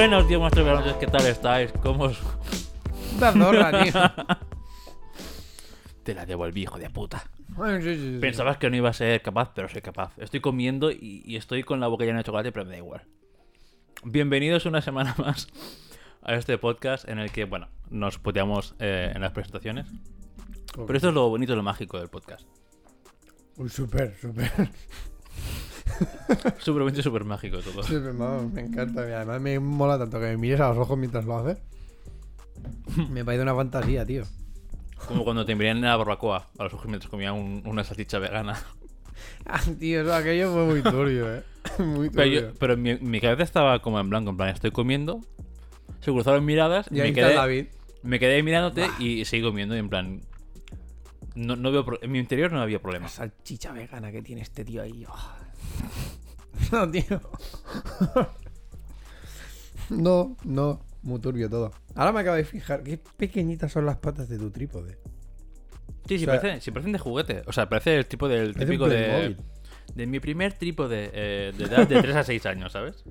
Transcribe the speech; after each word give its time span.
Buenos 0.00 0.26
días, 0.26 0.40
maestros 0.40 0.64
veranotes, 0.64 0.94
¿qué 0.94 1.06
tal 1.06 1.26
estáis? 1.26 1.70
¿Cómo 1.72 2.04
os... 2.04 2.18
Zorra, 3.18 3.84
tío. 3.84 3.92
Te 6.04 6.14
la 6.14 6.24
devolví, 6.24 6.62
hijo 6.62 6.78
de 6.78 6.88
puta. 6.88 7.22
Ay, 7.62 7.82
sí, 7.82 7.96
sí, 7.96 8.14
sí. 8.14 8.18
Pensabas 8.18 8.56
que 8.56 8.70
no 8.70 8.76
iba 8.76 8.88
a 8.88 8.94
ser 8.94 9.20
capaz, 9.20 9.52
pero 9.54 9.68
soy 9.68 9.82
capaz. 9.82 10.16
Estoy 10.16 10.40
comiendo 10.40 10.90
y, 10.90 11.22
y 11.26 11.36
estoy 11.36 11.64
con 11.64 11.80
la 11.80 11.88
boca 11.88 12.06
llena 12.06 12.16
de 12.16 12.24
chocolate, 12.24 12.50
pero 12.50 12.64
me 12.64 12.70
da 12.70 12.76
igual. 12.78 13.02
Bienvenidos 14.02 14.64
una 14.64 14.80
semana 14.80 15.14
más 15.18 15.48
a 16.22 16.34
este 16.34 16.56
podcast 16.56 17.06
en 17.06 17.18
el 17.18 17.30
que, 17.30 17.44
bueno, 17.44 17.68
nos 17.90 18.16
puteamos 18.16 18.76
eh, 18.78 19.12
en 19.14 19.20
las 19.20 19.32
presentaciones. 19.32 19.86
Pero 20.76 20.96
esto 20.96 21.08
es 21.10 21.14
lo 21.14 21.28
bonito 21.28 21.52
y 21.52 21.56
lo 21.56 21.62
mágico 21.62 21.98
del 21.98 22.08
podcast. 22.08 22.48
Súper, 23.68 24.16
súper. 24.18 24.50
Súper 26.58 27.02
súper 27.02 27.24
mágico 27.24 27.58
todo. 27.58 27.82
Vamos, 28.14 28.52
me 28.52 28.62
encanta. 28.62 29.08
y 29.08 29.12
Además 29.12 29.40
me 29.40 29.58
mola 29.58 29.98
tanto 29.98 30.18
que 30.18 30.26
me 30.26 30.36
mires 30.36 30.60
a 30.60 30.68
los 30.70 30.78
ojos 30.78 30.98
mientras 30.98 31.24
lo 31.24 31.38
haces. 31.38 31.58
Me 33.10 33.24
parece 33.24 33.42
una 33.42 33.54
fantasía, 33.54 34.04
tío. 34.04 34.24
Como 35.08 35.24
cuando 35.24 35.46
te 35.46 35.54
miran 35.54 35.78
en 35.78 35.84
la 35.84 35.96
barbacoa 35.96 36.48
a 36.58 36.64
los 36.64 36.74
ojos 36.74 36.86
mientras 36.86 37.10
comía 37.10 37.32
un- 37.32 37.62
una 37.64 37.84
salchicha 37.84 38.18
vegana. 38.18 38.60
Ah, 39.44 39.60
tío, 39.78 40.00
eso, 40.02 40.14
aquello 40.14 40.50
fue 40.52 40.64
muy 40.64 40.82
turbio, 40.82 41.34
eh. 41.34 41.42
Muy 41.78 42.08
Pero, 42.10 42.24
turbio. 42.24 42.40
yo- 42.40 42.54
pero 42.58 42.76
mi, 42.76 42.94
mi 42.96 43.20
cabeza 43.20 43.42
estaba 43.42 43.80
como 43.82 44.00
en 44.00 44.08
blanco, 44.08 44.30
en 44.30 44.36
plan, 44.38 44.48
estoy 44.48 44.70
comiendo, 44.70 45.20
se 46.00 46.10
cruzaron 46.10 46.42
miradas 46.44 46.86
y 46.90 46.96
Y 46.96 47.00
ahí 47.00 47.08
me 47.10 47.14
quedé, 47.14 47.34
David. 47.34 47.66
me 48.02 48.18
quedé 48.18 48.42
mirándote 48.42 48.86
y 48.98 49.24
seguí 49.26 49.42
comiendo 49.42 49.74
y 49.76 49.78
en 49.78 49.88
plan... 49.90 50.20
No, 51.34 51.54
no 51.56 51.70
veo 51.70 51.84
en 52.02 52.10
mi 52.12 52.18
interior 52.18 52.50
no 52.52 52.60
había 52.62 52.78
La 52.78 52.82
problema. 52.82 53.08
salchicha 53.08 53.72
vegana 53.72 54.10
que 54.10 54.22
tiene 54.22 54.40
este 54.42 54.64
tío 54.64 54.82
ahí. 54.82 55.04
oh. 55.06 55.14
No, 56.72 56.88
tío. 56.90 57.20
No, 59.88 60.36
no. 60.44 60.80
Muy 61.02 61.18
turbio 61.20 61.48
todo. 61.48 61.72
Ahora 61.94 62.12
me 62.12 62.20
acabo 62.20 62.36
de 62.36 62.44
fijar 62.44 62.82
qué 62.82 62.98
pequeñitas 63.16 63.72
son 63.72 63.86
las 63.86 63.96
patas 63.96 64.28
de 64.28 64.38
tu 64.38 64.50
trípode. 64.50 64.98
Sí, 66.06 66.18
sí, 66.18 66.24
o 66.24 66.30
sea- 66.30 66.40
parece, 66.40 66.60
sí, 66.60 66.70
parecen 66.70 66.92
de 66.92 66.98
juguete. 66.98 67.42
O 67.46 67.52
sea, 67.52 67.68
parece 67.68 67.96
el 67.96 68.06
tipo 68.06 68.28
del 68.28 68.54
típico 68.54 68.86
de, 68.88 69.36
de 69.94 70.06
mi 70.06 70.20
primer 70.20 70.52
trípode 70.52 71.10
eh, 71.14 71.52
de 71.56 71.64
edad 71.64 71.88
de 71.88 72.02
3 72.02 72.16
a 72.16 72.24
6 72.24 72.46
años, 72.46 72.72
¿sabes? 72.72 73.04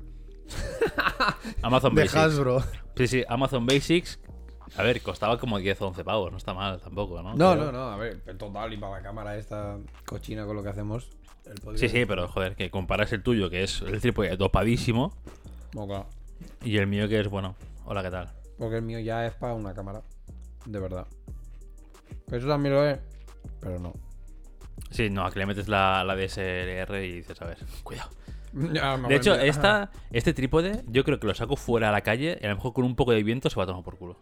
Amazon 1.63 1.95
De 1.95 2.03
Basics. 2.03 2.17
Hasbro. 2.17 2.63
Sí, 2.95 3.07
sí, 3.07 3.23
Amazon 3.27 3.65
Basics. 3.65 4.19
A 4.77 4.83
ver, 4.83 5.01
costaba 5.01 5.39
como 5.39 5.57
10 5.57 5.81
o 5.81 5.87
11 5.87 6.03
pavos, 6.03 6.31
no 6.31 6.37
está 6.37 6.53
mal 6.53 6.79
tampoco, 6.79 7.21
¿no? 7.23 7.33
No, 7.35 7.51
Pero- 7.53 7.65
no, 7.65 7.71
no. 7.71 7.83
A 7.89 7.97
ver, 7.97 8.21
en 8.27 8.37
total 8.37 8.71
y 8.71 8.77
para 8.77 8.97
la 8.97 9.01
cámara 9.01 9.35
esta 9.37 9.77
cochina 10.05 10.45
con 10.45 10.55
lo 10.55 10.61
que 10.63 10.69
hacemos. 10.69 11.09
El 11.49 11.55
podcast- 11.61 11.77
Sí, 11.77 11.89
sí, 11.89 12.05
pero 12.05 12.27
joder, 12.27 12.55
que 12.55 12.69
comparas 12.69 13.11
el 13.13 13.23
tuyo, 13.23 13.49
que 13.49 13.63
es 13.63 13.81
el 13.81 13.99
trípode 13.99 14.35
dopadísimo, 14.37 15.13
y 16.63 16.77
el 16.77 16.87
mío 16.87 17.07
que 17.07 17.19
es, 17.19 17.27
bueno, 17.27 17.55
hola, 17.85 18.03
¿qué 18.03 18.11
tal? 18.11 18.29
Porque 18.57 18.77
el 18.77 18.81
mío 18.83 18.99
ya 18.99 19.25
es 19.25 19.33
para 19.33 19.53
una 19.53 19.73
cámara. 19.73 20.01
De 20.65 20.79
verdad. 20.79 21.07
Eso 22.31 22.47
también 22.47 22.75
lo 22.75 22.85
es. 22.85 22.99
Pero 23.59 23.79
no. 23.79 23.93
Sí, 24.91 25.09
no, 25.09 25.25
aquí 25.25 25.39
le 25.39 25.45
metes 25.45 25.67
la, 25.67 26.03
la 26.03 26.15
DSLR 26.15 27.03
y 27.03 27.13
dices, 27.13 27.41
a 27.41 27.45
ver, 27.45 27.57
cuidado. 27.83 28.09
Ya, 28.73 28.97
me 28.97 29.07
De 29.09 29.15
hecho, 29.15 29.35
esta, 29.35 29.91
este 30.11 30.33
trípode, 30.33 30.83
yo 30.87 31.03
creo 31.03 31.19
que 31.19 31.27
lo 31.27 31.35
saco 31.35 31.55
fuera 31.55 31.89
a 31.89 31.91
la 31.91 32.01
calle 32.01 32.39
y 32.41 32.45
a 32.45 32.49
lo 32.49 32.55
mejor 32.55 32.73
con 32.73 32.83
un 32.83 32.95
poco 32.95 33.11
de 33.11 33.21
viento 33.21 33.47
se 33.49 33.55
va 33.57 33.63
a 33.63 33.67
tomar 33.67 33.83
por 33.83 33.97
culo. 33.97 34.17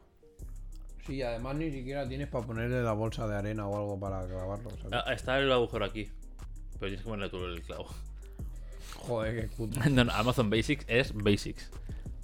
Sí, 1.05 1.21
además 1.21 1.55
ni 1.55 1.71
siquiera 1.71 2.05
tienes 2.07 2.27
para 2.27 2.45
ponerle 2.45 2.83
la 2.83 2.91
bolsa 2.91 3.25
de 3.25 3.37
arena 3.37 3.65
o 3.67 3.77
algo 3.77 3.97
para 3.97 4.25
grabarlo. 4.25 4.69
¿sabes? 4.71 4.91
Ah, 4.91 5.13
está 5.13 5.39
el 5.39 5.49
agujero 5.49 5.85
aquí. 5.85 6.11
Pero 6.79 6.89
tienes 6.89 7.01
que 7.01 7.09
ponerle 7.09 7.29
tú 7.29 7.43
el 7.45 7.61
clavo. 7.61 7.87
Joder, 8.95 9.41
qué 9.49 9.55
cutre. 9.55 9.89
No, 9.89 10.03
no, 10.03 10.11
Amazon 10.13 10.49
Basics 10.49 10.85
es 10.87 11.13
Basics. 11.13 11.71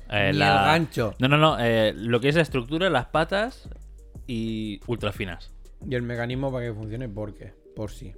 Eh, 0.09 0.31
Ni 0.34 0.40
la- 0.40 0.59
el 0.59 0.66
gancho. 0.66 1.16
No, 1.19 1.28
no, 1.28 1.38
no. 1.38 1.58
eh, 1.59 1.94
lo 1.96 2.19
que 2.19 2.30
es 2.30 2.36
la 2.36 2.41
estructura, 2.41 2.90
las 2.90 3.08
patas 3.08 3.69
y 4.28 4.80
ultra 4.88 5.12
finas. 5.12 5.52
Y 5.88 5.96
el 5.96 6.02
mecanismo 6.02 6.52
para 6.52 6.66
que 6.68 6.74
funcione, 6.74 7.09
¿por 7.09 7.34
qué? 7.34 7.53
Por 7.75 7.92
sí. 7.92 8.13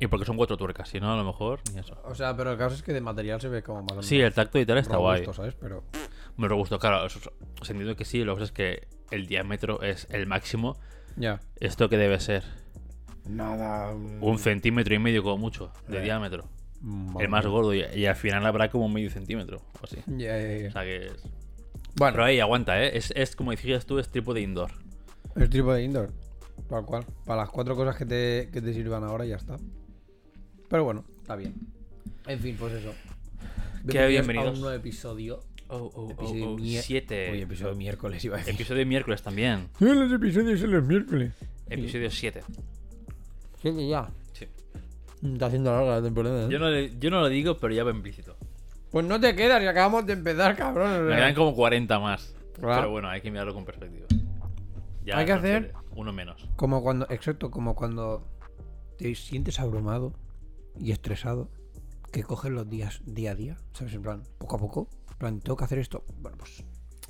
Y 0.00 0.08
porque 0.08 0.26
son 0.26 0.36
cuatro 0.36 0.56
tuercas, 0.56 0.88
si 0.90 1.00
no, 1.00 1.12
a 1.12 1.16
lo 1.16 1.24
mejor 1.24 1.60
ni 1.72 1.78
eso. 1.80 1.96
O 2.04 2.14
sea, 2.14 2.36
pero 2.36 2.52
el 2.52 2.58
caso 2.58 2.74
es 2.74 2.82
que 2.82 2.92
de 2.92 3.00
material 3.00 3.40
se 3.40 3.48
ve 3.48 3.62
como 3.62 3.82
más 3.82 3.92
o 3.98 4.02
Sí, 4.02 4.16
menos 4.16 4.28
el 4.28 4.34
tacto 4.34 4.58
y 4.58 4.66
tal 4.66 4.78
está 4.78 4.96
guay. 4.98 5.20
robusto, 5.22 5.32
¿sabes? 5.42 5.54
Pero. 5.54 5.84
Me 6.36 6.48
gustó, 6.48 6.78
claro. 6.78 7.06
Eso, 7.06 7.18
os 7.60 7.70
entiendo 7.70 7.96
que 7.96 8.04
sí. 8.04 8.22
Lo 8.24 8.34
que 8.34 8.40
pasa 8.40 8.44
es 8.44 8.52
que 8.52 8.88
el 9.10 9.26
diámetro 9.26 9.80
es 9.82 10.06
el 10.10 10.26
máximo. 10.26 10.76
Ya. 11.16 11.40
¿Esto 11.60 11.88
qué 11.88 11.96
debe 11.96 12.20
ser? 12.20 12.42
Nada. 13.28 13.94
Un 13.94 14.38
centímetro 14.38 14.94
y 14.94 14.98
medio, 14.98 15.22
como 15.22 15.38
mucho, 15.38 15.72
de 15.88 15.98
Eh, 15.98 16.02
diámetro. 16.02 16.48
mm, 16.80 17.20
El 17.20 17.28
más 17.28 17.46
gordo. 17.46 17.74
Y, 17.74 17.82
y 17.94 18.06
al 18.06 18.16
final 18.16 18.44
habrá 18.46 18.70
como 18.70 18.88
medio 18.88 19.10
centímetro. 19.10 19.58
O 19.80 19.84
así. 19.84 19.96
Ya, 20.06 20.38
ya, 20.40 20.56
ya. 20.58 20.68
O 20.68 20.70
sea 20.72 20.82
que 20.84 21.06
es. 21.06 21.12
Bueno, 21.96 22.12
Pero 22.14 22.24
ahí 22.24 22.40
aguanta, 22.40 22.82
¿eh? 22.82 22.96
Es, 22.96 23.12
es 23.16 23.34
como 23.34 23.50
decías 23.52 23.86
tú, 23.86 23.98
es 23.98 24.08
trípode 24.10 24.40
indoor. 24.42 24.70
el 25.34 25.48
tipo 25.48 25.72
de 25.72 25.82
indoor. 25.82 26.10
Tal 26.68 26.84
cual. 26.84 27.04
Para 27.24 27.42
las 27.42 27.50
cuatro 27.50 27.74
cosas 27.76 27.96
que 27.96 28.04
te, 28.06 28.48
que 28.52 28.60
te 28.60 28.72
sirvan 28.74 29.02
ahora 29.04 29.24
ya 29.24 29.36
está. 29.36 29.56
Pero 30.68 30.84
bueno, 30.84 31.04
está 31.20 31.36
bien. 31.36 31.54
En 32.26 32.38
fin, 32.40 32.56
pues 32.58 32.72
eso. 32.74 32.92
¿Qué? 33.88 34.00
a 34.00 34.06
Bienvenidos. 34.06 34.54
un 34.56 34.60
nuevo 34.62 34.76
episodio. 34.76 35.40
Oh, 35.68 35.90
oh, 35.94 36.10
Episodio 36.10 36.50
oh, 36.50 36.52
oh, 36.54 36.58
mier- 36.58 36.82
siete. 36.82 37.30
Oye, 37.30 37.42
episodio 37.42 37.72
de 37.72 37.78
miércoles 37.78 38.24
iba 38.24 38.36
a 38.36 38.38
decir. 38.38 38.54
Episodio 38.54 38.78
de 38.80 38.84
miércoles 38.86 39.22
también. 39.22 39.68
Los 39.80 40.12
episodios 40.12 40.60
son 40.60 40.70
los 40.72 40.84
miércoles. 40.84 41.32
Episodio 41.68 42.10
7. 42.10 42.42
Sí, 42.46 42.52
ya. 43.74 44.10
Sí. 44.32 44.46
Está 45.22 45.46
haciendo 45.46 45.72
larga 45.72 45.96
la 45.96 46.02
temporada. 46.02 46.44
¿eh? 46.44 46.48
Yo 46.50 46.58
no, 46.58 46.68
le- 46.70 46.98
yo 46.98 47.10
no 47.10 47.20
lo 47.20 47.28
digo, 47.28 47.56
pero 47.56 47.74
ya 47.74 47.84
va 47.84 47.90
implícito. 47.90 48.36
Pues 48.90 49.04
no 49.04 49.20
te 49.20 49.34
quedas 49.34 49.62
y 49.62 49.66
acabamos 49.66 50.06
de 50.06 50.12
empezar, 50.14 50.56
cabrón. 50.56 51.06
Me 51.06 51.16
quedan 51.16 51.34
como 51.34 51.54
40 51.54 51.98
más. 51.98 52.34
Claro. 52.54 52.74
Pero 52.82 52.90
bueno, 52.90 53.08
hay 53.08 53.20
que 53.20 53.30
mirarlo 53.30 53.52
con 53.54 53.64
perspectiva. 53.64 54.06
Ya 55.04 55.18
Hay 55.18 55.26
que 55.26 55.32
hacer- 55.32 55.72
Uno 55.94 56.12
menos. 56.12 56.46
Como 56.56 56.82
cuando, 56.82 57.06
exacto, 57.10 57.50
como 57.50 57.74
cuando 57.74 58.26
te 58.98 59.14
sientes 59.14 59.60
abrumado 59.60 60.12
y 60.78 60.90
estresado, 60.92 61.50
que 62.12 62.22
coges 62.22 62.50
los 62.52 62.68
días 62.68 63.00
día 63.06 63.32
a 63.32 63.34
día, 63.34 63.56
¿sabes? 63.72 63.94
En 63.94 64.02
plan, 64.02 64.22
poco 64.38 64.56
a 64.56 64.58
poco. 64.58 64.88
En 65.12 65.16
plan, 65.18 65.40
tengo 65.40 65.56
que 65.56 65.64
hacer 65.64 65.78
esto. 65.78 66.04
Bueno, 66.18 66.36
pues, 66.38 66.64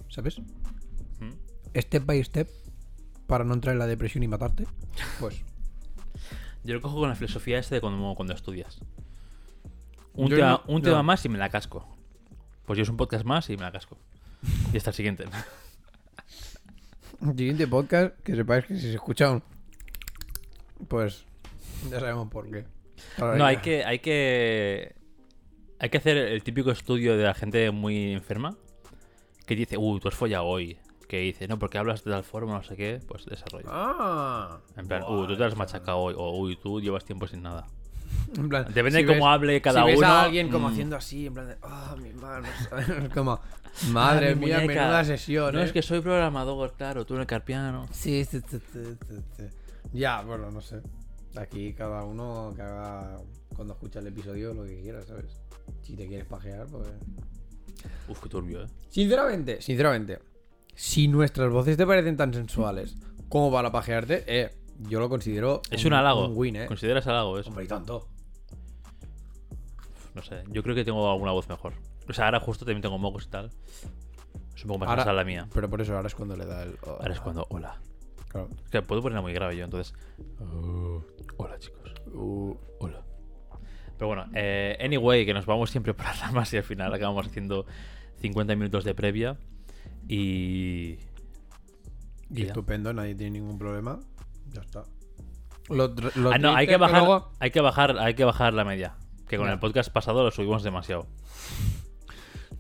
¿sabes? 0.09 0.38
¿Mm? 0.41 1.33
Step 1.78 2.05
by 2.06 2.23
step, 2.25 2.49
para 3.27 3.44
no 3.44 3.55
entrar 3.55 3.73
en 3.75 3.78
la 3.81 3.87
depresión 3.87 4.23
y 4.25 4.28
matarte. 4.28 4.67
Pues, 5.21 5.43
Yo 6.66 6.75
lo 6.75 6.81
cojo 6.81 6.97
con 6.99 7.09
la 7.09 7.15
filosofía 7.15 7.59
este 7.59 7.77
de 7.77 7.81
cuando, 7.81 8.15
cuando 8.15 8.34
estudias. 8.34 8.81
Un, 10.15 10.28
Yo 10.28 10.37
tema, 10.37 10.62
no- 10.66 10.75
un 10.75 10.82
tema 10.82 11.03
más 11.03 11.25
y 11.25 11.28
me 11.28 11.38
la 11.38 11.49
casco. 11.49 11.87
Pues 12.65 12.77
yo 12.77 12.82
es 12.82 12.88
un 12.88 12.97
podcast 12.97 13.25
más 13.25 13.49
y 13.50 13.56
me 13.56 13.62
la 13.62 13.72
casco. 13.72 13.97
Y 14.72 14.76
hasta 14.76 14.91
el 14.91 14.97
siguiente. 14.97 15.25
siguiente 17.37 17.66
podcast, 17.66 18.15
que 18.22 18.34
sepáis 18.34 18.65
que 18.66 18.75
si 18.75 18.81
se 18.82 18.94
escucha 18.94 19.31
un... 19.31 19.43
Pues, 20.88 21.25
ya 21.91 22.00
sabemos 22.00 22.28
por 22.28 22.50
qué. 22.50 22.65
Ahora 23.19 23.37
No, 23.37 23.44
hay 23.47 23.59
que, 23.59 23.84
hay 23.84 23.99
que. 24.00 24.94
Hay 25.78 25.91
que 25.91 25.99
hacer 25.99 26.16
el 26.16 26.43
típico 26.43 26.71
estudio 26.71 27.16
de 27.16 27.25
la 27.25 27.34
gente 27.34 27.71
muy 27.71 28.12
enferma. 28.12 28.56
Que 29.47 29.55
dice, 29.55 29.76
uy, 29.78 30.00
tú 30.00 30.09
has 30.09 30.15
follado 30.15 30.44
hoy. 30.44 30.78
Que 31.09 31.21
dice, 31.21 31.47
no, 31.47 31.59
porque 31.59 31.78
hablas 31.78 32.03
de 32.05 32.11
tal 32.11 32.25
forma, 32.25 32.53
no 32.55 32.62
sé 32.65 32.77
qué. 32.77 33.00
Pues 33.06 33.25
desarrollo. 33.27 33.67
Ah. 33.71 34.59
En 34.77 34.87
plan, 34.89 35.03
Buah, 35.03 35.21
uy, 35.21 35.27
tú 35.28 35.37
te 35.37 35.44
has 35.44 35.56
machacado 35.56 35.99
hoy. 35.99 36.15
O 36.17 36.37
uy, 36.39 36.56
tú 36.56 36.81
llevas 36.81 37.05
tiempo 37.05 37.27
sin 37.28 37.43
nada. 37.43 37.67
En 38.37 38.49
plan, 38.49 38.65
Depende 38.72 38.99
si 39.00 39.05
de 39.05 39.06
cómo 39.06 39.25
ves- 39.27 39.34
hable 39.34 39.61
cada 39.62 39.81
si 39.83 39.87
ves 39.87 39.99
uno. 39.99 40.06
a 40.09 40.22
alguien 40.25 40.49
como 40.50 40.69
mm, 40.69 40.72
haciendo 40.72 40.97
así, 40.97 41.27
en 41.27 41.34
plan 41.34 41.47
de, 41.49 41.56
ah, 41.62 41.94
mi 42.00 42.12
mano. 42.12 42.49
¿sabes? 42.69 42.87
como, 43.15 43.39
madre 43.93 44.31
"Ah, 44.31 44.34
mi 44.34 44.47
mía, 44.47 44.56
muñeca". 44.61 44.81
menuda 44.83 45.05
sesión. 45.05 45.55
No, 45.55 45.61
¿eh? 45.61 45.65
es 45.65 45.72
que 45.72 45.83
soy 45.83 46.00
programador, 46.00 46.72
claro, 46.72 47.05
tú 47.06 47.15
en 47.15 47.21
el 47.21 47.27
carpiano. 47.27 47.87
Sí, 47.93 48.25
sí, 48.25 48.41
sí, 48.49 48.59
sí, 48.73 48.81
sí, 49.09 49.17
sí. 49.37 49.44
Ya, 49.93 50.23
bueno, 50.23 50.50
no 50.50 50.61
sé. 50.61 50.81
Aquí 51.37 51.73
cada 51.75 52.02
uno 52.05 52.52
que 52.56 52.62
haga 52.62 53.19
cuando 53.55 53.75
escucha 53.75 54.00
el 54.00 54.09
episodio 54.09 54.55
lo 54.55 54.64
que 54.64 54.81
quiera, 54.81 55.02
¿sabes? 55.02 55.26
Si 55.82 55.94
te 55.94 56.06
quieres 56.09 56.26
pajear, 56.26 56.67
pues. 56.67 56.88
Uf, 58.09 58.20
qué 58.23 58.29
turbio, 58.29 58.64
eh. 58.64 58.69
Sinceramente, 58.88 59.61
sinceramente, 59.62 60.19
si 60.76 61.08
nuestras 61.08 61.50
voces 61.50 61.76
te 61.76 61.84
parecen 61.87 62.17
tan 62.17 62.32
sensuales 62.32 62.96
como 63.28 63.50
para 63.50 63.73
pajearte, 63.73 64.23
eh, 64.28 64.55
yo 64.88 65.00
lo 65.00 65.08
considero. 65.08 65.62
Es 65.70 65.84
un 65.84 65.93
halago. 65.94 66.28
Un 66.28 66.37
win, 66.37 66.55
eh. 66.56 66.67
¿Consideras 66.67 67.05
halago 67.08 67.38
eso? 67.40 67.49
Hombre, 67.49 67.64
y 67.64 67.69
tanto. 67.69 68.06
No 70.14 70.23
sé, 70.23 70.44
yo 70.49 70.62
creo 70.62 70.75
que 70.75 70.84
tengo 70.84 71.11
alguna 71.11 71.32
voz 71.32 71.49
mejor. 71.49 71.75
O 72.08 72.12
sea, 72.12 72.26
ahora 72.26 72.40
justo 72.40 72.64
también 72.64 72.82
tengo 72.82 72.99
mocos 72.99 73.25
y 73.26 73.28
tal. 73.28 73.50
Es 74.55 74.62
un 74.64 74.69
poco 74.69 74.78
más 74.81 74.88
Ahora- 74.88 75.12
la 75.12 75.25
mía. 75.25 75.49
Pero 75.52 75.69
por 75.69 75.81
eso 75.81 75.94
ahora 75.94 76.06
es 76.06 76.14
cuando 76.14 76.37
le 76.37 76.46
da 76.46 76.62
el. 76.62 76.78
oh, 76.87 76.90
Ahora 77.00 77.12
es 77.12 77.20
cuando, 77.20 77.46
hola. 77.50 77.81
Claro. 78.28 78.49
Es 78.64 78.70
que 78.70 78.82
puedo 78.82 79.02
ponerla 79.02 79.23
muy 79.23 79.32
grave 79.32 79.56
yo, 79.56 79.64
entonces. 79.64 79.94
Oh, 80.40 81.02
hola, 81.37 81.58
chicos. 81.58 81.93
Uh, 82.14 82.55
Hola. 82.81 83.02
Pero 83.99 84.08
bueno, 84.08 84.26
eh, 84.34 84.76
anyway, 84.81 85.25
que 85.26 85.32
nos 85.34 85.46
vamos 85.46 85.70
siempre 85.70 85.94
por 85.94 86.05
las 86.06 86.20
ramas 86.20 86.52
y 86.52 86.58
al 86.58 86.62
final 86.64 86.93
acabamos 86.93 87.26
haciendo 87.26 87.67
50 88.20 88.55
minutos 88.55 88.84
de 88.84 88.94
previa. 88.94 89.37
Y. 90.08 90.99
estupendo, 92.35 92.93
nadie 92.93 93.14
tiene 93.14 93.38
ningún 93.41 93.58
problema. 93.58 93.99
Ya 94.53 94.61
está. 94.61 94.85
Lo, 95.69 95.94
tr- 95.94 96.14
lo 96.14 96.31
Ah, 96.32 96.38
no, 96.38 96.55
hay 96.55 96.67
que 96.67 96.76
bajar, 96.76 97.03
luego 97.03 97.32
hay 97.41 97.50
que 97.50 97.61
bajar, 97.61 97.99
hay 97.99 98.14
que 98.14 98.25
bajar 98.25 98.55
la 98.55 98.64
media. 98.64 98.97
Que 99.29 99.37
con 99.37 99.47
Ya. 99.47 99.55
el 99.55 99.58
podcast 99.58 99.91
pasado 99.93 100.23
lo 100.23 100.31
subimos 100.31 100.62
demasiado. 100.62 101.06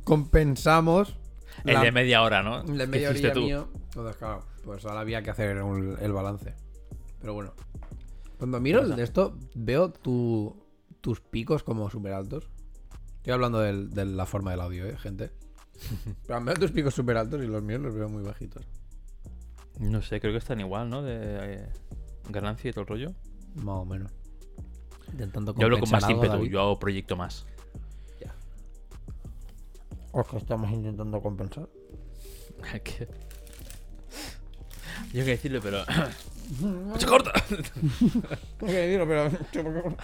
compensamos 0.04 1.16
El 1.64 1.74
la- 1.74 1.82
de 1.82 1.92
media 1.92 2.22
hora, 2.22 2.42
¿no? 2.42 2.60
el 2.60 2.78
de 2.78 2.84
¿Qué 2.84 3.10
media 3.10 3.32
tú? 3.32 3.40
mío. 3.40 3.68
Entonces, 3.86 4.16
claro, 4.16 4.44
pues 4.64 4.84
ahora 4.84 5.00
había 5.00 5.22
que 5.22 5.30
hacer 5.30 5.60
un- 5.62 5.96
el 6.00 6.12
balance. 6.12 6.54
Pero 7.20 7.34
bueno. 7.34 7.52
Cuando 8.38 8.60
miro 8.60 8.82
el 8.82 8.94
de 8.94 9.02
esto, 9.02 9.36
veo 9.54 9.90
tu- 9.90 10.62
tus 11.00 11.20
picos 11.20 11.62
como 11.62 11.88
súper 11.90 12.12
altos. 12.12 12.48
Estoy 13.16 13.32
hablando 13.32 13.60
del- 13.60 13.90
de 13.90 14.04
la 14.04 14.26
forma 14.26 14.50
del 14.50 14.60
audio, 14.60 14.86
¿eh, 14.86 14.96
gente? 14.98 15.30
Pero 16.26 16.44
veo 16.44 16.54
tus 16.54 16.72
picos 16.72 16.94
súper 16.94 17.16
altos 17.16 17.42
y 17.42 17.46
los 17.46 17.62
míos 17.62 17.80
los 17.80 17.94
veo 17.94 18.08
muy 18.08 18.22
bajitos. 18.22 18.66
No 19.78 20.00
sé, 20.02 20.20
creo 20.20 20.32
que 20.32 20.38
están 20.38 20.60
igual, 20.60 20.88
¿no? 20.88 21.02
De 21.02 21.16
eh, 21.18 21.68
ganancia 22.30 22.70
y 22.70 22.72
todo 22.72 22.82
el 22.82 22.88
rollo. 22.88 23.14
Más 23.56 23.76
o 23.76 23.84
menos. 23.84 24.12
Intentando 25.12 25.54
Yo 25.54 25.66
hablo 25.66 25.78
con 25.78 25.90
más 25.90 26.04
algo, 26.04 26.16
ímpetu, 26.16 26.36
David. 26.38 26.50
yo 26.50 26.60
hago 26.60 26.78
proyecto 26.78 27.16
más. 27.16 27.46
O 30.16 30.22
es 30.22 30.28
que 30.28 30.38
estamos 30.38 30.70
intentando 30.70 31.20
compensar. 31.20 31.68
¿Qué? 32.84 33.06
Yo 35.12 35.24
que 35.24 35.30
decirlo, 35.32 35.60
pero. 35.60 35.84
¡Se 36.98 37.06
corta! 37.06 37.32
No 37.50 38.66
quiero 38.66 39.06
decirlo, 39.06 39.06
pero. 39.06 39.96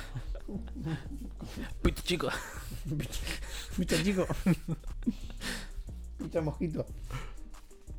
Pito 1.82 2.02
chico. 2.02 2.28
Picha 3.76 4.02
chico. 4.02 4.26
Picha 6.18 6.40
mosquito. 6.40 6.86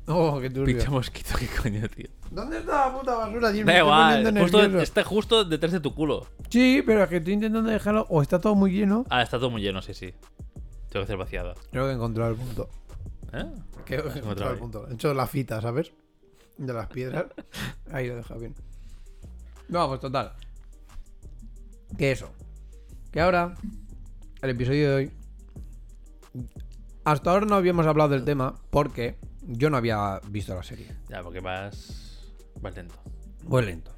Oh, 0.06 0.38
qué 0.40 0.50
turbio. 0.50 0.76
Picha 0.76 0.90
mosquito, 0.90 1.34
qué 1.38 1.46
coño, 1.46 1.88
tío. 1.88 2.08
¿Dónde 2.30 2.58
está 2.58 2.86
la 2.86 2.98
puta 2.98 3.14
basura, 3.14 3.52
tío? 3.52 3.64
Me 3.64 3.72
Da 3.72 3.78
igual, 3.78 4.38
justo, 4.38 4.80
está 4.80 5.04
justo 5.04 5.44
detrás 5.44 5.72
de 5.72 5.80
tu 5.80 5.94
culo. 5.94 6.26
Sí, 6.50 6.82
pero 6.84 7.02
es 7.04 7.08
que 7.08 7.16
estoy 7.16 7.34
intentando 7.34 7.70
dejarlo. 7.70 8.06
O 8.10 8.20
está 8.20 8.38
todo 8.38 8.54
muy 8.54 8.72
lleno. 8.72 9.06
Ah, 9.08 9.22
está 9.22 9.38
todo 9.38 9.50
muy 9.50 9.62
lleno, 9.62 9.80
sí, 9.80 9.94
sí. 9.94 10.12
Tengo 10.90 11.00
que 11.00 11.04
hacer 11.04 11.16
vaciada. 11.16 11.54
Creo 11.70 11.86
que 11.86 11.92
he 11.92 11.94
encontrado 11.94 12.30
el 12.30 12.36
punto. 12.36 12.68
¿Eh? 13.32 13.46
Creo 13.86 14.12
que 14.12 14.18
he 14.18 14.22
encontrado 14.22 14.52
el 14.52 14.58
punto. 14.58 14.88
He 14.88 14.94
hecho 14.94 15.14
la 15.14 15.26
fita, 15.26 15.60
¿sabes? 15.60 15.92
De 16.58 16.72
las 16.72 16.88
piedras. 16.88 17.26
Ahí 17.92 18.08
lo 18.08 18.16
deja 18.16 18.34
bien. 18.36 18.54
No, 19.68 19.88
pues 19.88 20.00
total. 20.00 20.32
Que 21.96 22.12
eso. 22.12 22.30
Que 23.14 23.20
ahora, 23.20 23.54
el 24.42 24.50
episodio 24.50 24.90
de 24.90 24.94
hoy. 24.96 25.10
Hasta 27.04 27.30
ahora 27.30 27.46
no 27.46 27.54
habíamos 27.54 27.86
hablado 27.86 28.10
del 28.10 28.24
tema 28.24 28.56
porque 28.70 29.20
yo 29.42 29.70
no 29.70 29.76
había 29.76 30.18
visto 30.30 30.52
la 30.52 30.64
serie. 30.64 30.88
Ya, 31.08 31.22
porque 31.22 31.38
vas. 31.38 32.34
vas 32.60 32.74
lento. 32.74 32.96
Voy 33.44 33.64
lento. 33.66 33.92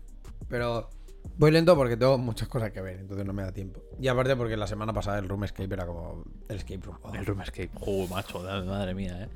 Pero 0.50 0.90
voy 1.38 1.50
lento 1.50 1.74
porque 1.76 1.96
tengo 1.96 2.18
muchas 2.18 2.46
cosas 2.48 2.72
que 2.72 2.82
ver, 2.82 3.00
entonces 3.00 3.24
no 3.24 3.32
me 3.32 3.42
da 3.42 3.52
tiempo. 3.52 3.80
Y 3.98 4.08
aparte 4.08 4.36
porque 4.36 4.54
la 4.54 4.66
semana 4.66 4.92
pasada 4.92 5.18
el 5.18 5.30
Room 5.30 5.44
Escape 5.44 5.72
era 5.72 5.86
como 5.86 6.22
el 6.50 6.56
Escape 6.56 6.82
Room. 6.84 6.98
Oh. 7.00 7.14
El 7.14 7.24
Room 7.24 7.40
Escape. 7.40 7.70
Joder, 7.72 8.10
macho, 8.10 8.40
madre 8.40 8.92
mía, 8.92 9.22
eh. 9.22 9.28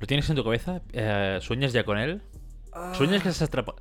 ¿Lo 0.00 0.06
tienes 0.08 0.28
en 0.30 0.34
tu 0.34 0.42
cabeza? 0.42 0.82
Eh, 0.92 1.38
¿Sueñas 1.42 1.72
ya 1.72 1.84
con 1.84 1.96
él? 1.96 2.22
¿Sueñas 2.94 3.22
que 3.22 3.28
estás 3.28 3.48
atrapado? 3.48 3.78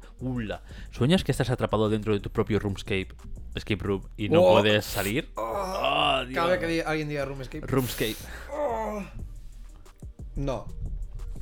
¿Sueñas 0.92 1.24
que 1.24 1.32
estás 1.32 1.50
atrapado 1.50 1.90
dentro 1.90 2.14
de 2.14 2.20
tu 2.20 2.30
propio 2.30 2.60
Roomscape? 2.60 3.08
Escape 3.56 3.84
Room 3.84 4.04
y 4.18 4.30
no 4.30 4.42
Oh. 4.44 4.54
puedes 4.54 4.86
salir? 4.86 5.30
Oh, 5.36 6.22
Dios. 6.28 6.36
Cada 6.36 6.56
vez 6.56 6.60
que 6.60 6.84
alguien 6.84 7.10
diga 7.10 7.26
Room 7.26 7.42
Escape. 7.42 7.66
Roomscape. 7.66 8.16
No. 10.36 10.66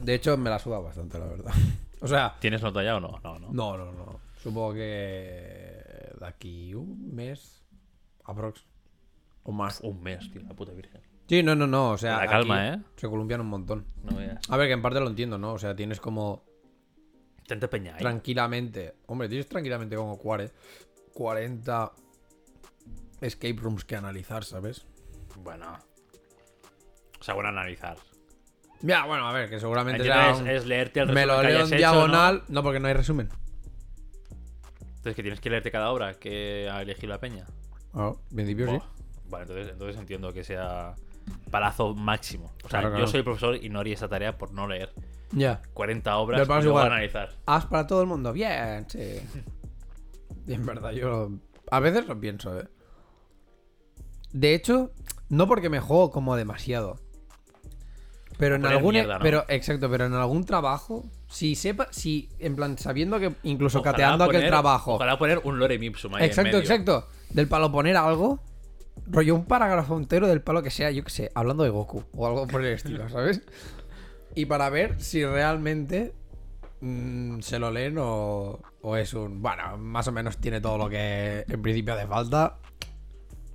De 0.02 0.14
hecho, 0.16 0.38
me 0.38 0.50
la 0.50 0.60
suda 0.60 0.80
bastante, 0.80 1.20
la 1.20 1.26
verdad. 1.26 1.54
O 2.02 2.08
sea, 2.08 2.36
¿Tienes 2.40 2.62
nota 2.62 2.84
ya 2.84 2.98
o 2.98 3.00
no? 3.00 3.20
No, 3.24 3.40
no. 3.40 3.50
no, 3.52 3.78
no, 3.78 3.92
no. 3.92 4.20
Supongo 4.44 4.74
que 4.74 4.80
de 6.20 6.26
aquí 6.28 6.76
un 6.76 7.16
mes, 7.16 7.64
aprox. 8.26 8.64
O 9.44 9.52
más. 9.52 9.80
Un 9.82 10.04
mes, 10.04 10.30
tío, 10.32 10.42
la 10.44 10.54
puta 10.54 10.72
virgen. 10.74 11.02
Sí, 11.28 11.42
no, 11.42 11.56
no, 11.56 11.66
no. 11.66 11.92
O 11.92 11.98
sea, 11.98 12.18
La 12.18 12.28
calma, 12.28 12.74
aquí 12.74 12.80
¿eh? 12.80 12.84
Se 12.98 13.08
columpian 13.10 13.42
un 13.42 13.48
montón. 13.48 13.86
No. 14.04 14.18
A 14.50 14.58
ver, 14.58 14.68
que 14.68 14.74
en 14.74 14.84
parte 14.84 15.00
lo 15.00 15.08
entiendo, 15.08 15.40
¿no? 15.40 15.54
O 15.54 15.58
sea, 15.58 15.76
tienes 15.76 16.00
como 16.00 16.44
Tanta 17.48 17.70
peña 17.70 17.94
ahí. 17.96 18.02
tranquilamente. 18.02 18.96
Hombre, 19.08 19.28
tienes 19.30 19.48
tranquilamente 19.48 19.96
como 19.96 20.18
40, 20.18 20.54
40 21.14 21.92
escape 23.22 23.56
rooms 23.60 23.86
que 23.86 23.96
analizar, 23.96 24.44
¿sabes? 24.44 24.86
Bueno. 25.38 25.78
O 27.20 27.24
sea, 27.24 27.34
bueno, 27.34 27.50
analizar. 27.50 27.98
Ya, 28.82 29.06
bueno, 29.06 29.28
a 29.28 29.34
ver, 29.34 29.50
que 29.50 29.60
seguramente 29.60 30.04
será 30.04 30.32
es, 30.32 30.40
un- 30.40 30.48
es 30.48 30.66
leerte 30.66 31.00
el 31.00 31.08
Me 31.08 31.26
resumen 31.26 31.28
lo 31.38 31.42
que 31.42 31.48
leo 31.48 31.58
en 31.60 31.66
hecho, 31.66 31.72
¿no? 31.74 31.78
diagonal. 31.78 32.44
¿no? 32.50 32.64
porque 32.64 32.80
no 32.80 32.88
hay 32.88 32.94
resumen. 32.94 33.30
Entonces 34.98 35.16
que 35.16 35.22
tienes 35.22 35.40
que 35.40 35.50
leerte 35.50 35.72
cada 35.72 35.92
obra 35.92 36.16
que 36.16 36.68
ha 36.72 36.82
elegido 36.82 37.10
la 37.10 37.20
peña. 37.20 37.46
Ah, 37.94 38.14
principio 38.34 38.68
sí. 38.70 38.78
Vale, 39.30 39.44
entonces, 39.44 39.72
entonces 39.72 39.98
entiendo 40.00 40.34
que 40.34 40.44
sea 40.44 40.96
palazo 41.52 41.94
máximo. 41.96 42.54
O 42.64 42.70
sea, 42.70 42.82
Claro, 42.82 42.98
yo 43.00 43.08
soy 43.08 43.24
profesor 43.24 43.56
y 43.64 43.70
no 43.70 43.80
haría 43.80 43.94
esa 43.94 44.08
tarea 44.08 44.38
por 44.38 44.52
no 44.52 44.68
leer 44.68 44.92
Ya. 45.36 45.62
40 45.74 46.18
obras 46.18 46.48
Del 46.48 46.66
y 46.66 46.70
analizar. 46.70 47.30
As 47.46 47.66
para 47.66 47.86
todo 47.86 48.02
el 48.02 48.08
mundo. 48.08 48.34
Bien, 48.34 48.86
sí. 48.90 49.20
Y 50.48 50.54
en 50.54 50.66
verdad, 50.66 50.92
yo 50.92 51.30
a 51.70 51.80
veces 51.80 52.08
lo 52.08 52.20
pienso, 52.20 52.58
¿eh? 52.60 52.68
De 54.32 54.54
hecho, 54.54 54.92
no 55.30 55.48
porque 55.48 55.70
me 55.70 55.80
juego 55.80 56.12
como 56.12 56.36
demasiado. 56.36 57.00
Pero 58.38 58.56
en 58.56 58.66
algún. 58.66 58.94
mierda, 58.94 59.18
¿no? 59.18 59.24
Pero, 59.24 59.46
exacto, 59.48 59.90
pero 59.90 60.06
en 60.06 60.14
algún 60.14 60.46
trabajo. 60.46 61.06
Si 61.28 61.56
sepa. 61.56 61.88
Si, 61.92 62.30
en 62.40 62.56
plan, 62.56 62.78
sabiendo 62.78 63.20
que 63.20 63.34
incluso 63.44 63.80
Ojalá 63.80 63.94
cateando 63.94 64.24
aquel 64.26 64.48
trabajo. 64.48 64.96
Ojalá 64.96 65.18
poner 65.18 65.40
un 65.44 65.60
lorem 65.60 65.82
ipsum 65.84 66.16
ahí 66.16 66.24
en 66.24 66.30
Exacto, 66.30 66.58
medio. 66.58 66.60
exacto. 66.60 67.08
Del 67.30 67.48
palo 67.48 67.72
poner 67.72 67.96
algo. 67.98 68.40
Rollo 69.08 69.36
un 69.36 69.46
parágrafo 69.46 69.98
entero 69.98 70.28
del 70.28 70.42
palo 70.42 70.64
que 70.64 70.72
sea, 70.72 70.90
yo 70.90 71.04
que 71.04 71.10
sé, 71.10 71.32
hablando 71.36 71.64
de 71.64 71.70
Goku 71.70 72.06
o 72.14 72.28
algo 72.28 72.48
por 72.48 72.64
el 72.64 72.74
estilo, 72.74 73.08
¿sabes? 73.10 73.42
Y 74.36 74.46
para 74.46 74.70
ver 74.70 75.02
si 75.02 75.24
realmente 75.26 76.14
mm, 76.82 77.40
se 77.40 77.58
lo 77.60 77.72
leen 77.72 77.98
o, 77.98 78.60
o 78.82 78.96
es 78.98 79.14
un. 79.14 79.42
Bueno, 79.42 79.78
más 79.78 80.08
o 80.08 80.12
menos 80.12 80.38
tiene 80.38 80.60
todo 80.62 80.78
lo 80.78 80.90
que 80.90 81.46
en 81.48 81.62
principio 81.62 81.94
hace 81.94 82.08
falta. 82.08 82.60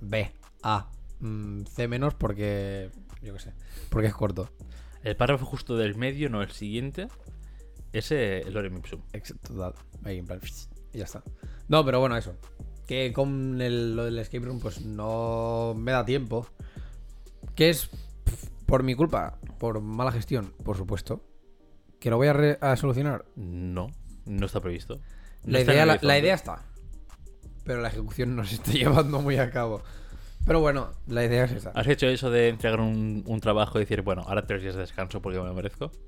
B, 0.01 0.31
A, 0.63 0.89
mm, 1.19 1.63
C 1.65 1.87
menos 1.87 2.15
porque. 2.15 2.89
Yo 3.21 3.33
que 3.33 3.39
sé, 3.39 3.53
porque 3.89 4.07
es 4.07 4.13
corto. 4.15 4.49
El 5.03 5.15
párrafo 5.15 5.45
justo 5.45 5.77
del 5.77 5.95
medio, 5.95 6.29
no 6.29 6.41
el 6.41 6.51
siguiente. 6.51 7.07
Ese 7.93 8.39
el 8.39 8.53
lorem 8.53 8.77
ipsum. 8.77 9.01
Exacto, 9.13 9.53
total. 9.53 9.73
Ahí 10.03 10.17
en 10.17 10.25
plan. 10.25 10.39
Y 10.93 10.97
ya 10.97 11.03
está. 11.03 11.23
No, 11.67 11.85
pero 11.85 11.99
bueno, 11.99 12.17
eso. 12.17 12.35
Que 12.87 13.13
con 13.13 13.61
el- 13.61 13.95
lo 13.95 14.05
del 14.05 14.17
escape 14.19 14.45
room, 14.45 14.59
pues 14.59 14.81
no 14.85 15.73
me 15.77 15.91
da 15.91 16.03
tiempo. 16.05 16.47
Que 17.55 17.69
es 17.69 17.89
por 18.65 18.83
mi 18.83 18.95
culpa, 18.95 19.37
por 19.59 19.81
mala 19.81 20.11
gestión, 20.11 20.53
por 20.63 20.77
supuesto. 20.77 21.23
Que 21.99 22.09
lo 22.09 22.17
voy 22.17 22.27
a, 22.27 22.33
re- 22.33 22.57
a 22.61 22.75
solucionar. 22.77 23.25
No, 23.35 23.87
no 24.25 24.45
está 24.45 24.59
previsto. 24.59 24.99
No 25.43 25.53
La 25.53 25.59
está 25.59 25.73
idea, 25.73 25.83
el 25.83 25.87
la, 25.87 25.93
horizonte. 25.93 26.07
la 26.07 26.19
idea 26.19 26.33
está. 26.33 26.65
Pero 27.63 27.81
la 27.81 27.89
ejecución 27.89 28.35
no 28.35 28.43
se 28.45 28.55
está 28.55 28.71
llevando 28.71 29.21
muy 29.21 29.37
a 29.37 29.51
cabo. 29.51 29.83
Pero 30.45 30.59
bueno, 30.59 30.91
la 31.07 31.23
idea 31.23 31.43
es 31.45 31.51
esa. 31.51 31.69
¿Has 31.75 31.87
hecho 31.87 32.07
eso 32.07 32.31
de 32.31 32.49
entregar 32.49 32.79
un, 32.79 33.23
un 33.27 33.39
trabajo 33.39 33.77
y 33.77 33.81
decir, 33.81 34.01
bueno, 34.01 34.23
ahora 34.27 34.47
tres 34.47 34.63
días 34.63 34.73
de 34.73 34.81
descanso 34.81 35.21
porque 35.21 35.37
me 35.39 35.45
lo 35.45 35.53
merezco? 35.53 35.91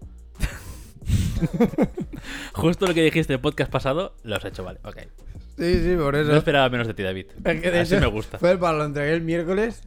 Justo 2.54 2.88
lo 2.88 2.94
que 2.94 3.04
dijiste 3.04 3.34
en 3.34 3.38
el 3.38 3.42
podcast 3.42 3.72
pasado, 3.72 4.16
lo 4.24 4.36
has 4.36 4.46
hecho, 4.46 4.64
vale, 4.64 4.80
ok. 4.84 4.98
Sí, 5.58 5.84
sí, 5.84 5.96
por 5.96 6.16
eso. 6.16 6.32
No 6.32 6.38
esperaba 6.38 6.68
menos 6.70 6.88
de 6.88 6.94
ti, 6.96 7.04
David. 7.04 7.28
Es 7.44 7.62
que 7.62 7.72
de 7.72 7.80
Así 7.82 7.94
hecho, 7.96 8.02
me 8.02 8.08
gusta. 8.12 8.40
Fue 8.40 8.58
palo, 8.58 8.80
lo 8.80 8.86
entregué 8.86 9.14
el 9.14 9.22
miércoles. 9.22 9.84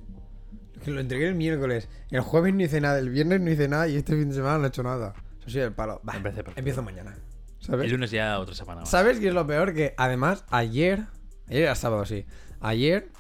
Lo 0.87 1.01
entregué 1.01 1.29
el 1.29 1.35
miércoles. 1.35 1.89
El 2.11 2.21
jueves 2.21 2.55
no 2.55 2.63
hice 2.63 2.81
nada, 2.81 2.99
el 2.99 3.11
viernes 3.11 3.41
no 3.41 3.51
hice 3.51 3.69
nada 3.69 3.89
y 3.89 3.97
este 3.97 4.15
fin 4.17 4.29
de 4.29 4.35
semana 4.35 4.59
no 4.59 4.65
he 4.65 4.69
hecho 4.69 4.83
nada. 4.83 5.15
Eso 5.41 5.51
sí, 5.51 5.59
el 5.59 5.73
palo. 5.73 6.01
Perfecto. 6.23 6.53
empiezo 6.57 6.83
mañana. 6.83 7.15
El 7.61 7.67
¿Sabes? 7.67 7.91
lunes 7.91 8.11
ya 8.11 8.39
otra 8.39 8.55
semana 8.55 8.81
más. 8.83 8.91
¿Sabes 8.91 9.19
qué 9.19 9.29
es 9.29 9.35
lo 9.35 9.47
peor? 9.47 9.75
Que 9.75 9.95
además 9.97 10.45
ayer. 10.51 11.07
Ayer 11.49 11.63
era 11.63 11.75
sábado, 11.75 12.05
sí. 12.05 12.25
Ayer. 12.61 13.11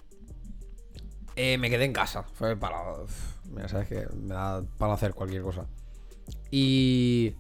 eh, 1.37 1.58
me 1.58 1.68
quedé 1.70 1.85
en 1.85 1.92
casa. 1.92 2.23
Fue 2.23 2.50
el 2.52 2.58
palo. 2.58 3.04
uf, 3.04 3.37
Mira, 3.52 3.68
sabes 3.68 3.88
que 3.88 4.06
me 4.16 4.35
da 4.35 4.62
para 4.78 4.94
hacer 4.94 5.14
cualquier 5.14 5.42
cosa. 5.42 5.66
Y. 6.50 7.35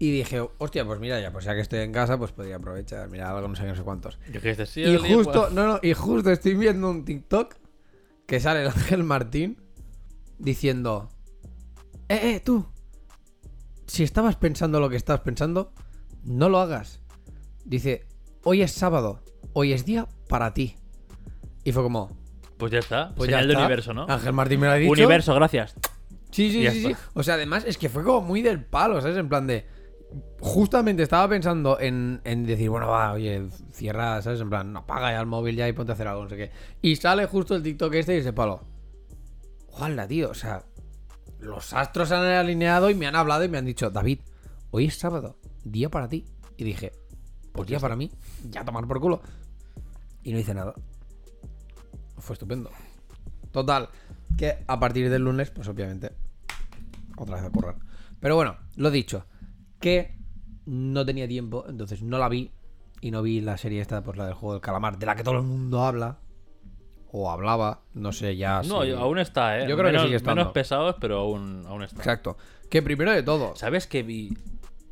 Y 0.00 0.12
dije, 0.12 0.40
hostia, 0.58 0.84
pues 0.84 1.00
mira, 1.00 1.18
ya, 1.20 1.32
pues 1.32 1.44
ya 1.44 1.54
que 1.54 1.60
estoy 1.60 1.80
en 1.80 1.90
casa, 1.92 2.16
pues 2.18 2.30
podría 2.30 2.56
aprovechar. 2.56 3.08
Mira, 3.08 3.30
algo 3.30 3.48
no 3.48 3.56
sé 3.56 3.62
qué, 3.62 3.68
no 3.68 3.74
sé 3.74 3.82
cuántos. 3.82 4.16
Yo 4.30 4.40
que 4.40 4.50
este 4.50 4.64
sí, 4.64 4.82
Y 4.82 4.84
el 4.84 5.02
día, 5.02 5.16
justo, 5.16 5.40
pues, 5.42 5.52
no, 5.52 5.66
no, 5.66 5.80
y 5.82 5.92
justo 5.92 6.30
estoy 6.30 6.54
viendo 6.54 6.88
un 6.88 7.04
TikTok 7.04 7.56
que 8.28 8.40
sale 8.40 8.60
el 8.60 8.68
Ángel 8.68 9.02
Martín 9.02 9.60
diciendo: 10.38 11.08
Eh, 12.08 12.34
eh, 12.34 12.40
tú. 12.44 12.66
Si 13.86 14.02
estabas 14.04 14.36
pensando 14.36 14.80
lo 14.80 14.90
que 14.90 14.96
estás 14.96 15.20
pensando, 15.20 15.72
no 16.22 16.48
lo 16.50 16.60
hagas. 16.60 17.00
Dice: 17.64 18.06
Hoy 18.44 18.60
es 18.62 18.70
sábado, 18.70 19.24
hoy 19.54 19.72
es 19.72 19.84
día 19.86 20.06
para 20.28 20.52
ti. 20.52 20.76
Y 21.64 21.72
fue 21.72 21.82
como: 21.82 22.16
Pues 22.58 22.70
ya 22.70 22.80
está. 22.80 23.14
Pues 23.14 23.28
Señal 23.28 23.44
ya 23.44 23.46
de 23.46 23.52
está. 23.54 23.64
universo, 23.64 23.94
¿no? 23.94 24.06
Ángel 24.08 24.34
Martín 24.34 24.60
me 24.60 24.66
lo 24.66 24.72
ha 24.74 24.76
dicho. 24.76 24.92
Universo, 24.92 25.34
gracias. 25.34 25.74
Sí, 26.30 26.52
sí, 26.52 26.68
sí, 26.70 26.84
sí. 26.84 26.96
O 27.14 27.22
sea, 27.22 27.34
además 27.34 27.64
es 27.66 27.78
que 27.78 27.88
fue 27.88 28.04
como 28.04 28.20
muy 28.20 28.42
del 28.42 28.62
palo, 28.62 29.00
¿sabes? 29.00 29.16
En 29.16 29.30
plan 29.30 29.46
de. 29.46 29.66
Justamente 30.40 31.02
estaba 31.02 31.28
pensando 31.28 31.78
en, 31.78 32.20
en 32.24 32.46
decir, 32.46 32.70
bueno, 32.70 32.88
va, 32.88 33.12
oye, 33.12 33.48
cierra, 33.72 34.22
¿sabes? 34.22 34.40
En 34.40 34.48
plan, 34.48 34.72
no, 34.72 34.80
apaga 34.80 35.12
ya 35.12 35.20
el 35.20 35.26
móvil 35.26 35.56
ya 35.56 35.68
y 35.68 35.72
ponte 35.72 35.92
a 35.92 35.94
hacer 35.94 36.08
algo, 36.08 36.22
no 36.24 36.30
sé 36.30 36.36
qué. 36.36 36.50
Y 36.80 36.96
sale 36.96 37.26
justo 37.26 37.54
el 37.54 37.62
TikTok 37.62 37.94
este 37.94 38.14
y 38.14 38.18
ese 38.18 38.32
palo. 38.32 38.62
Ojalá, 39.72 40.08
tío, 40.08 40.30
o 40.30 40.34
sea. 40.34 40.64
los 41.40 41.72
astros 41.72 42.08
se 42.08 42.14
han 42.14 42.24
alineado 42.24 42.90
y 42.90 42.94
me 42.94 43.06
han 43.06 43.16
hablado 43.16 43.44
y 43.44 43.48
me 43.48 43.58
han 43.58 43.64
dicho, 43.64 43.90
David, 43.90 44.20
hoy 44.70 44.86
es 44.86 44.98
sábado, 44.98 45.38
día 45.64 45.90
para 45.90 46.08
ti. 46.08 46.24
Y 46.56 46.64
dije, 46.64 46.92
pues 47.52 47.68
día 47.68 47.78
para 47.78 47.96
mí, 47.96 48.10
ya 48.48 48.64
tomar 48.64 48.86
por 48.86 49.00
culo. 49.00 49.20
Y 50.22 50.32
no 50.32 50.38
hice 50.38 50.54
nada. 50.54 50.74
Fue 52.18 52.34
estupendo. 52.34 52.70
Total, 53.52 53.88
que 54.36 54.64
a 54.66 54.80
partir 54.80 55.10
del 55.10 55.22
lunes, 55.22 55.50
pues 55.50 55.68
obviamente, 55.68 56.12
otra 57.16 57.36
vez 57.36 57.44
a 57.44 57.50
currar. 57.50 57.76
Pero 58.20 58.36
bueno, 58.36 58.56
lo 58.76 58.90
dicho, 58.90 59.26
que 59.80 60.16
no 60.66 61.04
tenía 61.06 61.26
tiempo, 61.28 61.64
entonces 61.68 62.02
no 62.02 62.18
la 62.18 62.28
vi. 62.28 62.50
Y 63.00 63.12
no 63.12 63.22
vi 63.22 63.40
la 63.40 63.56
serie 63.56 63.80
esta, 63.80 64.02
pues 64.02 64.16
la 64.18 64.24
del 64.26 64.34
juego 64.34 64.54
del 64.54 64.60
calamar, 64.60 64.98
de 64.98 65.06
la 65.06 65.14
que 65.14 65.22
todo 65.22 65.36
el 65.36 65.42
mundo 65.42 65.84
habla. 65.84 66.18
O 67.12 67.30
hablaba, 67.30 67.82
no 67.94 68.12
sé 68.12 68.36
ya. 68.36 68.60
No, 68.64 68.82
si- 68.84 68.90
aún 68.90 69.18
está, 69.18 69.58
¿eh? 69.58 69.62
Yo 69.68 69.76
creo 69.76 69.86
que 69.86 69.92
menos, 69.92 70.02
sigue 70.02 70.16
estando. 70.16 70.40
Menos 70.42 70.52
pesados, 70.52 70.96
pero 71.00 71.20
aún, 71.20 71.64
aún 71.66 71.82
está. 71.84 71.96
Exacto. 71.98 72.36
Que 72.68 72.82
primero 72.82 73.12
de 73.12 73.22
todo, 73.22 73.54
¿Sabes 73.56 73.86
qué 73.86 74.02
vi? 74.02 74.36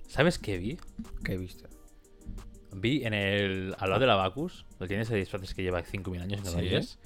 ¿Sabes 0.09 0.39
qué 0.39 0.57
vi? 0.57 0.79
¿qué 1.25 1.37
viste? 1.37 1.67
Vi 2.73 3.05
en 3.05 3.13
el. 3.13 3.75
Al 3.79 3.91
lado 3.91 4.01
del 4.01 4.11
Abacus, 4.11 4.65
lo 4.79 4.87
tienes 4.87 5.09
ese 5.09 5.17
disfraces 5.17 5.53
que 5.53 5.63
lleva 5.63 5.83
5.000 5.83 6.23
años 6.23 6.45
lo 6.45 6.61
Sí. 6.61 6.97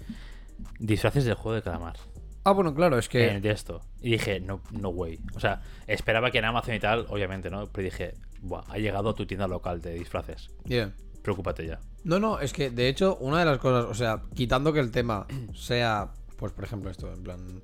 Disfraces 0.78 1.24
del 1.24 1.34
juego 1.34 1.56
de 1.56 1.62
calamar. 1.62 1.96
Ah, 2.44 2.52
bueno, 2.52 2.74
claro, 2.74 2.98
es 2.98 3.08
que. 3.08 3.28
en- 3.32 3.42
de 3.42 3.50
esto. 3.50 3.82
Y 4.00 4.12
dije, 4.12 4.40
no, 4.40 4.60
no 4.70 4.88
way. 4.88 5.18
O 5.34 5.40
sea, 5.40 5.62
esperaba 5.86 6.30
que 6.30 6.38
en 6.38 6.44
Amazon 6.46 6.74
y 6.74 6.80
tal, 6.80 7.06
obviamente, 7.10 7.50
¿no? 7.50 7.66
Pero 7.66 7.84
dije, 7.84 8.14
Buah, 8.42 8.64
ha 8.68 8.78
llegado 8.78 9.10
a 9.10 9.14
tu 9.14 9.26
tienda 9.26 9.46
local 9.46 9.80
de 9.82 9.94
disfraces. 9.94 10.50
Bien. 10.64 10.94
Preocúpate 11.22 11.66
ya. 11.66 11.80
No, 12.04 12.18
no, 12.18 12.40
es 12.40 12.52
que 12.54 12.70
de 12.70 12.88
hecho, 12.88 13.16
una 13.16 13.40
de 13.40 13.44
las 13.44 13.58
cosas, 13.58 13.84
o 13.84 13.94
sea, 13.94 14.22
quitando 14.34 14.72
que 14.72 14.80
el 14.80 14.90
tema 14.90 15.26
sea, 15.54 16.12
pues 16.38 16.52
por 16.52 16.64
ejemplo, 16.64 16.90
esto, 16.90 17.12
en 17.12 17.22
plan, 17.22 17.62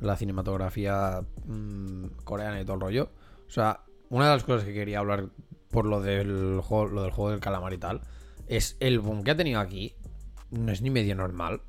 la 0.00 0.16
cinematografía 0.16 1.22
mm, 1.46 2.06
coreana 2.24 2.60
y 2.60 2.64
todo 2.64 2.74
el 2.74 2.80
rollo. 2.82 3.10
O 3.46 3.50
sea, 3.50 3.80
una 4.10 4.26
de 4.28 4.34
las 4.34 4.44
cosas 4.44 4.64
que 4.66 4.74
quería 4.74 4.98
hablar 4.98 5.28
por 5.70 5.86
lo 5.86 6.02
del 6.02 6.60
juego, 6.62 6.86
lo 6.88 7.02
del 7.02 7.12
juego 7.12 7.30
del 7.30 7.40
calamar 7.40 7.72
y 7.72 7.78
tal, 7.78 8.02
es 8.46 8.76
el 8.80 9.00
boom 9.00 9.24
que 9.24 9.30
ha 9.30 9.36
tenido 9.36 9.58
aquí. 9.60 9.94
No 10.50 10.70
es 10.70 10.82
ni 10.82 10.90
medio 10.90 11.14
normal. 11.14 11.62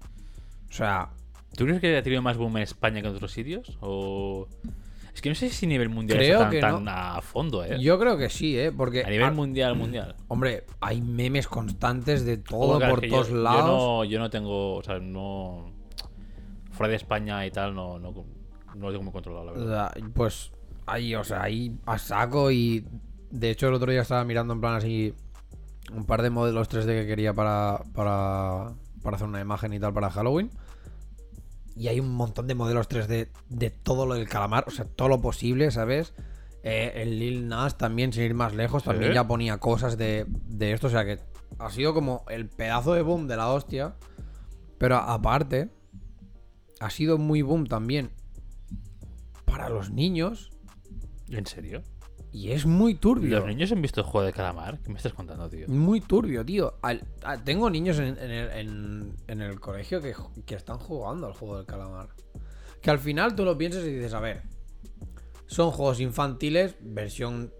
O 0.69 0.73
sea, 0.73 1.12
¿Tú 1.55 1.65
crees 1.65 1.79
que 1.81 1.98
ha 1.98 2.03
tenido 2.03 2.22
más 2.22 2.38
boom 2.38 2.57
en 2.57 2.63
España 2.63 3.01
que 3.01 3.07
en 3.07 3.15
otros 3.15 3.31
sitios? 3.31 3.77
O. 3.81 4.48
Es 5.13 5.22
que 5.22 5.29
no 5.29 5.36
sé 5.36 5.50
si 5.50 5.67
a 5.67 5.69
nivel 5.69 5.89
mundial 5.89 6.17
Creo 6.17 6.31
está 6.33 6.43
tan, 6.45 6.51
que 6.51 6.60
tan 6.60 6.83
no. 6.86 6.91
a 6.91 7.22
fondo, 7.22 7.63
¿eh? 7.63 7.77
yo 7.79 8.00
creo 8.00 8.17
que 8.17 8.29
sí, 8.29 8.57
¿eh? 8.57 8.72
Porque, 8.72 9.03
A 9.03 9.10
nivel 9.12 9.31
mundial, 9.33 9.75
mundial. 9.75 10.15
hombre, 10.27 10.65
hay 10.81 11.01
memes 11.01 11.48
constantes 11.48 12.25
de 12.25 12.38
todo 12.38 12.79
por 12.79 13.01
todos 13.01 13.29
yo, 13.29 13.36
lados. 13.36 13.67
Yo 13.67 13.77
no, 13.77 14.03
yo 14.05 14.19
no 14.19 14.29
tengo. 14.31 14.75
O 14.75 14.83
sea, 14.83 15.00
no. 15.00 15.72
Fuera 16.72 16.89
de 16.89 16.95
España 16.95 17.45
y 17.45 17.51
tal, 17.51 17.75
no, 17.75 18.00
no, 18.00 18.12
no 18.12 18.88
lo 18.88 18.91
tengo 18.91 19.03
muy 19.03 19.13
controlado, 19.13 19.45
la 19.45 19.51
verdad. 19.51 19.95
Pues 20.15 20.51
ahí, 20.88 21.13
o 21.13 21.24
sea, 21.24 21.43
ahí 21.43 21.77
a 21.86 22.00
saco 22.00 22.50
y 22.50 22.83
de 23.29 23.51
hecho 23.51 23.67
el 23.67 23.75
otro 23.75 23.91
día 23.91 24.01
estaba 24.01 24.24
mirando 24.25 24.53
en 24.53 24.62
plan 24.62 24.75
así 24.75 25.13
un 25.91 26.05
par 26.05 26.24
de 26.24 26.29
modelos 26.31 26.69
3D 26.69 26.86
que 27.01 27.07
quería 27.07 27.33
para, 27.33 27.81
para, 27.93 28.74
para 29.03 29.15
hacer 29.15 29.27
una 29.27 29.41
imagen 29.41 29.74
y 29.74 29.79
tal 29.79 29.93
para 29.93 30.10
Halloween. 30.10 30.50
Y 31.75 31.88
hay 31.88 32.00
un 32.00 32.13
montón 32.13 32.48
de 32.48 32.56
modelos 32.56 32.89
3D 32.89 33.30
de 33.50 33.70
todo 33.70 34.06
lo 34.06 34.15
del 34.15 34.30
calamar, 34.30 34.65
o 34.68 34.72
sea, 34.72 34.86
todo 34.86 35.08
lo 35.08 35.22
posible, 35.22 35.72
¿sabes? 35.72 36.13
Eh, 36.63 36.94
el 36.96 37.20
Lil 37.20 37.48
Nas 37.48 37.77
también, 37.77 38.13
sin 38.13 38.24
ir 38.24 38.34
más 38.34 38.53
lejos, 38.53 38.84
también 38.84 39.13
ya 39.13 39.27
ponía 39.27 39.58
cosas 39.58 39.98
de, 39.98 40.25
de 40.27 40.72
esto, 40.72 40.88
o 40.88 40.89
sea 40.89 41.03
que 41.03 41.20
ha 41.60 41.70
sido 41.70 41.94
como 41.94 42.25
el 42.30 42.48
pedazo 42.48 42.94
de 42.94 43.01
boom 43.01 43.27
de 43.27 43.38
la 43.38 43.50
hostia. 43.50 43.96
Pero 44.77 44.98
aparte, 44.98 45.70
ha 46.80 46.89
sido 46.89 47.18
muy 47.18 47.42
boom 47.42 47.68
también 47.68 48.12
para 49.46 49.70
los 49.70 49.92
niños 49.92 50.53
¿En 51.30 51.46
serio? 51.46 51.84
Y 52.33 52.51
es 52.51 52.65
muy 52.65 52.95
turbio. 52.95 53.37
¿Los 53.39 53.47
niños 53.47 53.71
han 53.71 53.81
visto 53.81 54.01
el 54.01 54.07
juego 54.07 54.25
de 54.25 54.33
calamar? 54.33 54.79
¿Qué 54.83 54.89
me 54.89 54.97
estás 54.97 55.13
contando, 55.13 55.47
tío? 55.49 55.67
Muy 55.69 56.01
turbio, 56.01 56.43
tío. 56.43 56.73
Al- 56.81 57.03
a- 57.23 57.37
tengo 57.41 57.69
niños 57.69 57.99
en, 57.99 58.17
en 58.17 58.31
el, 58.31 58.51
en- 58.51 59.15
en 59.27 59.41
el 59.41 59.59
colegio 59.59 60.01
que, 60.01 60.13
están 60.55 60.77
jugando 60.79 61.27
al 61.27 61.33
juego 61.33 61.57
del 61.57 61.65
calamar. 61.65 62.09
Que 62.81 62.89
al 62.91 62.99
final 62.99 63.35
tú 63.35 63.45
lo 63.45 63.57
piensas 63.57 63.83
y 63.85 63.91
dices, 63.93 64.13
a 64.13 64.19
ver, 64.19 64.41
son 65.47 65.71
juegos 65.71 65.99
infantiles, 65.99 66.75
versión... 66.81 67.53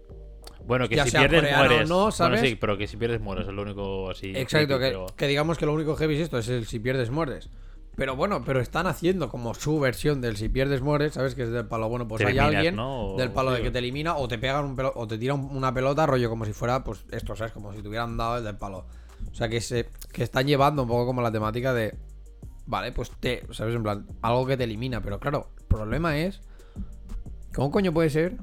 Bueno, 0.66 0.88
que 0.88 0.96
Ya 0.96 1.04
si 1.04 1.10
sea 1.10 1.20
pierdes 1.20 1.40
coreano 1.42 1.64
mueres. 1.68 1.88
no, 1.88 2.10
¿sabes? 2.10 2.40
Bueno, 2.40 2.48
sí, 2.50 2.56
pero 2.56 2.76
que 2.78 2.86
si 2.86 2.96
pierdes 2.96 3.20
mueres, 3.20 3.46
es 3.46 3.52
lo 3.52 3.62
único 3.62 4.10
así. 4.10 4.32
Exacto, 4.34 4.78
que 5.14 5.26
digamos 5.26 5.58
que 5.58 5.66
lo 5.66 5.74
único 5.74 5.94
heavy 5.94 6.14
es 6.16 6.22
esto, 6.22 6.38
es 6.38 6.48
el 6.48 6.66
si 6.66 6.78
pierdes 6.80 7.10
mueres. 7.10 7.50
Pero 7.96 8.16
bueno, 8.16 8.42
pero 8.44 8.60
están 8.60 8.86
haciendo 8.86 9.28
como 9.28 9.54
su 9.54 9.78
versión 9.78 10.20
del 10.20 10.36
si 10.36 10.48
pierdes 10.48 10.80
mueres, 10.80 11.14
¿sabes? 11.14 11.34
Que 11.34 11.44
es 11.44 11.50
del 11.50 11.66
palo, 11.66 11.88
bueno, 11.88 12.08
pues 12.08 12.18
Te 12.20 12.26
hay 12.26 12.38
eliminas, 12.38 12.56
alguien 12.56 12.76
¿no? 12.76 13.14
Del 13.16 13.30
palo 13.30 13.52
de 13.52 13.62
que 13.62 13.70
te 13.70 13.78
elimina 13.78 14.16
o 14.16 14.26
te 14.26 14.38
pegan 14.38 14.64
un 14.64 14.76
pelo, 14.76 14.92
o 14.96 15.06
te 15.06 15.16
tiran 15.16 15.40
una 15.40 15.72
pelota, 15.72 16.06
rollo 16.06 16.28
como 16.28 16.44
si 16.44 16.52
fuera, 16.52 16.82
pues 16.82 17.04
esto, 17.12 17.36
¿sabes? 17.36 17.52
Como 17.52 17.72
si 17.72 17.82
te 17.82 17.88
hubieran 17.88 18.16
dado 18.16 18.38
el 18.38 18.44
del 18.44 18.56
palo. 18.56 18.86
O 19.30 19.34
sea, 19.34 19.48
que 19.48 19.60
se 19.60 19.88
que 20.12 20.22
están 20.22 20.46
llevando 20.46 20.82
un 20.82 20.88
poco 20.88 21.06
como 21.06 21.22
la 21.22 21.30
temática 21.30 21.72
de, 21.72 21.96
vale, 22.66 22.92
pues 22.92 23.10
te, 23.20 23.46
¿sabes? 23.52 23.74
En 23.74 23.82
plan, 23.82 24.06
algo 24.22 24.46
que 24.46 24.56
te 24.56 24.64
elimina. 24.64 25.00
Pero 25.00 25.20
claro, 25.20 25.50
el 25.58 25.64
problema 25.64 26.18
es, 26.18 26.40
¿cómo 27.54 27.70
coño 27.70 27.92
puede 27.92 28.10
ser 28.10 28.36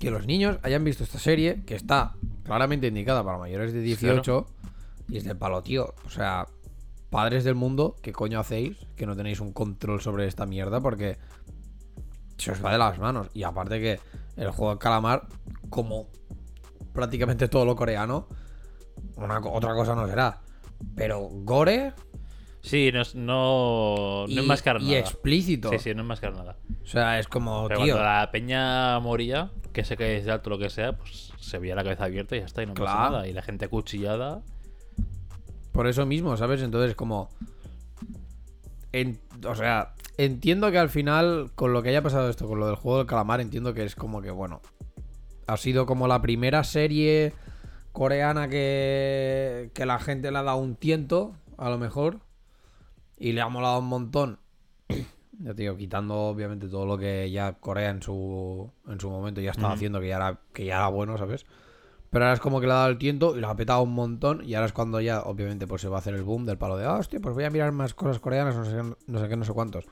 que 0.00 0.10
los 0.10 0.26
niños 0.26 0.58
hayan 0.62 0.84
visto 0.84 1.04
esta 1.04 1.18
serie 1.18 1.62
que 1.64 1.74
está 1.74 2.14
claramente 2.44 2.88
indicada 2.88 3.22
para 3.24 3.38
mayores 3.38 3.72
de 3.72 3.80
18 3.80 4.46
y 5.08 5.18
es 5.18 5.24
del 5.24 5.36
palo, 5.36 5.62
tío? 5.62 5.94
O 6.04 6.10
sea, 6.10 6.46
padres 7.12 7.44
del 7.44 7.54
mundo, 7.54 7.94
¿qué 8.02 8.12
coño 8.12 8.40
hacéis? 8.40 8.78
Que 8.96 9.06
no 9.06 9.14
tenéis 9.14 9.38
un 9.38 9.52
control 9.52 10.00
sobre 10.00 10.26
esta 10.26 10.46
mierda 10.46 10.80
porque 10.80 11.18
se 12.38 12.50
os 12.50 12.64
va 12.64 12.72
de 12.72 12.78
las 12.78 12.98
manos. 12.98 13.28
Y 13.34 13.44
aparte 13.44 13.78
que 13.80 14.00
el 14.36 14.50
juego 14.50 14.70
del 14.70 14.78
calamar, 14.78 15.28
como 15.70 16.08
prácticamente 16.92 17.48
todo 17.48 17.66
lo 17.66 17.76
coreano, 17.76 18.26
una, 19.16 19.38
otra 19.38 19.74
cosa 19.74 19.94
no 19.94 20.08
será. 20.08 20.40
Pero 20.96 21.28
gore 21.30 21.92
Sí, 22.62 22.90
no 22.92 23.02
es, 23.02 23.14
no, 23.14 24.24
no 24.26 24.28
y, 24.28 24.38
es 24.38 24.46
mascar 24.46 24.80
y 24.80 24.86
nada. 24.86 24.98
explícito. 24.98 25.68
Sí, 25.70 25.78
sí, 25.80 25.94
no 25.94 26.02
es 26.02 26.08
mascar 26.08 26.32
nada. 26.32 26.56
O 26.82 26.86
sea, 26.86 27.18
es 27.18 27.26
como, 27.26 27.66
Pero 27.66 27.82
tío. 27.82 27.94
cuando 27.94 28.08
la 28.08 28.30
peña 28.30 29.00
moría, 29.00 29.50
que 29.72 29.84
se 29.84 29.96
cae 29.96 30.22
de 30.22 30.30
alto 30.30 30.48
lo 30.48 30.58
que 30.58 30.70
sea, 30.70 30.96
pues 30.96 31.32
se 31.40 31.58
veía 31.58 31.74
la 31.74 31.82
cabeza 31.82 32.04
abierta 32.04 32.36
y 32.36 32.40
ya 32.40 32.46
está, 32.46 32.62
y 32.62 32.66
no 32.66 32.74
pasa 32.74 32.94
nada. 32.94 33.26
Y 33.26 33.32
la 33.32 33.42
gente 33.42 33.64
acuchillada. 33.64 34.42
Por 35.72 35.86
eso 35.86 36.04
mismo, 36.06 36.36
¿sabes? 36.36 36.62
Entonces, 36.62 36.94
como. 36.94 37.28
en- 38.92 39.18
o 39.46 39.54
sea, 39.54 39.94
entiendo 40.18 40.70
que 40.70 40.78
al 40.78 40.90
final, 40.90 41.50
con 41.54 41.72
lo 41.72 41.82
que 41.82 41.88
haya 41.88 42.02
pasado 42.02 42.28
esto, 42.28 42.46
con 42.46 42.60
lo 42.60 42.66
del 42.66 42.76
juego 42.76 42.98
del 42.98 43.06
calamar, 43.06 43.40
entiendo 43.40 43.74
que 43.74 43.84
es 43.84 43.94
como 43.96 44.20
que, 44.22 44.30
bueno. 44.30 44.60
Ha 45.46 45.56
sido 45.56 45.86
como 45.86 46.06
la 46.06 46.22
primera 46.22 46.62
serie 46.62 47.32
coreana 47.92 48.48
que, 48.48 49.70
que 49.74 49.84
la 49.86 49.98
gente 49.98 50.30
le 50.30 50.38
ha 50.38 50.42
dado 50.42 50.58
un 50.58 50.76
tiento, 50.76 51.34
a 51.58 51.68
lo 51.68 51.78
mejor. 51.78 52.20
Y 53.18 53.32
le 53.32 53.40
ha 53.40 53.48
molado 53.48 53.78
un 53.80 53.86
montón. 53.86 54.38
Ya 55.40 55.54
te 55.54 55.62
digo, 55.62 55.76
quitando 55.76 56.14
obviamente 56.14 56.68
todo 56.68 56.86
lo 56.86 56.96
que 56.98 57.30
ya 57.30 57.54
Corea 57.54 57.90
en 57.90 58.02
su, 58.02 58.70
en 58.88 59.00
su 59.00 59.10
momento 59.10 59.40
ya 59.40 59.50
estaba 59.50 59.70
haciendo, 59.74 60.00
que 60.00 60.08
ya, 60.08 60.16
era, 60.16 60.38
que 60.52 60.64
ya 60.64 60.76
era 60.76 60.88
bueno, 60.88 61.18
¿sabes? 61.18 61.44
Pero 62.12 62.26
ahora 62.26 62.34
es 62.34 62.40
como 62.40 62.60
que 62.60 62.66
le 62.66 62.72
ha 62.74 62.76
dado 62.76 62.90
el 62.90 62.98
tiento 62.98 63.36
y 63.36 63.40
lo 63.40 63.48
ha 63.48 63.56
petado 63.56 63.82
un 63.82 63.92
montón. 63.94 64.44
Y 64.44 64.54
ahora 64.54 64.66
es 64.66 64.72
cuando 64.72 65.00
ya, 65.00 65.22
obviamente, 65.22 65.66
pues 65.66 65.82
se 65.82 65.88
va 65.88 65.96
a 65.96 65.98
hacer 66.00 66.14
el 66.14 66.22
boom 66.22 66.44
del 66.46 66.58
palo 66.58 66.76
de, 66.76 66.84
ah, 66.84 66.96
hostia, 66.98 67.18
pues 67.20 67.34
voy 67.34 67.44
a 67.44 67.50
mirar 67.50 67.72
más 67.72 67.94
cosas 67.94 68.20
coreanas, 68.20 68.54
no 68.54 68.64
sé, 68.66 68.70
qué, 68.72 68.82
no 69.06 69.18
sé 69.18 69.28
qué, 69.28 69.36
no 69.36 69.44
sé 69.44 69.52
cuántos. 69.54 69.86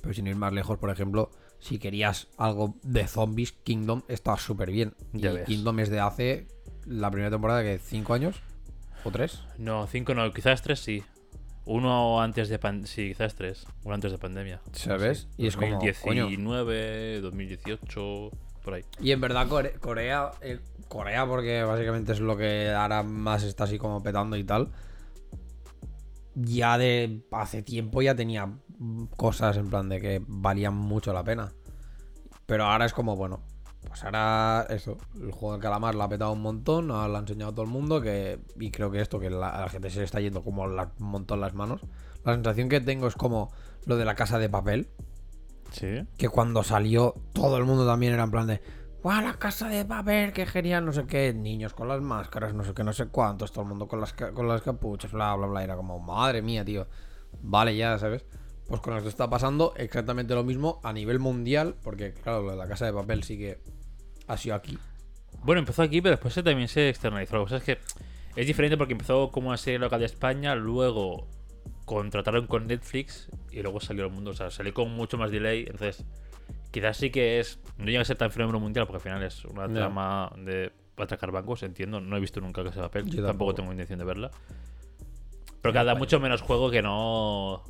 Pero 0.00 0.14
sin 0.14 0.26
ir 0.26 0.36
más 0.36 0.52
lejos, 0.52 0.78
por 0.78 0.90
ejemplo, 0.90 1.30
si 1.58 1.78
querías 1.78 2.28
algo 2.36 2.76
de 2.82 3.06
zombies, 3.08 3.52
Kingdom 3.52 4.02
está 4.08 4.36
súper 4.36 4.70
bien. 4.70 4.94
Ya 5.12 5.32
y 5.32 5.34
ves. 5.34 5.46
Kingdom 5.46 5.80
es 5.80 5.90
de 5.90 5.98
hace 6.00 6.46
la 6.86 7.10
primera 7.10 7.30
temporada 7.30 7.62
que 7.62 7.78
cinco 7.78 8.14
años 8.14 8.36
o 9.04 9.10
tres. 9.10 9.42
No, 9.58 9.86
cinco 9.86 10.14
no, 10.14 10.30
quizás 10.32 10.62
tres 10.62 10.78
sí. 10.80 11.02
Uno 11.66 12.20
antes 12.20 12.48
de 12.50 12.58
pandemia. 12.58 12.86
Sí, 12.86 13.08
quizás 13.08 13.34
tres. 13.34 13.66
Uno 13.82 13.94
antes 13.94 14.12
de 14.12 14.18
pandemia. 14.18 14.60
¿Sabes? 14.72 15.26
Y 15.38 15.46
es 15.46 15.56
como, 15.56 15.72
2019, 15.72 17.20
2018, 17.22 18.30
por 18.62 18.74
ahí. 18.74 18.84
Y 19.00 19.12
en 19.12 19.20
verdad 19.22 19.48
Core- 19.48 19.78
Corea, 19.80 20.30
eh, 20.42 20.60
Corea 20.94 21.26
porque 21.26 21.62
básicamente 21.64 22.12
es 22.12 22.20
lo 22.20 22.36
que 22.36 22.70
ahora 22.70 23.02
más 23.02 23.42
está 23.42 23.64
así 23.64 23.78
como 23.78 24.02
petando 24.02 24.36
y 24.36 24.44
tal. 24.44 24.70
Ya 26.34 26.78
de 26.78 27.24
hace 27.32 27.62
tiempo 27.62 28.02
ya 28.02 28.14
tenía 28.14 28.52
cosas 29.16 29.56
en 29.56 29.68
plan 29.70 29.88
de 29.88 30.00
que 30.00 30.22
valían 30.26 30.74
mucho 30.74 31.12
la 31.12 31.22
pena. 31.24 31.52
Pero 32.46 32.64
ahora 32.66 32.86
es 32.86 32.92
como, 32.92 33.16
bueno, 33.16 33.40
pues 33.86 34.02
ahora 34.04 34.66
eso, 34.70 34.96
el 35.20 35.30
juego 35.32 35.52
del 35.52 35.62
calamar 35.62 35.94
la 35.94 36.04
ha 36.04 36.08
petado 36.08 36.32
un 36.32 36.42
montón, 36.42 36.88
lo 36.88 36.96
ha 36.96 37.18
enseñado 37.18 37.52
a 37.52 37.54
todo 37.54 37.64
el 37.64 37.70
mundo 37.70 38.00
que 38.00 38.40
y 38.58 38.70
creo 38.70 38.90
que 38.90 39.00
esto 39.00 39.18
que 39.20 39.30
la, 39.30 39.60
la 39.60 39.68
gente 39.68 39.90
se 39.90 39.98
le 39.98 40.04
está 40.04 40.20
yendo 40.20 40.42
como 40.42 40.66
la- 40.66 40.92
un 41.00 41.06
montón 41.06 41.40
las 41.40 41.54
manos. 41.54 41.80
La 42.24 42.34
sensación 42.34 42.68
que 42.68 42.80
tengo 42.80 43.06
es 43.06 43.14
como 43.14 43.52
lo 43.86 43.96
de 43.96 44.04
la 44.04 44.14
casa 44.14 44.38
de 44.38 44.48
papel 44.48 44.88
Sí. 45.70 46.06
que 46.16 46.28
cuando 46.28 46.62
salió 46.62 47.14
todo 47.32 47.56
el 47.58 47.64
mundo 47.64 47.84
también 47.86 48.12
era 48.14 48.22
en 48.24 48.30
plan 48.30 48.46
de 48.46 48.60
¡Guau, 49.04 49.20
la 49.20 49.34
casa 49.34 49.68
de 49.68 49.84
papel! 49.84 50.32
¡Qué 50.32 50.46
genial! 50.46 50.86
No 50.86 50.90
sé 50.90 51.04
qué, 51.06 51.34
niños 51.34 51.74
con 51.74 51.88
las 51.88 52.00
máscaras, 52.00 52.54
no 52.54 52.64
sé 52.64 52.72
qué, 52.72 52.82
no 52.84 52.94
sé 52.94 53.08
cuántos, 53.08 53.52
todo 53.52 53.60
el 53.64 53.68
mundo 53.68 53.86
con 53.86 54.00
las, 54.00 54.14
con 54.14 54.48
las 54.48 54.62
capuchas, 54.62 55.12
bla, 55.12 55.34
bla, 55.34 55.46
bla. 55.46 55.62
Era 55.62 55.76
como, 55.76 55.98
madre 55.98 56.40
mía, 56.40 56.64
tío. 56.64 56.86
Vale, 57.42 57.76
ya, 57.76 57.98
¿sabes? 57.98 58.24
Pues 58.66 58.80
con 58.80 58.96
esto 58.96 59.10
está 59.10 59.28
pasando 59.28 59.74
exactamente 59.76 60.34
lo 60.34 60.42
mismo 60.42 60.80
a 60.82 60.94
nivel 60.94 61.18
mundial, 61.18 61.76
porque 61.82 62.14
claro, 62.14 62.56
la 62.56 62.66
casa 62.66 62.86
de 62.86 62.94
papel 62.94 63.24
sí 63.24 63.36
que 63.36 63.58
ha 64.26 64.38
sido 64.38 64.54
aquí. 64.54 64.78
Bueno, 65.42 65.58
empezó 65.58 65.82
aquí, 65.82 66.00
pero 66.00 66.12
después 66.12 66.34
también 66.42 66.68
se 66.68 66.88
externalizó. 66.88 67.36
Lo 67.36 67.44
que 67.44 67.50
pasa 67.50 67.56
es 67.58 67.62
que 67.62 68.40
es 68.40 68.46
diferente 68.46 68.78
porque 68.78 68.94
empezó 68.94 69.30
como 69.30 69.48
una 69.48 69.58
serie 69.58 69.80
local 69.80 70.00
de 70.00 70.06
España, 70.06 70.54
luego 70.54 71.28
contrataron 71.84 72.46
con 72.46 72.68
Netflix 72.68 73.28
y 73.50 73.60
luego 73.60 73.80
salió 73.80 74.04
al 74.04 74.10
mundo. 74.12 74.30
O 74.30 74.34
sea, 74.34 74.50
salió 74.50 74.72
con 74.72 74.90
mucho 74.92 75.18
más 75.18 75.30
delay. 75.30 75.66
Entonces, 75.68 76.06
quizás 76.74 76.96
sí 76.96 77.10
que 77.10 77.38
es. 77.38 77.60
No 77.78 77.86
llega 77.86 78.00
a 78.00 78.04
ser 78.04 78.16
tan 78.16 78.32
fenómeno 78.32 78.58
mundial 78.58 78.84
porque 78.86 78.96
al 78.96 79.02
final 79.02 79.22
es 79.22 79.44
una 79.44 79.68
trama 79.68 80.32
de 80.36 80.72
atracar 80.96 81.30
bancos, 81.30 81.62
entiendo. 81.62 82.00
No 82.00 82.16
he 82.16 82.20
visto 82.20 82.40
nunca 82.40 82.64
de 82.64 82.70
Papel. 82.70 83.04
Yo 83.04 83.10
tampoco. 83.10 83.26
tampoco. 83.26 83.54
tengo 83.54 83.70
intención 83.70 84.00
de 84.00 84.04
verla. 84.04 84.30
Pero 85.62 85.72
que 85.72 85.84
da 85.84 85.94
mucho 85.94 86.18
menos 86.18 86.42
juego 86.42 86.72
que 86.72 86.82
no. 86.82 87.62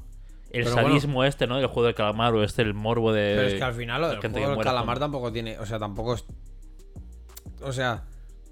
El 0.51 0.65
Pero 0.65 0.77
bueno. 0.77 0.89
sadismo 0.89 1.25
este, 1.25 1.47
¿no? 1.47 1.59
El 1.59 1.67
juego 1.67 1.85
del 1.85 1.95
calamar 1.95 2.33
o 2.33 2.43
este, 2.43 2.63
el 2.63 2.73
morbo 2.73 3.13
de. 3.13 3.35
Pero 3.37 3.49
es 3.49 3.55
que 3.55 3.63
al 3.63 3.75
final 3.75 4.01
lo 4.01 4.09
del 4.09 4.21
juego 4.21 4.37
del 4.37 4.47
muere 4.55 4.63
calamar 4.63 4.99
tampoco 4.99 5.31
tiene. 5.31 5.59
O 5.59 5.67
sea, 5.67 5.79
tampoco 5.79 6.15
es. 6.15 6.25
O 7.61 7.73
sea, 7.73 8.05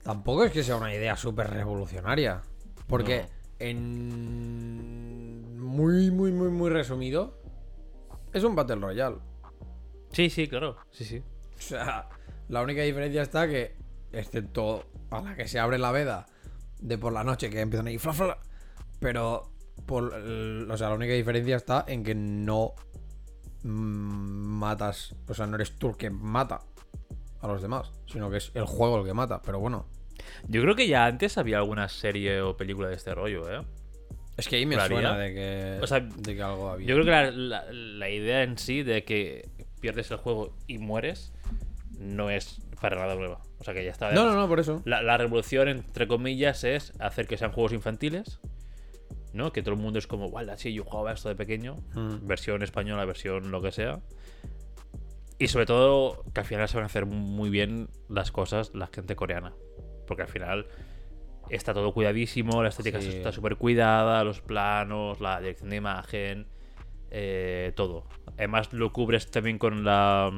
tampoco 0.02 0.44
es 0.44 0.52
que 0.52 0.62
sea 0.62 0.76
una 0.76 0.94
idea 0.94 1.16
súper 1.16 1.48
revolucionaria. 1.48 2.42
Porque 2.86 3.24
en. 3.58 5.58
Muy, 5.58 6.10
muy, 6.10 6.30
muy, 6.30 6.50
muy 6.50 6.68
resumido. 6.68 7.40
Es 8.34 8.44
un 8.44 8.54
Battle 8.54 8.76
Royale. 8.76 9.31
Sí, 10.12 10.30
sí, 10.30 10.46
claro. 10.48 10.76
Sí, 10.90 11.04
sí. 11.04 11.18
O 11.18 11.60
sea, 11.60 12.08
la 12.48 12.62
única 12.62 12.82
diferencia 12.82 13.22
está 13.22 13.46
que, 13.48 13.74
excepto 14.12 14.84
a 15.10 15.20
la 15.22 15.34
que 15.36 15.48
se 15.48 15.58
abre 15.58 15.78
la 15.78 15.90
veda 15.92 16.26
de 16.80 16.98
por 16.98 17.12
la 17.12 17.24
noche, 17.24 17.50
que 17.50 17.60
empiezan 17.60 17.86
ahí, 17.86 17.98
fla, 17.98 18.12
fla, 18.12 18.38
pero, 19.00 19.52
por, 19.86 20.12
o 20.12 20.76
sea, 20.76 20.88
la 20.88 20.94
única 20.94 21.12
diferencia 21.14 21.56
está 21.56 21.84
en 21.86 22.02
que 22.04 22.14
no 22.14 22.74
mm, 23.62 23.68
matas, 23.68 25.14
o 25.28 25.34
sea, 25.34 25.46
no 25.46 25.56
eres 25.56 25.78
tú 25.78 25.88
el 25.90 25.96
que 25.96 26.10
mata 26.10 26.60
a 27.40 27.46
los 27.48 27.62
demás, 27.62 27.92
sino 28.06 28.30
que 28.30 28.36
es 28.38 28.50
el 28.54 28.64
juego 28.64 28.98
el 29.00 29.04
que 29.06 29.14
mata, 29.14 29.40
pero 29.42 29.58
bueno. 29.60 29.86
Yo 30.46 30.62
creo 30.62 30.76
que 30.76 30.86
ya 30.86 31.06
antes 31.06 31.36
había 31.38 31.58
alguna 31.58 31.88
serie 31.88 32.40
o 32.42 32.56
película 32.56 32.88
de 32.88 32.94
este 32.94 33.14
rollo, 33.14 33.50
¿eh? 33.50 33.64
Es 34.36 34.48
que 34.48 34.56
ahí 34.56 34.66
me 34.66 34.76
suena 34.86 35.18
de 35.18 35.34
que, 35.34 35.78
O 35.82 35.86
sea, 35.86 36.00
de 36.00 36.34
que 36.34 36.42
algo 36.42 36.70
había. 36.70 36.86
Yo 36.86 36.94
creo 36.94 37.04
que 37.04 37.10
la, 37.10 37.30
la- 37.30 37.72
la 37.72 38.08
idea 38.10 38.42
en 38.44 38.56
sí 38.56 38.82
de 38.82 39.04
que 39.04 39.48
pierdes 39.82 40.10
el 40.10 40.16
juego 40.16 40.56
y 40.66 40.78
mueres 40.78 41.34
no 41.98 42.30
es 42.30 42.62
para 42.80 42.96
nada 42.96 43.14
nueva. 43.16 43.42
O 43.58 43.64
sea 43.64 43.74
que 43.74 43.84
ya 43.84 43.90
está. 43.90 44.12
No, 44.12 44.24
no, 44.24 44.34
no, 44.34 44.48
por 44.48 44.60
eso. 44.60 44.80
La, 44.86 45.02
la 45.02 45.18
revolución, 45.18 45.68
entre 45.68 46.08
comillas, 46.08 46.64
es 46.64 46.94
hacer 46.98 47.26
que 47.26 47.36
sean 47.36 47.52
juegos 47.52 47.72
infantiles. 47.74 48.40
¿No? 49.34 49.50
Que 49.52 49.62
todo 49.62 49.74
el 49.74 49.80
mundo 49.80 49.98
es 49.98 50.06
como, 50.06 50.28
guau, 50.28 50.46
sí, 50.56 50.74
yo 50.74 50.84
jugaba 50.84 51.12
esto 51.12 51.28
de 51.30 51.34
pequeño. 51.34 51.76
Mm. 51.94 52.26
Versión 52.26 52.62
española, 52.62 53.04
versión 53.06 53.50
lo 53.50 53.62
que 53.62 53.72
sea. 53.72 54.00
Y 55.38 55.48
sobre 55.48 55.64
todo, 55.64 56.24
que 56.34 56.40
al 56.40 56.46
final 56.46 56.68
a 56.72 56.84
hacer 56.84 57.06
muy 57.06 57.48
bien 57.50 57.88
las 58.08 58.30
cosas 58.30 58.74
la 58.74 58.88
gente 58.88 59.16
coreana. 59.16 59.54
Porque 60.06 60.22
al 60.22 60.28
final 60.28 60.66
está 61.48 61.72
todo 61.72 61.92
cuidadísimo, 61.94 62.62
la 62.62 62.68
estética 62.68 63.00
Sí. 63.00 63.08
está 63.08 63.32
súper 63.32 63.56
cuidada, 63.56 64.22
los 64.24 64.40
planos, 64.40 65.20
la 65.20 65.40
dirección 65.40 65.70
de 65.70 65.76
imagen, 65.76 66.46
eh, 67.10 67.72
todo. 67.74 68.06
Además 68.38 68.72
lo 68.72 68.92
cubres 68.92 69.30
también 69.30 69.58
con 69.58 69.84
la 69.84 70.30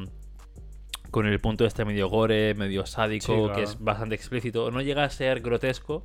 con 1.11 1.27
el 1.27 1.41
punto 1.41 1.65
este 1.65 1.85
medio 1.85 2.09
gore, 2.09 2.55
medio 2.55 2.87
sádico, 2.87 3.27
Sí, 3.27 3.33
claro. 3.33 3.53
que 3.55 3.63
es 3.63 3.79
bastante 3.79 4.17
explícito. 4.17 4.71
No 4.73 4.81
llega 4.83 5.05
a 5.05 5.11
ser 5.11 5.41
grotesco, 5.41 6.05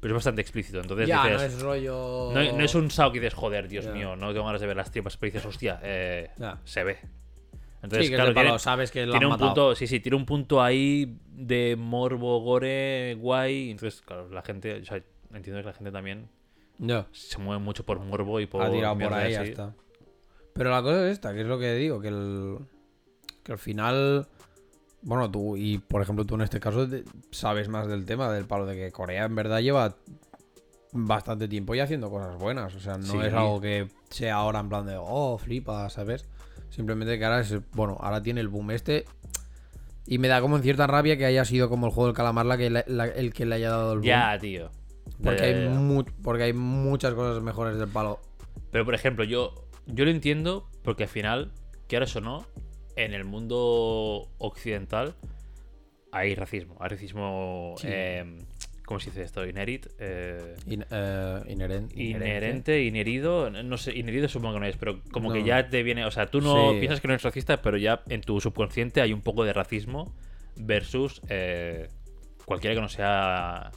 pero 0.00 0.12
es 0.12 0.16
bastante 0.16 0.42
explícito. 0.42 0.80
Entonces 0.80 1.08
Ya, 1.08 1.22
dices, 1.24 1.38
no 1.38 1.46
es 1.46 1.62
rollo. 1.62 2.30
no, 2.34 2.52
no 2.58 2.62
es 2.64 2.74
un 2.74 2.90
sao 2.90 3.10
que 3.10 3.20
dices, 3.20 3.32
joder, 3.34 3.68
Dios 3.68 3.86
Ya. 3.86 3.92
mío, 3.92 4.16
no 4.16 4.32
tengo 4.34 4.44
ganas 4.44 4.60
de 4.60 4.66
ver 4.66 4.76
las 4.76 4.90
tripas, 4.90 5.16
pero 5.16 5.32
dices, 5.32 5.46
hostia, 5.46 5.80
eh, 5.82 6.30
se 6.64 6.84
ve. 6.84 6.98
Sí, 7.00 7.08
Entonces, 7.84 8.10
que 8.10 8.14
claro, 8.16 8.34
de 8.34 8.34
tiene, 8.42 8.58
sabes 8.58 8.90
que 8.90 9.06
lo 9.06 9.12
tiene 9.12 9.24
han 9.26 9.32
un 9.32 9.38
matado. 9.38 9.54
punto, 9.54 9.74
sí, 9.76 9.86
sí, 9.86 10.00
tiene 10.00 10.16
un 10.16 10.26
punto 10.26 10.60
ahí 10.60 11.16
de 11.30 11.76
morbo, 11.78 12.40
gore, 12.40 13.14
guay. 13.14 13.70
Entonces, 13.70 14.02
claro, 14.02 14.28
la 14.28 14.42
gente, 14.42 14.80
o 14.80 14.84
sea, 14.84 15.00
entiendo 15.32 15.62
que 15.62 15.66
la 15.68 15.72
gente 15.72 15.90
también 15.92 16.28
Ya. 16.78 17.06
se 17.12 17.38
mueve 17.38 17.62
mucho 17.62 17.86
por 17.86 17.98
morbo 18.00 18.40
y 18.40 18.46
por. 18.46 18.62
ha 18.62 18.70
tirado 18.70 18.98
por 18.98 19.14
ahí, 19.14 19.32
está. 19.32 19.74
Pero 20.54 20.70
la 20.70 20.82
cosa 20.82 21.06
es 21.06 21.12
esta, 21.12 21.32
que 21.34 21.42
es 21.42 21.46
lo 21.46 21.58
que 21.58 21.74
digo, 21.74 22.00
que 22.00 22.08
el. 22.08 22.58
Que 23.42 23.52
al 23.52 23.58
final. 23.58 24.26
Bueno, 25.02 25.30
tú, 25.30 25.56
y 25.56 25.78
por 25.78 26.02
ejemplo, 26.02 26.24
tú 26.26 26.34
en 26.34 26.40
este 26.42 26.58
caso 26.58 26.86
sabes 27.30 27.68
más 27.68 27.86
del 27.86 28.04
tema, 28.04 28.32
del 28.32 28.46
palo 28.46 28.66
de 28.66 28.74
que 28.74 28.90
Corea 28.92 29.24
en 29.26 29.34
verdad 29.36 29.60
lleva 29.60 29.94
bastante 30.92 31.46
tiempo 31.48 31.74
y 31.74 31.80
haciendo 31.80 32.10
cosas 32.10 32.36
buenas. 32.38 32.74
O 32.74 32.80
sea, 32.80 32.98
no 32.98 33.04
Sí. 33.06 33.18
es 33.22 33.32
algo 33.32 33.60
que 33.60 33.88
sea 34.10 34.34
ahora 34.36 34.58
en 34.60 34.68
plan 34.68 34.86
de, 34.86 34.96
oh, 34.98 35.38
flipa, 35.38 35.88
¿sabes? 35.90 36.26
Simplemente 36.70 37.18
que 37.18 37.24
ahora 37.24 37.40
es, 37.40 37.54
bueno, 37.72 37.96
ahora 38.00 38.22
tiene 38.22 38.40
el 38.40 38.48
boom 38.48 38.70
este. 38.72 39.04
Y 40.06 40.18
me 40.18 40.28
da 40.28 40.40
como 40.40 40.56
en 40.56 40.62
cierta 40.62 40.86
rabia 40.86 41.16
que 41.16 41.26
haya 41.26 41.44
sido 41.44 41.68
como 41.68 41.86
el 41.86 41.92
juego 41.92 42.06
del 42.08 42.16
calamar 42.16 42.46
la 42.46 42.56
que 42.56 42.70
la- 42.70 42.80
el 43.06 43.32
que 43.32 43.44
le 43.46 43.54
haya 43.56 43.70
dado 43.70 43.92
el 43.92 43.98
boom. 43.98 44.06
Ya, 44.06 44.38
tío. 44.40 44.70
porque, 45.22 45.38
Ya, 45.40 45.46
ya, 45.48 45.68
hay 45.70 46.04
ya. 46.04 46.12
porque 46.22 46.42
hay 46.44 46.52
muchas 46.52 47.14
cosas 47.14 47.42
mejores 47.42 47.78
del 47.78 47.88
palo. 47.88 48.18
Pero, 48.70 48.84
por 48.84 48.94
ejemplo, 48.94 49.24
yo, 49.24 49.54
yo 49.88 50.04
lo 50.04 50.10
entiendo 50.10 50.68
porque 50.82 51.02
al 51.04 51.08
final, 51.08 51.52
quieras 51.88 52.14
o 52.16 52.20
no, 52.20 52.46
en 52.96 53.12
el 53.14 53.24
mundo 53.24 54.28
occidental 54.38 55.14
hay 56.12 56.34
racismo. 56.34 56.76
Hay 56.80 56.88
racismo. 56.88 57.74
Sí. 57.78 57.86
eh, 57.90 58.38
¿Cómo 58.86 59.00
se 59.00 59.10
dice 59.10 59.22
esto? 59.22 59.46
Inherit. 59.46 59.86
eh, 59.98 60.56
In- 60.66 60.86
eh, 60.90 61.40
inheren- 61.48 61.90
inherente, 61.94 62.82
inherido. 62.84 63.50
No 63.50 63.76
sé, 63.76 63.94
inherido 63.94 64.28
supongo 64.28 64.54
que 64.54 64.60
no 64.60 64.66
es, 64.66 64.76
pero 64.78 65.02
como 65.12 65.30
que 65.30 65.44
ya 65.44 65.68
te 65.68 65.82
viene. 65.82 66.06
O 66.06 66.10
sea, 66.10 66.26
tú 66.26 66.40
no 66.40 66.72
Sí. 66.72 66.78
piensas 66.78 67.00
que 67.02 67.08
no 67.08 67.12
eres 67.12 67.22
racista, 67.22 67.60
pero 67.60 67.76
ya 67.76 68.02
en 68.08 68.22
tu 68.22 68.40
subconsciente 68.40 69.02
hay 69.02 69.12
un 69.12 69.20
poco 69.20 69.44
de 69.44 69.52
racismo 69.52 70.14
versus 70.56 71.20
eh, 71.28 71.88
cualquiera 72.46 72.74
que 72.74 72.80
no 72.80 72.88
sea 72.88 73.70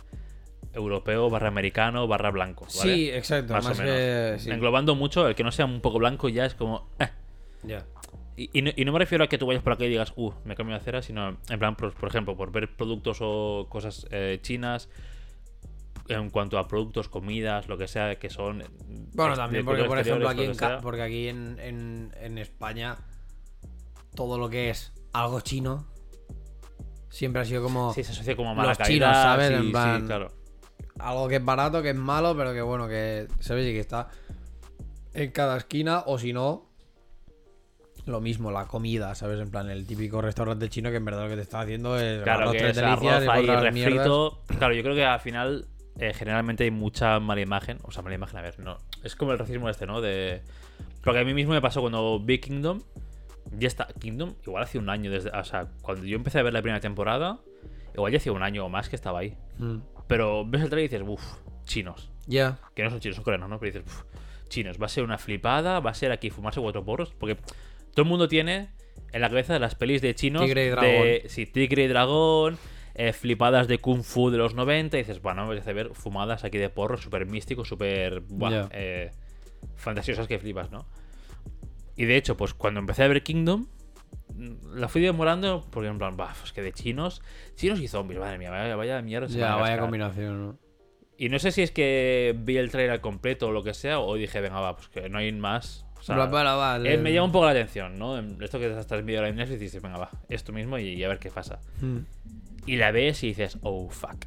europeo, 0.74 1.30
barra 1.30 1.48
americano, 1.50 2.08
barra 2.08 2.32
blanco. 2.32 2.66
¿vale? 2.78 2.94
Sí, 2.96 3.10
exacto. 3.12 3.54
Más 3.54 3.64
Más, 3.64 3.80
o 3.80 3.82
menos. 3.84 3.96
que. 3.98 4.36
sí. 4.40 4.50
Englobando 4.52 4.96
mucho, 4.96 5.28
el 5.28 5.36
que 5.36 5.44
no 5.44 5.52
sea 5.52 5.66
un 5.66 5.82
poco 5.82 6.00
blanco 6.00 6.30
ya 6.30 6.46
es 6.46 6.56
como. 6.56 6.90
eh. 7.00 7.10
Ya. 7.64 7.86
Y, 8.38 8.50
y 8.58 8.62
no, 8.62 8.72
y 8.76 8.86
no 8.86 8.92
me 8.94 9.00
refiero 9.00 9.24
a 9.24 9.28
que 9.28 9.38
tú 9.38 9.46
vayas 9.46 9.62
por 9.62 9.74
aquí 9.74 9.84
y 9.84 9.90
digas, 9.90 10.14
uh, 10.16 10.32
me 10.46 10.56
cambio 10.56 10.74
de 10.76 10.82
acera, 10.82 11.02
sino 11.02 11.38
en 11.50 11.60
plan, 11.60 11.76
por, 11.76 11.94
por 11.94 12.10
ejemplo, 12.10 12.36
por 12.36 12.52
ver 12.52 12.70
productos 12.76 13.18
o 13.22 13.68
cosas 13.70 14.08
eh, 14.10 14.40
chinas, 14.42 14.90
en 16.08 16.30
cuanto 16.30 16.58
a 16.58 16.68
productos, 16.68 17.08
comidas, 17.10 17.68
lo 17.68 17.78
que 17.78 17.88
sea, 17.88 18.16
que 18.18 18.30
son. 18.30 18.64
Bueno, 19.14 19.34
ex- 19.34 19.38
también 19.40 19.66
porque, 19.66 19.84
por 19.84 20.00
ejemplo, 20.00 20.28
aquí 20.30 20.44
en, 20.46 20.56
sea. 20.56 20.80
porque 20.80 21.02
aquí 21.04 21.28
en, 21.28 21.58
en, 21.60 22.12
en 22.20 22.38
España, 22.38 22.98
todo 24.16 24.38
lo 24.40 24.50
que 24.50 24.70
es 24.70 24.92
algo 25.14 25.42
chino 25.42 25.86
siempre 27.10 27.42
ha 27.42 27.46
sido 27.46 27.62
como 27.62 27.94
Sí, 27.94 28.04
se 28.04 28.12
asocia 28.14 28.36
como 28.36 28.50
a 28.52 28.54
los 28.54 28.58
mala 28.58 28.76
chinos, 28.76 28.88
calidad, 29.10 29.24
¿sabes? 29.24 29.48
sí, 29.50 29.54
En 29.56 29.64
sí, 29.64 29.72
plan- 29.72 30.06
claro. 30.08 30.32
Algo 31.00 31.28
que 31.28 31.38
es 31.38 31.46
barato, 31.46 31.82
que 31.82 31.90
es 31.90 31.96
malo, 31.96 32.36
pero 32.36 32.54
que 32.54 32.62
bueno, 32.62 32.88
que 32.88 33.28
sabes 33.40 33.68
y 33.68 33.74
que 33.74 33.80
está 33.80 34.10
en 35.14 35.32
cada 35.32 35.58
esquina, 35.58 36.04
o 36.06 36.18
si 36.18 36.34
no, 36.34 36.72
lo 38.06 38.22
mismo, 38.22 38.52
la 38.52 38.66
comida, 38.66 39.14
¿sabes? 39.16 39.40
En 39.40 39.52
plan, 39.52 39.70
el 39.70 39.86
típico 39.86 40.22
restaurante 40.22 40.70
chino 40.70 40.90
que 40.90 40.98
en 40.98 41.06
verdad 41.06 41.24
lo 41.24 41.30
que 41.30 41.36
te 41.36 41.42
está 41.42 41.62
haciendo 41.62 42.00
es 42.00 42.24
Claro, 42.24 42.52
que 42.52 42.58
tres 42.58 42.78
es 42.78 42.84
delicias 42.84 43.28
arroz 43.28 43.44
y 43.44 43.48
refrito. 43.48 44.42
Claro, 44.58 44.74
yo 44.74 44.84
creo 44.84 44.96
que 44.96 45.06
al 45.06 45.20
final 45.20 45.68
eh, 46.00 46.14
generalmente 46.14 46.64
hay 46.64 46.72
mucha 46.72 47.20
mala 47.20 47.42
imagen. 47.42 47.78
O 47.84 47.92
sea, 47.92 48.02
mala 48.02 48.16
imagen, 48.16 48.40
a 48.40 48.42
ver, 48.42 48.60
no. 48.60 48.78
Es 49.04 49.16
como 49.16 49.32
el 49.34 49.40
racismo 49.40 49.70
este, 49.70 49.86
¿no? 49.86 50.02
De... 50.02 50.42
Porque 51.04 51.20
a 51.20 51.24
mí 51.24 51.34
mismo 51.34 51.54
me 51.54 51.62
pasó 51.62 51.82
cuando 51.82 52.20
vi 52.20 52.40
Kingdom. 52.40 52.82
Ya 53.58 53.68
está, 53.68 53.88
Kingdom, 54.00 54.36
igual 54.46 54.64
hace 54.64 54.78
un 54.78 54.90
año 54.90 55.12
desde. 55.12 55.30
O 55.30 55.44
sea, 55.44 55.68
cuando 55.82 56.06
yo 56.06 56.16
empecé 56.16 56.40
a 56.40 56.44
ver 56.44 56.54
la 56.54 56.62
primera 56.62 56.80
temporada, 56.80 57.40
igual 57.94 58.12
ya 58.12 58.18
hacía 58.18 58.32
un 58.32 58.44
año 58.44 58.66
o 58.66 58.70
más 58.70 58.90
que 58.90 58.96
estaba 58.96 59.20
ahí. 59.20 59.36
Mm. 59.58 59.78
Pero 60.12 60.46
ves 60.46 60.62
el 60.62 60.70
trailer 60.70 60.92
y 60.92 60.96
dices, 60.96 61.08
uff, 61.10 61.24
chinos. 61.64 62.12
Ya. 62.28 62.60
Que 62.76 62.84
no 62.84 62.90
son 62.90 63.00
chinos, 63.00 63.16
son 63.16 63.24
coreanos, 63.24 63.50
¿no? 63.50 63.60
Pero 63.60 63.72
dices, 63.74 63.88
"Uf, 63.88 64.04
chinos, 64.50 64.78
va 64.82 64.86
a 64.88 64.90
ser 64.90 65.04
una 65.04 65.18
flipada, 65.18 65.80
va 65.80 65.92
a 65.92 65.94
ser 65.94 66.12
aquí 66.12 66.30
fumarse 66.30 66.60
cuatro 66.60 66.84
porros. 66.84 67.14
Porque 67.18 67.36
todo 67.36 68.04
el 68.04 68.06
mundo 68.06 68.28
tiene 68.28 68.70
en 69.14 69.22
la 69.22 69.30
cabeza 69.30 69.58
las 69.60 69.76
pelis 69.76 70.02
de 70.02 70.14
chinos. 70.14 70.44
Tigre 70.44 70.62
y 70.64 70.66
de- 70.66 70.72
dragón. 70.72 71.08
sí, 71.30 71.46
tigre 71.46 71.84
y 71.84 71.88
dragón. 71.88 72.58
eh, 72.94 73.14
flipadas 73.14 73.70
de 73.70 73.78
kung 73.80 74.04
fu 74.04 74.30
de 74.32 74.38
los 74.38 74.54
90. 74.54 74.98
Y 74.98 75.04
dices, 75.04 75.22
bueno, 75.22 75.48
me 75.48 75.58
a 75.58 75.64
ver 75.74 75.92
fumadas 75.94 76.44
aquí 76.44 76.58
de 76.58 76.70
porros, 76.70 77.02
súper 77.02 77.26
místicos, 77.26 77.70
súper. 77.70 78.22
Ya. 78.28 78.68
eh, 78.74 79.12
fantasiosas 79.76 80.28
que 80.28 80.38
flipas, 80.40 80.72
¿no? 80.72 80.86
Y 81.96 82.04
de 82.04 82.18
hecho, 82.18 82.36
pues 82.36 82.54
cuando 82.54 82.82
empecé 82.82 83.04
a 83.04 83.08
ver 83.08 83.24
Kingdom. 83.24 83.68
La 84.74 84.88
fui 84.88 85.02
demorando 85.02 85.66
porque 85.72 85.90
en 85.90 85.98
plan, 85.98 86.18
bah, 86.18 86.34
es 86.44 86.52
que 86.52 86.62
de 86.62 86.74
chinos, 86.74 87.22
chinos 87.56 87.80
y 87.80 87.88
zombies, 87.88 88.20
madre 88.20 88.38
mía, 88.38 88.50
vaya, 88.50 88.76
vaya 88.76 89.02
mierda. 89.02 89.28
se 89.28 89.38
Ya, 89.38 89.56
vaya 89.56 89.80
combinación, 89.80 90.48
¿no? 90.48 90.60
Y 91.18 91.30
no 91.30 91.38
sé 91.38 91.52
si 91.52 91.62
es 91.62 91.72
que 91.72 92.36
vi 92.40 92.58
el 92.58 92.72
trailer 92.72 93.00
completo 93.00 93.50
o 93.50 93.52
lo 93.52 93.64
que 93.64 93.76
sea, 93.76 94.00
o 94.00 94.16
dije, 94.16 94.42
venga, 94.42 94.60
va, 94.60 94.76
pues 94.76 94.90
que 94.90 95.08
no 95.08 95.20
hay 95.20 95.32
más. 95.32 95.86
O 96.00 96.02
sea, 96.02 96.16
eh, 96.84 96.98
me 96.98 97.14
llama 97.14 97.26
un 97.26 97.32
poco 97.32 97.46
la 97.46 97.52
atención, 97.52 98.00
¿no? 98.00 98.18
Esto 98.18 98.58
que 98.58 98.76
estás 98.76 99.06
viendo 99.06 99.28
en 99.28 99.36
Netflix 99.36 99.62
y 99.62 99.66
dices, 99.66 99.84
venga, 99.84 100.00
va, 100.00 100.10
esto 100.30 100.52
mismo 100.52 100.80
y, 100.80 100.94
y 100.94 101.04
a 101.04 101.08
ver 101.08 101.20
qué 101.20 101.30
pasa. 101.30 101.60
Mm. 101.80 102.00
Y 102.66 102.78
la 102.78 102.92
ves 102.92 103.24
y 103.24 103.28
dices, 103.28 103.60
oh, 103.62 103.88
fuck. 103.90 104.26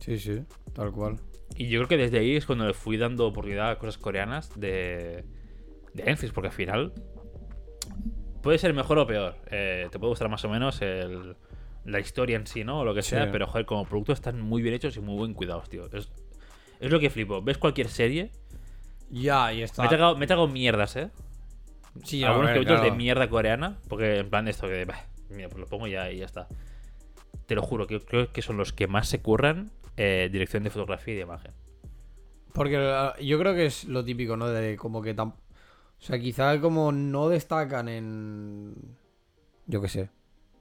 Sí, 0.00 0.18
sí, 0.18 0.42
tal 0.72 0.90
cual. 0.90 1.20
Y 1.56 1.68
yo 1.68 1.78
creo 1.80 1.88
que 1.88 1.96
desde 1.96 2.18
ahí 2.18 2.34
es 2.34 2.44
cuando 2.46 2.66
le 2.66 2.74
fui 2.74 2.96
dando 2.96 3.26
oportunidad 3.28 3.70
a 3.70 3.78
cosas 3.78 3.98
coreanas 3.98 4.50
de, 4.58 5.24
de 5.94 6.02
Netflix, 6.04 6.32
porque 6.32 6.48
al 6.48 6.54
final 6.54 6.92
puede 8.42 8.58
ser 8.58 8.74
mejor 8.74 8.98
o 8.98 9.06
peor. 9.06 9.36
Eh, 9.50 9.88
te 9.90 9.98
puede 9.98 10.10
gustar 10.10 10.28
más 10.28 10.44
o 10.44 10.48
menos 10.48 10.80
el, 10.82 11.36
la 11.84 12.00
historia 12.00 12.36
en 12.36 12.46
sí, 12.46 12.64
¿no? 12.64 12.80
O 12.80 12.84
lo 12.84 12.94
que 12.94 13.02
sea, 13.02 13.24
Sí. 13.24 13.28
pero 13.32 13.46
joder, 13.46 13.64
como 13.66 13.84
producto 13.84 14.12
están 14.12 14.40
muy 14.40 14.62
bien 14.62 14.74
hechos 14.74 14.96
y 14.96 15.00
muy 15.00 15.16
buen 15.16 15.34
cuidados, 15.34 15.68
tío. 15.68 15.86
Es, 15.92 16.10
es 16.80 16.90
lo 16.90 17.00
que 17.00 17.10
flipo. 17.10 17.40
¿Ves 17.42 17.58
cualquier 17.58 17.88
serie? 17.88 18.30
Ya, 19.10 19.52
y 19.52 19.62
está. 19.62 19.82
Me 19.82 19.86
he 19.86 19.88
tragado, 19.88 20.16
me 20.16 20.24
he 20.24 20.26
tragado 20.28 20.48
mierdas, 20.48 20.96
¿eh? 20.96 21.10
Sí, 22.04 22.24
Algunos 22.24 22.48
ver, 22.48 22.56
capítulos 22.56 22.82
de 22.82 22.90
mierda 22.92 23.28
coreana, 23.28 23.78
porque 23.88 24.18
en 24.18 24.30
plan 24.30 24.48
esto 24.48 24.66
que, 24.66 24.84
bah, 24.86 25.04
mira, 25.28 25.48
pues 25.48 25.60
lo 25.60 25.66
pongo 25.66 25.86
ya 25.86 26.10
y 26.10 26.18
ya 26.18 26.24
está. 26.24 26.48
Te 27.46 27.54
lo 27.54 27.62
juro, 27.62 27.86
que 27.86 28.00
creo 28.00 28.32
que 28.32 28.40
son 28.40 28.56
los 28.56 28.72
que 28.72 28.86
más 28.86 29.08
se 29.08 29.20
curran 29.20 29.70
eh, 29.98 30.30
dirección 30.32 30.62
de 30.62 30.70
fotografía 30.70 31.12
y 31.12 31.16
de 31.18 31.22
imagen. 31.24 31.52
Porque 32.54 32.76
eh, 32.78 33.24
yo 33.26 33.38
creo 33.38 33.54
que 33.54 33.66
es 33.66 33.84
lo 33.84 34.02
típico, 34.04 34.36
¿no? 34.38 34.48
De 34.48 34.76
como 34.76 35.02
que 35.02 35.14
tam- 35.14 35.34
O 36.02 36.04
sea, 36.04 36.18
quizá 36.18 36.60
como 36.60 36.90
no 36.90 37.28
destacan 37.28 37.88
en. 37.88 38.74
Yo 39.66 39.80
qué 39.80 39.88
sé. 39.88 40.10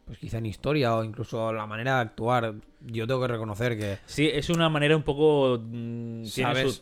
Pues 0.05 0.19
quizá 0.19 0.37
en 0.37 0.45
historia 0.45 0.95
o 0.95 1.03
incluso 1.03 1.51
la 1.51 1.65
manera 1.65 1.95
de 1.95 2.01
actuar. 2.01 2.53
Yo 2.81 3.07
tengo 3.07 3.21
que 3.21 3.27
reconocer 3.27 3.75
que. 3.75 3.97
Sí, 4.05 4.29
es 4.31 4.49
una 4.51 4.69
manera 4.69 4.95
un 4.95 5.01
poco. 5.01 5.57
mm, 5.59 6.23
tiene, 6.25 6.53
¿Sabes? 6.53 6.81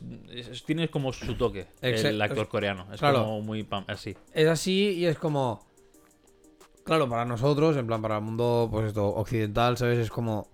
su- 0.52 0.66
tiene 0.66 0.90
como 0.90 1.14
su 1.14 1.36
toque 1.36 1.68
el 1.82 2.22
actor 2.22 2.50
coreano. 2.50 2.86
Es 2.92 3.00
claro. 3.00 3.20
como 3.24 3.42
muy 3.42 3.64
pam- 3.64 3.86
así. 3.88 4.18
Es 4.34 4.48
así 4.50 4.92
y 4.92 5.06
es 5.06 5.18
como. 5.18 5.66
Claro, 6.84 7.08
para 7.08 7.24
nosotros, 7.24 7.78
en 7.78 7.88
plan, 7.88 8.02
para 8.02 8.18
el 8.18 8.24
mundo, 8.24 8.68
pues 8.72 8.88
esto, 8.88 9.08
occidental, 9.08 9.78
¿sabes? 9.78 10.00
Es 10.00 10.10
como. 10.10 10.48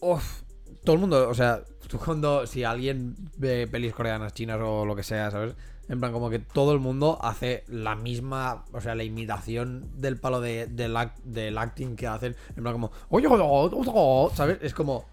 Uf, 0.00 0.42
todo 0.84 0.94
el 0.94 1.00
mundo, 1.00 1.28
o 1.28 1.34
sea, 1.34 1.62
tú 1.88 1.98
cuando. 1.98 2.46
Si 2.46 2.64
alguien 2.64 3.16
ve 3.36 3.66
pelis 3.66 3.92
coreanas, 3.92 4.32
chinas 4.32 4.60
o 4.62 4.86
lo 4.86 4.94
que 4.96 5.02
sea, 5.02 5.30
¿sabes? 5.30 5.54
En 5.88 6.00
plan, 6.00 6.12
como 6.12 6.28
que 6.28 6.38
todo 6.38 6.72
el 6.72 6.80
mundo 6.80 7.18
hace 7.22 7.64
la 7.66 7.96
misma, 7.96 8.64
o 8.72 8.80
sea, 8.80 8.94
la 8.94 9.04
imitación 9.04 9.90
del 10.00 10.18
palo 10.20 10.40
de, 10.40 10.66
del, 10.66 10.94
act- 10.96 11.22
del 11.22 11.56
acting 11.56 11.96
que 11.96 12.06
hacen. 12.06 12.36
En 12.56 12.62
plan, 12.62 12.74
como. 12.74 12.90
"Oye, 13.08 13.26
oye, 13.26 13.42
oye", 13.42 14.34
¿Sabes? 14.34 14.58
Es 14.60 14.74
como. 14.74 15.06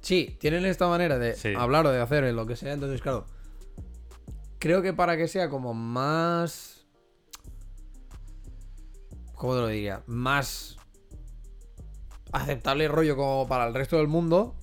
Sí, 0.00 0.36
tienen 0.40 0.64
esta 0.64 0.88
manera 0.88 1.18
de 1.18 1.34
Sí. 1.34 1.52
hablar 1.56 1.84
o 1.86 1.90
de 1.90 2.00
hacer 2.00 2.32
lo 2.32 2.46
que 2.46 2.56
sea, 2.56 2.72
entonces, 2.72 3.02
claro. 3.02 3.26
Creo 4.58 4.80
que 4.80 4.92
para 4.94 5.16
que 5.16 5.28
sea 5.28 5.50
como 5.50 5.74
más. 5.74 6.86
¿Cómo 9.34 9.54
te 9.54 9.60
lo 9.60 9.66
diría? 9.68 10.02
Más 10.06 10.78
aceptable 12.32 12.88
rollo 12.88 13.16
como 13.16 13.46
para 13.46 13.66
el 13.66 13.74
resto 13.74 13.98
del 13.98 14.08
mundo. 14.08 14.54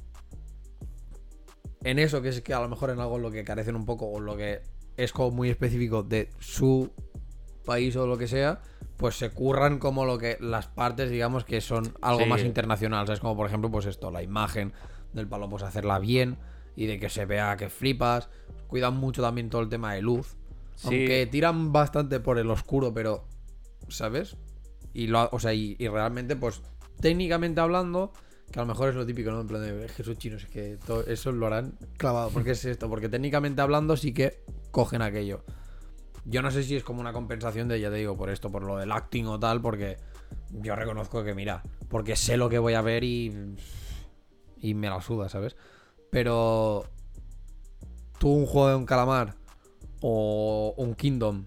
En 1.83 1.99
eso, 1.99 2.21
que 2.21 2.29
es 2.29 2.41
que 2.41 2.53
a 2.53 2.59
lo 2.61 2.69
mejor 2.69 2.89
en 2.89 2.99
algo 2.99 3.17
en 3.17 3.21
lo 3.23 3.31
que 3.31 3.43
carecen 3.43 3.75
un 3.75 3.85
poco 3.85 4.07
o 4.09 4.19
lo 4.19 4.35
que 4.37 4.61
es 4.97 5.11
como 5.13 5.31
muy 5.31 5.49
específico 5.49 6.03
de 6.03 6.29
su 6.39 6.91
país 7.65 7.95
o 7.95 8.05
lo 8.07 8.17
que 8.17 8.27
sea, 8.27 8.61
pues 8.97 9.15
se 9.17 9.29
curran 9.31 9.79
como 9.79 10.05
lo 10.05 10.17
que 10.17 10.37
las 10.39 10.67
partes, 10.67 11.09
digamos, 11.09 11.45
que 11.45 11.61
son 11.61 11.93
algo 12.01 12.23
Sí. 12.23 12.29
más 12.29 12.41
internacional. 12.43 13.05
¿Sabes? 13.07 13.19
Como 13.19 13.35
por 13.35 13.47
ejemplo, 13.47 13.71
pues 13.71 13.85
esto, 13.85 14.11
la 14.11 14.21
imagen 14.23 14.73
del 15.13 15.27
palo, 15.27 15.49
pues 15.49 15.63
hacerla 15.63 15.99
bien 15.99 16.37
y 16.75 16.85
de 16.87 16.99
que 16.99 17.09
se 17.09 17.25
vea 17.25 17.55
que 17.57 17.69
flipas. 17.69 18.29
Cuidan 18.67 18.95
mucho 18.97 19.21
también 19.21 19.49
todo 19.49 19.61
el 19.61 19.69
tema 19.69 19.93
de 19.93 20.01
luz. 20.01 20.35
Sí. 20.75 20.87
Aunque 20.87 21.27
tiran 21.31 21.71
bastante 21.71 22.19
por 22.19 22.39
el 22.39 22.49
oscuro, 22.49 22.93
pero. 22.93 23.25
¿Sabes? 23.89 24.37
Y 24.93 25.07
lo, 25.07 25.27
o 25.31 25.39
sea, 25.39 25.53
y, 25.53 25.75
y 25.77 25.87
realmente, 25.87 26.35
pues, 26.35 26.61
técnicamente 27.01 27.59
hablando, 27.61 28.11
que 28.51 28.59
a 28.59 28.63
lo 28.63 28.67
mejor 28.67 28.89
es 28.89 28.95
lo 28.95 29.05
típico, 29.05 29.29
¿no? 29.31 29.41
En 29.41 29.47
plan 29.47 29.61
de 29.61 29.85
"Es 29.85 29.91
que 29.91 30.03
son 30.03 30.15
chinos, 30.17 30.43
es 30.43 30.49
que 30.49 30.77
todo 30.85 31.05
eso 31.05 31.31
lo 31.31 31.47
harán 31.47 31.77
clavado. 31.97 32.29
¿Por 32.29 32.43
qué 32.43 32.51
es 32.51 32.63
esto? 32.65 32.89
Porque 32.89 33.09
técnicamente 33.09 33.61
hablando 33.61 33.97
sí 33.97 34.13
que 34.13 34.43
cogen 34.73 35.01
aquello. 35.03 35.45
Yo 36.25 36.41
no 36.41 36.51
sé 36.51 36.63
si 36.63 36.75
es 36.75 36.83
como 36.83 36.99
una 36.99 37.13
compensación 37.13 37.67
de, 37.69 37.79
ya 37.79 37.89
te 37.89 37.97
digo, 37.97 38.17
por 38.17 38.29
esto, 38.29 38.51
por 38.51 38.63
lo 38.63 38.77
del 38.77 38.91
acting 38.91 39.25
o 39.27 39.39
tal, 39.39 39.61
porque 39.61 39.97
yo 40.49 40.75
reconozco 40.75 41.23
que, 41.23 41.33
mira, 41.35 41.63
porque 41.89 42.15
sé 42.15 42.35
lo 42.37 42.49
que 42.49 42.59
voy 42.59 42.73
a 42.73 42.81
ver 42.81 43.03
y. 43.03 43.55
y 44.57 44.73
me 44.73 44.89
la 44.89 44.99
suda, 45.01 45.29
¿sabes? 45.29 45.55
Pero. 46.09 46.85
Tú 48.19 48.29
un 48.29 48.45
juego 48.45 48.69
de 48.69 48.75
un 48.75 48.85
calamar 48.85 49.35
o 50.01 50.73
un 50.77 50.95
Kingdom 50.95 51.45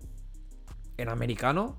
en 0.99 1.09
americano, 1.09 1.77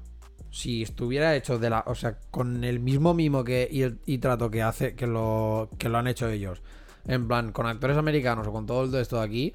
si 0.50 0.82
estuviera 0.82 1.36
hecho 1.36 1.60
de 1.60 1.70
la. 1.70 1.84
O 1.88 1.96
sea, 1.96 2.20
con 2.32 2.64
el 2.64 2.80
mismo 2.80 3.14
mimo 3.14 3.44
que, 3.44 3.68
y, 3.72 3.84
el- 3.84 4.00
y 4.06 4.18
trato 4.18 4.50
que 4.50 4.64
hace, 4.64 4.96
que 4.96 5.08
lo, 5.08 5.70
que 5.78 5.88
lo 5.88 5.98
han 6.00 6.08
hecho 6.08 6.28
ellos. 6.30 6.62
En 7.06 7.28
plan, 7.28 7.52
con 7.54 7.68
actores 7.68 7.96
americanos 7.96 8.48
o 8.48 8.52
con 8.52 8.66
todo 8.66 9.00
esto 9.00 9.18
de 9.18 9.24
aquí. 9.24 9.54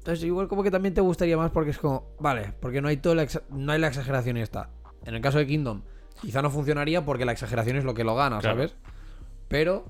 Entonces, 0.00 0.24
igual 0.24 0.48
como 0.48 0.62
que 0.62 0.70
también 0.70 0.94
te 0.94 1.00
gustaría 1.00 1.36
más 1.36 1.50
porque 1.50 1.70
es 1.70 1.78
como, 1.78 2.08
vale, 2.18 2.52
porque 2.60 2.80
no 2.82 2.88
hay 2.88 2.96
todo 2.96 3.14
la 3.14 3.26
no 3.50 3.72
hay 3.72 3.78
la 3.78 3.86
exageración 3.88 4.36
esta. 4.36 4.70
En 5.04 5.14
el 5.14 5.20
caso 5.20 5.38
de 5.38 5.46
Kingdom, 5.46 5.82
quizá 6.20 6.42
no 6.42 6.50
funcionaría 6.50 7.04
porque 7.04 7.24
la 7.24 7.32
exageración 7.32 7.76
es 7.76 7.84
lo 7.84 7.94
que 7.94 8.02
lo 8.04 8.14
gana, 8.14 8.38
Claro. 8.40 8.56
¿sabes? 8.56 8.74
Pero 9.48 9.84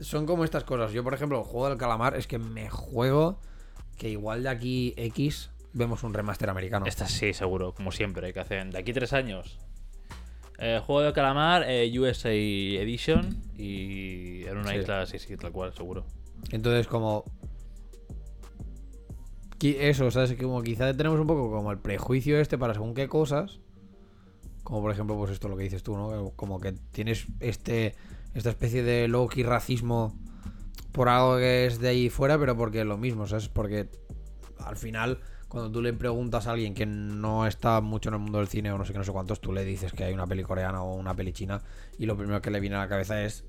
son 0.00 0.26
como 0.26 0.44
estas 0.44 0.64
cosas. 0.64 0.92
Yo, 0.92 1.02
por 1.02 1.12
ejemplo, 1.14 1.38
el 1.38 1.44
juego 1.44 1.68
del 1.68 1.78
calamar 1.78 2.16
es 2.16 2.26
que 2.26 2.38
me 2.38 2.68
juego 2.70 3.40
que 3.96 4.08
igual 4.08 4.44
de 4.44 4.48
aquí 4.48 4.94
X 4.96 5.50
vemos 5.72 6.02
un 6.04 6.14
remaster 6.14 6.50
americano. 6.50 6.86
Esta 6.86 7.06
sí, 7.08 7.32
seguro, 7.32 7.74
como 7.74 7.90
siempre, 7.90 8.32
que 8.32 8.40
hacen 8.40 8.70
de 8.70 8.78
aquí 8.78 8.92
tres 8.92 9.12
años. 9.12 9.58
Eh, 10.60 10.80
juego 10.84 11.02
de 11.02 11.12
calamar, 11.12 11.64
eh, 11.68 11.90
USA 11.98 12.30
Edition 12.32 13.42
y 13.56 14.44
en 14.44 14.56
una 14.56 14.70
Sí. 14.70 14.78
isla, 14.78 15.06
sí, 15.06 15.18
sí, 15.18 15.36
tal 15.36 15.50
cual, 15.52 15.72
seguro. 15.72 16.04
Entonces, 16.52 16.86
como. 16.86 17.24
Eso, 19.60 20.10
¿sabes? 20.10 20.34
Como 20.34 20.62
quizá 20.62 20.94
tenemos 20.96 21.18
un 21.18 21.26
poco 21.26 21.50
como 21.50 21.72
el 21.72 21.78
prejuicio 21.78 22.38
este 22.38 22.58
para 22.58 22.74
según 22.74 22.94
qué 22.94 23.08
cosas. 23.08 23.58
Como 24.62 24.82
por 24.82 24.92
ejemplo, 24.92 25.16
pues 25.16 25.32
esto 25.32 25.48
lo 25.48 25.56
que 25.56 25.64
dices 25.64 25.82
tú, 25.82 25.96
¿no? 25.96 26.32
Como 26.36 26.60
que 26.60 26.72
tienes 26.72 27.26
este 27.40 27.94
esta 28.34 28.50
especie 28.50 28.82
de 28.82 29.08
low-key 29.08 29.42
racismo 29.42 30.16
por 30.92 31.08
algo 31.08 31.38
que 31.38 31.66
es 31.66 31.80
de 31.80 31.88
ahí 31.88 32.10
fuera, 32.10 32.38
pero 32.38 32.56
porque 32.56 32.80
es 32.80 32.86
lo 32.86 32.96
mismo, 32.96 33.26
¿sabes? 33.26 33.48
Porque 33.48 33.88
al 34.58 34.76
final, 34.76 35.20
cuando 35.48 35.70
tú 35.70 35.82
le 35.82 35.92
preguntas 35.92 36.46
a 36.46 36.52
alguien 36.52 36.74
que 36.74 36.86
no 36.86 37.46
está 37.46 37.80
mucho 37.80 38.10
en 38.10 38.14
el 38.14 38.20
mundo 38.20 38.38
del 38.38 38.48
cine 38.48 38.70
o 38.70 38.78
no 38.78 38.84
sé 38.84 38.92
qué, 38.92 38.98
no 38.98 39.04
sé 39.04 39.12
cuántos, 39.12 39.40
tú 39.40 39.52
le 39.52 39.64
dices 39.64 39.92
que 39.92 40.04
hay 40.04 40.14
una 40.14 40.26
peli 40.26 40.42
coreana 40.42 40.82
o 40.82 40.94
una 40.94 41.14
peli 41.14 41.32
china 41.32 41.62
y 41.98 42.06
lo 42.06 42.16
primero 42.16 42.40
que 42.42 42.50
le 42.50 42.60
viene 42.60 42.76
a 42.76 42.80
la 42.80 42.88
cabeza 42.88 43.24
es 43.24 43.44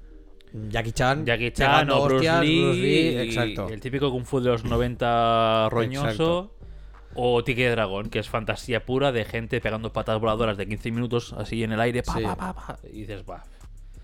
Jackie 0.69 0.91
Chan. 0.93 1.25
Jackie 1.25 1.51
Chan 1.51 1.89
o 1.91 2.03
Bruce 2.05 2.15
hostias, 2.15 2.41
Lee, 2.41 2.61
Bruce 2.63 2.79
Lee, 2.79 3.09
y 3.09 3.17
exacto. 3.19 3.69
el 3.69 3.79
típico 3.79 4.09
Kung 4.11 4.25
Fu 4.25 4.39
de 4.39 4.49
los 4.49 4.63
90 4.65 5.69
roñoso. 5.69 6.05
Exacto. 6.09 6.55
O 7.15 7.43
Tique 7.43 7.63
de 7.65 7.71
Dragón, 7.71 8.09
que 8.09 8.19
es 8.19 8.29
fantasía 8.29 8.85
pura 8.85 9.11
de 9.11 9.25
gente 9.25 9.59
pegando 9.61 9.91
patas 9.91 10.19
voladoras 10.19 10.57
de 10.57 10.67
15 10.67 10.91
minutos 10.91 11.33
así 11.33 11.63
en 11.63 11.71
el 11.71 11.79
aire. 11.81 12.03
Pa, 12.03 12.13
Sí. 12.15 12.23
pa, 12.23 12.35
pa, 12.35 12.53
pa, 12.53 12.79
y 12.91 13.01
dices, 13.01 13.23
va. 13.29 13.43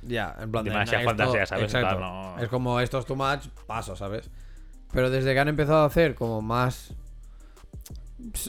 Ya, 0.02 0.36
en 0.40 0.52
plan 0.52 0.64
de 0.66 0.72
Demasiada 0.72 1.04
"Nah, 1.04 1.10
fantasía, 1.10 1.46
¿sabes? 1.46 1.64
Exacto. 1.66 1.98
Claro, 1.98 2.36
no- 2.36 2.40
Es 2.44 2.50
como 2.50 2.80
esto 2.80 3.00
es 3.00 3.06
too 3.06 3.16
much, 3.16 3.48
paso, 3.68 3.96
¿sabes? 3.96 4.30
Pero 4.92 5.10
desde 5.10 5.34
que 5.34 5.40
han 5.40 5.48
empezado 5.48 5.80
a 5.80 5.86
hacer 5.86 6.16
como 6.16 6.42
más. 6.42 6.94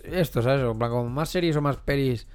Esto, 0.05 0.43
¿sabes? 0.43 0.63
En 0.63 0.79
plan, 0.79 0.91
como 0.91 1.09
más 1.09 1.29
series 1.31 1.57
o 1.57 1.63
más 1.63 1.77
pelis. 1.77 2.27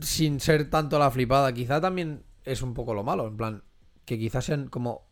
Sin 0.00 0.40
ser 0.40 0.70
tanto 0.70 0.98
la 0.98 1.10
flipada, 1.10 1.52
quizá 1.52 1.80
también 1.80 2.22
es 2.52 2.62
un 2.62 2.74
poco 2.74 2.94
lo 2.94 3.02
malo. 3.04 3.26
En 3.26 3.36
plan, 3.36 3.64
que 4.04 4.18
quizás 4.18 4.44
sean 4.44 4.68
como. 4.68 5.08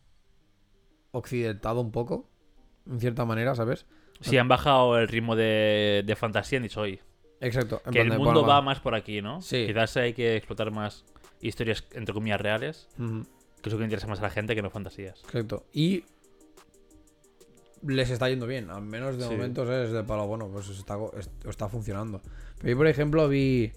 occidentado 1.11 1.81
un 1.81 1.91
poco. 1.91 2.29
En 2.87 2.99
cierta 2.99 3.25
manera, 3.25 3.55
¿sabes? 3.55 3.85
Si 4.21 4.37
han 4.37 4.47
bajado 4.47 4.97
el 4.99 5.07
ritmo 5.07 5.35
de, 5.35 6.03
de 6.05 6.15
fantasía, 6.15 6.57
han 6.57 6.63
dicho 6.63 6.81
hoy. 6.81 6.99
Exacto. 7.41 7.81
en 7.85 7.91
Que 7.93 8.01
el 8.01 8.17
mundo 8.17 8.45
va 8.45 8.61
más 8.61 8.79
por 8.79 8.93
aquí, 8.95 9.21
¿no? 9.21 9.41
Sí. 9.41 9.65
Quizás 9.67 9.95
hay 9.97 10.13
que 10.13 10.35
explotar 10.35 10.71
más 10.71 11.05
historias, 11.41 11.85
entre 11.93 12.13
comillas, 12.13 12.41
reales, 12.41 12.89
Ujú. 12.99 13.23
que 13.61 13.69
es 13.69 13.73
lo 13.73 13.77
que 13.79 13.85
interesa 13.85 14.07
más 14.07 14.19
a 14.19 14.23
la 14.23 14.29
gente 14.29 14.55
que 14.55 14.61
no 14.61 14.69
fantasías. 14.69 15.21
Exacto. 15.23 15.63
Y 15.71 16.03
les 17.87 18.09
está 18.09 18.29
yendo 18.29 18.45
bien. 18.45 18.69
Al 18.69 18.81
menos 18.81 19.17
de 19.17 19.23
Sí. 19.23 19.29
momento 19.31 19.63
es 19.71 19.91
de 19.91 20.03
palo. 20.03 20.27
Bueno, 20.27 20.49
pues 20.51 20.67
está, 20.69 20.97
es- 21.17 21.29
está 21.47 21.69
funcionando. 21.69 22.21
Pero 22.57 22.69
yo, 22.71 22.77
por 22.77 22.87
ejemplo, 22.87 23.27
vi. 23.29 23.71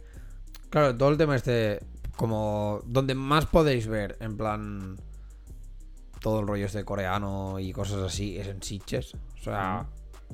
Claro, 0.70 0.96
todo 0.96 1.11
el 1.11 1.16
tema 1.18 1.37
este. 1.37 1.81
Como. 2.16 2.81
Donde 2.87 3.14
más 3.14 3.46
podéis 3.46 3.87
ver, 3.87 4.16
en 4.20 4.37
plan. 4.37 4.96
Todo 6.20 6.40
el 6.40 6.46
rollo 6.46 6.66
este 6.66 6.85
coreano 6.85 7.59
y 7.59 7.72
cosas 7.72 7.98
así, 7.98 8.38
es 8.38 8.46
en 8.46 8.62
Sitches. 8.62 9.14
O 9.14 9.42
sea, 9.42 9.88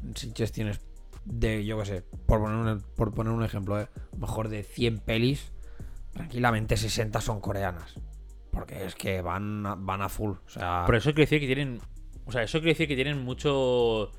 en 0.04 0.16
Sitches 0.16 0.52
tienes. 0.52 0.80
De, 1.24 1.64
yo 1.64 1.78
qué 1.78 1.84
sé, 1.84 2.04
por 2.26 2.40
poner 2.40 2.56
un, 2.56 2.82
por 2.96 3.12
poner 3.12 3.32
un 3.32 3.42
ejemplo, 3.42 3.78
¿eh? 3.78 3.88
mejor 4.16 4.48
de 4.48 4.62
100 4.62 5.00
pelis, 5.00 5.52
tranquilamente 6.12 6.76
60 6.76 7.20
son 7.20 7.40
coreanas. 7.40 7.94
Porque 8.50 8.84
es 8.84 8.94
que 8.94 9.20
van 9.20 9.66
a, 9.66 9.74
van 9.74 10.02
a 10.02 10.08
full. 10.08 10.32
O 10.32 10.48
sea, 10.48 10.84
Por 10.86 10.96
eso 10.96 11.10
quiere 11.10 11.22
decir 11.22 11.40
que 11.40 11.46
tienen. 11.46 11.80
O 12.24 12.32
sea, 12.32 12.42
eso 12.42 12.58
quiere 12.58 12.72
decir 12.72 12.88
que 12.88 12.94
tienen 12.94 13.22
mucho. 13.22 14.10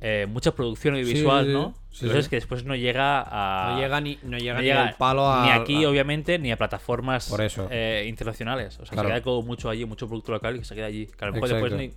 Eh, 0.00 0.26
mucha 0.28 0.54
producción 0.54 0.94
audiovisual, 0.94 1.44
sí, 1.44 1.50
sí. 1.50 1.56
¿no? 1.56 1.74
Sí, 1.90 2.04
Entonces 2.06 2.24
sí. 2.26 2.30
que 2.30 2.36
después 2.36 2.64
no 2.64 2.74
llega 2.76 3.22
a. 3.26 3.72
No 3.74 3.80
llega 3.80 4.00
ni, 4.00 4.18
no 4.22 4.38
llega 4.38 4.54
no 4.54 4.60
ni 4.60 4.66
llega 4.66 4.88
el 4.88 4.94
palo 4.94 5.28
a. 5.30 5.44
ni 5.44 5.50
aquí, 5.50 5.84
a- 5.84 5.90
obviamente, 5.90 6.38
ni 6.38 6.50
a 6.52 6.56
plataformas 6.56 7.28
Por 7.28 7.42
eso. 7.42 7.68
eh, 7.70 8.06
internacionales. 8.08 8.78
O 8.80 8.86
sea, 8.86 8.92
Claro. 8.94 9.08
se 9.08 9.14
queda 9.14 9.22
como 9.22 9.42
mucho 9.42 9.68
allí, 9.68 9.84
mucho 9.84 10.06
producto 10.08 10.32
local 10.32 10.56
y 10.56 10.64
se 10.64 10.74
queda 10.74 10.86
allí. 10.86 11.06
Que 11.06 11.24
a 11.24 11.28
lo 11.28 11.34
mejor 11.34 11.48
después 11.48 11.72
ni. 11.74 11.92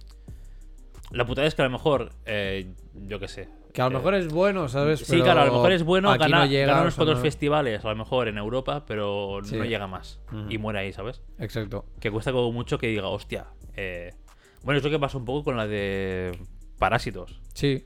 La 1.12 1.26
putada 1.26 1.46
es 1.48 1.54
que 1.56 1.62
a 1.62 1.66
lo 1.66 1.72
mejor, 1.72 2.10
eh, 2.26 2.74
yo 3.08 3.20
qué 3.20 3.28
sé. 3.28 3.48
Que 3.72 3.82
a 3.82 3.86
lo 3.86 3.92
eh, 3.92 3.94
mejor 3.98 4.16
es 4.16 4.28
bueno, 4.30 4.68
¿sabes? 4.68 5.00
Sí, 5.02 5.06
Pero 5.12 5.24
claro, 5.26 5.42
a 5.42 5.46
lo 5.46 5.54
mejor 5.54 5.72
es 5.72 5.84
bueno, 5.84 6.10
aquí 6.12 6.20
gana, 6.24 6.40
no 6.40 6.46
llega, 6.46 6.68
gana 6.68 6.80
o 6.80 6.82
unos 6.84 6.96
cuantos 6.96 7.18
no- 7.18 7.22
festivales, 7.22 7.86
a 7.86 7.90
lo 7.90 7.96
mejor 7.96 8.28
en 8.28 8.38
Europa, 8.38 8.84
pero 8.88 9.40
Sí. 9.44 9.56
no 9.56 9.66
llega 9.66 9.88
más. 9.88 10.20
Y 10.50 10.58
muere 10.58 10.80
ahí, 10.80 10.94
¿sabes? 10.94 11.22
Exacto. 11.40 11.86
Que 12.00 12.10
cuesta 12.12 12.32
como 12.32 12.52
mucho 12.52 12.78
que 12.78 12.88
diga, 12.88 13.08
hostia. 13.08 13.46
eh, 13.76 14.12
Bueno, 14.64 14.78
es 14.78 14.84
lo 14.84 14.90
que 14.90 15.00
pasó 15.00 15.18
un 15.18 15.26
poco 15.26 15.44
con 15.44 15.58
la 15.58 15.68
de 15.68 16.32
Parásitos, 16.80 17.40
Sí, 17.54 17.86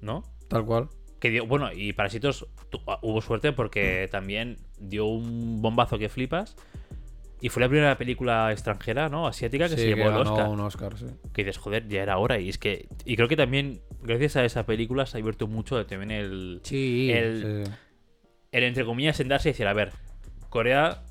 ¿no? 0.00 0.22
tal 0.48 0.64
cual. 0.64 0.88
Que 1.20 1.30
dio, 1.30 1.46
bueno, 1.46 1.72
y 1.72 1.92
Parásitos 1.94 2.46
ah, 2.86 2.98
hubo 3.02 3.20
suerte 3.22 3.52
porque 3.52 4.08
también 4.12 4.58
dio 4.78 5.06
un 5.06 5.60
bombazo 5.62 5.98
que 5.98 6.08
flipas. 6.08 6.56
Y 7.38 7.50
fue 7.50 7.60
la 7.60 7.68
primera 7.68 7.98
película 7.98 8.50
extranjera, 8.50 9.10
¿no? 9.10 9.26
Asiática 9.26 9.68
que 9.68 9.74
sí, 9.76 9.82
se 9.82 9.86
llevó 9.88 10.04
que 10.04 10.08
el 10.08 10.26
Oscar. 10.26 10.48
un 10.48 10.60
Oscar, 10.60 10.96
sí. 10.98 11.04
Que 11.34 11.44
dices, 11.44 11.58
joder, 11.58 11.86
ya 11.86 12.02
era 12.02 12.16
hora. 12.16 12.38
Y 12.40 12.48
es 12.48 12.56
que. 12.56 12.88
Y 13.04 13.14
creo 13.16 13.28
que 13.28 13.36
también, 13.36 13.82
gracias 14.02 14.36
a 14.36 14.44
esa 14.46 14.64
película, 14.64 15.04
se 15.04 15.18
ha 15.18 15.20
abierto 15.20 15.46
mucho 15.46 15.84
también 15.84 16.10
el. 16.12 16.60
Sí, 16.64 17.10
El- 17.12 17.64
sí. 17.66 17.72
El 18.52 18.64
entre 18.64 18.86
comillas 18.86 19.16
sentarse 19.18 19.50
y 19.50 19.52
decir, 19.52 19.66
a 19.66 19.74
ver, 19.74 19.92
Corea 20.48 21.02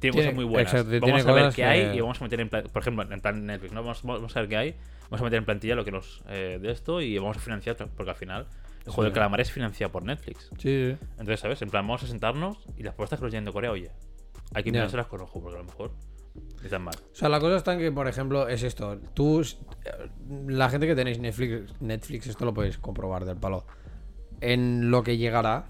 tiene, 0.00 0.12
Tiene- 0.12 0.16
cosas 0.16 0.34
muy 0.34 0.44
buenas. 0.44 0.74
exacto, 0.74 1.00
vamos 1.00 1.26
a 1.26 1.32
ver 1.32 1.42
cosas 1.44 1.54
qué 1.56 1.64
hay 1.64 1.96
y 1.96 2.00
vamos 2.00 2.20
a 2.20 2.24
meter 2.24 2.40
en 2.40 2.48
plan, 2.50 2.64
por 2.70 2.82
ejemplo, 2.82 3.10
en 3.10 3.20
plan 3.22 3.46
Netflix, 3.46 3.72
¿no? 3.72 3.82
Vamos, 3.82 4.02
vamos 4.02 4.36
a 4.36 4.40
ver 4.40 4.48
qué 4.50 4.56
hay. 4.58 4.74
Vamos 5.10 5.20
a 5.22 5.24
meter 5.24 5.38
en 5.38 5.44
plantilla 5.44 5.74
lo 5.74 5.84
que 5.84 5.90
nos 5.90 6.22
eh, 6.28 6.58
de 6.62 6.70
esto 6.70 7.00
y 7.00 7.18
vamos 7.18 7.36
a 7.36 7.40
financiar, 7.40 7.76
porque 7.76 8.10
al 8.10 8.16
final 8.16 8.46
el 8.86 8.92
juego 8.92 9.02
Sí. 9.02 9.08
de 9.10 9.12
calamar 9.12 9.40
es 9.40 9.50
financiado 9.50 9.90
por 9.92 10.04
Netflix. 10.04 10.50
Sí. 10.58 10.96
Entonces, 11.12 11.40
¿sabes? 11.40 11.60
En 11.62 11.68
plan, 11.70 11.86
vamos 11.86 12.02
a 12.04 12.06
sentarnos 12.06 12.58
y 12.76 12.82
las 12.84 12.94
propuestas 12.94 13.18
que 13.18 13.24
nos 13.24 13.32
llegan 13.32 13.44
de 13.44 13.52
Corea, 13.52 13.72
oye, 13.72 13.90
hay 14.54 14.62
que 14.62 14.70
mirárselas 14.72 15.06
con 15.08 15.20
ojo, 15.20 15.40
porque 15.40 15.56
a 15.58 15.60
lo 15.62 15.66
mejor 15.66 15.92
están 16.64 16.82
mal. 16.82 16.94
O 17.12 17.14
sea, 17.14 17.28
la 17.28 17.40
cosa 17.40 17.56
está 17.56 17.72
en 17.72 17.80
que, 17.80 17.90
por 17.92 18.06
ejemplo, 18.08 18.48
es 18.48 18.62
esto. 18.62 18.98
Tú, 19.14 19.44
la 20.46 20.70
gente 20.70 20.86
que 20.86 20.94
tenéis 20.94 21.18
Netflix, 21.18 21.74
Netflix, 21.80 22.26
esto 22.28 22.44
lo 22.44 22.54
podéis 22.54 22.78
comprobar 22.78 23.24
del 23.24 23.36
palo. 23.36 23.66
En 24.40 24.90
lo 24.90 25.02
que 25.02 25.16
llegará, 25.18 25.66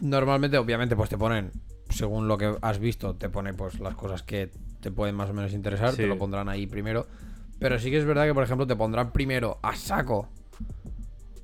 normalmente, 0.00 0.58
obviamente, 0.58 0.96
pues 0.96 1.10
te 1.10 1.18
ponen, 1.18 1.52
según 1.90 2.28
lo 2.28 2.38
que 2.38 2.56
has 2.62 2.78
visto, 2.78 3.16
te 3.16 3.28
pone 3.28 3.54
pues 3.54 3.80
las 3.80 3.94
cosas 3.94 4.22
que 4.22 4.50
te 4.80 4.90
pueden 4.90 5.14
más 5.14 5.30
o 5.30 5.34
menos 5.34 5.52
interesar, 5.52 5.90
Sí. 5.90 5.98
te 5.98 6.06
lo 6.06 6.18
pondrán 6.18 6.48
ahí 6.48 6.66
primero. 6.66 7.06
Pero 7.58 7.78
sí 7.78 7.90
que 7.90 7.98
es 7.98 8.04
verdad 8.04 8.26
que, 8.26 8.34
por 8.34 8.44
ejemplo, 8.44 8.66
te 8.66 8.76
pondrán 8.76 9.12
primero 9.12 9.58
a 9.62 9.74
saco 9.74 10.28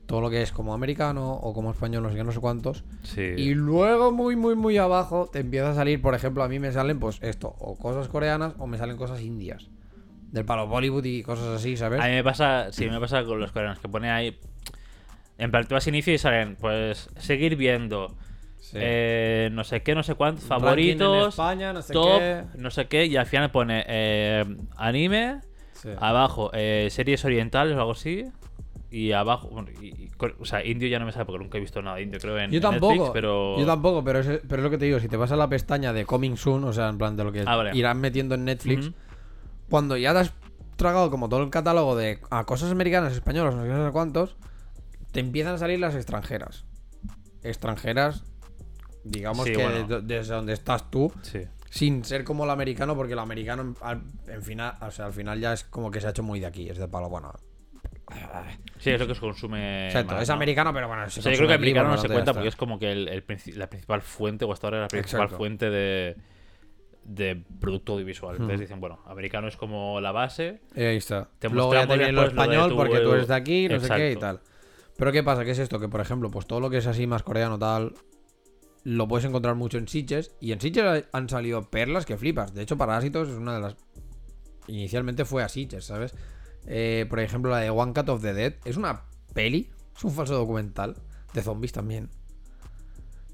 todo 0.06 0.20
lo 0.20 0.30
que 0.30 0.42
es 0.42 0.52
como 0.52 0.74
americano 0.74 1.32
o 1.32 1.54
como 1.54 1.70
español, 1.70 2.02
no 2.02 2.10
sé 2.10 2.16
qué, 2.16 2.24
no 2.24 2.30
sé 2.32 2.38
cuántos. 2.40 2.84
Sí. 3.02 3.22
Y 3.22 3.54
luego, 3.54 4.12
muy, 4.12 4.36
muy, 4.36 4.54
muy 4.54 4.76
abajo, 4.76 5.28
te 5.32 5.40
empieza 5.40 5.70
a 5.70 5.74
salir, 5.74 6.00
por 6.02 6.14
ejemplo, 6.14 6.44
a 6.44 6.48
mí 6.48 6.58
me 6.58 6.70
salen, 6.72 7.00
pues 7.00 7.18
esto, 7.22 7.54
o 7.58 7.76
cosas 7.76 8.08
coreanas 8.08 8.52
o 8.58 8.66
me 8.66 8.76
salen 8.78 8.96
cosas 8.96 9.20
indias. 9.22 9.70
Del 10.30 10.44
palo 10.44 10.66
Bollywood 10.66 11.04
y 11.04 11.22
cosas 11.22 11.46
así, 11.46 11.76
¿sabes? 11.76 12.00
A 12.00 12.04
mí 12.06 12.12
me 12.12 12.22
pasa, 12.24 12.70
sí, 12.72 12.88
me 12.88 13.00
pasa 13.00 13.24
con 13.24 13.40
los 13.40 13.50
coreanos, 13.50 13.78
que 13.78 13.88
pone 13.88 14.10
ahí. 14.10 14.36
En 15.38 15.50
plan, 15.50 15.66
tú 15.66 15.74
vas 15.74 15.86
inicio 15.88 16.12
y 16.12 16.18
salen, 16.18 16.56
pues, 16.60 17.08
seguir 17.16 17.56
viendo. 17.56 18.14
Sí. 18.64 18.78
eh, 18.80 19.50
no 19.52 19.62
sé 19.62 19.82
qué, 19.82 19.94
no 19.94 20.02
sé 20.02 20.14
cuántos, 20.14 20.44
en 20.44 20.48
favoritos, 20.48 21.28
España, 21.34 21.74
no 21.74 21.82
sé 21.82 21.92
top, 21.92 22.18
qué. 22.18 22.44
no 22.56 22.70
sé 22.70 22.86
qué, 22.88 23.04
y 23.04 23.16
al 23.16 23.26
final 23.26 23.50
pone 23.50 23.84
eh, 23.86 24.44
anime, 24.78 25.40
Sí. 25.74 25.90
abajo 25.98 26.50
eh, 26.54 26.88
series 26.90 27.22
orientales 27.26 27.76
o 27.76 27.80
algo 27.80 27.92
así, 27.92 28.24
y 28.90 29.12
abajo, 29.12 29.48
bueno, 29.48 29.68
y- 29.82 30.04
y 30.04 30.08
cor- 30.16 30.36
o 30.40 30.46
sea, 30.46 30.64
indio 30.64 30.88
ya 30.88 30.98
no 30.98 31.04
me 31.04 31.12
sabe 31.12 31.26
porque 31.26 31.42
nunca 31.44 31.58
he 31.58 31.60
visto 31.60 31.82
nada 31.82 32.00
indio, 32.00 32.18
creo, 32.18 32.38
en, 32.38 32.50
Yo 32.52 32.56
en 32.56 32.62
tampoco, 32.62 32.92
Netflix, 32.94 33.10
pero... 33.12 33.58
yo 33.58 33.66
tampoco, 33.66 34.02
pero 34.02 34.20
es, 34.20 34.26
pero 34.48 34.56
es 34.56 34.62
lo 34.62 34.70
que 34.70 34.78
te 34.78 34.86
digo, 34.86 34.98
si 34.98 35.08
te 35.08 35.18
vas 35.18 35.30
a 35.30 35.36
la 35.36 35.48
pestaña 35.50 35.92
de 35.92 36.06
Coming 36.06 36.38
Soon, 36.38 36.64
o 36.64 36.72
sea, 36.72 36.88
en 36.88 36.96
plan 36.96 37.16
de 37.16 37.24
lo 37.24 37.32
que 37.32 37.42
Ah, 37.44 37.56
vale. 37.56 37.72
irán 37.74 38.00
metiendo 38.00 38.34
en 38.34 38.46
Netflix, 38.46 38.92
cuando 39.68 39.98
ya 39.98 40.14
te 40.14 40.20
has 40.20 40.32
tragado 40.76 41.10
como 41.10 41.28
todo 41.28 41.42
el 41.42 41.50
catálogo 41.50 41.96
de 41.96 42.18
a 42.30 42.44
cosas 42.44 42.70
americanas, 42.72 43.12
españolas, 43.12 43.54
no 43.54 43.86
sé 43.86 43.92
cuántos, 43.92 44.36
te 45.12 45.20
empiezan 45.20 45.56
a 45.56 45.58
salir 45.58 45.80
las 45.80 45.94
extranjeras. 45.94 46.64
Extranjeras, 47.42 48.24
digamos 49.04 49.44
Sí, 49.46 49.52
que 49.52 49.62
bueno. 49.62 49.86
de- 49.86 50.00
desde 50.02 50.34
donde 50.34 50.52
estás 50.54 50.90
tú, 50.90 51.12
Sí. 51.22 51.40
sin 51.70 52.04
ser 52.04 52.24
como 52.24 52.44
el 52.44 52.50
americano, 52.50 52.96
porque 52.96 53.12
el 53.12 53.18
americano 53.18 53.74
al, 53.82 54.02
en 54.26 54.42
final, 54.42 54.76
o 54.80 54.90
sea, 54.90 55.06
al 55.06 55.12
final 55.12 55.38
ya 55.40 55.52
es 55.52 55.64
como 55.64 55.90
que 55.90 56.00
se 56.00 56.06
ha 56.06 56.10
hecho 56.10 56.22
muy 56.22 56.40
de 56.40 56.46
aquí, 56.46 56.68
es 56.68 56.78
de 56.78 56.88
palo, 56.88 57.08
bueno. 57.08 57.32
Sí, 58.78 58.90
es 58.90 59.00
lo 59.00 59.06
que 59.06 59.14
se 59.14 59.20
consume 59.20 59.86
Exacto, 59.86 60.12
más, 60.14 60.22
es 60.22 60.28
¿no? 60.28 60.34
americano, 60.34 60.72
pero 60.74 60.88
bueno, 60.88 61.08
se 61.08 61.20
O 61.20 61.22
sea, 61.22 61.32
yo 61.32 61.38
creo 61.38 61.48
que 61.48 61.54
americano 61.54 61.88
no 61.88 61.96
se 61.98 62.08
cuenta 62.08 62.32
porque 62.34 62.48
es 62.48 62.56
como 62.56 62.78
que 62.78 62.92
el, 62.92 63.24
la 63.56 63.66
principal 63.68 64.02
fuente, 64.02 64.44
o 64.44 64.52
hasta 64.52 64.66
ahora 64.66 64.80
la 64.82 64.88
principal 64.88 65.22
Exacto. 65.22 65.36
fuente 65.38 65.70
de, 65.70 66.16
de 67.04 67.42
producto 67.60 67.94
audiovisual. 67.94 68.34
Entonces 68.36 68.60
dicen, 68.60 68.80
bueno, 68.80 69.00
americano 69.06 69.48
es 69.48 69.56
como 69.56 70.00
la 70.00 70.12
base. 70.12 70.60
Y 70.76 70.82
ahí 70.82 70.96
está. 70.96 71.28
Te 71.38 71.48
Luego 71.48 71.72
ya 71.74 71.86
te 71.86 71.96
viene 71.96 72.12
lo 72.12 72.22
de 72.22 72.28
español 72.28 72.74
porque 72.76 73.00
tú 73.00 73.12
eres 73.12 73.28
de 73.28 73.34
aquí, 73.34 73.68
no 73.68 73.80
sé 73.80 73.88
qué 73.88 74.12
y 74.12 74.16
tal. 74.16 74.40
Pero 74.96 75.10
¿qué 75.10 75.22
pasa? 75.22 75.44
¿Qué 75.44 75.50
es 75.52 75.58
esto? 75.58 75.80
Que 75.80 75.88
por 75.88 76.00
ejemplo, 76.00 76.30
pues 76.30 76.46
todo 76.46 76.60
lo 76.60 76.70
que 76.70 76.78
es 76.78 76.86
así 76.86 77.06
más 77.06 77.22
coreano 77.22 77.58
tal, 77.58 77.94
lo 78.84 79.08
puedes 79.08 79.24
encontrar 79.24 79.54
mucho 79.56 79.78
en 79.78 79.88
Sitges. 79.88 80.34
Y 80.40 80.52
en 80.52 80.60
Sitges 80.60 81.06
han 81.12 81.28
salido 81.28 81.70
perlas 81.70 82.06
que 82.06 82.16
flipas. 82.16 82.54
De 82.54 82.62
hecho, 82.62 82.76
Parásitos 82.76 83.28
es 83.28 83.34
una 83.34 83.54
de 83.54 83.60
las... 83.60 83.76
Inicialmente 84.68 85.24
fue 85.24 85.42
a 85.42 85.48
Sitges, 85.48 85.86
¿sabes? 85.86 86.14
Eh, 86.66 87.06
por 87.08 87.20
ejemplo, 87.20 87.50
la 87.50 87.58
de 87.58 87.70
One 87.70 87.92
Cut 87.92 88.08
of 88.08 88.22
the 88.22 88.32
Dead. 88.32 88.54
Es 88.64 88.76
una 88.76 89.04
peli, 89.32 89.70
es 89.96 90.04
un 90.04 90.12
falso 90.12 90.34
documental. 90.34 90.96
De 91.32 91.42
zombies 91.42 91.72
también. 91.72 92.10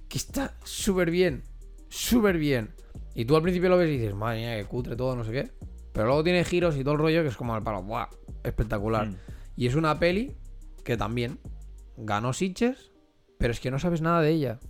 Que 0.09 0.17
está 0.17 0.55
súper 0.65 1.11
bien. 1.11 1.43
Súper 1.89 2.39
bien. 2.39 2.71
Y 3.15 3.25
tú 3.25 3.37
al 3.37 3.43
principio 3.43 3.69
lo 3.69 3.77
ves 3.77 3.91
y 3.91 3.99
dices, 3.99 4.15
madre 4.15 4.39
mía, 4.39 4.57
que 4.57 4.65
cutre 4.65 4.97
todo, 4.97 5.15
no 5.17 5.25
sé 5.25 5.33
qué. 5.33 5.51
Pero 5.93 6.07
luego 6.07 6.25
tiene 6.25 6.45
giros 6.45 6.77
y 6.77 6.85
todo 6.85 6.95
el 6.95 7.01
rollo 7.01 7.23
que 7.23 7.29
es 7.29 7.37
como 7.37 7.55
al 7.55 7.63
palo. 7.63 7.83
¡Buah! 7.83 8.09
Espectacular. 8.45 9.09
Mm. 9.09 9.17
Y 9.57 9.67
es 9.67 9.75
una 9.75 9.99
peli 9.99 10.37
que 10.85 10.97
también 10.97 11.39
ganó 11.97 12.33
Sitges, 12.33 12.93
pero 13.39 13.53
es 13.53 13.61
que 13.61 13.71
no 13.71 13.79
sabes 13.79 14.01
nada 14.01 14.23
de 14.23 14.31
ella. 14.31 14.61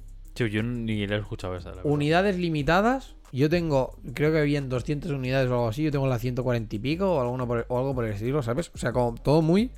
Yo 0.47 0.63
ni 0.63 1.07
le 1.07 1.17
he 1.17 1.19
escuchado 1.19 1.57
esa. 1.57 1.75
la. 1.75 1.83
Unidades 1.85 2.37
limitadas. 2.37 3.17
Yo 3.33 3.49
tengo, 3.49 3.97
creo 4.15 4.33
que 4.33 4.39
habían 4.39 4.69
200 4.69 5.11
unidades 5.13 5.49
o 5.51 5.55
algo 5.55 5.69
así. 5.69 5.85
Yo 5.85 5.91
tengo 5.91 6.07
la 6.07 6.19
140 6.19 6.75
y 6.75 6.79
pico 6.79 7.15
o, 7.15 7.21
alguno 7.21 7.47
por 7.47 7.67
o 7.69 7.79
algo 7.79 7.95
por 7.95 8.05
el 8.05 8.13
estilo, 8.13 8.43
¿sabes? 8.43 8.71
O 8.75 8.79
sea, 8.79 8.93
como 8.93 9.15
todo 9.15 9.43
muy. 9.43 9.71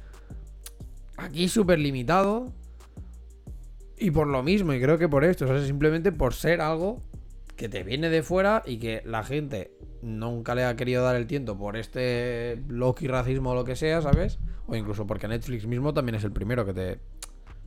Aquí 1.17 1.49
súper 1.49 1.79
limitado. 1.79 2.53
Y 3.99 4.11
por 4.11 4.27
lo 4.27 4.43
mismo, 4.43 4.73
y 4.73 4.81
creo 4.81 4.99
que 4.99 5.09
por 5.09 5.23
esto, 5.23 5.45
o 5.45 5.49
sea, 5.49 5.65
simplemente 5.65 6.11
por 6.11 6.35
ser 6.35 6.61
algo 6.61 7.01
que 7.57 7.69
te 7.69 7.85
viene 7.85 8.09
de 8.09 8.25
fuera 8.25 8.63
y 8.67 8.79
que 8.79 9.03
la 9.05 9.23
gente 9.23 9.71
nunca 10.03 10.57
le 10.57 10.65
ha 10.65 10.75
querido 10.75 11.05
dar 11.05 11.15
el 11.15 11.29
tiento 11.29 11.57
por 11.57 11.77
este 11.77 12.61
Loki 12.69 13.07
racismo 13.07 13.51
o 13.51 13.55
lo 13.55 13.65
que 13.65 13.77
sea, 13.77 14.03
¿sabes? 14.03 14.41
O 14.67 14.75
incluso 14.75 15.07
porque 15.07 15.29
Netflix 15.29 15.67
mismo 15.67 15.95
también 15.95 16.17
es 16.17 16.25
el 16.25 16.33
primero 16.33 16.67
que 16.67 16.73
te. 16.73 16.99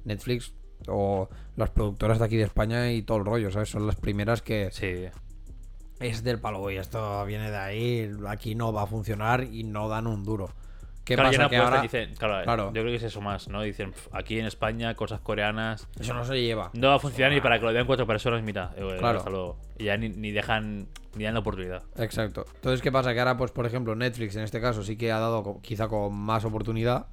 Netflix 0.04 0.54
o 0.88 1.30
las 1.56 1.70
productoras 1.70 2.20
de 2.20 2.26
aquí 2.26 2.38
de 2.38 2.44
España 2.44 2.92
y 2.92 3.02
todo 3.02 3.18
el 3.20 3.26
rollo, 3.26 3.52
¿sabes? 3.52 3.70
Son 3.70 3.86
las 3.88 3.96
primeras 3.96 4.42
que 4.42 4.70
Sí. 4.72 5.06
es 6.00 6.24
del 6.24 6.40
palo, 6.40 6.70
y 6.70 6.78
esto 6.78 7.24
viene 7.26 7.50
de 7.52 7.58
ahí, 7.58 8.12
aquí 8.28 8.56
no 8.56 8.74
va 8.74 8.84
a 8.84 8.88
funcionar 8.88 9.44
y 9.44 9.64
no 9.64 9.88
dan 9.88 10.08
un 10.08 10.24
duro. 10.24 10.50
¿Qué 11.06 11.14
claro, 11.14 11.30
pasa? 11.30 11.50
que 11.50 11.58
ahora 11.58 11.82
dicen- 11.84 12.16
claro, 12.18 12.44
Claro. 12.44 12.66
yo 12.74 12.82
creo 12.82 12.86
que 12.88 12.96
es 12.96 13.04
eso 13.04 13.22
más, 13.22 13.48
¿no? 13.48 13.62
Dicen, 13.62 13.92
"Pf, 13.92 14.10
aquí 14.12 14.40
en 14.40 14.48
España, 14.48 14.96
cosas 14.96 15.20
coreanas. 15.22 15.88
eso 16.00 16.16
no 16.16 16.26
se 16.26 16.42
lleva. 16.42 16.72
No 16.74 16.88
va 16.90 16.96
a 16.96 17.00
funcionar 17.00 17.32
ni 17.32 17.42
para 17.42 17.60
que 17.60 17.66
lo 17.68 17.72
vean 17.74 17.86
cuatro 17.86 18.08
personas, 18.08 18.42
mira. 18.42 18.74
eh, 18.76 18.96
Claro. 18.98 19.20
hasta 19.20 19.30
luego. 19.30 19.58
Y 19.78 19.84
ya 19.86 19.98
ni, 19.98 20.10
ni 20.10 20.32
dejan, 20.32 20.88
ni 21.16 21.24
dan 21.24 21.36
la 21.36 21.42
oportunidad. 21.42 21.84
Exacto. 21.98 22.46
Entonces, 22.56 22.82
¿qué 22.82 22.92
pasa? 22.92 23.14
Que 23.14 23.20
ahora, 23.20 23.38
pues, 23.38 23.52
por 23.52 23.68
ejemplo, 23.68 23.94
Netflix 23.96 24.36
en 24.36 24.42
este 24.44 24.60
caso 24.60 24.84
sí 24.84 24.98
que 24.98 25.12
ha 25.12 25.20
dado 25.20 25.60
quizá 25.62 25.88
con 25.88 26.12
más 26.16 26.44
oportunidad. 26.44 27.06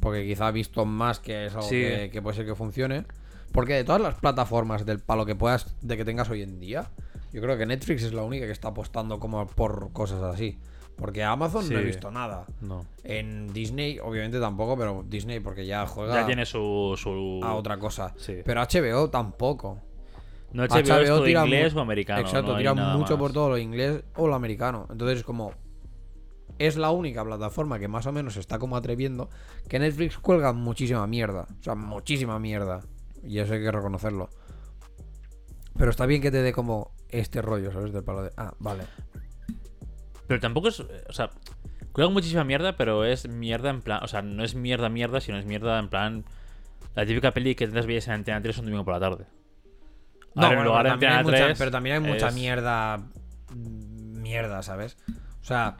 Porque 0.00 0.24
quizá 0.26 0.46
ha 0.48 0.50
visto 0.50 0.84
más 0.84 1.20
que 1.20 1.46
es 1.46 1.54
algo 1.54 1.68
Sí. 1.68 1.76
que, 1.76 2.10
que 2.12 2.22
puede 2.22 2.36
ser 2.36 2.46
que 2.46 2.54
funcione. 2.54 3.04
Porque 3.52 3.74
de 3.74 3.84
todas 3.84 4.00
las 4.00 4.14
plataformas 4.14 4.86
del 4.86 5.00
palo 5.00 5.26
que 5.26 5.34
puedas, 5.34 5.74
de 5.82 5.96
que 5.96 6.04
tengas 6.04 6.30
hoy 6.30 6.42
en 6.42 6.60
día, 6.60 6.90
yo 7.32 7.40
creo 7.42 7.58
que 7.58 7.66
Netflix 7.66 8.02
es 8.04 8.12
la 8.12 8.22
única 8.22 8.46
que 8.46 8.52
está 8.52 8.68
apostando 8.68 9.18
como 9.18 9.46
por 9.46 9.92
cosas 9.92 10.22
así. 10.22 10.58
Porque 10.96 11.24
Amazon 11.24 11.66
no 11.70 11.78
he 11.78 11.82
visto 11.82 12.10
nada. 12.10 12.44
No. 12.60 12.84
En 13.04 13.52
Disney, 13.54 13.98
obviamente 13.98 14.38
tampoco, 14.38 14.76
pero 14.76 15.02
Disney 15.08 15.40
porque 15.40 15.64
ya 15.66 15.86
juega 15.86 16.14
Ya 16.14 16.26
tiene 16.26 16.44
su. 16.44 16.94
su... 16.96 17.40
a 17.42 17.54
otra 17.54 17.78
cosa. 17.78 18.12
Sí. 18.18 18.36
Pero 18.44 18.60
HBO 18.62 19.08
tampoco. 19.08 19.78
No 20.52 20.64
HBO, 20.64 20.78
es 21.00 21.08
todo 21.08 21.24
tira 21.24 21.44
inglés 21.44 21.74
o 21.74 21.80
americano. 21.80 22.20
Exacto, 22.20 22.52
no 22.52 22.58
tira 22.58 22.74
mucho 22.74 23.12
más. 23.12 23.18
por 23.18 23.32
todo 23.32 23.48
lo 23.50 23.58
inglés 23.58 24.02
o 24.16 24.26
lo 24.28 24.34
americano. 24.34 24.86
Entonces 24.90 25.18
es 25.18 25.24
como... 25.24 25.52
Es 26.60 26.76
la 26.76 26.90
única 26.90 27.24
plataforma 27.24 27.78
que 27.78 27.88
más 27.88 28.04
o 28.06 28.12
menos 28.12 28.34
se 28.34 28.40
está 28.40 28.58
como 28.58 28.76
atreviendo 28.76 29.30
que 29.66 29.78
Netflix 29.78 30.18
cuelga 30.18 30.52
muchísima 30.52 31.06
mierda. 31.06 31.46
O 31.58 31.62
sea, 31.62 31.74
muchísima 31.74 32.38
mierda. 32.38 32.82
Y 33.24 33.38
eso 33.38 33.54
hay 33.54 33.62
que 33.62 33.72
reconocerlo. 33.72 34.28
Pero 35.78 35.90
está 35.90 36.04
bien 36.04 36.20
que 36.20 36.30
te 36.30 36.42
dé 36.42 36.52
como 36.52 36.92
este 37.08 37.40
rollo, 37.40 37.72
¿sabes? 37.72 37.92
Del 37.94 38.04
palo 38.04 38.24
de... 38.24 38.32
Ah, 38.36 38.52
vale. 38.58 38.84
Pero 40.26 40.38
tampoco 40.38 40.68
es. 40.68 40.80
O 40.80 41.12
sea, 41.12 41.30
cuelgan 41.92 42.12
muchísima 42.12 42.44
mierda, 42.44 42.76
pero 42.76 43.04
es 43.06 43.26
mierda 43.26 43.70
en 43.70 43.80
plan. 43.80 44.00
O 44.04 44.06
sea, 44.06 44.20
no 44.20 44.44
es 44.44 44.54
mierda, 44.54 44.90
mierda, 44.90 45.20
sino 45.22 45.38
es 45.38 45.46
mierda 45.46 45.78
en 45.78 45.88
plan. 45.88 46.24
La 46.94 47.06
típica 47.06 47.32
peli 47.32 47.54
que 47.54 47.64
tendrás 47.64 47.86
veías 47.86 48.06
en 48.08 48.14
Antena 48.14 48.42
3 48.42 48.58
un 48.58 48.64
domingo 48.66 48.84
por 48.84 48.94
la 48.94 49.00
tarde. 49.00 49.24
No, 50.34 50.42
Ahora, 50.42 50.48
en 50.50 50.54
bueno, 50.58 50.64
lugar 50.70 50.82
pero, 50.82 50.92
también 50.92 51.12
hay 51.12 51.18
Antena 51.18 51.32
mucha, 51.38 51.46
3 51.46 51.58
pero 51.58 51.70
también 51.70 51.94
hay 52.04 52.12
mucha 52.12 52.28
es- 52.28 52.34
mierda. 52.34 52.98
mm, 53.54 54.20
Mierda, 54.20 54.62
¿sabes? 54.62 54.98
O 55.40 55.44
sea, 55.44 55.76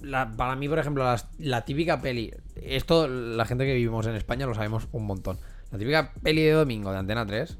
la- 0.00 0.30
para 0.36 0.56
mí, 0.56 0.68
por 0.68 0.78
ejemplo, 0.78 1.04
la, 1.38 1.64
típica 1.64 2.00
peli. 2.00 2.32
Esto, 2.56 3.08
la 3.08 3.44
gente 3.44 3.64
que 3.66 3.74
vivimos 3.74 4.06
en 4.06 4.14
España 4.14 4.46
lo 4.46 4.54
sabemos 4.54 4.88
un 4.92 5.06
montón. 5.06 5.38
La 5.70 5.78
típica 5.78 6.12
peli 6.22 6.42
de 6.42 6.52
domingo 6.52 6.90
de 6.92 6.98
Antena 6.98 7.26
3. 7.26 7.58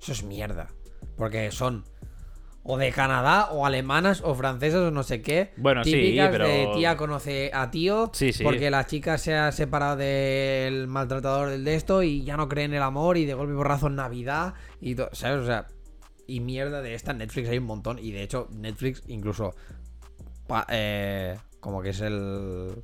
Eso 0.00 0.12
es 0.12 0.22
mierda. 0.22 0.68
Porque 1.16 1.50
son. 1.50 1.84
O 2.66 2.78
de 2.78 2.90
Canadá, 2.92 3.50
o 3.52 3.66
alemanas, 3.66 4.22
o 4.24 4.34
francesas, 4.34 4.80
o 4.80 4.90
no 4.90 5.02
sé 5.02 5.20
qué. 5.20 5.52
Bueno, 5.58 5.84
sí, 5.84 5.92
típicas 5.92 6.30
pero- 6.30 6.48
de 6.48 6.70
tía 6.74 6.96
conoce 6.96 7.50
a 7.52 7.70
tío. 7.70 8.10
Sí, 8.14 8.32
sí. 8.32 8.42
Porque 8.42 8.70
la 8.70 8.86
chica 8.86 9.18
se 9.18 9.34
ha 9.34 9.52
separado 9.52 9.96
del 9.96 10.86
maltratador 10.86 11.50
del 11.50 11.62
de 11.64 11.74
esto 11.74 12.02
y 12.02 12.24
ya 12.24 12.38
no 12.38 12.48
cree 12.48 12.64
en 12.64 12.72
el 12.72 12.82
amor 12.82 13.18
y 13.18 13.26
de 13.26 13.34
golpe 13.34 13.52
y 13.52 13.56
porrazo 13.56 13.88
en 13.88 13.96
Navidad. 13.96 14.54
Y 14.80 14.96
¿Sabes? 15.12 15.42
O 15.42 15.46
sea. 15.46 15.66
Y 16.26 16.40
mierda 16.40 16.80
de 16.80 16.94
esta 16.94 17.12
Netflix 17.12 17.50
hay 17.50 17.58
un 17.58 17.64
montón. 17.66 17.98
Y 17.98 18.12
de 18.12 18.22
hecho, 18.22 18.48
Netflix 18.50 19.02
incluso. 19.08 19.54
Pa- 20.46 20.66
eh, 20.70 21.36
como 21.60 21.82
que 21.82 21.90
es 21.90 22.00
el. 22.00 22.82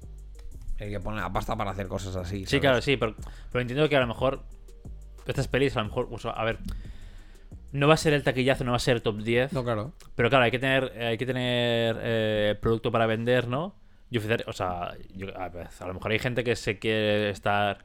El 0.79 0.90
que 0.90 1.01
pone 1.01 1.20
la 1.20 1.31
pasta 1.33 1.57
para 1.57 1.73
hacer 1.73 1.88
cosas 1.88 2.16
así. 2.16 2.46
Sí, 2.46 2.59
claro, 2.59 2.81
sí, 2.81 2.96
pero, 2.96 3.14
pero 3.53 3.61
entiendo 3.61 3.87
que 3.88 3.96
a 3.96 4.01
lo 4.01 4.07
mejor 4.07 4.42
estas 5.27 5.46
pelis, 5.46 5.77
a 5.77 5.81
lo 5.81 5.87
mejor, 5.88 6.09
o 6.11 6.18
sea, 6.18 6.31
a 6.31 6.42
ver, 6.44 6.59
no 7.73 7.87
va 7.87 7.94
a 7.94 7.99
ser 7.99 8.14
el 8.14 8.23
taquillazo, 8.25 8.64
no 8.64 8.70
va 8.73 8.79
a 8.79 8.81
ser 8.81 8.96
el 8.96 9.03
top 9.03 9.18
10, 9.18 9.53
No, 9.53 9.62
claro. 9.62 9.92
pero 10.16 10.31
claro, 10.31 10.44
hay 10.46 10.51
que 10.51 10.59
tener, 10.59 10.90
hay 11.03 11.18
que 11.18 11.27
tener 11.27 11.96
eh, 12.01 12.59
producto 12.61 12.90
para 12.90 13.07
vender, 13.07 13.46
¿no? 13.46 13.77
Y 14.11 14.16
ofrecer, 14.18 14.44
o 14.49 14.53
sea, 14.55 14.94
yo- 15.14 15.37
a, 15.38 15.49
ver, 15.51 15.68
a 15.79 15.87
lo 15.87 15.94
mejor 15.94 16.11
hay 16.12 16.18
gente 16.18 16.42
que 16.42 16.57
se 16.57 16.79
quiere 16.79 17.29
estar 17.31 17.85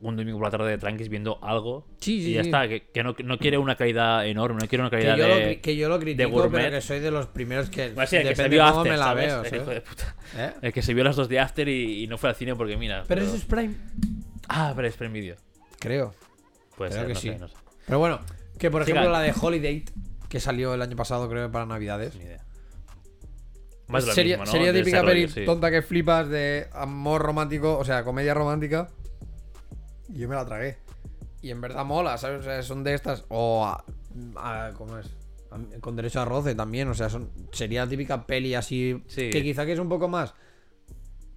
un 0.00 0.16
domingo 0.16 0.38
por 0.38 0.46
la 0.46 0.50
tarde 0.50 0.70
de 0.70 0.78
tranquis 0.78 1.08
viendo 1.10 1.38
algo 1.42 1.86
Sí, 2.00 2.22
sí, 2.22 2.30
y 2.30 2.34
ya 2.34 2.42
sí. 2.42 2.48
está, 2.48 2.66
que, 2.68 2.84
que 2.92 3.02
no, 3.02 3.14
no 3.22 3.38
quiere 3.38 3.58
una 3.58 3.76
calidad 3.76 4.26
enorme, 4.26 4.60
no 4.62 4.66
quiere 4.68 4.82
una 4.82 4.90
Que 4.90 4.96
calidad 4.96 5.16
yo, 5.16 5.28
lo, 5.28 5.34
de... 5.36 5.42
cri- 5.58 5.60
que 5.60 5.76
yo 5.76 5.88
lo 5.90 5.98
critico, 6.00 6.48
pero 6.50 6.70
que 6.70 6.80
soy 6.80 7.00
de 7.00 7.10
los 7.10 7.26
primeros 7.26 7.68
que. 7.68 7.90
Bueno, 7.92 8.06
sí, 8.08 8.16
el 8.16 8.22
que 8.22 8.28
se 8.34 8.42
depende 8.42 8.56
vio 8.56 8.64
cómo 8.64 8.78
After, 8.78 8.92
me 8.92 8.98
la 8.98 9.04
¿sabes? 9.04 9.26
veo. 9.26 9.38
El 9.42 9.44
¿sabes? 9.46 9.62
hijo 9.62 9.70
de 9.70 9.80
puta. 9.82 10.16
¿Eh? 10.36 10.52
El 10.62 10.72
que 10.72 10.82
se 10.82 10.94
vio 10.94 11.04
las 11.04 11.16
dos 11.16 11.28
de 11.28 11.38
After 11.40 11.68
y, 11.68 12.02
y 12.02 12.06
no 12.06 12.16
fue 12.18 12.30
al 12.30 12.34
cine 12.36 12.54
porque 12.56 12.76
mira. 12.76 13.04
Pero 13.06 13.22
eso 13.22 13.36
es 13.36 13.44
Prime. 13.44 13.74
Ah, 14.48 14.72
pero 14.74 14.88
es 14.88 14.96
Prime 14.96 15.12
Video. 15.12 15.36
Creo. 15.78 16.14
Puede 16.76 16.92
Creo 16.92 17.02
ser, 17.02 17.06
que 17.08 17.14
no 17.14 17.20
sí. 17.20 17.28
sé, 17.28 17.38
no 17.38 17.48
sé. 17.48 17.54
Pero 17.86 17.98
bueno, 17.98 18.20
que 18.58 18.70
por 18.70 18.82
ejemplo 18.82 19.10
la 19.10 19.20
de 19.20 19.34
Holiday, 19.38 19.84
que 20.30 20.40
salió 20.40 20.72
el 20.72 20.80
año 20.82 20.96
pasado, 20.96 21.28
creo, 21.28 21.50
para 21.52 21.66
Navidades. 21.66 22.14
Ni 22.16 22.24
idea. 22.24 22.40
Más 23.88 24.06
lo 24.06 24.12
sería 24.14 24.36
mismo, 24.38 24.44
¿no? 24.46 24.52
sería 24.52 24.72
típica 24.72 25.02
peli 25.04 25.28
sí. 25.28 25.44
tonta 25.44 25.70
que 25.70 25.82
flipas 25.82 26.28
de 26.28 26.68
amor 26.72 27.22
romántico, 27.22 27.76
o 27.76 27.84
sea, 27.84 28.04
comedia 28.04 28.32
romántica. 28.34 28.88
Y 30.12 30.18
yo 30.18 30.28
me 30.28 30.34
la 30.34 30.44
tragué. 30.46 30.78
Y 31.42 31.50
en 31.50 31.60
verdad 31.60 31.84
mola, 31.84 32.18
¿sabes? 32.18 32.40
O 32.40 32.42
sea, 32.42 32.62
son 32.62 32.84
de 32.84 32.94
estas. 32.94 33.24
O. 33.28 33.64
a- 33.64 33.84
a- 34.36 34.72
¿Cómo 34.76 34.98
es? 34.98 35.06
A- 35.50 35.80
Con 35.80 35.96
derecho 35.96 36.20
a 36.20 36.24
roce 36.24 36.54
también, 36.54 36.88
o 36.88 36.94
sea, 36.94 37.08
son, 37.08 37.30
sería 37.52 37.84
la 37.84 37.90
típica 37.90 38.26
peli 38.26 38.54
así. 38.54 39.02
Sí. 39.08 39.30
Que 39.30 39.42
quizá 39.42 39.64
que 39.66 39.72
es 39.72 39.78
un 39.78 39.88
poco 39.88 40.08
más. 40.08 40.34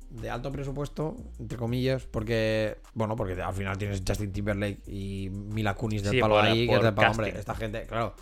De 0.10 0.30
alto 0.30 0.52
presupuesto, 0.52 1.16
entre 1.40 1.58
comillas, 1.58 2.04
porque. 2.06 2.78
Bueno, 2.94 3.16
porque 3.16 3.42
al 3.42 3.54
final 3.54 3.78
tienes 3.78 4.04
Justin 4.08 4.32
Timberlake 4.32 4.82
y 4.88 5.30
Mila 5.32 5.74
Kunis 5.74 6.04
del 6.04 6.12
Sí, 6.14 6.20
palo 6.20 6.36
por- 6.36 6.44
ahí, 6.46 6.62
que 6.68 6.68
por 6.68 6.78
es 6.78 6.84
del 6.84 6.94
palo, 6.94 7.12
hombre. 7.12 7.34
Esta 7.38 7.56
gente, 7.56 7.86
claro. 7.88 8.14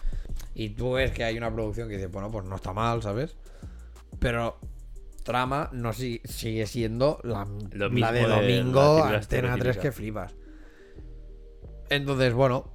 Y 0.56 0.70
tú 0.70 0.94
ves 0.94 1.12
que 1.12 1.24
hay 1.26 1.38
una 1.38 1.52
producción 1.52 1.90
que 1.90 1.96
dice, 1.96 2.08
bueno, 2.08 2.32
pues 2.32 2.46
no 2.46 2.56
está 2.56 2.72
mal, 2.72 3.02
¿sabes? 3.02 3.36
Pero 4.20 4.58
trama 5.24 5.70
no 5.74 5.92
si- 5.94 6.22
sigue 6.24 6.66
siendo 6.66 7.20
la, 7.24 7.46
Lo 7.72 7.88
la 7.88 7.90
mismo 7.90 8.12
de 8.12 8.20
de 8.22 8.28
la 8.28 8.36
domingo, 8.36 8.82
Antena 8.82 9.10
3 9.10 9.22
estereotípica. 9.22 9.82
que 9.82 9.92
flipas. 9.92 10.34
Entonces, 11.92 12.34
bueno. 12.34 12.66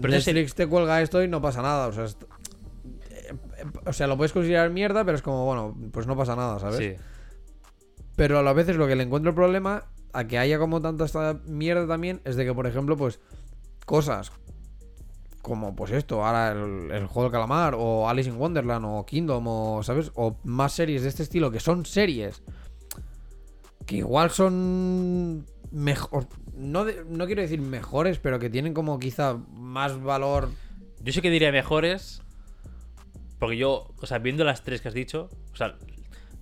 Pero 0.00 0.12
Netflix 0.14 0.54
te 0.54 0.66
cuelga 0.66 1.00
esto 1.00 1.22
y 1.22 1.28
no 1.28 1.40
pasa 1.40 1.62
nada. 1.62 1.86
O 1.86 1.92
sea, 1.92 2.04
est- 2.04 2.22
eh, 3.10 3.34
o 3.86 3.92
sea, 3.92 4.06
lo 4.08 4.16
puedes 4.16 4.32
considerar 4.32 4.68
mierda, 4.70 5.04
pero 5.04 5.16
es 5.16 5.22
como, 5.22 5.44
bueno, 5.44 5.76
pues 5.92 6.06
no 6.06 6.16
pasa 6.16 6.34
nada, 6.36 6.58
¿sabes? 6.58 6.76
Sí. 6.78 6.94
Pero 8.16 8.38
a 8.38 8.42
las 8.42 8.54
veces 8.54 8.76
lo 8.76 8.86
que 8.88 8.96
le 8.96 9.04
encuentro 9.04 9.30
el 9.30 9.34
problema 9.36 9.84
a 10.12 10.26
que 10.26 10.38
haya 10.38 10.58
como 10.58 10.80
tanta 10.82 11.04
esta 11.04 11.34
mierda 11.46 11.86
también 11.86 12.20
es 12.24 12.36
de 12.36 12.44
que, 12.44 12.52
por 12.54 12.66
ejemplo, 12.66 12.96
pues 12.96 13.20
cosas 13.84 14.32
como 15.42 15.76
pues 15.76 15.92
esto, 15.92 16.24
ahora 16.24 16.50
el, 16.50 16.90
el 16.90 17.06
juego 17.06 17.24
del 17.24 17.32
calamar 17.32 17.76
o 17.78 18.08
Alice 18.08 18.28
in 18.28 18.36
Wonderland 18.36 18.84
o 18.84 19.06
Kingdom 19.06 19.44
o, 19.46 19.82
¿sabes? 19.84 20.10
O 20.16 20.36
más 20.42 20.72
series 20.72 21.02
de 21.02 21.08
este 21.10 21.22
estilo 21.22 21.52
que 21.52 21.60
son 21.60 21.86
series 21.86 22.42
que 23.84 23.98
igual 23.98 24.30
son 24.30 25.46
mejor 25.70 26.26
no, 26.56 26.84
de- 26.84 27.04
no 27.08 27.26
quiero 27.26 27.42
decir 27.42 27.60
mejores, 27.60 28.18
pero 28.18 28.38
que 28.38 28.50
tienen 28.50 28.74
como 28.74 28.98
quizá 28.98 29.34
más 29.52 30.00
valor. 30.02 30.50
Yo 31.02 31.12
sí 31.12 31.20
que 31.20 31.30
diría 31.30 31.52
mejores. 31.52 32.22
Porque 33.38 33.56
yo, 33.58 33.92
o 34.00 34.06
sea, 34.06 34.18
viendo 34.18 34.44
las 34.44 34.62
tres 34.62 34.80
que 34.80 34.88
has 34.88 34.94
dicho, 34.94 35.28
o 35.52 35.56
sea, 35.56 35.76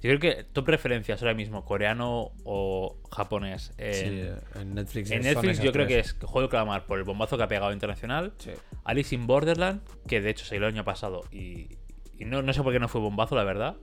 yo 0.00 0.16
creo 0.16 0.20
que 0.20 0.44
tu 0.44 0.62
preferencias 0.64 1.20
ahora 1.22 1.34
mismo, 1.34 1.64
coreano 1.64 2.30
o 2.44 2.96
japonés. 3.10 3.72
En, 3.78 4.36
en 4.54 4.74
Netflix. 4.74 5.10
en 5.10 5.22
Netflix 5.22 5.60
yo 5.60 5.72
creo 5.72 5.86
que 5.88 5.98
es 5.98 6.12
Juego 6.12 6.42
de 6.42 6.48
Calamar 6.50 6.86
por 6.86 6.98
el 6.98 7.04
bombazo 7.04 7.36
que 7.36 7.42
ha 7.42 7.48
pegado 7.48 7.72
internacional. 7.72 8.32
Sí. 8.38 8.52
Alice 8.84 9.12
in 9.14 9.26
Borderland, 9.26 9.80
que 10.06 10.20
de 10.20 10.30
hecho 10.30 10.44
salió 10.44 10.68
el 10.68 10.74
año 10.74 10.84
pasado 10.84 11.22
y, 11.32 11.68
y 12.16 12.24
no, 12.26 12.42
no 12.42 12.52
sé 12.52 12.62
por 12.62 12.72
qué 12.72 12.78
no 12.78 12.86
fue 12.88 13.00
bombazo, 13.00 13.34
la 13.34 13.44
verdad. 13.44 13.76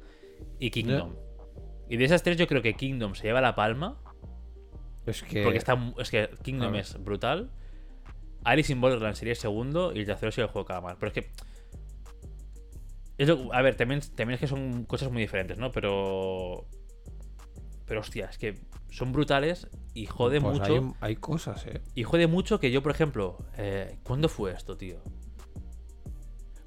Y 0.57 0.69
Kingdom. 0.71 1.13
Y 1.89 1.97
de 1.97 2.05
esas 2.05 2.23
tres 2.23 2.37
yo 2.37 2.47
creo 2.47 2.61
que 2.61 2.75
Kingdom 2.75 3.13
se 3.15 3.23
lleva 3.23 3.41
la 3.41 3.55
palma. 3.55 3.97
Es 5.05 5.23
que 5.23 5.43
Porque 5.43 5.57
está, 5.57 5.77
es 5.97 6.09
que 6.11 6.29
Kingdom 6.43 6.73
es 6.79 7.03
brutal. 7.03 7.49
Alice 8.43 8.71
in 8.71 8.81
Borderland 8.81 9.15
sería 9.15 9.33
el 9.33 9.37
segundo 9.39 9.93
y 9.93 9.99
el 9.99 10.05
tercero 10.05 10.31
sería 10.31 10.45
el 10.45 10.51
juego 10.51 10.63
de 10.65 10.67
calamar. 10.67 10.97
Pero 10.99 11.07
es 11.07 11.13
que. 11.13 11.31
es 13.17 13.27
lo- 13.27 13.53
a 13.53 13.61
ver, 13.61 13.75
también, 13.75 14.01
también 14.01 14.31
es 14.35 14.39
que 14.39 14.47
son 14.47 14.85
cosas 14.85 15.11
muy 15.11 15.21
diferentes, 15.21 15.57
¿no? 15.57 15.71
Pero. 15.71 16.65
Pero 17.85 17.99
hostia, 17.99 18.27
es 18.27 18.37
que 18.37 18.57
son 18.89 19.11
brutales 19.11 19.67
y 19.93 20.05
jode 20.05 20.39
pues 20.41 20.59
mucho. 20.59 20.73
Hay, 21.01 21.09
hay 21.11 21.15
cosas, 21.17 21.65
eh. 21.67 21.81
Y 21.95 22.03
jode 22.03 22.27
mucho 22.27 22.59
que 22.59 22.71
yo, 22.71 22.81
por 22.81 22.91
ejemplo. 22.91 23.37
eh, 23.57 23.97
¿Cuándo 24.03 24.29
fue 24.29 24.51
esto, 24.53 24.77
tío? 24.77 25.01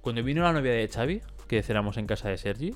Cuando 0.01 0.23
vino 0.23 0.43
la 0.43 0.53
novia 0.53 0.73
de 0.73 0.87
Xavi, 0.89 1.23
que 1.49 1.63
cenamos 1.63 1.97
en 1.97 2.07
casa 2.07 2.29
de 2.29 2.37
Sergi, 2.37 2.75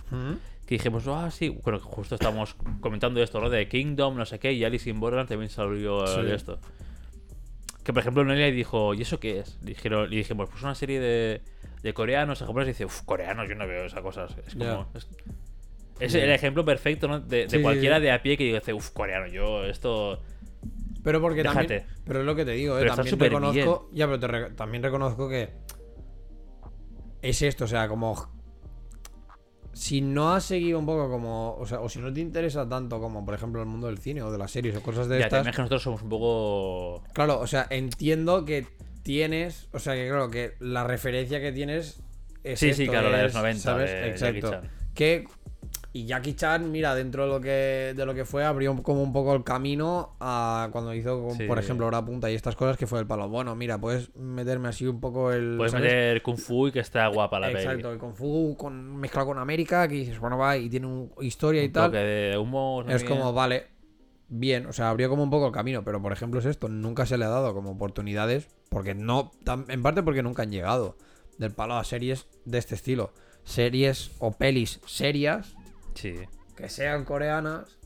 que 0.69 0.75
dijimos, 0.75 1.07
ah, 1.09 1.31
sí, 1.31 1.49
bueno, 1.65 1.81
justo 1.81 2.15
estábamos 2.15 2.55
comentando 2.81 3.23
esto, 3.23 3.41
¿no? 3.41 3.49
De 3.49 3.67
Kingdom, 3.69 4.17
no 4.19 4.27
sé 4.27 4.39
qué, 4.39 4.53
y 4.53 4.65
Alice 4.65 4.91
in 4.91 5.01
Borderland 5.01 5.27
también 5.31 5.49
salió 5.49 6.05
eh, 6.05 6.09
Sí. 6.09 6.21
de 6.23 6.35
esto. 6.35 6.59
Que 7.83 7.95
por 7.95 8.01
ejemplo 8.03 8.23
Noelia 8.23 8.51
dijo, 8.51 8.93
¿y 8.93 9.01
eso 9.01 9.19
qué 9.19 9.39
es? 9.39 9.57
Le, 9.63 9.69
dijeron, 9.71 10.11
le 10.11 10.17
dijimos, 10.17 10.51
pues 10.51 10.63
una 10.63 10.75
serie 10.75 11.01
de, 11.01 11.41
de 11.83 11.95
coreanos, 11.95 12.41
japoneses, 12.41 12.69
y 12.69 12.73
dice, 12.73 12.85
uff, 12.85 13.01
coreanos, 13.07 13.49
yo 13.49 13.55
no 13.55 13.67
veo 13.67 13.87
esas 13.87 14.03
cosas. 14.03 14.37
Es 14.47 14.55
como. 14.57 14.87
Es, 14.95 15.07
es 16.01 16.15
el 16.17 16.31
ejemplo 16.31 16.67
perfecto, 16.67 17.09
¿no? 17.09 17.19
De, 17.19 17.45
de 17.45 17.49
Sí, 17.49 17.57
sí, 17.57 17.63
cualquiera 17.63 17.97
sí. 17.97 18.03
de 18.03 18.13
a 18.13 18.21
pie 18.23 18.37
que 18.37 18.53
dice, 18.53 18.75
uff, 18.75 18.91
coreano, 18.91 19.27
yo 19.27 19.65
esto. 19.65 20.21
Pero 21.03 21.23
porque 21.23 21.43
Déjate. 21.43 21.81
también. 21.81 21.85
Pero 22.05 22.21
es 22.21 22.27
lo 22.27 22.37
que 22.37 22.45
te 22.45 22.51
digo, 22.51 22.77
¿eh? 22.77 22.81
Pero 22.83 22.95
también 22.95 23.19
reconozco. 23.19 23.89
Ya, 23.95 24.07
pero 24.07 24.21
te 24.21 24.27
re- 24.27 24.51
también 24.51 24.83
reconozco 24.83 25.27
que. 25.31 25.49
Es 27.23 27.41
esto, 27.41 27.65
o 27.65 27.69
sea, 27.69 27.89
como. 27.89 28.38
Si 29.79 30.01
no 30.01 30.35
has 30.35 30.45
seguido 30.45 30.79
un 30.79 30.87
poco 30.87 31.09
como. 31.09 31.55
O 31.57 31.65
sea, 31.65 31.81
o 31.81 31.89
si 31.89 32.01
no 32.01 32.13
te 32.13 32.21
interesa 32.21 32.69
tanto 32.69 33.01
como, 33.01 33.25
por 33.25 33.35
ejemplo, 33.35 33.61
el 33.63 33.69
mundo 33.69 33.87
del 33.87 33.99
cine 33.99 34.23
o 34.23 34.31
de 34.33 34.37
las 34.39 34.51
series 34.51 34.75
o 34.77 34.83
cosas 34.83 35.09
de 35.09 35.21
Ya, 35.21 35.27
estas. 35.27 35.47
es 35.47 35.55
que 35.55 35.63
nosotros 35.63 35.83
somos 35.83 36.03
un 36.03 36.09
poco. 36.09 37.05
Claro, 37.13 37.39
o 37.39 37.47
sea, 37.47 37.67
entiendo 37.71 38.45
que 38.45 38.67
tienes. 39.05 39.69
O 39.73 39.79
sea, 39.79 39.95
que 39.95 40.09
claro, 40.09 40.31
que 40.31 40.55
la 40.59 40.83
referencia 40.85 41.41
que 41.41 41.53
tienes. 41.53 42.01
Es 42.43 42.59
Sí, 42.59 42.75
sí, 42.75 42.89
claro, 42.89 43.11
la 43.11 43.19
de 43.19 43.23
los 43.25 43.33
es, 43.33 43.39
90, 43.39 43.61
¿sabes? 43.63 43.91
de 43.91 44.09
Exacto. 44.09 44.61
Que. 44.95 45.27
Y 45.99 46.07
Jackie 46.07 46.35
Chan, 46.35 46.71
mira, 46.71 46.95
dentro 46.95 47.25
de 47.25 47.29
lo 47.29 47.41
que 47.41 47.93
de 47.97 48.07
lo 48.07 48.15
que 48.15 48.25
fue, 48.25 48.45
abrió 48.45 48.81
como 48.83 49.03
un 49.03 49.13
poco 49.13 49.35
el 49.35 49.43
camino 49.43 50.17
a 50.21 50.69
cuando 50.71 50.95
hizo, 50.95 51.31
Sí. 51.37 51.45
por 51.45 51.59
ejemplo, 51.59 51.87
hora 51.87 52.05
punta 52.05 52.31
y 52.31 52.35
estas 52.35 52.55
cosas 52.55 52.77
que 52.77 52.87
fue 52.87 53.01
el 53.01 53.07
palo. 53.07 53.29
Bueno, 53.29 53.55
mira, 53.57 53.79
puedes 53.79 54.15
meterme 54.15 54.69
así 54.69 54.87
un 54.87 55.01
poco 55.01 55.33
el. 55.33 55.57
Puedes 55.57 55.73
¿sabes? 55.73 55.87
meter 55.91 56.23
Kung 56.23 56.37
Fu 56.39 56.69
y 56.69 56.73
que 56.73 56.81
está 56.81 57.07
guapa 57.09 57.41
la 57.41 57.51
Exacto, 57.51 57.83
peli. 57.83 57.93
el 57.95 57.99
Kung 57.99 58.15
Fu 58.15 58.57
con, 58.57 58.97
mezclado 58.97 59.27
con 59.29 59.39
América, 59.39 59.89
que 59.89 59.95
dices, 59.95 60.19
bueno, 60.21 60.39
va, 60.39 60.57
y 60.57 60.69
tiene 60.71 60.87
un 60.87 61.11
historia 61.21 61.63
y 61.65 61.69
tal. 61.71 61.91
de 61.91 62.37
humor. 62.41 62.85
Es 62.91 62.99
también. 63.03 63.19
como, 63.21 63.33
vale, 63.33 63.67
bien, 64.29 64.67
o 64.67 64.73
sea, 64.73 64.91
abrió 64.91 65.09
como 65.09 65.23
un 65.23 65.31
poco 65.31 65.47
el 65.47 65.53
camino, 65.53 65.83
pero 65.85 66.01
por 66.01 66.13
ejemplo 66.13 66.39
es 66.39 66.47
esto, 66.47 66.69
nunca 66.69 67.07
se 67.07 67.19
le 67.19 67.25
ha 67.25 67.29
dado 67.29 67.55
como 67.55 67.71
oportunidades, 67.71 68.47
porque 68.69 68.95
no, 68.95 69.33
en 69.69 69.83
parte 69.83 70.03
porque 70.03 70.23
nunca 70.23 70.43
han 70.43 70.53
llegado 70.53 70.97
del 71.39 71.53
palo 71.53 71.77
a 71.77 71.83
series 71.85 72.27
de 72.45 72.59
este 72.59 72.75
estilo. 72.75 73.13
Series 73.45 74.11
o 74.19 74.33
pelis 74.33 74.81
serias, 74.85 75.55
Sí. 76.01 76.15
que 76.57 76.69
sean 76.69 77.05
coreanas, 77.05 77.79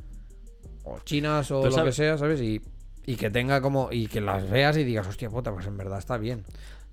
o 0.85 0.99
chinas, 1.05 1.51
o 1.51 1.65
lo 1.65 1.71
sabes- 1.71 1.97
que 1.97 2.03
sea, 2.03 2.19
¿sabes? 2.19 2.41
Y, 2.41 2.61
y 3.05 3.17
que 3.17 3.31
tenga 3.31 3.61
como, 3.61 3.89
y 3.93 4.07
que 4.07 4.21
las 4.21 4.49
veas 4.51 4.77
y 4.77 4.85
digas, 4.85 5.07
hostia 5.07 5.29
puta, 5.31 5.53
pues 5.53 5.67
en 5.67 5.77
verdad 5.77 5.99
está 5.99 6.19
bien. 6.19 6.45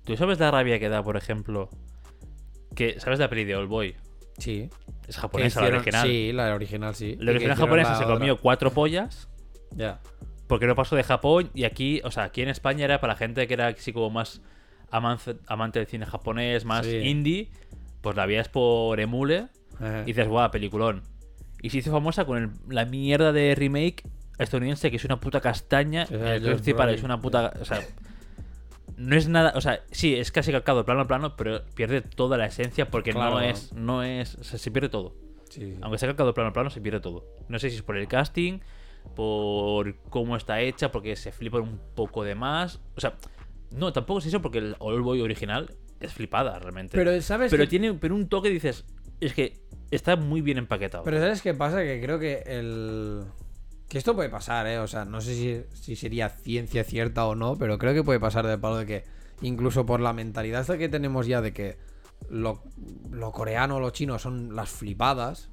¿Tú 0.04 0.16
sabes 0.16 0.38
la 0.38 0.50
rabia 0.50 0.78
que 0.78 0.88
da, 0.88 1.02
por 1.02 1.16
ejemplo? 1.16 1.68
Que, 2.74 2.98
¿Sabes 3.00 3.18
la 3.18 3.28
peli 3.28 3.44
de 3.44 3.56
All 3.56 3.66
Boy? 3.66 3.96
Sí. 4.38 4.70
Es 5.08 5.16
japonesa, 5.18 5.60
la 5.60 5.66
hicieron- 5.68 5.80
original. 5.80 6.06
Sí, 6.06 6.32
la 6.32 6.54
original 6.54 6.94
sí. 6.94 7.16
La 7.18 7.30
original 7.32 7.56
japonesa 7.56 7.90
la 7.92 7.96
se 7.98 8.04
otra. 8.04 8.16
comió 8.16 8.38
cuatro 8.40 8.70
pollas 8.72 9.28
Ya. 9.72 10.00
porque 10.46 10.66
no 10.66 10.74
pasó 10.74 10.96
de 10.96 11.02
Japón 11.02 11.50
y 11.54 11.64
aquí, 11.64 12.00
o 12.04 12.10
sea, 12.10 12.24
aquí 12.24 12.42
en 12.42 12.48
España 12.48 12.84
era 12.84 13.00
para 13.00 13.12
la 13.14 13.16
gente 13.18 13.46
que 13.46 13.54
era 13.54 13.66
así 13.68 13.92
como 13.92 14.08
más 14.10 14.40
amante, 14.90 15.36
amante 15.46 15.78
del 15.80 15.88
cine 15.88 16.06
japonés, 16.06 16.64
más 16.64 16.86
Sí. 16.86 16.96
indie, 16.96 17.50
pues 18.00 18.16
la 18.16 18.24
veías 18.26 18.48
por 18.48 18.98
emule 19.00 19.48
Ajá. 19.80 20.02
y 20.02 20.06
dices, 20.06 20.28
guau, 20.28 20.50
peliculón. 20.50 21.02
Y 21.62 21.70
se 21.70 21.78
hizo 21.78 21.90
famosa 21.90 22.24
con 22.24 22.38
el- 22.38 22.50
la 22.74 22.84
mierda 22.86 23.32
de 23.32 23.54
remake 23.54 24.02
estadounidense 24.38 24.90
que 24.90 24.96
es 24.96 25.04
una 25.04 25.20
puta 25.20 25.40
castaña. 25.40 26.06
Sí, 26.06 26.14
el 26.14 26.42
principal 26.42 26.88
es 26.90 27.02
una 27.02 27.20
puta. 27.20 27.52
O 27.60 27.64
sea, 27.64 27.80
no 28.96 29.16
es 29.16 29.28
nada. 29.28 29.52
O 29.54 29.60
sea, 29.60 29.80
sí, 29.90 30.14
es 30.14 30.30
casi 30.32 30.52
calcado 30.52 30.84
plano 30.84 31.02
a 31.02 31.06
plano, 31.06 31.36
pero 31.36 31.62
pierde 31.74 32.00
toda 32.00 32.36
la 32.38 32.46
esencia 32.46 32.90
porque 32.90 33.12
Claro. 33.12 33.32
no 33.36 33.40
es. 33.40 33.72
No 33.74 34.02
es. 34.02 34.36
O 34.36 34.44
sea, 34.44 34.58
se 34.58 34.70
pierde 34.70 34.88
todo. 34.88 35.14
Sí. 35.50 35.76
Aunque 35.82 35.98
sea 35.98 36.08
calcado 36.08 36.32
plano 36.32 36.50
a 36.50 36.52
plano, 36.52 36.70
se 36.70 36.80
pierde 36.80 37.00
todo. 37.00 37.26
No 37.48 37.58
sé 37.58 37.70
si 37.70 37.76
es 37.76 37.82
por 37.82 37.96
el 37.96 38.08
casting, 38.08 38.60
por 39.14 39.96
cómo 40.10 40.36
está 40.36 40.60
hecha, 40.60 40.90
porque 40.92 41.16
se 41.16 41.32
flipa 41.32 41.58
un 41.58 41.78
poco 41.94 42.24
de 42.24 42.34
más. 42.34 42.80
O 42.96 43.00
sea, 43.00 43.16
no, 43.70 43.92
tampoco 43.92 44.20
es 44.20 44.26
eso 44.26 44.40
porque 44.40 44.58
el 44.58 44.76
All 44.78 45.02
Boy 45.02 45.20
original 45.20 45.74
es 46.00 46.12
flipada 46.12 46.58
realmente. 46.58 46.96
Pero, 46.96 47.20
¿sabes 47.20 47.50
Pero 47.50 47.68
tiene 47.68 47.92
pero 47.94 48.14
un 48.14 48.28
toque 48.28 48.48
dices, 48.48 48.84
es 49.20 49.34
que 49.34 49.59
está 49.90 50.16
muy 50.16 50.40
bien 50.40 50.58
empaquetado. 50.58 51.04
Pero 51.04 51.18
¿sabes 51.18 51.42
qué 51.42 51.54
pasa? 51.54 51.82
Que 51.82 52.00
creo 52.00 52.18
que 52.18 52.42
el... 52.46 53.24
Que 53.88 53.98
esto 53.98 54.14
puede 54.14 54.28
pasar, 54.28 54.66
¿eh? 54.68 54.78
O 54.78 54.86
sea, 54.86 55.04
no 55.04 55.20
sé 55.20 55.34
si, 55.34 55.64
si 55.74 55.96
sería 55.96 56.28
ciencia 56.28 56.84
cierta 56.84 57.26
o 57.26 57.34
no, 57.34 57.56
pero 57.56 57.76
creo 57.78 57.92
que 57.92 58.04
puede 58.04 58.20
pasar 58.20 58.46
de 58.46 58.56
palo 58.56 58.76
de 58.76 58.86
que 58.86 59.04
incluso 59.42 59.84
por 59.84 60.00
la 60.00 60.12
mentalidad 60.12 60.64
que 60.66 60.88
tenemos 60.88 61.26
ya 61.26 61.40
de 61.40 61.52
que 61.52 61.76
lo, 62.28 62.62
lo 63.10 63.32
coreano 63.32 63.76
o 63.76 63.80
lo 63.80 63.90
chino 63.90 64.18
son 64.18 64.54
las 64.54 64.68
flipadas, 64.68 65.50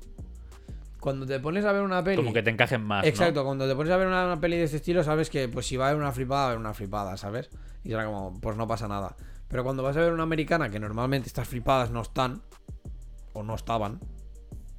cuando 0.99 1.25
te 1.25 1.39
pones 1.39 1.65
a 1.65 1.71
ver 1.71 1.81
una 1.81 2.03
peli... 2.03 2.17
Como 2.17 2.33
que 2.33 2.43
te 2.43 2.51
encajen 2.51 2.83
más. 2.83 3.03
¿no? 3.03 3.09
Exacto, 3.09 3.43
cuando 3.43 3.67
te 3.67 3.75
pones 3.75 3.91
a 3.91 3.97
ver 3.97 4.07
una, 4.07 4.25
una 4.25 4.39
peli 4.39 4.57
de 4.57 4.63
este 4.63 4.77
estilo, 4.77 5.03
sabes 5.03 5.29
que 5.29 5.47
pues 5.47 5.65
si 5.65 5.77
va 5.77 5.85
a 5.85 5.89
haber 5.89 6.01
una 6.01 6.11
flipada, 6.11 6.41
va 6.41 6.45
a 6.45 6.49
haber 6.49 6.59
una 6.59 6.73
flipada, 6.73 7.17
¿sabes? 7.17 7.49
Y 7.83 7.89
será 7.89 8.05
como, 8.05 8.39
pues 8.39 8.55
no 8.55 8.67
pasa 8.67 8.87
nada. 8.87 9.15
Pero 9.47 9.63
cuando 9.63 9.81
vas 9.81 9.95
a 9.97 10.01
ver 10.01 10.11
una 10.11 10.23
americana, 10.23 10.69
que 10.69 10.79
normalmente 10.79 11.27
estas 11.27 11.47
flipadas 11.47 11.89
no 11.89 12.01
están, 12.01 12.43
o 13.33 13.43
no 13.43 13.55
estaban, 13.55 13.99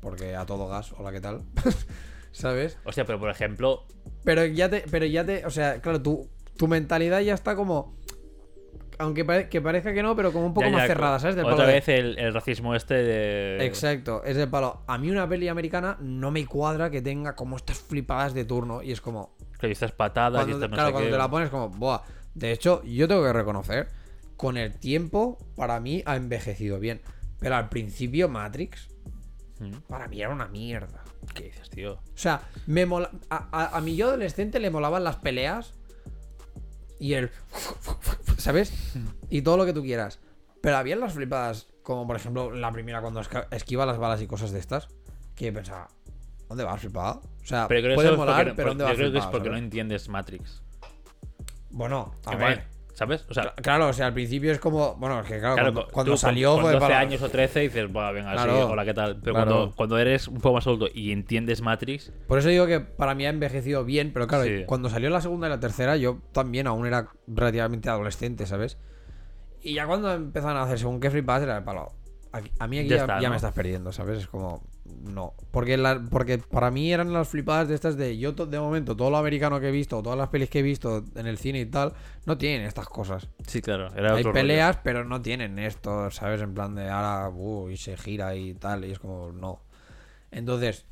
porque 0.01 0.35
a 0.37 0.47
todo 0.47 0.69
gas, 0.69 0.93
hola, 0.99 1.13
¿qué 1.13 1.21
tal? 1.21 1.43
¿Sabes? 2.33 2.79
Hostia, 2.85 3.05
pero 3.05 3.19
por 3.19 3.31
ejemplo, 3.31 3.85
Pero 4.25 4.45
ya 4.47 4.69
te, 4.69 4.85
pero 4.91 5.07
ya 5.07 5.25
te, 5.25 5.45
o 5.47 5.51
sea, 5.51 5.81
claro, 5.81 6.01
tu, 6.03 6.29
tu 6.57 6.69
mentalidad 6.69 7.21
ya 7.21 7.35
está 7.35 7.57
como, 7.57 7.97
aunque 8.99 9.25
pare- 9.25 9.49
que 9.49 9.61
parezca 9.61 9.93
que 9.95 10.03
no, 10.03 10.15
pero 10.17 10.33
como 10.33 10.47
un 10.47 10.55
poco 10.55 10.67
ya, 10.67 10.73
más 10.73 10.83
ya, 10.83 10.87
cerrada, 10.89 11.19
¿sabes? 11.19 11.37
Del 11.37 11.45
otra 11.45 11.57
palo 11.57 11.69
de- 11.69 11.75
vez 11.75 11.89
el, 11.89 12.19
el 12.19 12.35
racismo 12.35 12.75
este 12.75 12.95
de. 12.95 13.65
Exacto, 13.65 14.23
es 14.25 14.37
el 14.37 14.49
palo. 14.49 14.83
A 14.87 14.99
mí 14.99 15.11
una 15.11 15.29
peli 15.29 15.49
americana 15.49 15.97
no 16.01 16.31
me 16.31 16.47
cuadra 16.47 16.91
que 16.91 17.01
tenga 17.03 17.35
como 17.35 17.57
estas 17.57 17.79
flipadas 17.79 18.35
de 18.35 18.45
turno 18.45 18.83
y 18.83 18.93
es 18.93 19.01
como, 19.01 19.35
Que 19.59 19.71
estas 19.71 19.93
patadas 19.93 20.47
y 20.49 20.51
estas 20.53 20.69
no 20.71 20.75
claro, 20.75 20.89
sé 20.89 20.93
cuando 20.93 21.09
qué. 21.09 21.13
te 21.13 21.19
la 21.19 21.31
pones 21.31 21.49
como, 21.51 21.69
buah. 21.71 22.03
De 22.35 22.53
hecho, 22.53 22.83
yo 22.85 23.09
tengo 23.09 23.23
que 23.25 23.33
reconocer, 23.33 23.89
con 24.37 24.57
el 24.57 24.75
tiempo, 24.79 25.39
para 25.57 25.81
mí 25.81 26.03
ha 26.07 26.15
envejecido 26.17 26.79
bien. 26.79 27.01
Pero 27.41 27.55
al 27.57 27.69
principio, 27.69 28.29
Matrix, 28.29 28.89
Mm. 29.61 29.73
para 29.89 30.07
mí 30.09 30.21
era 30.21 30.31
una 30.31 30.47
mierda. 30.49 31.03
¿Qué 31.35 31.45
dices, 31.45 31.69
tío? 31.71 31.95
O 31.95 32.01
sea, 32.15 32.43
me 32.67 32.87
mola... 32.87 33.11
a, 33.31 33.49
a- 33.51 33.77
a 33.77 33.81
mi 33.81 33.97
yo 33.97 34.07
adolescente 34.09 34.61
le 34.61 34.71
molaban 34.71 35.03
las 35.05 35.17
peleas 35.17 35.75
y 37.01 37.15
el... 37.15 37.31
¿Sabes? 38.39 38.73
Y 39.31 39.43
todo 39.43 39.57
lo 39.57 39.67
que 39.67 39.73
tú 39.73 39.83
quieras. 39.83 40.21
Pero 40.61 40.77
había 40.77 40.97
las 40.97 41.13
flipadas, 41.13 41.67
como 41.83 42.07
por 42.07 42.17
ejemplo 42.17 42.51
la 42.53 42.73
primera 42.73 43.01
cuando 43.01 43.21
esquiva 43.51 43.87
las 43.87 43.99
balas 43.99 44.21
y 44.23 44.27
cosas 44.27 44.51
de 44.53 44.59
estas, 44.59 44.89
que 45.35 45.47
yo 45.47 45.53
pensaba, 45.55 45.89
¿dónde 46.49 46.65
vas 46.65 46.81
flipada? 46.81 47.15
O 47.43 47.47
sea, 47.47 47.67
Pero 47.69 47.83
creo 47.83 47.95
puede 47.95 48.17
molar, 48.17 48.37
porque- 48.47 48.55
pero 48.57 48.69
¿dónde 48.71 48.85
yo 48.85 48.89
vas 48.89 48.97
creo 48.97 49.13
que 49.13 49.19
es 49.19 49.27
porque 49.27 49.51
no 49.51 49.57
entiendes 49.57 50.09
Matrix. 50.09 50.63
Bueno, 51.71 52.13
a 52.27 52.31
Que 52.31 52.37
ver. 52.37 52.65
¿Sabes? 52.99 53.25
O 53.31 53.33
sea, 53.35 53.55
Claro, 53.63 53.87
o 53.87 53.93
sea, 53.93 54.07
al 54.07 54.13
principio 54.13 54.51
es 54.51 54.59
como. 54.59 54.97
Bueno, 54.97 55.21
es 55.21 55.27
que 55.29 55.39
claro, 55.39 55.55
Claro, 55.55 55.73
cuando, 55.73 55.87
cu- 55.87 55.93
cuando 55.93 56.11
tú 56.11 56.13
con- 56.15 56.19
salió 56.19 56.53
con, 56.55 56.63
fue 56.63 56.73
12 56.73 56.81
para- 56.81 56.99
años 56.99 57.23
o 57.23 57.29
13 57.29 57.61
dices, 57.61 57.87
va, 57.97 58.11
venga, 58.11 58.37
sí, 58.43 58.49
hola, 58.51 58.85
¿qué 58.85 58.93
tal? 58.93 59.21
Pero 59.21 59.35
Claro. 59.37 59.51
cuando, 59.53 59.77
cuando 59.77 59.99
eres 59.99 60.27
un 60.27 60.39
poco 60.41 60.55
más 60.57 60.67
adulto 60.67 60.89
y 60.93 61.13
entiendes 61.13 61.63
Matrix, 61.63 62.13
Por 62.27 62.41
eso 62.41 62.49
digo 62.49 62.67
que 62.67 62.81
para 62.81 63.15
mí 63.15 63.25
ha 63.25 63.29
envejecido 63.31 63.85
bien, 63.85 64.11
pero 64.13 64.27
claro, 64.27 64.43
Sí. 64.43 64.65
cuando 64.67 64.91
salió 64.91 65.11
la 65.11 65.21
segunda 65.21 65.47
y 65.47 65.51
la 65.51 65.61
tercera, 65.61 65.97
yo 65.97 66.19
también 66.33 66.67
aún 66.67 66.87
era 66.89 67.09
relativamente 67.29 67.89
adolescente, 67.89 68.47
¿sabes? 68.47 68.79
Y 69.63 69.75
ya 69.75 69.87
cuando 69.87 70.13
empezaron 70.13 70.57
a 70.57 70.63
hacer 70.65 70.81
según 70.81 70.99
qué 70.99 71.09
flipadas 71.13 71.45
era 71.45 71.55
de 71.55 71.63
palo. 71.63 71.93
aquí- 72.33 72.51
a 72.59 72.67
mí 72.67 72.79
aquí 72.81 72.89
Ya 72.89 72.97
ya, 72.97 73.03
está, 73.03 73.21
ya 73.21 73.29
¿no? 73.29 73.31
me 73.31 73.37
estás 73.37 73.55
perdiendo, 73.55 73.93
¿sabes? 73.93 74.19
Es 74.19 74.27
como. 74.27 74.63
No. 75.03 75.35
Porque, 75.51 75.77
la- 75.77 76.03
porque 76.11 76.39
para 76.39 76.71
mí 76.71 76.93
eran 76.93 77.13
las 77.13 77.29
flipadas 77.29 77.69
de 77.69 77.75
estas 77.75 77.97
de. 77.97 78.19
Yo, 78.19 78.33
de 78.33 78.61
momento, 78.61 78.97
todo 78.97 79.11
lo 79.11 79.17
americano 79.17 79.61
que 79.61 79.69
he 79.69 79.73
visto, 79.73 80.03
todas 80.03 80.19
las 80.19 80.29
pelis 80.29 80.51
que 80.51 80.61
he 80.61 80.63
visto 80.63 81.05
en 81.15 81.27
el 81.27 81.39
cine 81.39 81.61
y 81.61 81.67
tal, 81.67 81.95
no 82.27 82.37
tienen 82.39 82.67
estas 82.67 82.89
cosas. 82.89 83.29
sí, 83.47 83.61
claro, 83.63 83.89
era 83.95 84.15
Hay 84.15 84.21
otro 84.21 84.33
peleas, 84.33 84.79
pero 84.83 85.05
no 85.05 85.23
tienen 85.23 85.59
esto, 85.59 86.11
¿sabes? 86.11 86.41
En 86.43 86.55
plan 86.55 86.75
de 86.75 86.89
ahora, 86.89 87.31
uh, 87.31 87.71
y 87.71 87.77
se 87.77 87.97
gira 87.97 88.35
y 88.35 88.55
tal, 88.55 88.85
y 88.85 88.93
es 88.93 88.99
como, 88.99 89.33
no. 89.33 89.61
Entonces, 90.31 90.85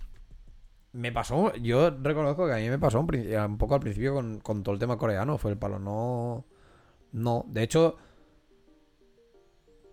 me 0.93 1.13
pasó, 1.13 1.55
yo 1.57 1.91
reconozco 1.91 2.47
que 2.47 2.55
a 2.55 2.57
mí 2.57 2.69
me 2.71 2.79
pasó 2.79 3.01
un, 3.01 3.59
poco 3.59 3.75
al 3.75 3.81
principio 3.81 4.15
con, 4.15 4.41
con 4.41 4.63
todo 4.63 4.73
el 4.73 4.79
tema 4.79 4.97
coreano, 4.97 5.37
fue 5.37 5.51
el 5.51 5.59
palo, 5.59 5.79
no. 5.79 6.47
No, 7.13 7.45
de 7.49 7.63
hecho, 7.63 7.97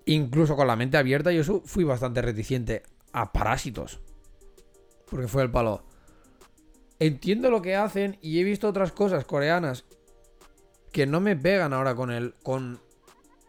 incluso 0.05 0.55
con 0.55 0.67
la 0.67 0.75
mente 0.75 0.97
abierta, 0.97 1.31
yo 1.31 1.43
fui 1.65 1.83
bastante 1.83 2.21
reticente 2.21 2.83
a 3.13 3.31
Parásitos. 3.31 3.99
Porque 5.09 5.27
fue 5.27 5.43
el 5.43 5.51
palo. 5.51 5.83
Entiendo 6.99 7.49
lo 7.49 7.61
que 7.61 7.75
hacen 7.75 8.17
y 8.21 8.39
he 8.39 8.43
visto 8.43 8.67
otras 8.67 8.91
cosas 8.91 9.25
coreanas 9.25 9.85
que 10.91 11.05
no 11.05 11.19
me 11.19 11.35
pegan 11.35 11.73
ahora 11.73 11.95
con 11.95 12.11
el 12.11 12.33
con 12.43 12.79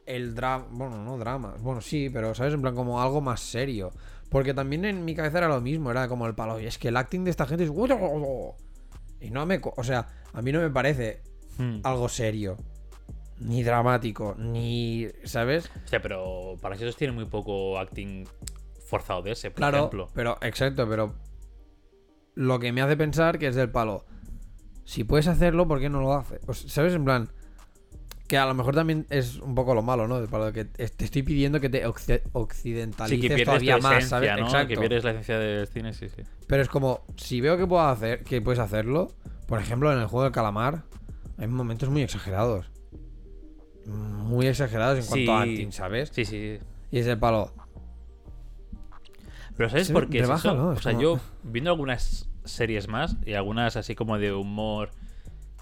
el 0.07 0.35
drama, 0.35 0.67
bueno, 0.71 1.03
no 1.03 1.17
drama, 1.19 1.55
bueno, 1.61 1.81
sí, 1.81 2.11
pero 2.11 2.35
sabes 2.35 2.53
en 2.53 2.61
plan 2.62 2.75
como 2.75 3.01
algo 3.01 3.21
más 3.23 3.41
serio, 3.41 3.91
porque 4.29 4.53
también 4.53 4.85
en 4.85 5.05
mi 5.05 5.15
cabeza 5.15 5.39
era 5.39 5.49
lo 5.49 5.61
mismo, 5.62 5.91
era 5.91 6.09
como 6.09 6.27
el 6.27 6.35
palo, 6.35 6.61
y 6.61 6.67
es 6.67 6.77
que 6.79 6.89
el 6.89 6.97
acting 6.97 7.25
de 7.25 7.31
esta 7.31 7.47
gente 7.47 7.65
es 7.65 7.71
y 9.21 9.31
no 9.31 9.47
me, 9.47 9.61
co- 9.62 9.73
o 9.77 9.83
sea, 9.85 10.07
a 10.35 10.43
mí 10.43 10.53
no 10.53 10.61
me 10.61 10.71
parece 10.71 11.23
Hmm. 11.57 11.79
algo 11.85 12.09
serio, 12.09 12.57
ni 13.39 13.62
dramático, 13.62 14.35
ni, 14.37 15.07
¿sabes? 15.25 15.71
O 15.85 15.89
sea, 15.89 16.03
pero 16.03 16.57
Parásitos 16.61 16.97
tiene 16.97 17.12
muy 17.15 17.25
poco 17.27 17.79
acting 17.79 18.27
forzado 18.85 19.22
de 19.22 19.32
ese, 19.32 19.51
por 19.51 19.59
Claro, 19.59 19.78
ejemplo. 19.78 20.09
pero 20.14 20.39
exacto, 20.43 20.89
pero 20.89 21.14
lo 22.35 22.59
que 22.59 22.72
me 22.72 22.82
hace 22.82 22.97
pensar 22.97 23.39
que 23.39 23.47
es 23.49 23.55
del 23.55 23.70
palo. 23.70 24.05
Si 24.85 25.05
puedes 25.05 25.28
hacerlo, 25.28 25.66
¿por 25.66 25.80
qué 25.80 25.89
no 25.89 26.01
lo 26.01 26.12
haces? 26.14 26.41
Pues, 26.45 26.59
¿Sabes? 26.68 26.93
En 26.95 27.05
plan, 27.05 27.30
que 28.28 28.37
a 28.37 28.45
lo 28.47 28.55
mejor 28.55 28.74
también 28.74 29.07
es 29.11 29.37
un 29.37 29.55
poco 29.55 29.74
lo 29.74 29.82
malo, 29.82 30.07
¿no? 30.09 30.18
Del 30.20 30.28
palo 30.28 30.53
que 30.53 30.64
te 30.64 30.85
estoy 31.05 31.22
pidiendo 31.22 31.61
que 31.61 31.68
te 31.70 31.82
Sí, 31.97 32.12
occidentalices 32.32 33.35
que 33.37 33.45
todavía 33.45 33.78
más, 33.78 34.09
¿sabes? 34.09 34.30
¿no? 34.37 34.45
Exacto. 34.45 34.68
Que 34.68 34.76
pierdes 34.76 35.05
la 35.05 35.11
esencia 35.12 35.39
del 35.39 35.66
cine, 35.68 35.93
sí, 35.95 36.09
sí. 36.09 36.22
Pero 36.47 36.62
es 36.62 36.68
como, 36.68 37.05
si 37.16 37.41
veo 37.41 37.57
que 37.57 37.66
puedo 37.66 37.82
hacer, 37.82 38.24
que 38.24 38.41
puedes 38.43 38.59
hacerlo, 38.59 39.12
por 39.47 39.61
ejemplo, 39.61 39.93
en 39.93 39.99
el 40.01 40.07
juego 40.07 40.24
del 40.24 40.32
calamar, 40.32 40.85
hay 41.39 41.47
momentos 41.49 41.89
muy 41.89 42.03
exagerados. 42.03 42.70
Muy 43.87 44.47
exagerados 44.47 44.99
en 44.99 45.07
cuanto 45.07 45.32
a 45.32 45.43
acting, 45.43 45.72
¿sabes? 45.72 46.11
Sí, 46.12 46.24
sí, 46.24 46.59
sí. 46.59 46.64
Y 46.91 46.99
es 46.99 47.07
el 47.07 47.18
palo. 47.18 47.53
Pero 49.57 49.68
¿sabes 49.70 49.86
Sí, 49.88 49.92
por 49.92 50.09
qué 50.09 50.18
es 50.18 50.24
eso? 50.40 50.68
O 50.70 50.76
sea, 50.76 50.92
como- 50.92 51.02
yo 51.02 51.20
viendo 51.42 51.70
algunas 51.70 52.28
series 52.44 52.88
más 52.88 53.16
y 53.24 53.34
algunas 53.34 53.76
así 53.76 53.94
como 53.94 54.18
de 54.18 54.32
humor 54.32 54.90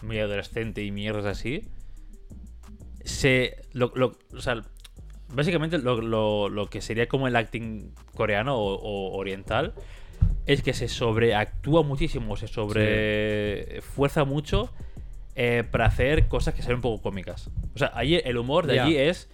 muy 0.02 0.18
adolescente 0.18 0.82
y 0.82 0.90
mierdas 0.90 1.26
así, 1.26 1.68
se... 3.04 3.56
Lo, 3.72 3.92
lo- 3.94 4.16
o 4.34 4.40
sea, 4.40 4.62
básicamente 5.34 5.78
lo, 5.78 6.00
lo- 6.00 6.48
lo 6.48 6.66
que 6.68 6.80
sería 6.80 7.06
como 7.08 7.26
el 7.28 7.36
acting 7.36 7.92
coreano 8.14 8.56
o, 8.56 8.74
o 8.74 9.16
oriental 9.16 9.74
es 10.46 10.62
que 10.62 10.72
se 10.72 10.88
sobreactúa 10.88 11.82
muchísimo, 11.82 12.36
se 12.36 12.48
sobrefuerza 12.48 14.24
mucho 14.24 14.70
eh, 15.34 15.64
para 15.70 15.86
hacer 15.86 16.28
cosas 16.28 16.54
que 16.54 16.62
sean 16.62 16.76
un 16.76 16.80
poco 16.82 17.02
cómicas. 17.02 17.50
O 17.74 17.78
sea, 17.78 17.92
ahí 17.94 18.20
el 18.24 18.36
humor 18.36 18.66
de 18.66 18.74
allí 18.84 18.96
es 18.96 19.30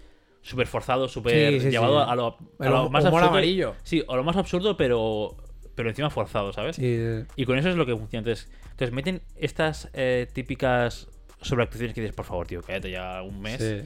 súper 0.49 0.67
forzado, 0.67 1.09
súper 1.09 1.53
Sí, 1.55 1.61
sí, 1.61 1.71
llevado 1.71 2.05
sí. 2.05 2.11
a 2.11 2.15
lo, 2.15 2.37
a 2.59 2.69
lo 2.69 2.87
hum- 2.87 2.93
más 2.93 3.05
humor 3.05 3.15
absurdo. 3.21 3.29
amarillo. 3.29 3.75
Sí, 3.83 4.03
o 4.07 4.17
lo 4.17 4.25
más 4.25 4.37
absurdo, 4.37 4.77
pero, 4.77 5.37
pero 5.75 5.89
encima 5.91 6.11
forzado, 6.11 6.53
¿sabes? 6.53 6.79
Y 6.79 7.45
con 7.45 7.59
eso 7.59 7.69
es 7.69 7.77
lo 7.77 7.87
que 7.87 7.97
funciona. 7.97 8.21
Entonces, 8.27 8.51
entonces 8.71 8.93
meten 8.93 9.23
estas 9.37 9.91
eh, 9.93 10.27
típicas 10.33 11.09
sobreactuaciones 11.41 11.95
que 11.95 12.01
dices, 12.01 12.17
por 12.17 12.25
favor, 12.25 12.47
tío, 12.47 12.63
cállate 12.63 12.91
ya 12.91 13.23
un 13.23 13.41
mes. 13.41 13.85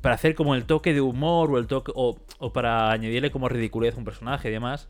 Para 0.00 0.14
hacer 0.16 0.34
como 0.34 0.54
el 0.54 0.64
toque 0.66 0.92
de 0.92 1.00
humor 1.00 1.50
o 1.50 1.58
el 1.58 1.66
toque. 1.66 1.90
O, 1.94 2.16
o 2.38 2.52
para 2.52 2.90
añadirle 2.90 3.30
como 3.30 3.48
ridiculez 3.48 3.94
a 3.94 3.98
un 3.98 4.04
personaje 4.04 4.48
y 4.48 4.52
demás. 4.52 4.88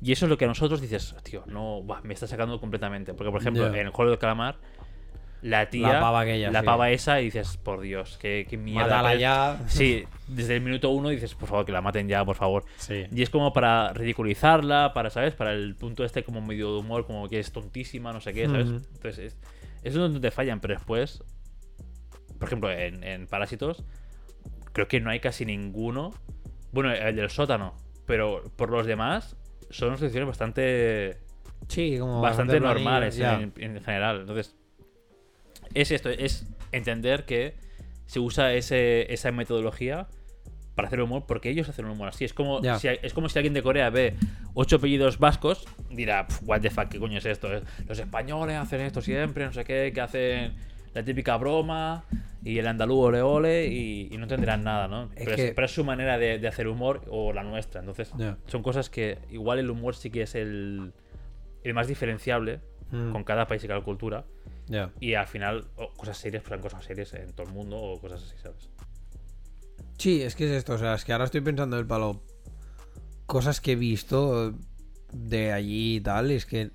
Y 0.00 0.12
eso 0.12 0.26
es 0.26 0.30
lo 0.30 0.36
que 0.38 0.44
a 0.44 0.48
nosotros 0.48 0.80
dices, 0.80 1.14
tío, 1.24 1.42
no, 1.46 1.82
buah, 1.82 2.02
me 2.02 2.14
está 2.14 2.26
sacando 2.26 2.60
completamente. 2.60 3.14
Porque, 3.14 3.30
por 3.32 3.40
ejemplo, 3.40 3.64
Ya. 3.72 3.80
en 3.80 3.86
el 3.86 3.90
juego 3.92 4.10
del 4.10 4.18
calamar, 4.20 4.56
la 5.44 5.68
tía. 5.68 5.92
La 5.92 6.00
pava 6.00 6.20
aquella, 6.20 6.50
La 6.50 6.60
sí. 6.60 6.66
pava 6.66 6.90
esa, 6.90 7.20
y 7.20 7.26
dices, 7.26 7.58
por 7.58 7.82
Dios, 7.82 8.16
qué, 8.18 8.46
qué 8.48 8.56
mierda. 8.56 8.96
Mátala 8.96 9.14
ya. 9.14 9.60
Sí, 9.66 10.04
desde 10.26 10.56
el 10.56 10.62
minuto 10.62 10.88
uno 10.88 11.10
dices, 11.10 11.34
por 11.34 11.50
favor, 11.50 11.66
que 11.66 11.72
la 11.72 11.82
maten 11.82 12.08
ya, 12.08 12.24
por 12.24 12.34
favor. 12.34 12.64
Sí. 12.76 13.04
Y 13.12 13.20
es 13.20 13.28
como 13.28 13.52
para 13.52 13.92
ridiculizarla, 13.92 14.92
para, 14.94 15.10
¿sabes? 15.10 15.34
Para 15.34 15.52
el 15.52 15.76
punto 15.76 16.02
este 16.02 16.24
como 16.24 16.40
medio 16.40 16.72
de 16.72 16.78
humor, 16.80 17.06
como 17.06 17.28
que 17.28 17.38
es 17.38 17.52
tontísima, 17.52 18.10
no 18.10 18.22
sé 18.22 18.32
qué, 18.32 18.46
¿sabes? 18.46 18.68
Entonces, 18.68 19.18
es, 19.18 19.38
es 19.82 19.94
donde 19.94 20.18
te 20.18 20.30
fallan, 20.30 20.60
pero 20.60 20.72
después, 20.74 21.22
por 22.38 22.48
ejemplo, 22.48 22.72
en, 22.72 23.04
en 23.04 23.26
Parásitos, 23.26 23.84
creo 24.72 24.88
que 24.88 24.98
no 25.00 25.10
hay 25.10 25.20
casi 25.20 25.44
ninguno. 25.44 26.14
Bueno, 26.72 26.90
el 26.90 27.16
del 27.16 27.28
sótano, 27.28 27.76
pero 28.06 28.42
por 28.56 28.70
los 28.70 28.86
demás, 28.86 29.36
son 29.68 29.94
situaciones 29.96 30.26
bastante 30.26 31.18
Sí, 31.68 31.98
como 31.98 32.22
bastante 32.22 32.60
normales 32.60 33.18
en, 33.18 33.52
en 33.56 33.82
general. 33.82 34.20
Entonces, 34.20 34.56
es 35.74 35.90
esto, 35.90 36.08
es 36.10 36.46
entender 36.72 37.24
que 37.24 37.54
se 38.06 38.20
usa 38.20 38.52
ese, 38.54 39.12
esa 39.12 39.30
metodología 39.32 40.08
para 40.74 40.88
hacer 40.88 41.00
humor 41.00 41.24
porque 41.26 41.50
ellos 41.50 41.68
hacen 41.68 41.84
humor 41.86 42.08
así. 42.08 42.24
Es 42.24 42.34
como, 42.34 42.60
si, 42.78 42.88
es 42.88 43.14
como 43.14 43.28
si 43.28 43.38
alguien 43.38 43.54
de 43.54 43.62
Corea 43.62 43.90
ve 43.90 44.14
ocho 44.54 44.76
apellidos 44.76 45.18
vascos, 45.18 45.66
dirá, 45.90 46.26
"Pf, 46.26 46.42
what 46.46 46.60
the 46.60 46.70
fuck, 46.70 46.88
¿qué 46.88 46.98
coño 46.98 47.18
es 47.18 47.26
esto? 47.26 47.48
Los 47.86 47.98
españoles 47.98 48.56
hacen 48.56 48.80
esto 48.80 49.00
siempre, 49.00 49.44
no 49.46 49.52
sé 49.52 49.64
qué, 49.64 49.92
que 49.94 50.00
hacen 50.00 50.54
la 50.92 51.04
típica 51.04 51.36
broma 51.36 52.04
y 52.42 52.58
el 52.58 52.66
andaluz 52.66 53.06
ole 53.06 53.22
ole 53.22 53.66
y, 53.68 54.08
y 54.12 54.16
no 54.16 54.24
entenderán 54.24 54.64
nada, 54.64 54.86
¿no? 54.88 55.04
Es 55.14 55.24
pero, 55.24 55.30
es, 55.30 55.36
que- 55.36 55.52
pero 55.54 55.64
es 55.66 55.72
su 55.72 55.84
manera 55.84 56.18
de, 56.18 56.38
de 56.38 56.48
hacer 56.48 56.66
humor 56.68 57.02
o 57.08 57.32
la 57.32 57.42
nuestra. 57.44 57.80
Entonces, 57.80 58.12
son 58.46 58.62
cosas 58.62 58.90
que 58.90 59.18
igual 59.30 59.58
el 59.60 59.70
humor 59.70 59.94
sí 59.96 60.10
que 60.10 60.22
es 60.22 60.34
el, 60.34 60.92
el 61.62 61.74
más 61.74 61.86
diferenciable 61.88 62.60
Mm. 62.90 63.12
con 63.12 63.24
cada 63.24 63.46
país 63.46 63.64
y 63.64 63.66
cada 63.68 63.80
cultura. 63.80 64.24
Ya. 64.66 64.92
Y 65.00 65.14
al 65.14 65.26
final, 65.26 65.66
cosas 65.96 66.16
serias, 66.16 66.42
pues 66.46 66.60
cosas 66.60 66.84
serias 66.84 67.12
en 67.14 67.32
todo 67.32 67.46
el 67.46 67.52
mundo 67.52 67.76
o 67.76 68.00
cosas 68.00 68.22
así, 68.22 68.36
¿sabes? 68.42 68.70
Sí, 69.98 70.22
es 70.22 70.34
que 70.34 70.46
es 70.46 70.52
esto, 70.52 70.74
o 70.74 70.78
sea, 70.78 70.94
es 70.94 71.04
que 71.04 71.12
ahora 71.12 71.24
estoy 71.24 71.40
pensando 71.40 71.78
el 71.78 71.86
palo. 71.86 72.22
Cosas 73.26 73.60
que 73.60 73.72
he 73.72 73.76
visto 73.76 74.54
de 75.12 75.52
allí 75.52 75.96
y 75.96 76.00
tal, 76.00 76.30
y 76.30 76.34
es 76.34 76.46
que 76.46 76.72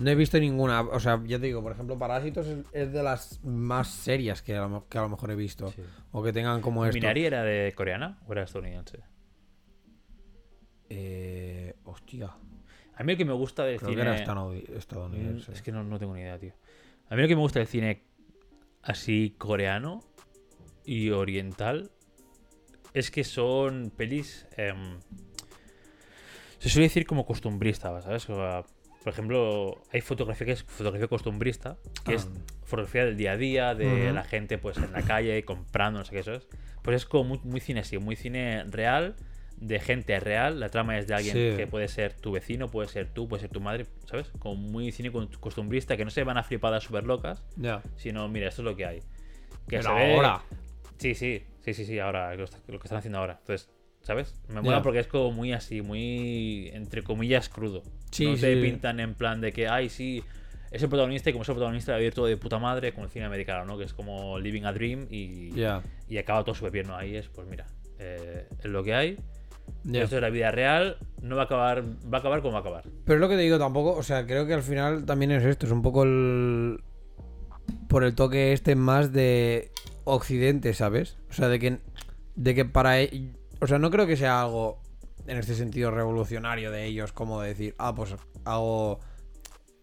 no 0.00 0.10
he 0.10 0.14
visto 0.14 0.38
ninguna. 0.40 0.80
O 0.80 0.98
sea, 0.98 1.20
ya 1.24 1.38
te 1.38 1.46
digo, 1.46 1.62
por 1.62 1.72
ejemplo, 1.72 1.98
Parásitos 1.98 2.46
es, 2.46 2.58
es 2.72 2.92
de 2.92 3.02
las 3.02 3.42
más 3.44 3.88
serias 3.88 4.40
que 4.40 4.56
a, 4.56 4.66
lo, 4.66 4.88
que 4.88 4.98
a 4.98 5.02
lo 5.02 5.10
mejor 5.10 5.30
he 5.30 5.36
visto. 5.36 5.70
Sí. 5.72 5.82
O 6.12 6.22
que 6.22 6.32
tengan 6.32 6.60
como 6.60 6.84
esto. 6.86 6.94
¿Minari 6.94 7.26
era 7.26 7.42
de 7.42 7.72
coreana 7.76 8.18
o 8.26 8.32
era 8.32 8.42
estadounidense? 8.42 9.00
Eh, 10.88 11.74
hostia, 11.84 12.34
A 13.00 13.02
mí 13.02 13.12
lo 13.12 13.18
que 13.18 13.24
me 13.24 13.32
gusta 13.32 13.64
del 13.64 13.78
creo 13.78 13.90
que 13.90 13.96
cine. 13.96 14.02
era 14.10 14.24
estadouni- 14.24 14.68
estadounidense. 14.76 15.50
Mm, 15.50 15.54
Es 15.54 15.62
que 15.62 15.72
no, 15.72 15.82
no 15.84 15.98
tengo 15.98 16.14
ni 16.14 16.20
idea, 16.20 16.38
tío. 16.38 16.52
A 17.08 17.16
mí 17.16 17.22
lo 17.22 17.28
que 17.28 17.34
me 17.34 17.40
gusta 17.40 17.58
del 17.58 17.68
cine 17.68 18.02
así 18.82 19.34
coreano 19.38 20.02
y 20.84 21.10
oriental 21.10 21.90
es 22.92 23.10
que 23.10 23.24
son 23.24 23.90
pelis. 23.96 24.46
em, 24.56 24.98
se 26.58 26.68
suele 26.68 26.88
decir 26.88 27.06
como 27.06 27.24
costumbrista, 27.24 28.00
¿sabes? 28.02 28.28
O 28.28 28.34
sea, 28.36 28.64
por 29.02 29.12
ejemplo, 29.14 29.80
hay 29.92 30.02
fotografía 30.02 30.44
que 30.46 30.52
es 30.52 30.62
fotografía 30.62 31.08
costumbrista, 31.08 31.78
que 32.04 32.14
es 32.14 32.26
Ah. 32.26 32.38
fotografía 32.64 33.06
del 33.06 33.16
día 33.16 33.32
a 33.32 33.36
día, 33.38 33.74
de 33.74 34.12
la 34.12 34.24
gente 34.24 34.58
pues 34.58 34.76
en 34.76 34.92
la 34.92 35.00
calle 35.02 35.42
comprando, 35.46 36.00
no 36.00 36.04
sé 36.04 36.12
qué 36.12 36.18
eso 36.18 36.34
es. 36.34 36.46
Pues 36.82 36.96
es 36.96 37.06
como 37.06 37.24
muy, 37.24 37.40
muy 37.44 37.60
cine 37.60 37.80
así, 37.80 37.96
muy 37.96 38.14
cine 38.16 38.64
real, 38.64 39.16
de 39.60 39.78
gente 39.78 40.18
real. 40.20 40.58
La 40.58 40.68
trama 40.70 40.98
es 40.98 41.06
de 41.06 41.14
alguien 41.14 41.34
Sí. 41.36 41.56
que 41.56 41.66
puede 41.66 41.86
ser 41.88 42.14
tu 42.14 42.32
vecino, 42.32 42.68
puede 42.70 42.88
ser 42.88 43.08
tú, 43.12 43.28
puede 43.28 43.42
ser 43.42 43.50
tu 43.50 43.60
madre, 43.60 43.86
¿sabes? 44.06 44.30
Como 44.38 44.56
muy 44.56 44.90
cine 44.92 45.12
con- 45.12 45.28
costumbrista, 45.28 45.96
que 45.96 46.04
no 46.04 46.10
se 46.10 46.24
van 46.24 46.38
a 46.38 46.42
flipadas 46.42 46.82
súper 46.84 47.04
locas, 47.04 47.44
Ya. 47.56 47.82
sino, 47.96 48.26
mira, 48.28 48.48
esto 48.48 48.62
es 48.62 48.64
lo 48.64 48.76
que 48.76 48.86
hay. 48.86 48.98
Que 49.68 49.78
Pero 49.78 49.82
se 49.82 49.92
ve- 49.94 50.14
ahora. 50.14 50.42
Sí, 50.98 51.14
sí, 51.14 51.44
sí, 51.62 51.74
sí, 51.74 51.84
sí, 51.84 51.98
ahora, 51.98 52.34
lo, 52.34 52.44
lo 52.68 52.78
que 52.78 52.86
están 52.86 52.98
haciendo 52.98 53.18
ahora. 53.18 53.36
Entonces, 53.40 53.70
¿sabes? 54.02 54.34
Me 54.48 54.60
mola 54.62 54.82
porque 54.82 54.98
es 55.00 55.06
como 55.06 55.30
muy 55.30 55.52
así, 55.52 55.82
muy, 55.82 56.70
entre 56.72 57.02
comillas, 57.02 57.48
crudo. 57.48 57.82
Sí, 58.10 58.24
no 58.26 58.34
te 58.34 58.54
sí. 58.54 58.60
pintan 58.62 58.98
en 59.00 59.14
plan 59.14 59.40
de 59.40 59.52
que, 59.52 59.68
ay, 59.68 59.88
sí, 59.90 60.24
es 60.70 60.82
el 60.82 60.88
protagonista 60.88 61.30
y 61.30 61.32
como 61.34 61.42
es 61.42 61.48
el 61.48 61.54
protagonista 61.54 61.92
va 61.92 61.96
a 61.96 61.98
vivir 61.98 62.14
todo 62.14 62.26
de 62.26 62.36
puta 62.36 62.58
madre, 62.58 62.92
como 62.92 63.04
el 63.04 63.10
cine 63.10 63.24
americano, 63.26 63.64
¿no? 63.66 63.76
Que 63.78 63.84
es 63.84 63.92
como 63.92 64.38
living 64.38 64.62
a 64.64 64.72
dream 64.72 65.06
y, 65.10 65.52
Ya. 65.52 65.82
y 66.08 66.16
acaba 66.18 66.42
todo 66.44 66.54
súper 66.54 66.72
bien, 66.72 66.86
¿no? 66.88 66.96
Ahí 66.96 67.14
es, 67.16 67.28
pues 67.28 67.46
mira, 67.46 67.66
eh, 67.98 68.46
es 68.58 68.64
lo 68.64 68.82
que 68.82 68.94
hay. 68.94 69.16
Esto 69.92 70.16
es 70.16 70.22
la 70.22 70.30
vida 70.30 70.50
real, 70.50 70.98
no 71.22 71.36
va 71.36 71.42
a 71.42 71.44
acabar, 71.46 71.82
va 71.82 72.18
a 72.18 72.20
acabar 72.20 72.40
como 72.42 72.52
va 72.52 72.58
a 72.58 72.60
acabar. 72.60 72.84
Pero 73.04 73.14
es 73.16 73.20
lo 73.20 73.28
que 73.28 73.36
te 73.36 73.42
digo, 73.42 73.58
tampoco, 73.58 73.94
o 73.96 74.02
sea, 74.02 74.26
creo 74.26 74.46
que 74.46 74.54
al 74.54 74.62
final 74.62 75.04
también 75.04 75.30
es 75.30 75.44
esto, 75.44 75.66
es 75.66 75.72
un 75.72 75.82
poco 75.82 76.02
el... 76.04 76.82
Por 77.88 78.04
el 78.04 78.14
toque 78.14 78.52
este 78.52 78.74
más 78.76 79.12
de 79.12 79.70
Occidente, 80.04 80.74
¿sabes? 80.74 81.18
O 81.30 81.32
sea, 81.32 81.48
de 81.48 81.58
que, 81.58 81.78
de 82.36 82.54
que 82.54 82.64
para... 82.64 83.00
e- 83.00 83.32
O 83.60 83.66
sea, 83.66 83.78
no 83.78 83.90
creo 83.90 84.06
que 84.06 84.16
sea 84.16 84.42
algo 84.42 84.80
en 85.26 85.38
este 85.38 85.54
sentido 85.54 85.90
revolucionario 85.90 86.70
de 86.70 86.86
ellos, 86.86 87.12
como 87.12 87.40
decir, 87.40 87.74
ah, 87.78 87.94
pues 87.94 88.14
hago 88.44 89.00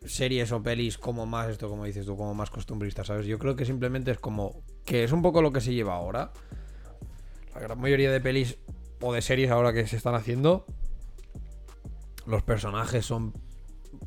series 0.06 0.52
o 0.52 0.62
pelis 0.64 0.98
como 0.98 1.26
más 1.26 1.50
esto, 1.50 1.70
como 1.70 1.86
dices 1.86 2.06
tú, 2.06 2.16
como 2.18 2.34
más 2.34 2.50
costumbristas, 2.50 3.08
¿sabes? 3.08 3.26
Yo 3.26 3.40
creo 3.40 3.56
que 3.56 3.66
simplemente 3.66 4.12
es 4.12 4.20
como 4.20 4.64
que 4.86 5.04
es 5.04 5.12
un 5.12 5.22
poco 5.22 5.42
lo 5.42 5.52
que 5.52 5.62
se 5.62 5.74
lleva 5.74 5.96
ahora. 5.96 6.32
La 7.54 7.62
gran 7.62 7.80
mayoría 7.80 8.12
de 8.12 8.22
pelis 8.22 8.58
o 9.02 9.14
de 9.14 9.22
series 9.22 9.52
ahora 9.52 9.74
que 9.74 9.86
se 9.88 9.96
están 9.96 10.16
haciendo, 10.16 10.66
los 12.26 12.44
personajes 12.44 13.06
son, 13.06 13.34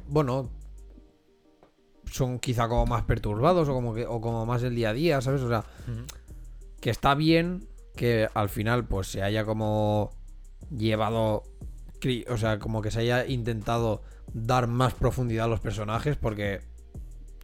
bueno, 0.07 0.51
son 2.11 2.39
quizá 2.39 2.69
como 2.69 2.87
más 2.87 3.05
perturbados 3.05 3.69
o 3.69 3.73
como, 3.73 3.95
que, 3.95 4.07
o 4.07 4.21
como 4.21 4.45
más 4.47 4.63
del 4.63 4.75
día 4.75 4.91
a 4.91 4.93
día, 4.93 5.21
¿sabes? 5.21 5.43
O 5.43 5.49
sea, 5.49 5.65
que 6.81 6.91
está 6.91 7.15
bien 7.15 7.69
que 7.97 8.29
al 8.35 8.49
final 8.49 8.87
pues 8.87 9.09
se 9.09 9.23
haya 9.23 9.45
como 9.45 10.11
llevado, 10.77 11.43
o 12.29 12.37
sea, 12.37 12.59
como 12.59 12.83
que 12.83 12.91
se 12.91 13.01
haya 13.01 13.27
intentado 13.27 14.03
dar 14.33 14.67
más 14.67 14.95
profundidad 14.95 15.47
a 15.47 15.49
los 15.49 15.61
personajes 15.61 16.17
porque 16.17 16.61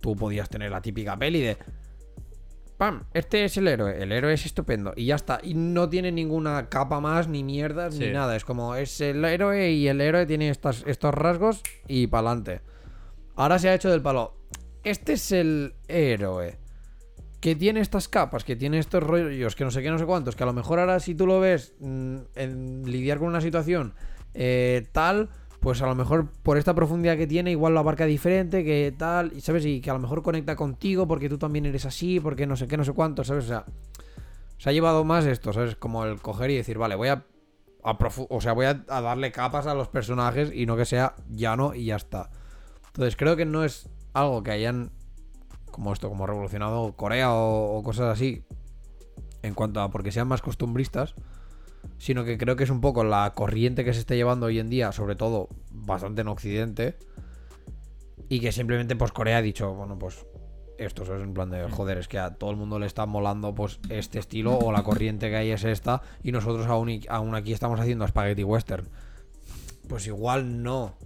tú 0.01 0.17
podías 0.17 0.49
tener 0.49 0.71
la 0.71 0.83
típica 0.83 1.17
peli 1.19 1.41
de... 1.41 1.59
¡Pam! 2.77 3.05
Este 3.15 3.45
es 3.45 3.57
el 3.57 3.69
héroe, 3.69 4.03
el 4.03 4.13
héroe 4.13 4.35
es 4.35 4.45
estupendo 4.45 4.93
y 4.97 5.07
ya 5.07 5.15
está. 5.15 5.41
Y 5.43 5.55
no 5.55 5.89
tiene 5.89 6.13
ninguna 6.13 6.69
capa 6.69 7.01
más, 7.01 7.27
ni 7.27 7.43
mierdas, 7.43 7.99
ni 7.99 8.11
nada. 8.11 8.37
Es 8.37 8.45
como, 8.45 8.75
es 8.75 9.01
el 9.01 9.25
héroe 9.25 9.71
y 9.71 9.89
el 9.89 10.01
héroe 10.01 10.27
tiene 10.27 10.51
estas, 10.51 10.85
estos 10.87 11.15
rasgos 11.15 11.63
y 11.89 12.07
pa'lante. 12.07 12.61
Ahora 13.35 13.59
se 13.59 13.71
ha 13.71 13.75
hecho 13.75 13.91
del 13.91 14.03
palo. 14.03 14.37
Este 14.85 15.15
es 15.15 15.33
el 15.33 15.75
héroe 15.89 16.59
que 17.41 17.55
tiene 17.55 17.81
estas 17.81 18.09
capas, 18.09 18.45
que 18.45 18.57
tiene 18.57 18.79
estos 18.79 19.03
rollos, 19.03 19.55
que 19.55 19.65
no 19.65 19.71
sé 19.71 19.83
qué, 19.83 19.91
no 19.91 19.99
sé 19.99 20.05
cuántos, 20.05 20.37
que 20.37 20.43
a 20.43 20.47
lo 20.47 20.53
mejor 20.53 20.79
ahora 20.79 21.01
si 21.01 21.15
tú 21.15 21.27
lo 21.27 21.41
ves 21.41 21.75
mm, 21.81 22.17
en 22.35 22.83
lidiar 22.91 23.19
con 23.19 23.29
una 23.29 23.41
situación 23.41 23.95
eh, 24.35 24.87
tal, 24.93 25.31
pues 25.61 25.83
a 25.83 25.87
lo 25.87 25.95
mejor 25.95 26.31
por 26.43 26.59
esta 26.59 26.75
profundidad 26.75 27.17
que 27.17 27.27
tiene, 27.27 27.51
igual 27.51 27.75
lo 27.75 27.81
abarca 27.81 28.07
diferente, 28.07 28.65
que 28.65 28.95
tal, 28.97 29.33
y 29.35 29.41
sabes, 29.41 29.65
y 29.67 29.81
que 29.81 29.91
a 29.91 29.95
lo 29.95 30.01
mejor 30.01 30.23
conecta 30.23 30.57
contigo 30.57 31.07
porque 31.07 31.29
tú 31.29 31.39
también 31.39 31.67
eres 31.67 31.87
así, 31.87 32.21
porque 32.21 32.47
no 32.47 32.57
sé 32.57 32.67
qué, 32.69 32.77
no 32.77 32.85
sé 32.85 32.93
cuánto, 32.93 33.25
¿sabes? 33.25 33.45
O 33.45 33.49
sea, 33.49 33.65
se 34.59 34.71
ha 34.71 34.73
llevado 34.73 35.05
más 35.05 35.25
esto, 35.27 35.53
¿sabes? 35.53 35.77
Como 35.77 36.05
el 36.05 36.21
coger 36.21 36.51
y 36.51 36.57
decir, 36.57 36.79
vale, 36.79 36.95
voy 36.95 37.09
a, 37.09 37.25
o 37.83 38.41
sea, 38.41 38.53
voy 38.53 38.67
a, 38.67 38.85
a 38.89 39.01
darle 39.01 39.33
capas 39.33 39.67
a 39.67 39.75
los 39.75 39.89
personajes 39.89 40.51
y 40.55 40.67
no 40.67 40.77
que 40.77 40.85
sea 40.85 41.15
llano 41.29 41.75
y 41.75 41.87
ya 41.87 41.97
está. 41.97 42.31
Entonces 42.89 43.17
creo 43.17 43.37
que 43.37 43.45
no 43.45 43.65
es 43.65 43.89
algo 44.13 44.43
que 44.43 44.51
hayan 44.51 44.93
como 45.71 45.93
esto, 45.93 46.09
como 46.09 46.27
revolucionado 46.27 46.97
Corea 46.97 47.35
o, 47.35 47.77
o 47.77 47.83
cosas 47.83 48.13
así, 48.13 48.45
en 49.43 49.55
cuanto 49.55 49.81
a 49.81 49.91
porque 49.91 50.11
sean 50.11 50.29
más 50.29 50.41
costumbristas, 50.41 51.15
sino 51.99 52.25
que 52.25 52.39
creo 52.39 52.57
que 52.57 52.65
es 52.65 52.71
un 52.71 52.81
poco 52.81 53.05
la 53.05 53.33
corriente 53.35 53.85
que 53.85 53.93
se 53.93 54.01
está 54.01 54.15
llevando 54.15 54.47
hoy 54.47 54.59
en 54.59 54.69
día, 54.69 54.93
sobre 54.93 55.17
todo 55.17 55.49
bastante 55.71 56.23
en 56.23 56.29
Occidente, 56.29 56.97
y 58.29 58.41
que 58.41 58.53
simplemente 58.53 58.97
pues 58.97 59.13
Corea 59.13 59.39
ha 59.39 59.43
dicho, 59.43 59.73
bueno, 59.73 59.99
pues 59.99 60.27
esto 60.79 61.05
es 61.05 61.09
en 61.09 61.33
plan 61.33 61.51
de, 61.51 61.69
joder, 61.71 61.99
es 61.99 62.09
que 62.09 62.19
a 62.19 62.35
todo 62.35 62.51
el 62.51 62.57
mundo 62.57 62.79
le 62.79 62.87
está 62.87 63.07
molando 63.07 63.55
pues 63.55 63.81
este 63.89 64.19
estilo 64.19 64.59
o 64.59 64.73
la 64.73 64.83
corriente 64.83 65.31
que 65.31 65.37
hay 65.37 65.51
es 65.51 65.65
esta, 65.65 66.03
y 66.23 66.33
nosotros 66.33 66.67
aún, 66.67 67.01
aún 67.09 67.35
aquí 67.35 67.53
estamos 67.53 67.81
haciendo 67.81 68.07
spaghetti 68.07 68.45
western. 68.45 68.89
Pues 69.89 70.07
igual 70.07 70.63
no. 70.63 70.97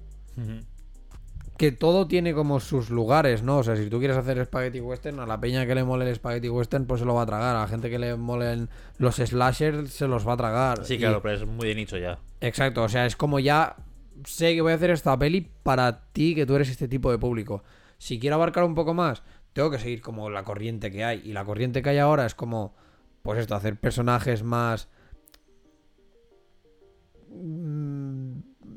Que 1.60 1.72
todo 1.72 2.06
tiene 2.06 2.32
como 2.32 2.58
sus 2.58 2.88
lugares, 2.88 3.42
¿no? 3.42 3.58
O 3.58 3.62
sea, 3.62 3.76
si 3.76 3.90
tú 3.90 3.98
quieres 3.98 4.16
hacer 4.16 4.42
spaghetti 4.46 4.80
western, 4.80 5.20
a 5.20 5.26
la 5.26 5.38
peña 5.38 5.66
que 5.66 5.74
le 5.74 5.84
mole 5.84 6.08
el 6.08 6.16
spaghetti 6.16 6.48
western, 6.48 6.86
pues 6.86 7.00
se 7.00 7.04
lo 7.04 7.12
va 7.12 7.20
a 7.24 7.26
tragar. 7.26 7.54
A 7.54 7.60
la 7.60 7.68
gente 7.68 7.90
que 7.90 7.98
le 7.98 8.16
molen 8.16 8.70
los 8.96 9.16
slashers, 9.16 9.90
se 9.90 10.08
los 10.08 10.26
va 10.26 10.32
a 10.32 10.36
tragar. 10.38 10.86
Sí, 10.86 10.94
Y- 10.94 10.98
claro, 11.00 11.20
pero 11.20 11.34
es 11.34 11.44
muy 11.44 11.68
de 11.68 11.74
nicho 11.74 11.98
ya. 11.98 12.18
Exacto, 12.40 12.82
o 12.82 12.88
sea, 12.88 13.04
es 13.04 13.14
como 13.14 13.40
ya 13.40 13.76
sé 14.24 14.54
que 14.54 14.62
voy 14.62 14.72
a 14.72 14.76
hacer 14.76 14.88
esta 14.88 15.18
peli 15.18 15.50
para 15.62 16.06
ti, 16.14 16.34
que 16.34 16.46
tú 16.46 16.56
eres 16.56 16.70
este 16.70 16.88
tipo 16.88 17.10
de 17.10 17.18
público. 17.18 17.62
Si 17.98 18.18
quiero 18.18 18.36
abarcar 18.36 18.64
un 18.64 18.74
poco 18.74 18.94
más, 18.94 19.22
tengo 19.52 19.70
que 19.70 19.78
seguir 19.78 20.00
como 20.00 20.30
la 20.30 20.44
corriente 20.44 20.90
que 20.90 21.04
hay. 21.04 21.20
Y 21.26 21.34
la 21.34 21.44
corriente 21.44 21.82
que 21.82 21.90
hay 21.90 21.98
ahora 21.98 22.24
es 22.24 22.34
como, 22.34 22.74
pues 23.20 23.38
esto, 23.38 23.54
hacer 23.54 23.76
personajes 23.78 24.42
más... 24.42 24.88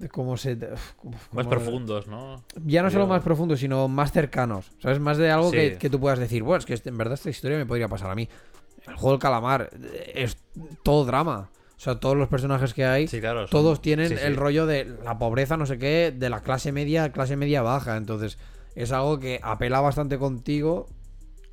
¿Cómo 0.09 0.37
se...? 0.37 0.57
Más 1.31 1.47
profundos, 1.47 2.07
¿no? 2.07 2.43
ya 2.65 2.83
no 2.83 2.89
solo 2.91 3.07
más 3.07 3.21
profundos, 3.23 3.59
sino 3.59 3.87
más 3.87 4.11
cercanos. 4.11 4.71
¿Sabes? 4.79 4.99
Más 4.99 5.17
de 5.17 5.31
algo 5.31 5.49
Sí. 5.51 5.57
que, 5.57 5.77
que 5.77 5.89
tú 5.89 5.99
puedas 5.99 6.19
decir, 6.19 6.43
bueno, 6.43 6.59
es 6.59 6.65
que 6.65 6.73
este- 6.73 6.89
en 6.89 6.97
verdad 6.97 7.13
esta 7.15 7.29
historia 7.29 7.57
me 7.57 7.65
podría 7.65 7.87
pasar 7.87 8.09
a 8.11 8.15
mí. 8.15 8.27
El 8.87 8.95
juego 8.95 9.11
del 9.11 9.19
calamar 9.19 9.69
eh, 9.81 10.11
es 10.15 10.37
todo 10.83 11.05
drama. 11.05 11.49
O 11.75 11.79
sea, 11.83 11.99
todos 11.99 12.15
los 12.15 12.27
personajes 12.29 12.73
que 12.73 12.85
hay, 12.85 13.07
Sí, 13.07 13.19
claro. 13.19 13.41
son- 13.41 13.49
todos 13.49 13.81
tienen 13.81 14.09
sí, 14.09 14.15
el 14.21 14.35
rollo 14.37 14.65
de 14.65 14.85
la 15.03 15.17
pobreza, 15.17 15.57
no 15.57 15.65
sé 15.65 15.77
qué, 15.77 16.13
de 16.15 16.29
la 16.29 16.41
clase 16.41 16.71
media, 16.71 17.11
clase 17.11 17.35
media 17.35 17.61
baja. 17.61 17.97
Entonces, 17.97 18.37
es 18.75 18.91
algo 18.91 19.19
que 19.19 19.39
apela 19.43 19.81
bastante 19.81 20.17
contigo. 20.17 20.87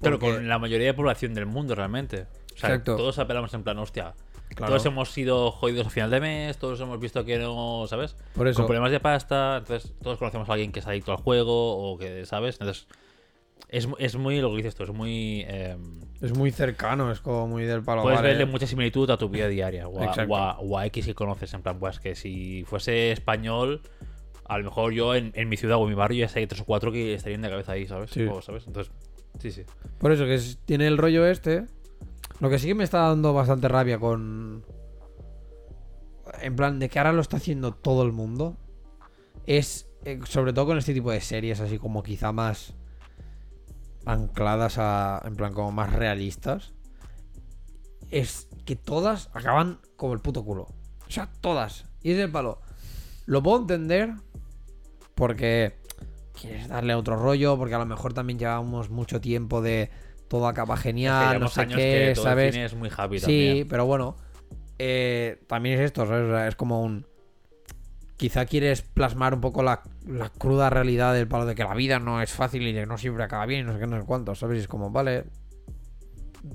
Pero 0.00 0.18
con 0.18 0.48
la 0.48 0.58
mayoría 0.58 0.86
de 0.88 0.94
población 0.94 1.34
del 1.34 1.46
mundo 1.46 1.74
realmente. 1.74 2.26
O 2.54 2.58
sea, 2.58 2.70
Exacto. 2.70 2.96
todos 2.96 3.18
apelamos 3.18 3.52
en 3.54 3.62
plan, 3.64 3.78
hostia, 3.78 4.14
Claro. 4.54 4.72
Todos 4.72 4.84
hemos 4.86 5.10
sido 5.10 5.52
jodidos 5.52 5.86
a 5.86 5.90
final 5.90 6.10
de 6.10 6.20
mes, 6.20 6.58
todos 6.58 6.80
hemos 6.80 6.98
visto 7.00 7.24
que 7.24 7.38
no, 7.38 7.84
¿sabes? 7.88 8.16
Por 8.34 8.48
eso. 8.48 8.58
Con 8.58 8.66
problemas 8.66 8.90
de 8.90 9.00
pasta, 9.00 9.58
entonces 9.58 9.92
todos 10.02 10.18
conocemos 10.18 10.48
a 10.48 10.52
alguien 10.54 10.72
que 10.72 10.80
es 10.80 10.86
adicto 10.86 11.12
al 11.12 11.18
juego 11.18 11.76
o 11.92 11.96
que, 11.98 12.26
¿sabes? 12.26 12.56
Entonces 12.60 12.86
es, 13.68 13.86
es 13.98 14.16
muy 14.16 14.40
lo 14.40 14.50
que 14.50 14.56
dices 14.56 14.74
tú, 14.74 14.82
es 14.82 14.90
muy... 14.90 15.44
eh, 15.46 15.76
Es 16.20 16.36
muy 16.36 16.50
cercano, 16.50 17.12
es 17.12 17.20
como 17.20 17.46
muy 17.46 17.64
del 17.64 17.82
palo. 17.84 18.02
puedes 18.02 18.18
vale. 18.18 18.30
verle 18.30 18.46
mucha 18.46 18.66
similitud 18.66 19.08
a 19.10 19.16
tu 19.16 19.28
vida 19.28 19.46
diaria 19.46 19.86
o 19.86 20.00
a, 20.02 20.12
o 20.28 20.36
a- 20.36 20.58
o 20.58 20.78
a 20.78 20.86
X 20.86 21.06
que 21.06 21.14
conoces, 21.14 21.54
en 21.54 21.62
plan, 21.62 21.78
pues 21.78 22.00
que 22.00 22.16
si 22.16 22.64
fuese 22.66 23.12
español, 23.12 23.80
a 24.46 24.58
lo 24.58 24.64
mejor 24.64 24.92
yo 24.92 25.14
en, 25.14 25.30
en 25.36 25.48
mi 25.48 25.56
ciudad 25.56 25.78
o 25.78 25.84
en 25.84 25.90
mi 25.90 25.94
barrio 25.94 26.20
ya 26.26 26.28
sé 26.28 26.44
tres 26.48 26.60
o 26.62 26.64
cuatro 26.64 26.90
que 26.90 27.14
estarían 27.14 27.42
de 27.42 27.50
cabeza 27.50 27.72
ahí, 27.72 27.86
¿sabes? 27.86 28.10
Sí. 28.10 28.24
O, 28.24 28.42
¿sabes? 28.42 28.66
Entonces, 28.66 28.92
sí, 29.38 29.52
sí. 29.52 29.62
Por 29.98 30.10
eso 30.10 30.24
que 30.24 30.34
es- 30.34 30.58
tiene 30.64 30.88
el 30.88 30.98
rollo 30.98 31.24
este. 31.24 31.66
Lo 32.40 32.48
que 32.48 32.58
sí 32.58 32.68
que 32.68 32.74
me 32.74 32.84
está 32.84 33.08
dando 33.08 33.32
bastante 33.34 33.68
rabia 33.68 33.98
con. 33.98 34.64
En 36.40 36.56
plan, 36.56 36.78
de 36.78 36.88
que 36.88 36.98
ahora 36.98 37.12
lo 37.12 37.20
está 37.20 37.36
haciendo 37.36 37.72
todo 37.72 38.02
el 38.02 38.12
mundo. 38.12 38.56
Es. 39.46 39.88
eh, 40.04 40.20
sobre 40.24 40.52
todo 40.52 40.66
con 40.66 40.78
este 40.78 40.94
tipo 40.94 41.10
de 41.10 41.20
series, 41.20 41.60
así 41.60 41.78
como 41.78 42.02
quizá 42.02 42.32
más. 42.32 42.74
Ancladas 44.06 44.78
a. 44.78 45.20
En 45.24 45.36
plan, 45.36 45.52
como 45.52 45.70
más 45.70 45.92
realistas. 45.92 46.72
Es 48.10 48.48
que 48.64 48.74
todas 48.74 49.30
acaban 49.34 49.80
como 49.96 50.14
el 50.14 50.20
puto 50.20 50.44
culo. 50.44 50.66
O 51.06 51.10
sea, 51.10 51.30
todas. 51.40 51.84
Y 52.02 52.12
es 52.12 52.18
el 52.18 52.30
palo. 52.30 52.60
Lo 53.26 53.42
puedo 53.42 53.60
entender. 53.60 54.14
Porque 55.14 55.78
quieres 56.40 56.68
darle 56.68 56.94
otro 56.94 57.16
rollo, 57.16 57.58
porque 57.58 57.74
a 57.74 57.78
lo 57.78 57.84
mejor 57.84 58.14
también 58.14 58.38
llevamos 58.38 58.88
mucho 58.88 59.20
tiempo 59.20 59.60
de 59.60 59.90
todo 60.30 60.46
acaba 60.46 60.76
genial, 60.76 61.40
no 61.40 61.48
sé 61.48 61.62
años 61.62 61.76
qué, 61.76 61.82
que 61.82 62.12
todo 62.14 62.24
el 62.26 62.30
¿sabes? 62.30 62.54
cine 62.54 62.64
es 62.66 62.74
muy 62.74 62.88
happy 62.96 63.18
Sí, 63.18 63.24
también. 63.24 63.68
pero 63.68 63.84
bueno, 63.84 64.16
eh, 64.78 65.42
también 65.48 65.74
es 65.80 65.86
esto, 65.86 66.06
¿sabes? 66.06 66.28
O 66.28 66.30
sea, 66.30 66.46
es 66.46 66.54
como 66.54 66.82
un... 66.82 67.04
Quizá 68.16 68.46
quieres 68.46 68.82
plasmar 68.82 69.34
un 69.34 69.40
poco 69.40 69.64
la, 69.64 69.82
la 70.06 70.28
cruda 70.28 70.70
realidad 70.70 71.14
del 71.14 71.26
palo 71.26 71.46
de 71.46 71.56
que 71.56 71.64
la 71.64 71.74
vida 71.74 71.98
no 71.98 72.22
es 72.22 72.30
fácil 72.30 72.64
y 72.68 72.72
que 72.72 72.86
no 72.86 72.96
siempre 72.96 73.24
acaba 73.24 73.44
bien 73.46 73.62
y 73.62 73.64
no 73.64 73.72
sé 73.72 73.80
qué, 73.80 73.86
no 73.88 73.98
sé 73.98 74.06
cuánto, 74.06 74.36
¿sabes? 74.36 74.58
Y 74.58 74.60
es 74.60 74.68
como, 74.68 74.90
vale, 74.90 75.24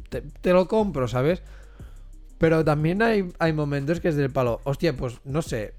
te, 0.07 0.21
te 0.21 0.53
lo 0.53 0.69
compro, 0.69 1.09
¿sabes? 1.09 1.43
Pero 2.37 2.63
también 2.63 3.01
hay, 3.01 3.27
hay 3.39 3.51
momentos 3.51 3.99
que 3.99 4.07
es 4.07 4.15
del 4.15 4.29
palo, 4.31 4.61
hostia, 4.63 4.95
pues 4.95 5.19
no 5.25 5.41
sé, 5.41 5.73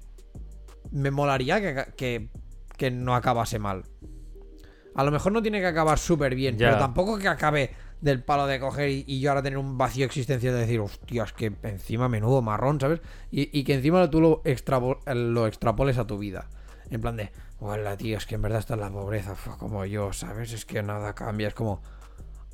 me 0.91 1.09
molaría 1.09 1.59
que, 1.61 1.93
que, 1.95 2.29
que 2.77 2.91
no 2.91 3.15
acabase 3.15 3.57
mal. 3.57 3.83
A 4.93 5.03
lo 5.03 5.09
mejor 5.11 5.31
no 5.31 5.41
tiene 5.41 5.61
que 5.61 5.67
acabar 5.67 5.97
súper 5.97 6.35
bien, 6.35 6.57
pero 6.57 6.77
tampoco 6.77 7.17
que 7.17 7.27
acabe 7.27 7.71
del 8.01 8.23
palo 8.23 8.45
de 8.47 8.59
coger 8.59 8.89
y, 8.89 9.03
y 9.07 9.19
yo 9.19 9.31
ahora 9.31 9.41
tener 9.43 9.57
un 9.57 9.77
vacío 9.77 10.05
existencial 10.05 10.53
de 10.53 10.59
decir, 10.61 10.79
hostia, 10.79 11.23
es 11.23 11.33
que 11.33 11.53
encima 11.63 12.07
menudo 12.09 12.41
marrón, 12.41 12.79
¿sabes? 12.79 13.01
Y, 13.31 13.57
y 13.57 13.63
que 13.63 13.73
encima 13.73 14.09
tú 14.09 14.21
lo, 14.21 14.43
extrapo- 14.43 14.99
lo 15.13 15.47
extrapoles 15.47 15.97
a 15.97 16.05
tu 16.05 16.17
vida. 16.17 16.47
En 16.89 17.01
plan 17.01 17.17
de, 17.17 17.31
hola, 17.59 17.97
tío, 17.97 18.17
es 18.17 18.25
que 18.25 18.35
en 18.35 18.41
verdad 18.43 18.59
está 18.59 18.75
en 18.75 18.81
la 18.81 18.89
pobreza, 18.91 19.35
como 19.57 19.83
yo, 19.85 20.13
¿sabes? 20.13 20.53
Es 20.53 20.65
que 20.65 20.81
nada 20.83 21.13
cambia, 21.15 21.47
es 21.49 21.53
como, 21.53 21.81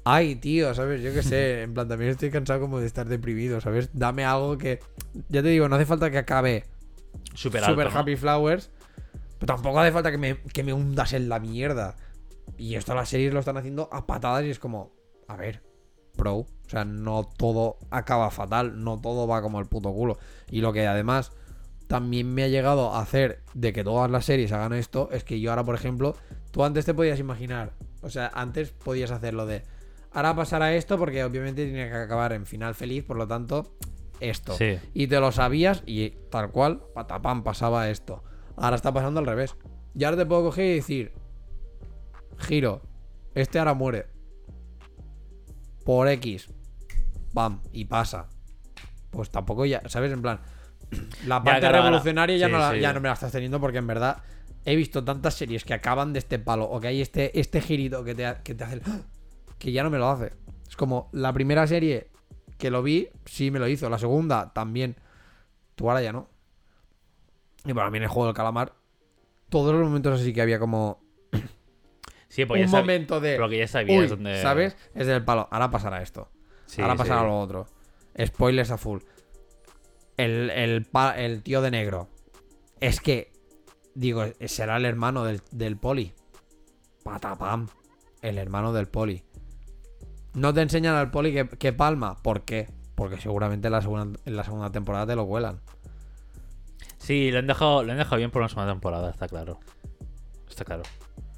ay, 0.05 0.35
tío, 0.35 0.73
¿sabes? 0.73 1.01
Yo 1.01 1.13
qué 1.13 1.21
sé, 1.23 1.61
en 1.63 1.73
plan, 1.73 1.87
también 1.87 2.11
estoy 2.11 2.31
cansado 2.31 2.59
como 2.61 2.79
de 2.79 2.87
estar 2.87 3.07
deprimido, 3.07 3.59
¿sabes? 3.61 3.89
Dame 3.93 4.25
algo 4.25 4.57
que, 4.57 4.79
ya 5.29 5.41
te 5.43 5.49
digo, 5.49 5.67
no 5.69 5.75
hace 5.75 5.85
falta 5.85 6.09
que 6.09 6.17
acabe 6.17 6.63
Super, 7.35 7.61
Super 7.63 7.87
alto, 7.87 7.93
¿no? 7.95 7.99
Happy 7.99 8.15
Flowers. 8.15 8.71
Pero 9.39 9.53
tampoco 9.55 9.79
hace 9.81 9.91
falta 9.91 10.09
que 10.09 10.17
me, 10.17 10.37
que 10.37 10.63
me 10.63 10.71
hundas 10.73 11.11
en 11.13 11.27
la 11.29 11.39
mierda. 11.39 11.95
Y 12.57 12.75
esto 12.75 12.95
las 12.95 13.09
series 13.09 13.33
lo 13.33 13.39
están 13.39 13.57
haciendo 13.57 13.89
a 13.91 14.05
patadas 14.07 14.45
y 14.45 14.49
es 14.49 14.57
como, 14.59 14.91
a 15.27 15.35
ver, 15.35 15.63
bro. 16.15 16.35
O 16.35 16.47
sea, 16.67 16.85
no 16.85 17.23
todo 17.37 17.77
acaba 17.91 18.31
fatal, 18.31 18.83
no 18.83 18.99
todo 18.99 19.27
va 19.27 19.41
como 19.41 19.59
el 19.59 19.67
puto 19.67 19.91
culo. 19.93 20.17
Y 20.49 20.61
lo 20.61 20.73
que 20.73 20.87
además 20.87 21.31
también 21.87 22.33
me 22.33 22.43
ha 22.43 22.47
llegado 22.47 22.93
a 22.93 23.01
hacer 23.01 23.43
de 23.53 23.73
que 23.73 23.83
todas 23.83 24.09
las 24.09 24.25
series 24.25 24.51
hagan 24.51 24.73
esto 24.73 25.09
es 25.11 25.23
que 25.23 25.39
yo 25.39 25.51
ahora, 25.51 25.63
por 25.63 25.75
ejemplo, 25.75 26.15
tú 26.51 26.63
antes 26.63 26.85
te 26.85 26.93
podías 26.93 27.19
imaginar, 27.19 27.73
o 28.01 28.09
sea, 28.09 28.31
antes 28.33 28.71
podías 28.71 29.11
hacerlo 29.11 29.45
de, 29.45 29.63
ahora 30.11 30.35
pasará 30.35 30.73
esto 30.73 30.97
porque 30.97 31.23
obviamente 31.23 31.65
tiene 31.65 31.89
que 31.89 31.95
acabar 31.95 32.33
en 32.33 32.45
final 32.45 32.73
feliz, 32.73 33.03
por 33.03 33.17
lo 33.17 33.27
tanto, 33.27 33.75
esto. 34.19 34.53
Sí. 34.53 34.79
Y 34.93 35.07
te 35.07 35.19
lo 35.19 35.31
sabías 35.31 35.83
y 35.85 36.11
tal 36.31 36.51
cual, 36.51 36.81
patapam, 36.93 37.43
pasaba 37.43 37.89
esto. 37.89 38.23
Ahora 38.55 38.75
está 38.75 38.93
pasando 38.93 39.19
al 39.19 39.25
revés. 39.25 39.55
Y 39.95 40.03
ahora 40.03 40.17
te 40.17 40.25
puedo 40.25 40.43
coger 40.45 40.65
y 40.65 40.75
decir, 40.75 41.13
giro, 42.37 42.81
este 43.35 43.59
ahora 43.59 43.73
muere. 43.73 44.07
Por 45.83 46.07
X. 46.07 46.49
Bam, 47.33 47.61
y 47.71 47.85
pasa. 47.85 48.27
Pues 49.09 49.29
tampoco 49.29 49.65
ya, 49.65 49.81
¿sabes? 49.87 50.11
En 50.11 50.21
plan, 50.21 50.39
la 51.27 51.43
parte 51.43 51.59
claro, 51.61 51.77
ahora- 51.77 51.89
revolucionaria 51.89 52.37
ya, 52.37 52.45
sí, 52.47 52.51
no 52.51 52.57
la- 52.59 52.71
sí. 52.71 52.79
ya 52.79 52.93
no 52.93 53.01
me 53.01 53.07
la 53.09 53.13
estás 53.13 53.31
teniendo 53.31 53.59
porque 53.59 53.77
en 53.79 53.87
verdad 53.87 54.23
he 54.65 54.75
visto 54.75 55.03
tantas 55.03 55.33
series 55.33 55.63
que 55.65 55.73
acaban 55.73 56.13
de 56.13 56.19
este 56.19 56.39
palo 56.39 56.65
o 56.65 56.79
que 56.79 56.87
hay 56.87 57.01
este, 57.01 57.37
este 57.39 57.59
girito 57.61 58.03
que 58.03 58.15
te, 58.15 58.33
que 58.43 58.55
te 58.55 58.63
hace 58.63 58.75
el... 58.75 58.81
que 59.59 59.71
ya 59.71 59.83
no 59.83 59.89
me 59.89 59.97
lo 59.97 60.09
hace. 60.09 60.31
Es 60.67 60.75
como 60.75 61.09
la 61.11 61.33
primera 61.33 61.67
serie 61.67 62.09
que 62.57 62.69
lo 62.71 62.81
vi, 62.81 63.09
sí 63.25 63.51
me 63.51 63.59
lo 63.59 63.67
hizo. 63.67 63.89
La 63.89 63.97
segunda 63.99 64.53
también. 64.53 64.95
Tú 65.75 65.89
ahora 65.89 66.01
ya 66.01 66.13
no. 66.13 66.29
Y 67.65 67.73
para 67.73 67.89
mí 67.89 67.97
en 67.97 68.03
el 68.03 68.09
juego 68.09 68.27
del 68.27 68.35
calamar, 68.35 68.73
todos 69.49 69.73
los 69.73 69.83
momentos 69.83 70.19
así 70.19 70.33
que 70.33 70.41
había 70.41 70.59
como 70.59 71.02
Sí, 72.33 72.45
pues 72.45 72.65
un 72.65 72.71
ya 72.71 72.79
momento 72.79 73.21
de. 73.21 73.35
Pero 73.35 73.47
que 73.47 73.59
ya 73.59 73.67
sabías 73.67 74.01
"Uy", 74.01 74.07
dónde. 74.07 74.41
¿Sabes? 74.41 74.75
Es 74.95 75.05
del 75.05 75.23
palo. 75.23 75.47
Ahora 75.51 75.69
pasará 75.69 76.01
esto. 76.01 76.31
Sí, 76.65 76.81
ahora 76.81 76.95
pasará 76.95 77.19
sí. 77.19 77.27
lo 77.27 77.39
otro. 77.39 77.67
Spoilers 78.19 78.71
a 78.71 78.79
full. 78.79 79.01
El, 80.17 80.49
el 80.49 81.43
tío 81.43 81.61
de 81.61 81.69
negro. 81.69 82.09
Es 82.79 83.01
que. 83.01 83.31
Digo, 83.93 84.25
será 84.47 84.77
el 84.77 84.85
hermano 84.85 85.25
del, 85.25 85.41
del 85.51 85.77
poli. 85.77 86.15
Patapam. 87.03 87.67
El 88.23 88.39
hermano 88.39 88.73
del 88.73 88.87
poli. 88.87 89.23
No 90.33 90.55
te 90.55 90.61
enseñan 90.61 90.95
al 90.95 91.11
poli 91.11 91.33
que, 91.33 91.47
que 91.47 91.71
palma. 91.71 92.15
¿Por 92.23 92.45
qué? 92.45 92.67
Porque 92.95 93.21
seguramente 93.21 93.67
en 93.67 93.73
la, 93.73 93.83
segunda, 93.83 94.19
en 94.25 94.35
la 94.35 94.43
segunda 94.43 94.71
temporada 94.71 95.05
te 95.05 95.15
lo 95.15 95.27
cuelan. 95.27 95.61
Sí, 96.97 97.29
lo 97.29 97.37
han, 97.37 97.45
dejado, 97.45 97.83
lo 97.83 97.91
han 97.91 97.99
dejado 97.99 98.17
bien 98.17 98.31
por 98.31 98.41
una 98.41 98.49
segunda 98.49 98.73
temporada, 98.73 99.11
está 99.11 99.27
claro. 99.27 99.59
Está 100.49 100.65
claro. 100.65 100.81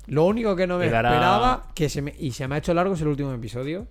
Lo 0.08 0.26
único 0.26 0.56
que 0.56 0.68
no 0.68 0.78
me 0.78 0.86
Llegará- 0.86 1.10
esperaba, 1.10 1.68
que 1.74 1.90
se 1.90 2.02
me, 2.02 2.14
y 2.20 2.32
se 2.32 2.48
me 2.48 2.56
ha 2.56 2.58
hecho 2.60 2.74
largo, 2.74 2.94
es 2.94 3.02
el 3.02 3.08
último 3.08 3.34
episodio. 3.34 3.88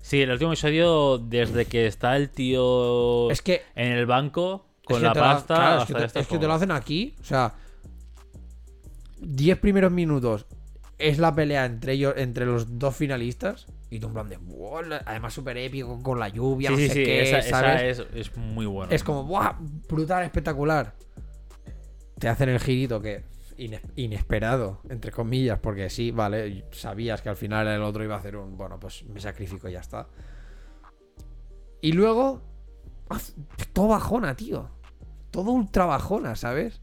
Sí, 0.00 0.22
el 0.22 0.30
último 0.30 0.52
episodio, 0.52 1.18
desde 1.18 1.64
que 1.66 1.86
está 1.86 2.16
el 2.16 2.30
tío 2.30 3.28
Es 3.30 3.42
que 3.42 3.62
en 3.74 3.92
el 3.92 4.06
banco 4.06 4.66
con 4.84 4.96
Es 4.96 5.00
que 5.02 5.06
la 5.08 5.14
lo- 5.14 5.20
pasta. 5.20 5.54
claro, 5.56 5.80
es 5.82 5.86
que, 5.88 5.94
te, 5.94 6.04
esto 6.04 6.18
es 6.20 6.26
que 6.26 6.28
como- 6.30 6.40
te 6.42 6.46
lo 6.46 6.52
hacen 6.54 6.70
aquí. 6.70 7.16
O 7.20 7.24
sea, 7.24 7.54
10 9.20 9.58
primeros 9.58 9.90
minutos 9.92 10.46
es 10.98 11.18
la 11.18 11.34
pelea 11.34 11.64
entre 11.66 11.94
ellos, 11.94 12.14
entre 12.16 12.46
los 12.46 12.78
dos 12.78 12.94
finalistas. 12.96 13.66
Y 13.90 14.00
tú 14.00 14.08
en 14.08 14.12
plan 14.14 14.28
de, 14.28 14.38
la- 14.88 15.02
además 15.06 15.32
súper 15.32 15.56
épico 15.58 16.02
con 16.02 16.18
la 16.18 16.28
lluvia, 16.28 16.68
Sí, 16.70 16.74
no 16.74 16.78
sí, 16.80 16.88
sé 16.88 16.94
sí, 16.94 17.04
qué, 17.04 17.22
esa, 17.22 17.38
esa 17.38 17.60
¿sabes? 17.60 17.98
es, 18.00 18.06
es 18.30 18.36
muy 18.36 18.66
bueno. 18.66 18.92
Es 18.92 19.04
como, 19.04 19.24
¡buah! 19.24 19.54
Brutal, 19.88 20.24
espectacular. 20.24 20.94
Te 22.18 22.28
hacen 22.28 22.48
el 22.48 22.58
girito 22.58 23.00
que 23.00 23.22
inesperado, 23.96 24.80
entre 24.88 25.12
comillas, 25.12 25.58
porque 25.60 25.88
sí, 25.90 26.10
vale, 26.10 26.64
sabías 26.72 27.22
que 27.22 27.28
al 27.28 27.36
final 27.36 27.66
el 27.68 27.82
otro 27.82 28.04
iba 28.04 28.14
a 28.14 28.18
hacer 28.18 28.36
un, 28.36 28.56
bueno, 28.56 28.78
pues 28.78 29.04
me 29.04 29.20
sacrifico 29.20 29.68
y 29.68 29.72
ya 29.72 29.80
está. 29.80 30.08
Y 31.80 31.92
luego, 31.92 32.42
todo 33.72 33.88
bajona, 33.88 34.34
tío. 34.36 34.70
Todo 35.30 35.50
ultra 35.52 35.84
bajona, 35.84 36.34
¿sabes? 36.36 36.80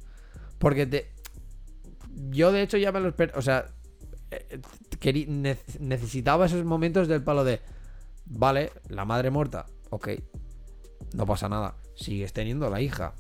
Porque 0.59 0.85
te... 0.85 1.11
Yo 2.29 2.51
de 2.51 2.61
hecho 2.61 2.77
ya 2.77 2.91
me 2.91 2.99
lo 2.99 3.09
espero, 3.09 3.37
o 3.37 3.41
sea, 3.41 3.65
eh, 4.31 5.25
ne- 5.27 5.57
necesitaba 5.79 6.45
esos 6.45 6.63
momentos 6.63 7.07
del 7.07 7.23
palo 7.23 7.43
de, 7.43 7.59
vale, 8.25 8.71
la 8.87 9.03
madre 9.03 9.31
muerta, 9.31 9.65
ok, 9.89 10.09
no 11.15 11.25
pasa 11.25 11.49
nada. 11.49 11.75
Sigues 11.95 12.31
teniendo 12.33 12.69
la 12.69 12.81
hija. 12.81 13.13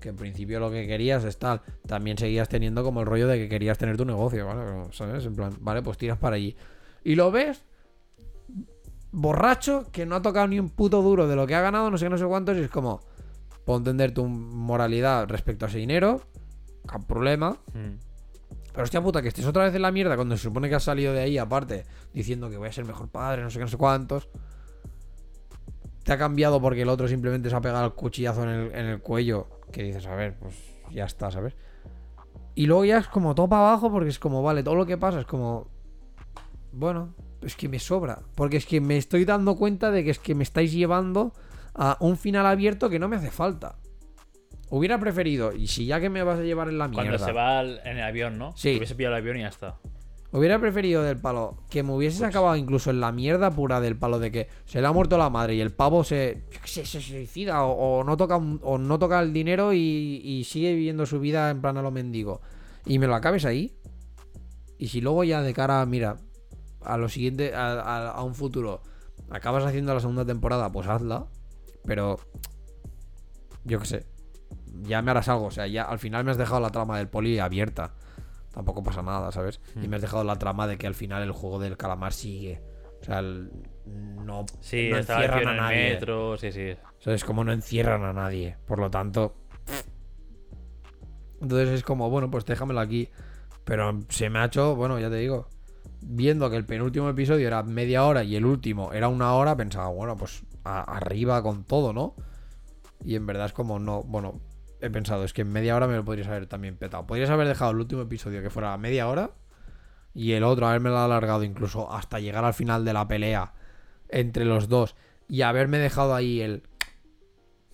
Que 0.00 0.10
en 0.10 0.16
principio 0.16 0.60
lo 0.60 0.70
que 0.70 0.86
querías 0.86 1.24
es 1.24 1.38
tal. 1.38 1.60
También 1.86 2.16
seguías 2.18 2.48
teniendo 2.48 2.82
como 2.82 3.00
el 3.00 3.06
rollo 3.06 3.26
de 3.26 3.38
que 3.38 3.48
querías 3.48 3.78
tener 3.78 3.96
tu 3.96 4.04
negocio, 4.04 4.46
¿vale? 4.46 4.92
¿Sabes? 4.92 5.24
En 5.26 5.34
plan, 5.34 5.52
vale, 5.60 5.82
pues 5.82 5.98
tiras 5.98 6.18
para 6.18 6.36
allí. 6.36 6.56
Y 7.04 7.14
lo 7.14 7.30
ves 7.30 7.64
borracho, 9.12 9.86
que 9.90 10.06
no 10.06 10.16
ha 10.16 10.22
tocado 10.22 10.48
ni 10.48 10.58
un 10.58 10.70
puto 10.70 11.02
duro 11.02 11.26
de 11.26 11.36
lo 11.36 11.46
que 11.46 11.54
ha 11.54 11.60
ganado, 11.60 11.90
no 11.90 11.98
sé 11.98 12.06
qué, 12.06 12.10
no 12.10 12.18
sé 12.18 12.26
cuántos, 12.26 12.56
y 12.56 12.60
es 12.60 12.70
como, 12.70 13.00
puedo 13.64 13.78
entender 13.78 14.12
tu 14.12 14.26
moralidad 14.26 15.28
respecto 15.28 15.66
a 15.66 15.68
ese 15.68 15.78
dinero, 15.78 16.22
sin 16.90 17.02
problema. 17.04 17.56
Mm. 17.74 17.98
Pero 18.72 18.84
hostia 18.84 19.02
puta, 19.02 19.20
que 19.20 19.28
estés 19.28 19.46
otra 19.46 19.64
vez 19.64 19.74
en 19.74 19.82
la 19.82 19.90
mierda 19.90 20.14
cuando 20.14 20.36
se 20.36 20.44
supone 20.44 20.68
que 20.68 20.76
has 20.76 20.84
salido 20.84 21.12
de 21.12 21.20
ahí, 21.20 21.38
aparte, 21.38 21.84
diciendo 22.14 22.48
que 22.50 22.56
voy 22.56 22.68
a 22.68 22.72
ser 22.72 22.84
mejor 22.84 23.08
padre, 23.08 23.42
no 23.42 23.50
sé 23.50 23.58
qué, 23.58 23.64
no 23.64 23.70
sé 23.70 23.76
cuántos. 23.76 24.28
Te 26.10 26.14
ha 26.14 26.18
cambiado 26.18 26.60
porque 26.60 26.82
el 26.82 26.88
otro 26.88 27.06
simplemente 27.06 27.50
se 27.50 27.54
ha 27.54 27.60
pegado 27.60 27.86
el 27.86 27.92
cuchillazo 27.92 28.42
en 28.42 28.48
el, 28.48 28.74
en 28.74 28.86
el 28.86 29.00
cuello. 29.00 29.46
Que 29.70 29.84
dices, 29.84 30.08
a 30.08 30.16
ver, 30.16 30.36
pues 30.40 30.56
ya 30.90 31.04
está, 31.04 31.30
¿sabes? 31.30 31.54
Y 32.56 32.66
luego 32.66 32.84
ya 32.84 32.98
es 32.98 33.06
como 33.06 33.36
todo 33.36 33.48
para 33.48 33.68
abajo 33.68 33.92
porque 33.92 34.08
es 34.08 34.18
como, 34.18 34.42
vale, 34.42 34.64
todo 34.64 34.74
lo 34.74 34.86
que 34.86 34.98
pasa 34.98 35.20
es 35.20 35.26
como. 35.26 35.68
Bueno, 36.72 37.14
es 37.42 37.54
que 37.54 37.68
me 37.68 37.78
sobra. 37.78 38.22
Porque 38.34 38.56
es 38.56 38.66
que 38.66 38.80
me 38.80 38.96
estoy 38.96 39.24
dando 39.24 39.54
cuenta 39.54 39.92
de 39.92 40.02
que 40.02 40.10
es 40.10 40.18
que 40.18 40.34
me 40.34 40.42
estáis 40.42 40.72
llevando 40.72 41.32
a 41.76 41.96
un 42.00 42.16
final 42.16 42.44
abierto 42.44 42.90
que 42.90 42.98
no 42.98 43.06
me 43.06 43.14
hace 43.14 43.30
falta. 43.30 43.76
Hubiera 44.68 44.98
preferido, 44.98 45.52
y 45.52 45.68
si 45.68 45.86
ya 45.86 46.00
que 46.00 46.10
me 46.10 46.24
vas 46.24 46.40
a 46.40 46.42
llevar 46.42 46.70
en 46.70 46.78
la 46.78 46.88
mierda. 46.88 47.18
Cuando 47.18 47.24
se 47.24 47.30
va 47.30 47.60
en 47.62 47.98
el 47.98 48.02
avión, 48.02 48.36
¿no? 48.36 48.50
Sí. 48.56 48.72
Que 48.72 48.78
hubiese 48.78 48.96
pillado 48.96 49.14
el 49.14 49.22
avión 49.22 49.36
y 49.36 49.42
ya 49.42 49.48
está. 49.48 49.76
Hubiera 50.32 50.60
preferido 50.60 51.02
del 51.02 51.16
palo 51.18 51.56
que 51.68 51.82
me 51.82 51.92
hubieses 51.92 52.22
acabado 52.22 52.54
incluso 52.54 52.90
en 52.90 53.00
la 53.00 53.10
mierda 53.10 53.50
pura 53.50 53.80
del 53.80 53.96
palo 53.96 54.20
de 54.20 54.30
que 54.30 54.48
se 54.64 54.80
le 54.80 54.86
ha 54.86 54.92
muerto 54.92 55.18
la 55.18 55.28
madre 55.28 55.56
y 55.56 55.60
el 55.60 55.72
pavo 55.72 56.04
se, 56.04 56.44
sé, 56.64 56.86
se 56.86 57.00
suicida 57.00 57.64
o, 57.64 57.98
o 57.98 58.04
no 58.04 58.16
toca 58.16 58.36
o 58.36 58.78
no 58.78 58.98
toca 59.00 59.18
el 59.20 59.32
dinero 59.32 59.72
y, 59.72 60.20
y 60.24 60.44
sigue 60.44 60.72
viviendo 60.74 61.04
su 61.04 61.18
vida 61.18 61.50
en 61.50 61.60
plan 61.60 61.76
a 61.78 61.82
lo 61.82 61.90
mendigo. 61.90 62.40
Y 62.86 62.98
me 63.00 63.08
lo 63.08 63.16
acabes 63.16 63.44
ahí. 63.44 63.74
Y 64.78 64.88
si 64.88 65.00
luego 65.00 65.24
ya 65.24 65.42
de 65.42 65.52
cara, 65.52 65.84
mira, 65.84 66.18
a 66.82 66.96
lo 66.96 67.08
siguiente, 67.08 67.52
a, 67.54 67.72
a- 67.80 68.10
a 68.12 68.22
un 68.22 68.34
futuro, 68.36 68.82
acabas 69.30 69.64
haciendo 69.64 69.92
la 69.92 70.00
segunda 70.00 70.24
temporada, 70.24 70.70
pues 70.70 70.86
hazla. 70.86 71.26
Pero, 71.84 72.20
yo 73.64 73.78
qué 73.80 73.86
sé, 73.86 74.06
ya 74.82 75.02
me 75.02 75.10
harás 75.10 75.28
algo. 75.28 75.46
O 75.46 75.50
sea, 75.50 75.66
ya 75.66 75.82
al 75.82 75.98
final 75.98 76.24
me 76.24 76.30
has 76.30 76.38
dejado 76.38 76.60
la 76.60 76.70
trama 76.70 76.98
del 76.98 77.08
poli 77.08 77.38
abierta. 77.38 77.94
Tampoco 78.52 78.82
pasa 78.82 79.02
nada, 79.02 79.30
¿sabes? 79.32 79.60
Y 79.76 79.86
Hmm. 79.86 79.90
me 79.90 79.96
has 79.96 80.02
dejado 80.02 80.24
la 80.24 80.36
trama 80.38 80.66
de 80.66 80.76
que 80.78 80.86
al 80.86 80.94
final 80.94 81.22
el 81.22 81.32
juego 81.32 81.58
del 81.58 81.76
calamar 81.76 82.12
sigue. 82.12 82.60
O 83.00 83.04
sea, 83.04 83.20
el- 83.20 83.50
no, 83.86 84.44
Sí, 84.60 84.88
no 84.90 84.98
encierran 84.98 85.48
a 85.48 85.54
nadie. 85.54 85.92
metro, 85.94 86.36
sí, 86.36 86.52
sí. 86.52 86.74
¿Sabes? 86.98 87.24
Como 87.24 87.44
no 87.44 87.52
encierran 87.52 88.02
a 88.04 88.12
nadie. 88.12 88.56
Por 88.66 88.78
lo 88.78 88.90
tanto. 88.90 89.34
Entonces 91.40 91.70
es 91.70 91.82
como, 91.82 92.10
bueno, 92.10 92.30
pues 92.30 92.44
déjamelo 92.44 92.80
aquí. 92.80 93.08
Pero 93.64 94.00
se 94.08 94.28
me 94.30 94.38
ha 94.40 94.46
hecho, 94.46 94.74
bueno, 94.76 94.98
ya 94.98 95.08
te 95.10 95.16
digo. 95.16 95.48
Viendo 96.02 96.50
que 96.50 96.56
el 96.56 96.64
penúltimo 96.64 97.08
episodio 97.08 97.46
era 97.46 97.62
media 97.62 98.04
hora 98.04 98.24
y 98.24 98.36
el 98.36 98.44
último 98.44 98.92
era 98.92 99.08
una 99.08 99.34
hora, 99.34 99.56
pensaba, 99.56 99.88
bueno, 99.88 100.16
pues 100.16 100.42
a- 100.64 100.82
arriba 100.82 101.42
con 101.42 101.64
todo, 101.64 101.92
¿no? 101.92 102.14
Y 103.04 103.16
en 103.16 103.26
verdad 103.26 103.46
es 103.46 103.52
como, 103.52 103.78
no, 103.78 104.02
bueno, 104.02 104.40
he 104.80 104.90
pensado, 104.90 105.24
es 105.24 105.32
que 105.32 105.42
en 105.42 105.52
media 105.52 105.76
hora 105.76 105.86
me 105.86 105.96
lo 105.96 106.04
podrías 106.04 106.28
haber 106.28 106.46
también 106.46 106.76
petado. 106.76 107.06
Podrías 107.06 107.30
haber 107.30 107.48
dejado 107.48 107.70
el 107.72 107.78
último 107.78 108.02
episodio 108.02 108.42
que 108.42 108.50
fuera 108.50 108.72
a 108.72 108.78
media 108.78 109.08
hora 109.08 109.30
y 110.14 110.32
el 110.32 110.44
otro 110.44 110.66
haberme 110.66 110.90
alargado 110.90 111.44
incluso 111.44 111.92
hasta 111.92 112.18
llegar 112.18 112.44
al 112.44 112.54
final 112.54 112.84
de 112.84 112.92
la 112.92 113.06
pelea 113.06 113.54
entre 114.08 114.44
los 114.44 114.68
dos 114.68 114.96
y 115.28 115.42
haberme 115.42 115.78
dejado 115.78 116.14
ahí 116.14 116.40
el 116.40 116.62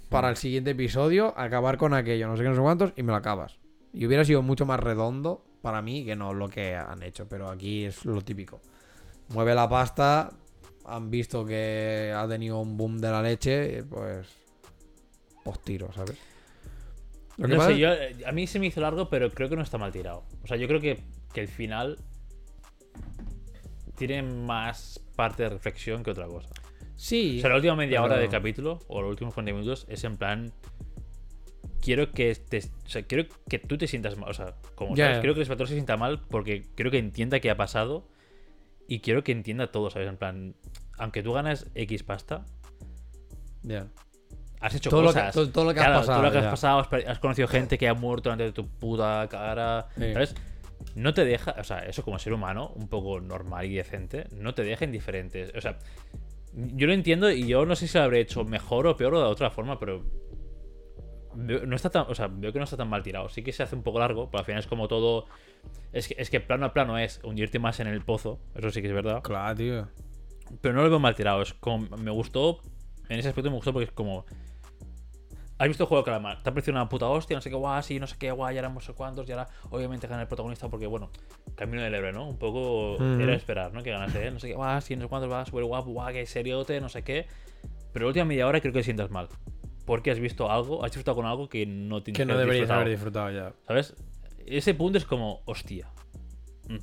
para 0.09 0.29
el 0.29 0.37
siguiente 0.37 0.71
episodio 0.71 1.35
acabar 1.37 1.79
con 1.79 1.93
aquello, 1.93 2.29
no 2.29 2.37
sé 2.37 2.43
qué, 2.43 2.49
no 2.49 2.55
sé 2.55 2.61
cuántos 2.61 2.93
y 2.97 3.03
me 3.03 3.11
lo 3.11 3.17
acabas. 3.17 3.59
Y 3.93 4.07
hubiera 4.07 4.25
sido 4.25 4.43
mucho 4.43 4.67
más 4.67 4.79
redondo 4.79 5.45
para 5.63 5.83
mí 5.83 6.05
que 6.05 6.15
no 6.15 6.33
lo 6.33 6.49
que 6.49 6.77
han 6.77 7.03
hecho, 7.03 7.27
pero 7.29 7.51
aquí 7.51 7.85
es 7.85 8.05
lo 8.05 8.23
típico. 8.23 8.61
Mueve 9.31 9.55
la 9.55 9.69
pasta, 9.69 10.31
han 10.85 11.11
visto 11.11 11.45
que 11.45 12.15
ha 12.17 12.29
tenido 12.29 12.61
un 12.61 12.77
boom 12.77 12.99
de 12.99 13.11
la 13.11 13.23
leche, 13.23 13.83
pues 13.85 14.29
pues 15.43 15.61
tiro, 15.61 15.93
¿sabes? 15.93 16.17
Lo 17.37 17.49
que 17.49 17.55
No 17.55 17.59
pasa 17.59 17.71
sé, 17.71 17.79
yo, 17.79 17.93
eh, 17.93 18.17
a 18.25 18.33
mí 18.33 18.47
se 18.47 18.59
me 18.59 18.67
hizo 18.67 18.81
largo, 18.81 19.09
pero 19.11 19.31
creo 19.31 19.49
que 19.49 19.57
no 19.57 19.63
está 19.63 19.79
mal 19.79 19.93
tirado. 19.93 20.25
O 20.43 20.47
sea, 20.47 20.57
yo 20.57 20.67
creo 20.69 20.81
que, 20.81 21.01
que 21.33 21.41
el 21.41 21.49
final 21.49 21.99
tiene 23.97 24.23
más 24.23 25.01
parte 25.17 25.43
de 25.43 25.51
reflexión 25.51 26.03
que 26.03 26.11
otra 26.11 26.27
cosa. 26.27 26.49
Sí. 26.97 27.39
O 27.39 27.41
sea, 27.43 27.51
la 27.51 27.57
última 27.57 27.77
media 27.77 28.03
hora 28.03 28.17
del 28.17 28.31
capítulo, 28.31 28.81
o 28.89 29.03
los 29.03 29.11
últimos 29.11 29.35
40 29.35 29.53
minutos, 29.53 29.87
es 29.89 30.05
en 30.05 30.17
plan. 30.17 30.53
Quiero 31.81 32.11
que 32.11 32.35
te, 32.35 32.59
o 32.59 32.89
sea, 32.89 33.03
quiero 33.03 33.27
que 33.49 33.59
tú 33.59 33.79
te 33.79 33.87
sientas 33.87 34.17
mal. 34.17 34.31
O 34.31 34.35
sea, 34.35 34.55
como 34.75 34.97
Ya, 34.97 35.05
sabes, 35.07 35.19
quiero 35.21 35.35
que 35.35 35.41
el 35.41 35.43
espectador 35.43 35.69
se 35.69 35.75
sienta 35.75 35.97
mal 35.97 36.23
porque 36.29 36.63
quiero 36.75 36.91
que 36.91 36.99
entienda 36.99 37.39
qué 37.39 37.51
ha 37.51 37.57
pasado 37.57 38.09
y 38.89 39.01
quiero 39.01 39.23
que 39.23 39.33
entienda 39.33 39.71
todo, 39.71 39.91
¿sabes? 39.91 40.09
En 40.09 40.17
plan, 40.17 40.57
aunque 40.99 41.23
tú 41.23 41.33
ganas 41.33 41.71
X 41.75 42.03
pasta, 42.03 42.45
Ya. 43.63 43.89
Has 44.61 44.75
hecho 44.75 44.91
Todo 44.91 45.03
lo 45.03 45.09
que- 45.09 45.15
cosas. 45.21 45.35
todo- 45.35 45.51
todo 45.51 45.65
lo 45.65 45.75
que 45.75 45.81
has 45.81 45.87
Claro, 45.87 46.01
pasado, 46.01 46.19
Todo 46.19 46.27
lo 46.27 46.33
que 46.33 46.39
has 46.39 46.51
pasado, 46.51 46.87
has, 47.09 47.19
conocido 47.19 47.49
gente 47.49 47.79
que 47.79 47.89
ha 47.89 47.95
muerto 47.95 48.35
de 48.37 48.53
tu 48.53 48.67
puta 48.69 49.27
cara. 49.31 49.89
Sí. 49.99 50.13
¿Sabes? 50.13 50.35
No 50.95 51.15
te 51.15 51.25
deja, 51.25 51.55
o 51.59 51.65
sea, 51.65 51.81
eso 51.81 52.03
como 52.03 52.19
ser 52.19 52.33
humano, 52.33 52.73
un 52.77 52.89
poco 52.89 53.21
normal 53.21 53.67
y 53.67 53.75
decente, 53.75 54.27
no 54.33 54.55
te 54.55 54.63
deja 54.63 54.85
indiferente. 54.85 55.51
O 55.57 55.61
sea, 55.61 55.79
yo 56.55 56.87
lo 56.87 56.93
entiendo 56.93 57.31
y 57.31 57.47
yo 57.47 57.67
no 57.67 57.75
sé 57.77 57.89
si 57.89 57.97
lo 57.99 58.05
habré 58.05 58.21
hecho 58.21 58.45
mejor 58.45 58.87
o 58.87 58.97
peor 58.97 59.15
o 59.15 59.19
de 59.21 59.27
otra 59.27 59.51
forma, 59.51 59.79
pero. 59.79 60.05
No 61.35 61.77
está 61.77 61.91
tan, 61.91 62.07
o 62.09 62.15
sea, 62.15 62.29
veo 62.29 62.51
que 62.51 62.59
no 62.59 62.65
está 62.65 62.79
tan 62.79 62.89
mal 62.89 63.03
tirado. 63.03 63.29
Sí 63.29 63.43
que 63.43 63.53
se 63.53 63.63
hace 63.63 63.77
un 63.77 63.83
poco 63.83 63.99
largo, 63.99 64.31
pero 64.31 64.39
al 64.39 64.47
final 64.47 64.61
es 64.61 64.67
como 64.67 64.89
todo. 64.89 65.27
Es 65.93 66.09
que, 66.09 66.15
es 66.19 66.31
que 66.31 66.41
plano 66.41 66.65
a 66.65 66.73
plano 66.73 66.97
es 66.99 67.21
hundirte 67.25 67.59
más 67.59 67.79
en 67.81 67.89
el 67.89 68.01
pozo, 68.03 68.39
eso 68.55 68.71
sí 68.71 68.81
que 68.81 68.89
es 68.89 68.95
verdad. 68.95 69.21
Claro, 69.23 69.55
tío. 69.55 69.89
Pero 70.63 70.75
no 70.75 70.83
lo 70.83 70.89
veo 70.89 70.99
mal 70.99 71.15
tirado. 71.15 71.43
Es 71.43 71.53
como. 71.53 71.95
Me 71.99 72.11
gustó. 72.11 72.61
En 73.09 73.19
ese 73.19 73.29
aspecto 73.29 73.51
me 73.51 73.57
gustó 73.57 73.73
porque 73.73 73.87
es 73.87 73.93
como. 73.93 74.25
¿Has 75.59 75.69
visto 75.69 75.85
el 75.85 75.89
juego 75.89 76.03
de 76.03 76.05
calamar? 76.05 76.43
Te 76.43 76.51
ha 76.51 76.53
parecido 76.53 76.75
una 76.75 76.87
puta 76.87 77.07
hostia, 77.09 77.35
no 77.35 77.41
sé 77.41 77.49
qué, 77.49 77.57
guau, 77.57 77.83
sí, 77.83 77.99
no 77.99 78.07
sé 78.07 78.17
qué, 78.19 78.31
guau, 78.31 78.53
ya 78.53 78.59
éramos 78.59 78.83
no 78.83 78.93
sé 78.93 78.93
cuántos, 78.93 79.27
y 79.27 79.33
ahora 79.33 79.49
obviamente 79.71 80.07
gana 80.07 80.21
el 80.21 80.29
protagonista 80.29 80.69
porque, 80.69 80.87
bueno, 80.87 81.11
camino 81.55 81.83
del 81.83 81.95
héroe, 81.95 82.13
¿no? 82.13 82.29
Un 82.29 82.37
poco 82.37 82.97
Ujú. 82.97 83.05
era 83.19 83.35
esperar, 83.35 83.73
¿no? 83.73 83.83
Que 83.83 83.91
ganase 83.91 84.27
él, 84.27 84.35
no 84.35 84.41
sé 84.41 84.49
qué, 84.49 84.55
guau, 84.55 84.79
sí, 84.83 84.97
no 84.97 85.03
sé 85.03 85.09
cuántos, 85.09 85.33
va, 85.33 85.47
súper 85.47 85.65
guapo, 85.65 85.93
guau, 85.93 86.13
qué 86.13 86.27
seriote, 86.27 86.79
no 86.83 86.91
sé 86.91 87.03
qué. 87.03 87.27
Pero 87.95 88.05
la 88.05 88.09
última 88.09 88.27
media 88.27 88.47
hora 88.47 88.61
creo 88.61 88.75
que 88.75 88.81
te 88.81 88.85
sientas 88.85 89.11
mal. 89.11 89.29
Porque 89.87 90.11
has 90.11 90.19
visto 90.19 90.51
algo, 90.51 90.85
has 90.85 90.91
disfrutado 90.91 91.15
con 91.15 91.25
algo 91.25 91.49
que 91.49 91.65
no 91.65 92.03
tienes 92.03 92.19
Que 92.19 92.27
no 92.27 92.37
deberías 92.37 92.69
haber 92.69 92.91
disfrutado 92.91 93.31
ya. 93.31 93.55
¿Sabes? 93.67 93.95
Ese 94.45 94.75
punto 94.75 94.99
es 94.99 95.07
como, 95.07 95.41
hostia. 95.47 95.89
mm, 96.69 96.77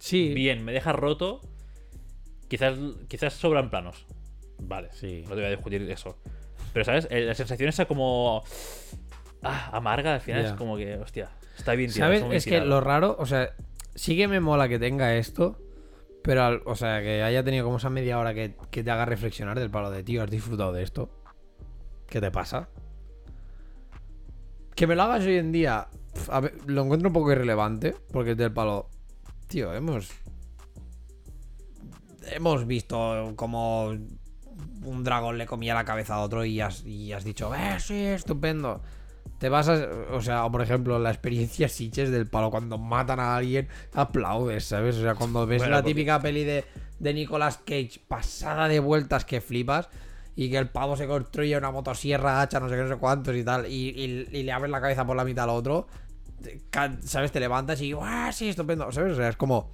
Sí. 0.00 0.34
Bien, 0.34 0.64
me 0.64 0.72
deja 0.72 0.92
roto. 0.92 1.40
Quizás, 2.48 2.76
quizás 3.06 3.34
sobran 3.34 3.70
planos. 3.70 4.06
Vale, 4.58 4.88
Sí. 4.92 5.22
no 5.24 5.30
te 5.30 5.34
voy 5.36 5.44
a 5.44 5.50
discutir 5.50 5.82
eso. 5.90 6.16
Pero, 6.72 6.84
¿sabes? 6.84 7.08
Eh, 7.10 7.22
La 7.22 7.34
sensación 7.34 7.68
esa 7.68 7.86
como. 7.86 8.42
Ah, 9.42 9.70
amarga 9.72 10.14
al 10.14 10.20
final 10.20 10.44
es 10.44 10.52
como 10.52 10.76
que, 10.76 10.96
hostia, 10.96 11.30
está 11.56 11.74
bien 11.74 11.92
tirado. 11.92 12.10
¿Sabes? 12.12 12.22
está 12.22 12.34
Es 12.36 12.44
que 12.44 12.66
lo 12.66 12.80
raro, 12.80 13.16
o 13.18 13.24
sea, 13.26 13.54
sí 13.94 14.16
que 14.16 14.26
me 14.28 14.40
mola 14.40 14.68
que 14.68 14.78
tenga 14.80 15.14
esto, 15.14 15.58
pero, 16.24 16.42
al- 16.42 16.62
o 16.66 16.74
sea, 16.74 17.00
que 17.02 17.22
haya 17.22 17.44
tenido 17.44 17.64
como 17.64 17.76
esa 17.76 17.88
media 17.88 18.18
hora 18.18 18.34
que, 18.34 18.56
que 18.72 18.82
te 18.82 18.90
haga 18.90 19.04
reflexionar 19.04 19.58
del 19.58 19.70
palo 19.70 19.90
de, 19.92 20.02
tío, 20.02 20.22
¿has 20.24 20.30
disfrutado 20.30 20.72
de 20.72 20.82
esto? 20.82 21.08
¿Qué 22.08 22.20
te 22.20 22.30
pasa? 22.32 22.68
Que 24.74 24.86
me 24.88 24.96
lo 24.96 25.04
hagas 25.04 25.24
hoy 25.24 25.36
en 25.36 25.52
día, 25.52 25.86
pf, 26.14 26.32
a 26.32 26.40
ver, 26.40 26.54
lo 26.66 26.82
encuentro 26.82 27.08
un 27.08 27.12
poco 27.12 27.30
irrelevante, 27.30 27.94
porque 28.12 28.32
es 28.32 28.36
del 28.36 28.52
palo, 28.52 28.88
tío, 29.46 29.72
hemos... 29.72 30.10
Hemos 32.30 32.66
visto 32.66 33.32
como 33.36 33.96
un 34.84 35.04
dragón 35.04 35.38
le 35.38 35.46
comía 35.46 35.74
la 35.74 35.84
cabeza 35.84 36.14
a 36.16 36.20
otro 36.20 36.44
y 36.44 36.60
has, 36.60 36.84
y 36.84 37.12
has 37.12 37.24
dicho, 37.24 37.54
eh, 37.54 37.76
sí, 37.78 38.04
estupendo. 38.04 38.80
Te 39.38 39.48
vas 39.48 39.68
a. 39.68 39.86
O 40.12 40.20
sea, 40.20 40.44
o 40.46 40.50
por 40.50 40.62
ejemplo, 40.62 40.98
la 40.98 41.10
experiencia 41.10 41.68
Sitches 41.68 42.10
del 42.10 42.26
palo, 42.26 42.50
cuando 42.50 42.76
matan 42.78 43.20
a 43.20 43.36
alguien, 43.36 43.68
aplaudes, 43.92 44.64
¿sabes? 44.64 44.96
O 44.96 45.02
sea, 45.02 45.14
cuando 45.14 45.46
ves 45.46 45.58
Bueno, 45.62 45.72
la 45.72 45.78
porque- 45.82 45.94
típica 45.94 46.20
peli 46.20 46.42
de, 46.44 46.64
de 46.98 47.14
Nicolas 47.14 47.58
Cage 47.58 48.00
pasada 48.08 48.66
de 48.68 48.80
vueltas 48.80 49.24
que 49.24 49.40
flipas 49.40 49.88
y 50.34 50.50
que 50.50 50.58
el 50.58 50.68
pavo 50.70 50.96
se 50.96 51.06
construye 51.06 51.56
una 51.56 51.70
motosierra 51.70 52.40
hacha, 52.40 52.58
no 52.58 52.68
sé 52.68 52.74
qué, 52.76 52.82
no 52.82 52.88
sé 52.88 52.96
cuántos 52.96 53.36
y 53.36 53.44
tal, 53.44 53.66
y, 53.66 53.90
y- 53.90 54.28
y 54.36 54.42
le 54.42 54.52
abres 54.52 54.70
la 54.72 54.80
cabeza 54.80 55.06
por 55.06 55.16
la 55.16 55.24
mitad 55.24 55.44
al 55.44 55.50
otro, 55.50 55.86
te 56.42 56.60
¿sabes? 57.02 57.30
Te 57.30 57.38
levantas 57.40 57.80
y, 57.80 57.92
¡ah, 58.00 58.30
sí, 58.32 58.48
estupendo! 58.48 58.90
¿Sabes? 58.90 59.12
O 59.12 59.16
sea, 59.16 59.28
es 59.28 59.36
como. 59.36 59.70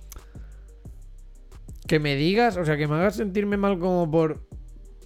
Que 1.87 1.99
me 1.99 2.17
digas, 2.17 2.57
o 2.57 2.65
sea, 2.65 2.77
que 2.77 2.87
me 2.89 2.95
hagas 2.97 3.17
sentirme 3.17 3.57
mal 3.57 3.79
como 3.79 4.11
por. 4.11 4.47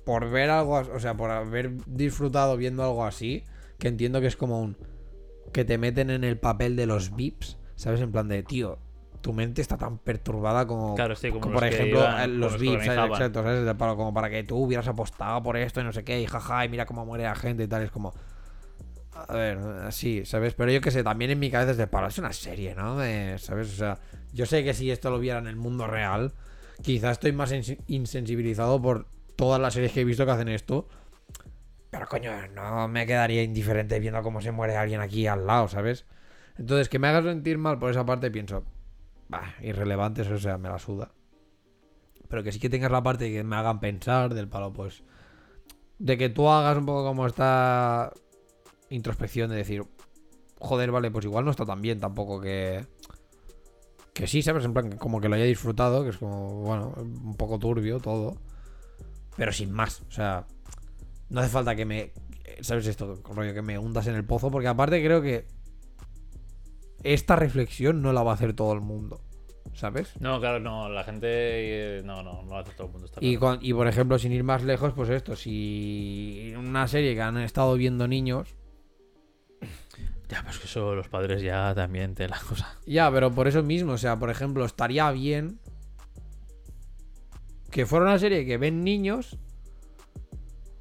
Por 0.08 0.30
ver 0.30 0.48
algo, 0.48 0.76
o 0.78 1.00
sea, 1.00 1.18
por 1.18 1.30
haber 1.30 1.84
disfrutado 1.84 2.56
viendo 2.56 2.82
algo 2.82 3.04
así, 3.04 3.44
que 3.78 3.88
entiendo 3.88 4.22
que 4.22 4.26
es 4.26 4.36
como 4.36 4.58
un. 4.58 4.78
Que 5.52 5.66
te 5.66 5.76
meten 5.76 6.08
en 6.08 6.24
el 6.24 6.38
papel 6.38 6.76
de 6.76 6.86
los 6.86 7.14
VIPs, 7.14 7.58
¿sabes? 7.76 8.00
En 8.00 8.10
plan 8.10 8.26
de, 8.26 8.42
tío, 8.42 8.78
tu 9.20 9.34
mente 9.34 9.60
está 9.60 9.76
tan 9.76 9.98
perturbada 9.98 10.66
como. 10.66 10.94
Claro, 10.94 11.14
sí, 11.14 11.28
como 11.28 11.42
como 11.42 11.54
por 11.56 11.64
ejemplo, 11.64 12.00
iban, 12.00 12.24
eh, 12.24 12.28
los 12.28 12.58
VIPs. 12.58 12.86
Exacto, 12.86 13.42
¿sabes? 13.42 13.74
Como 13.76 14.14
para 14.14 14.30
que 14.30 14.44
tú 14.44 14.56
hubieras 14.56 14.88
apostado 14.88 15.42
por 15.42 15.58
esto 15.58 15.82
y 15.82 15.84
no 15.84 15.92
sé 15.92 16.04
qué, 16.04 16.22
y 16.22 16.24
jaja, 16.26 16.64
y 16.64 16.70
mira 16.70 16.86
cómo 16.86 17.04
muere 17.04 17.24
la 17.24 17.34
gente 17.34 17.64
y 17.64 17.68
tal. 17.68 17.82
Es 17.82 17.90
como. 17.90 18.14
A 19.12 19.34
ver, 19.34 19.58
así, 19.58 20.24
¿sabes? 20.24 20.54
Pero 20.54 20.70
yo 20.72 20.80
que 20.80 20.90
sé, 20.90 21.04
también 21.04 21.30
en 21.32 21.38
mi 21.38 21.50
cabeza 21.50 21.72
es 21.72 21.76
de 21.76 21.86
palo, 21.86 22.06
es 22.06 22.16
una 22.16 22.32
serie, 22.32 22.74
¿no? 22.74 22.96
¿Sabes? 23.38 23.74
O 23.74 23.76
sea, 23.76 23.98
yo 24.32 24.46
sé 24.46 24.64
que 24.64 24.72
si 24.72 24.90
esto 24.90 25.10
lo 25.10 25.18
viera 25.18 25.38
en 25.38 25.48
el 25.48 25.56
mundo 25.56 25.86
real, 25.86 26.32
quizás 26.80 27.12
estoy 27.12 27.32
más 27.32 27.52
insen- 27.52 27.80
insensibilizado 27.88 28.80
por 28.80 29.06
todas 29.38 29.60
las 29.60 29.72
series 29.72 29.92
que 29.92 30.00
he 30.00 30.04
visto 30.04 30.26
que 30.26 30.32
hacen 30.32 30.48
esto. 30.48 30.88
Pero 31.90 32.08
coño, 32.08 32.32
no 32.48 32.88
me 32.88 33.06
quedaría 33.06 33.44
indiferente 33.44 34.00
viendo 34.00 34.20
cómo 34.22 34.40
se 34.40 34.50
muere 34.50 34.76
alguien 34.76 35.00
aquí 35.00 35.28
al 35.28 35.46
lado, 35.46 35.68
¿sabes? 35.68 36.06
Entonces, 36.58 36.88
que 36.88 36.98
me 36.98 37.06
hagas 37.06 37.24
sentir 37.24 37.56
mal 37.56 37.78
por 37.78 37.92
esa 37.92 38.04
parte, 38.04 38.32
pienso, 38.32 38.64
bah, 39.28 39.54
irrelevante, 39.62 40.22
eso, 40.22 40.34
o 40.34 40.38
sea, 40.38 40.58
me 40.58 40.68
la 40.68 40.80
suda. 40.80 41.12
Pero 42.28 42.42
que 42.42 42.50
sí 42.50 42.58
que 42.58 42.68
tengas 42.68 42.90
la 42.90 43.02
parte 43.02 43.30
que 43.32 43.44
me 43.44 43.54
hagan 43.54 43.78
pensar 43.78 44.34
del 44.34 44.48
palo, 44.48 44.72
pues. 44.72 45.04
De 46.00 46.18
que 46.18 46.28
tú 46.28 46.48
hagas 46.48 46.76
un 46.76 46.84
poco 46.84 47.04
como 47.04 47.24
esta 47.24 48.12
introspección 48.90 49.50
de 49.50 49.56
decir, 49.56 49.84
joder, 50.58 50.90
vale, 50.90 51.12
pues 51.12 51.24
igual 51.24 51.44
no 51.44 51.52
está 51.52 51.64
tan 51.64 51.80
bien 51.80 52.00
tampoco 52.00 52.40
que. 52.40 52.84
Que 54.12 54.26
sí, 54.26 54.42
¿sabes? 54.42 54.64
En 54.64 54.74
plan, 54.74 54.98
como 54.98 55.20
que 55.20 55.28
lo 55.28 55.36
haya 55.36 55.44
disfrutado, 55.44 56.02
que 56.02 56.10
es 56.10 56.18
como, 56.18 56.62
bueno, 56.62 56.92
un 56.96 57.36
poco 57.36 57.60
turbio 57.60 58.00
todo. 58.00 58.36
Pero 59.38 59.52
sin 59.52 59.72
más, 59.72 60.02
o 60.02 60.10
sea. 60.10 60.44
no 61.30 61.40
hace 61.40 61.48
falta 61.48 61.74
que 61.74 61.86
me. 61.86 62.12
¿Sabes 62.60 62.86
esto? 62.86 63.14
Rollo, 63.24 63.54
que 63.54 63.62
me 63.62 63.78
hundas 63.78 64.06
en 64.08 64.16
el 64.16 64.24
pozo, 64.26 64.50
porque 64.50 64.68
aparte 64.68 65.02
creo 65.02 65.22
que. 65.22 65.46
Esta 67.04 67.36
reflexión 67.36 68.02
no 68.02 68.12
la 68.12 68.22
va 68.22 68.32
a 68.32 68.34
hacer 68.34 68.52
todo 68.54 68.72
el 68.74 68.80
mundo. 68.80 69.20
¿Sabes? 69.74 70.12
No, 70.18 70.40
claro, 70.40 70.58
no, 70.58 70.88
la 70.88 71.04
gente. 71.04 71.28
eh, 71.30 72.02
No, 72.04 72.22
no, 72.24 72.42
no 72.42 72.50
lo 72.50 72.58
hace 72.58 72.72
todo 72.72 72.88
el 72.88 72.92
mundo. 72.94 73.06
Está 73.06 73.20
Y, 73.24 73.36
claro. 73.36 73.56
con- 73.58 73.64
y 73.64 73.72
por 73.72 73.86
ejemplo, 73.86 74.18
sin 74.18 74.32
ir 74.32 74.42
más 74.42 74.64
lejos, 74.64 74.92
pues 74.94 75.08
esto, 75.10 75.36
si 75.36 76.52
una 76.58 76.88
serie 76.88 77.14
que 77.14 77.22
han 77.22 77.38
estado 77.38 77.74
viendo 77.74 78.08
niños, 78.08 78.56
Ya, 80.28 80.42
pues 80.42 80.58
que 80.58 80.66
eso 80.66 80.94
los 80.94 81.08
padres 81.08 81.40
ya 81.42 81.72
también 81.74 82.14
te 82.14 82.28
la 82.28 82.38
cosa. 82.48 82.76
ya, 82.86 83.10
pero 83.12 83.30
por 83.32 83.46
eso 83.46 83.62
mismo, 83.62 83.92
o 83.92 83.98
sea, 83.98 84.18
por 84.18 84.30
ejemplo, 84.30 84.64
estaría 84.64 85.10
bien 85.12 85.60
que 87.70 87.86
fuera 87.86 88.06
una 88.06 88.18
serie 88.18 88.46
que 88.46 88.56
ven 88.58 88.84
niños, 88.84 89.38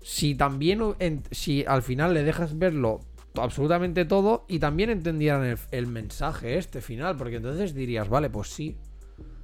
si 0.01 0.35
también, 0.35 0.81
en- 0.99 1.23
si 1.31 1.65
al 1.65 1.81
final 1.81 2.13
le 2.13 2.23
dejas 2.23 2.57
verlo 2.57 3.01
absolutamente 3.35 4.05
todo 4.05 4.45
y 4.47 4.59
también 4.59 4.89
entendieran 4.89 5.43
el, 5.43 5.57
el 5.71 5.87
mensaje 5.87 6.57
este 6.57 6.81
final, 6.81 7.17
porque 7.17 7.35
entonces 7.35 7.73
dirías, 7.73 8.09
vale, 8.09 8.29
pues 8.29 8.49
sí, 8.49 8.77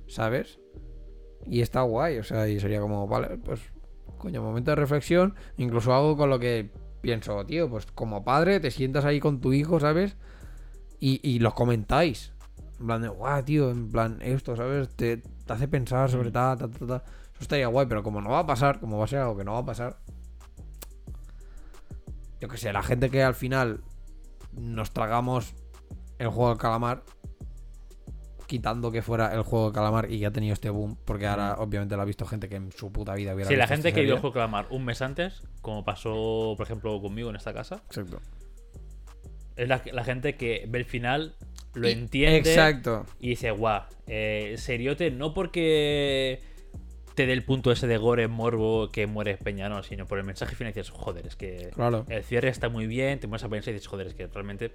¿sabes? 0.08 0.60
Y 1.46 1.62
está 1.62 1.82
guay, 1.82 2.18
o 2.18 2.24
sea, 2.24 2.48
y 2.48 2.60
sería 2.60 2.80
como, 2.80 3.08
vale, 3.08 3.38
pues, 3.38 3.60
coño, 4.18 4.42
momento 4.42 4.72
de 4.72 4.76
reflexión, 4.76 5.36
incluso 5.58 5.94
algo 5.94 6.16
con 6.16 6.30
lo 6.30 6.40
que 6.40 6.72
pienso, 7.02 7.46
tío, 7.46 7.70
pues 7.70 7.86
como 7.88 8.24
padre 8.24 8.62
te 8.62 8.72
sientas 8.72 9.04
ahí 9.04 9.20
con 9.20 9.42
tu 9.42 9.52
hijo, 9.52 9.80
¿sabes? 9.80 10.16
Y, 11.02 11.20
y 11.22 11.40
lo 11.40 11.54
comentáis. 11.54 12.32
En 12.80 12.88
plan 12.88 13.02
de, 13.02 13.10
guau, 13.10 13.44
tío, 13.44 13.70
en 13.70 13.92
plan, 13.92 14.20
esto, 14.22 14.56
¿sabes? 14.56 14.90
Te, 14.96 15.18
te 15.18 15.54
hace 15.54 15.68
pensar 15.68 16.10
sobre 16.10 16.32
tal, 16.32 16.58
tal, 16.58 16.72
tal, 16.72 16.88
tal. 16.88 17.04
Eso 17.34 17.42
estaría 17.42 17.68
guay, 17.68 17.88
pero 17.88 18.04
como 18.04 18.22
no 18.22 18.30
va 18.30 18.40
a 18.40 18.46
pasar, 18.46 18.80
como 18.80 18.98
va 18.98 19.06
a 19.06 19.08
ser 19.08 19.20
algo 19.20 19.36
que 19.38 19.44
no 19.44 19.54
va 19.54 19.60
a 19.60 19.66
pasar. 19.66 19.98
Yo 22.40 22.48
que 22.48 22.58
sé, 22.58 22.74
la 22.74 22.84
gente 22.84 23.10
que 23.10 23.24
al 23.24 23.36
final 23.36 23.82
nos 24.54 24.92
tragamos 24.92 25.54
el 26.20 26.28
juego 26.28 26.50
del 26.50 26.58
calamar, 26.58 27.04
quitando 28.48 28.92
que 28.92 29.02
fuera 29.02 29.34
el 29.34 29.42
juego 29.42 29.66
del 29.66 29.74
calamar 29.74 30.12
y 30.12 30.20
que 30.20 30.26
ha 30.26 30.32
tenido 30.32 30.54
este 30.54 30.70
boom, 30.70 30.98
porque 31.06 31.26
ahora 31.26 31.56
obviamente 31.58 31.96
lo 31.96 32.02
ha 32.02 32.06
visto 32.06 32.26
gente 32.26 32.50
que 32.50 32.58
en 32.58 32.72
su 32.72 32.92
puta 32.92 33.14
vida 33.16 33.34
hubiera 33.34 33.50
Sí, 33.50 33.56
la 33.56 33.68
gente 33.68 33.88
esta 33.90 34.00
que 34.00 34.06
vio 34.06 34.16
el 34.16 34.20
juego 34.22 34.34
clamar 34.34 34.68
un 34.70 34.86
mes 34.86 35.02
antes, 35.02 35.42
como 35.62 35.84
pasó, 35.84 36.54
por 36.58 36.66
ejemplo, 36.66 37.02
conmigo 37.02 37.30
en 37.30 37.38
esta 37.38 37.54
casa, 37.54 37.82
Exacto. 37.88 38.20
es 39.56 39.68
la, 39.68 39.82
la 39.92 40.04
gente 40.04 40.36
que 40.36 40.66
ve 40.68 40.80
el 40.80 40.86
final, 40.86 41.36
lo 41.74 41.88
Y- 41.88 41.94
entiende 41.94 42.38
Exacto. 42.38 43.06
y 43.20 43.30
dice, 43.30 43.52
guau, 43.52 43.84
eh, 44.06 44.56
seriote, 44.58 45.10
no 45.12 45.34
porque 45.34 46.42
te 47.16 47.26
dé 47.26 47.34
el 47.34 47.44
punto 47.44 47.72
ese 47.72 47.88
de 47.88 47.98
gore, 47.98 48.28
morbo, 48.28 48.90
que 48.92 49.08
muere 49.08 49.38
Peña, 49.38 49.70
no, 49.70 49.84
sino 49.84 50.06
por 50.06 50.18
el 50.18 50.24
mensaje 50.24 50.56
final 50.56 50.72
y 50.72 50.74
dices, 50.74 50.90
joder, 50.92 51.28
es 51.28 51.36
que 51.36 51.70
Claro. 51.74 52.06
el 52.10 52.24
cierre 52.24 52.50
está 52.50 52.70
muy 52.70 52.88
bien, 52.88 53.20
te 53.20 53.28
pones 53.28 53.44
a 53.44 53.50
pensar 53.50 53.72
y 53.72 53.76
dices, 53.76 53.88
joder, 53.88 54.08
es 54.08 54.14
que 54.14 54.28
realmente 54.28 54.72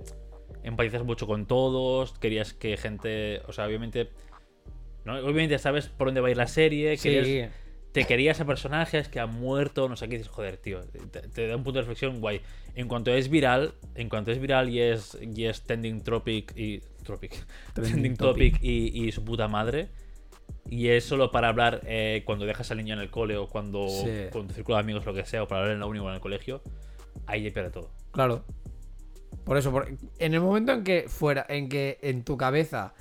empatizas 0.63 1.05
mucho 1.05 1.27
con 1.27 1.47
todos, 1.47 2.13
querías 2.19 2.53
que 2.55 2.77
gente, 2.77 3.41
o 3.47 3.53
sea, 3.53 3.67
obviamente, 3.67 4.09
¿no? 5.05 5.17
obviamente 5.19 5.59
sabes 5.59 5.89
por 5.89 6.09
dónde 6.09 6.21
va 6.21 6.29
a 6.29 6.31
ir 6.31 6.37
la 6.37 6.47
serie, 6.47 6.97
querías- 6.97 7.27
Sí. 7.27 7.45
te 7.93 8.05
querías 8.05 8.41
a 8.41 8.45
personajes 8.45 9.09
que 9.09 9.19
han 9.21 9.31
muerto, 9.35 9.89
no 9.89 9.97
sé 9.97 10.09
qué, 10.09 10.19
dices, 10.19 10.29
joder, 10.33 10.57
tío, 10.59 10.81
te, 11.11 11.21
te 11.23 11.47
da 11.49 11.57
un 11.57 11.65
punto 11.65 11.79
de 11.79 11.83
reflexión 11.83 12.21
guay. 12.21 12.41
En 12.75 12.87
cuanto 12.87 13.13
es 13.13 13.29
viral, 13.29 13.75
en 13.95 14.09
cuanto 14.09 14.31
es 14.31 14.39
viral 14.39 14.69
y 14.69 14.81
es, 14.81 15.19
y 15.21 15.47
es 15.47 15.63
trending 15.63 16.03
topic 16.03 16.53
y 16.57 16.81
tropic, 17.03 17.33
Trending 17.75 17.93
trending, 17.93 18.17
topic. 18.17 18.53
topic, 18.55 18.65
y, 18.65 19.07
y 19.09 19.13
su 19.13 19.25
puta 19.25 19.49
madre. 19.49 19.89
Y 20.71 20.89
es 20.89 21.05
solo 21.05 21.31
para 21.31 21.49
hablar 21.49 21.81
eh, 21.87 22.23
cuando 22.27 22.45
dejas 22.45 22.71
al 22.71 22.77
niño 22.79 22.95
en 22.95 23.01
el 23.01 23.11
cole 23.11 23.37
o 23.37 23.49
cuando 23.49 23.89
Sí. 23.89 24.11
con 24.31 24.47
tu 24.49 24.55
círculo 24.55 24.77
de 24.77 24.81
amigos, 24.83 25.07
lo 25.07 25.15
que 25.15 25.25
sea, 25.25 25.43
o 25.43 25.49
para 25.49 25.63
hablar 25.63 25.75
en 25.75 25.81
la 25.81 25.87
uni 25.87 25.99
o 25.99 26.09
en 26.09 26.15
el 26.15 26.21
colegio, 26.21 26.63
ahí 27.27 27.43
ya 27.43 27.51
pierde 27.53 27.71
todo. 27.71 27.91
Claro. 28.13 28.45
Por 29.45 29.57
eso, 29.57 29.71
por- 29.73 29.89
en 30.19 30.35
el 30.35 30.41
momento 30.41 30.73
en 30.73 30.85
que 30.85 31.07
fuera, 31.09 31.47
en 31.49 31.69
que 31.71 31.99
en 32.03 32.23
tu 32.23 32.37
cabeza, 32.37 32.93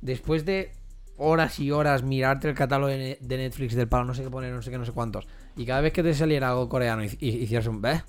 después 0.00 0.44
de 0.44 0.70
horas 1.16 1.58
y 1.58 1.72
horas 1.72 2.02
mirarte 2.04 2.48
el 2.48 2.54
catálogo 2.54 2.88
de 2.92 2.98
Ne- 2.98 3.18
de 3.20 3.36
Netflix 3.38 3.74
del 3.74 3.88
palo, 3.88 4.04
no 4.04 4.14
sé 4.14 4.22
qué 4.22 4.30
poner, 4.30 4.52
no 4.52 4.62
sé 4.62 4.70
qué, 4.70 4.78
no 4.78 4.84
sé 4.84 4.92
cuántos, 4.92 5.26
y 5.56 5.64
cada 5.66 5.80
vez 5.80 5.92
que 5.92 6.02
te 6.04 6.14
saliera 6.14 6.50
algo 6.50 6.68
coreano 6.68 7.02
y, 7.04 7.10
y 7.18 7.28
hicieras 7.42 7.66
un 7.66 7.80
¿ves? 7.82 8.04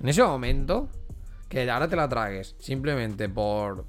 En 0.00 0.08
ese 0.08 0.22
momento, 0.22 0.90
que 1.48 1.70
ahora 1.70 1.88
te 1.88 1.96
la 1.96 2.08
tragues, 2.08 2.56
simplemente 2.58 3.28
por 3.28 3.86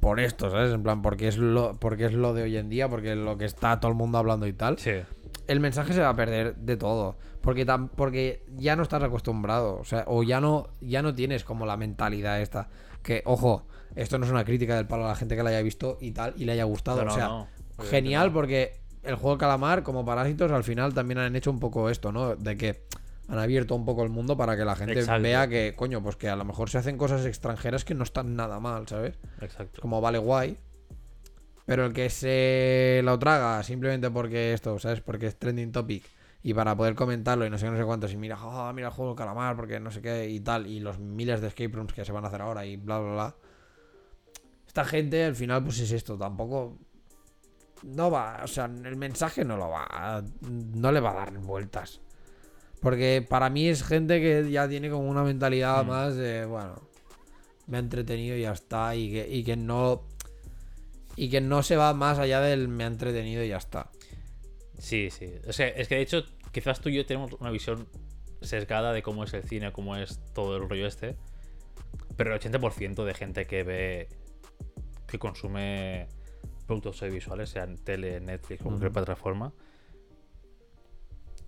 por 0.00 0.20
esto, 0.20 0.50
¿sabes? 0.50 0.72
En 0.72 0.82
plan, 0.82 1.02
porque 1.02 1.28
es 1.28 1.38
lo, 1.38 1.74
porque 1.74 2.06
es 2.06 2.12
lo 2.12 2.34
de 2.34 2.42
hoy 2.42 2.56
en 2.56 2.68
día, 2.68 2.88
porque 2.88 3.12
es 3.12 3.18
lo 3.18 3.36
que 3.38 3.44
está 3.44 3.80
todo 3.80 3.90
el 3.90 3.96
mundo 3.96 4.18
hablando 4.18 4.46
y 4.46 4.52
tal 4.52 4.78
Sí. 4.78 4.92
el 5.48 5.60
mensaje 5.60 5.92
se 5.92 6.00
va 6.00 6.10
a 6.10 6.16
perder 6.16 6.56
de 6.56 6.76
todo. 6.76 7.16
Porque, 7.40 7.64
porque 7.94 8.42
ya 8.56 8.74
no 8.74 8.82
estás 8.82 9.02
acostumbrado. 9.04 9.78
O 9.78 9.84
sea, 9.84 10.04
o 10.08 10.22
ya 10.24 10.40
no, 10.40 10.68
ya 10.80 11.02
no 11.02 11.14
tienes 11.14 11.44
como 11.44 11.64
la 11.64 11.76
mentalidad 11.76 12.40
esta. 12.40 12.68
Que, 13.02 13.22
ojo, 13.24 13.66
esto 13.94 14.18
no 14.18 14.24
es 14.26 14.32
una 14.32 14.44
crítica 14.44 14.74
del 14.74 14.86
palo 14.86 15.04
a 15.04 15.08
la 15.08 15.14
gente 15.14 15.36
que 15.36 15.42
la 15.44 15.50
haya 15.50 15.62
visto 15.62 15.96
y 16.00 16.10
tal, 16.10 16.34
y 16.36 16.44
le 16.44 16.52
haya 16.52 16.64
gustado. 16.64 17.04
No, 17.04 17.12
o 17.12 17.14
sea, 17.14 17.28
no, 17.28 17.48
genial 17.88 18.32
porque 18.32 18.80
el 19.04 19.14
juego 19.14 19.36
de 19.36 19.40
calamar, 19.40 19.84
como 19.84 20.04
parásitos, 20.04 20.50
al 20.50 20.64
final 20.64 20.92
también 20.92 21.18
han 21.18 21.36
hecho 21.36 21.52
un 21.52 21.60
poco 21.60 21.88
esto, 21.88 22.10
¿no? 22.10 22.34
De 22.34 22.56
que 22.56 22.82
han 23.28 23.38
abierto 23.38 23.74
un 23.74 23.84
poco 23.84 24.02
el 24.04 24.08
mundo 24.10 24.36
para 24.36 24.56
que 24.56 24.64
la 24.64 24.76
gente 24.76 24.98
Exacto. 24.98 25.22
vea 25.22 25.48
que, 25.48 25.74
coño, 25.76 26.02
pues 26.02 26.16
que 26.16 26.28
a 26.28 26.36
lo 26.36 26.44
mejor 26.44 26.70
se 26.70 26.78
hacen 26.78 26.96
cosas 26.96 27.26
extranjeras 27.26 27.84
que 27.84 27.94
no 27.94 28.04
están 28.04 28.36
nada 28.36 28.60
mal, 28.60 28.86
¿sabes? 28.86 29.18
Exacto. 29.40 29.80
como 29.80 30.00
vale 30.00 30.18
guay. 30.18 30.58
Pero 31.64 31.84
el 31.84 31.92
que 31.92 32.08
se 32.10 33.00
lo 33.02 33.18
traga 33.18 33.60
simplemente 33.64 34.08
porque 34.10 34.52
esto, 34.52 34.78
¿sabes? 34.78 35.00
Porque 35.00 35.26
es 35.26 35.36
trending 35.36 35.72
topic. 35.72 36.04
Y 36.44 36.54
para 36.54 36.76
poder 36.76 36.94
comentarlo 36.94 37.44
y 37.44 37.50
no 37.50 37.58
sé 37.58 37.68
no 37.68 37.76
sé 37.76 37.84
cuántos. 37.84 38.12
Y 38.12 38.16
mira, 38.16 38.36
"Ah, 38.38 38.70
mira 38.72 38.86
el 38.88 38.94
juego 38.94 39.10
del 39.10 39.18
calamar, 39.18 39.56
porque 39.56 39.80
no 39.80 39.90
sé 39.90 40.00
qué 40.00 40.28
y 40.30 40.38
tal. 40.38 40.68
Y 40.68 40.78
los 40.78 41.00
miles 41.00 41.40
de 41.40 41.48
escape 41.48 41.74
rooms 41.74 41.92
que 41.92 42.04
se 42.04 42.12
van 42.12 42.24
a 42.24 42.28
hacer 42.28 42.40
ahora 42.40 42.64
y 42.64 42.76
bla, 42.76 43.00
bla, 43.00 43.12
bla. 43.12 43.36
Esta 44.64 44.84
gente 44.84 45.24
al 45.24 45.34
final 45.34 45.64
pues 45.64 45.80
es 45.80 45.90
esto. 45.90 46.16
Tampoco... 46.16 46.78
No 47.82 48.10
va, 48.12 48.40
o 48.44 48.46
sea, 48.46 48.66
el 48.66 48.96
mensaje 48.96 49.44
no 49.44 49.56
lo 49.56 49.68
va, 49.68 50.22
no 50.40 50.92
le 50.92 51.00
va 51.00 51.10
a 51.10 51.14
dar 51.14 51.38
vueltas. 51.38 52.00
Porque 52.80 53.24
para 53.26 53.50
mí 53.50 53.68
es 53.68 53.82
gente 53.82 54.20
que 54.20 54.50
ya 54.50 54.68
tiene 54.68 54.90
como 54.90 55.08
una 55.08 55.22
mentalidad 55.22 55.84
Mm. 55.84 55.88
más 55.88 56.16
de, 56.16 56.44
bueno, 56.44 56.88
me 57.66 57.78
ha 57.78 57.80
entretenido 57.80 58.36
y 58.36 58.42
ya 58.42 58.52
está. 58.52 58.94
Y 58.94 59.10
que, 59.10 59.28
y 59.28 59.44
que 59.44 59.56
no. 59.56 60.06
Y 61.16 61.30
que 61.30 61.40
no 61.40 61.62
se 61.62 61.76
va 61.76 61.94
más 61.94 62.18
allá 62.18 62.40
del 62.40 62.68
me 62.68 62.84
ha 62.84 62.88
entretenido 62.88 63.42
y 63.42 63.48
ya 63.48 63.56
está. 63.56 63.90
Sí, 64.78 65.08
sí. 65.10 65.32
O 65.48 65.52
sea, 65.52 65.68
es 65.68 65.88
que 65.88 65.94
de 65.96 66.02
hecho, 66.02 66.24
quizás 66.52 66.80
tú 66.80 66.90
y 66.90 66.96
yo 66.96 67.06
tenemos 67.06 67.32
una 67.40 67.50
visión 67.50 67.88
sesgada 68.42 68.92
de 68.92 69.02
cómo 69.02 69.24
es 69.24 69.32
el 69.32 69.42
cine, 69.42 69.72
cómo 69.72 69.96
es 69.96 70.20
todo 70.34 70.56
el 70.58 70.68
rollo 70.68 70.86
este. 70.86 71.16
Pero 72.16 72.34
el 72.34 72.40
80% 72.40 73.04
de 73.04 73.14
gente 73.14 73.46
que 73.46 73.62
ve, 73.62 74.08
que 75.06 75.18
consume 75.18 76.08
productos 76.66 77.02
audiovisuales, 77.02 77.48
sean 77.48 77.76
tele, 77.78 78.20
Netflix 78.20 78.60
o 78.60 78.64
cualquier 78.64 78.92
plataforma, 78.92 79.52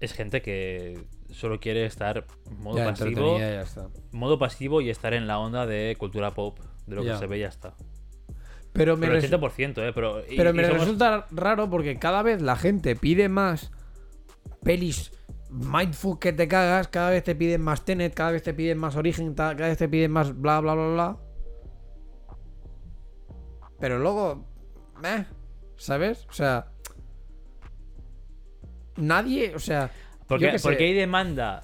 es 0.01 0.13
gente 0.13 0.43
que 0.43 1.07
solo 1.31 1.59
quiere 1.61 1.85
estar 1.87 2.25
modo 2.59 2.79
Ya, 2.79 2.85
pasivo, 2.87 3.39
ya 3.39 3.63
está. 3.63 3.89
modo 4.13 4.39
pasivo 4.39 4.81
y 4.81 4.91
estar 4.91 5.13
en 5.15 5.27
la 5.27 5.39
onda 5.39 5.67
de 5.67 5.97
cultura 5.99 6.33
pop, 6.33 6.59
de 6.87 6.95
lo 6.97 7.03
Ya. 7.03 7.13
que 7.15 7.19
se 7.19 7.27
ve 7.27 7.39
y 7.39 7.41
ya 7.41 7.49
está. 7.49 7.75
Pero 8.73 8.97
me, 8.97 9.07
Pero 9.07 9.19
el 9.19 9.23
resu- 9.25 9.39
80%, 9.41 9.83
¿eh? 9.89 9.93
Pero, 9.95 10.21
y- 10.29 10.37
pero 10.37 10.51
y 10.51 10.53
me 10.53 10.65
somos- 10.67 10.81
resulta 10.81 11.27
raro 11.31 11.69
porque 11.69 11.99
cada 11.99 12.23
vez 12.23 12.41
la 12.43 12.55
gente 12.57 12.95
pide 12.97 13.29
más 13.29 13.73
pelis 14.63 15.11
mindful 15.51 16.19
que 16.19 16.33
te 16.33 16.47
cagas, 16.47 16.89
cada 16.89 17.11
vez 17.11 17.25
te 17.25 17.35
piden 17.35 17.63
más 17.63 17.85
Tenet, 17.85 18.13
cada 18.15 18.33
vez 18.33 18.43
te 18.43 18.53
piden 18.55 18.79
más 18.79 18.95
Origen, 18.97 19.35
cada 19.35 19.55
vez 19.55 19.79
te 19.79 19.89
piden 19.89 20.11
más 20.13 20.39
bla 20.39 20.61
bla 20.61 20.75
bla 20.75 20.87
bla. 20.89 21.17
Pero 23.81 23.99
luego, 23.99 24.45
¿sabes? 25.77 26.27
O 26.29 26.33
sea, 26.33 26.67
nadie, 28.99 29.55
o 29.55 29.59
sea, 29.59 29.91
Porque, 30.27 30.57
porque 30.63 30.85
hay 30.85 30.93
demanda. 30.95 31.63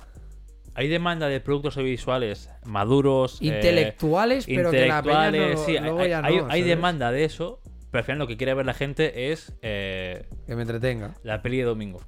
Hay 0.76 0.89
demanda 0.89 1.28
de 1.28 1.41
productos 1.41 1.76
audiovisuales 1.76 2.51
maduros. 2.64 3.41
eh, 3.41 3.47
intelectuales, 3.47 4.47
pero 4.47 4.70
que 4.72 4.87
la 4.89 5.03
no, 5.03 5.09
intelectuales, 5.11 5.61
sí, 5.61 5.78
luego 5.78 6.01
hay, 6.01 6.09
ya 6.11 6.20
no, 6.22 6.26
hay- 6.28 6.41
hay 6.49 6.62
demanda 6.62 7.12
de 7.12 7.24
eso, 7.24 7.61
pero 7.93 8.01
al 8.01 8.05
final 8.05 8.18
lo 8.18 8.26
que 8.26 8.37
quiere 8.37 8.55
ver 8.55 8.66
la 8.66 8.74
gente 8.74 9.30
es 9.30 9.53
eh, 9.62 10.26
Que 10.47 10.57
me 10.57 10.62
entretenga. 10.62 11.14
la 11.22 11.43
peli 11.43 11.59
de 11.59 11.64
domingo, 11.64 12.01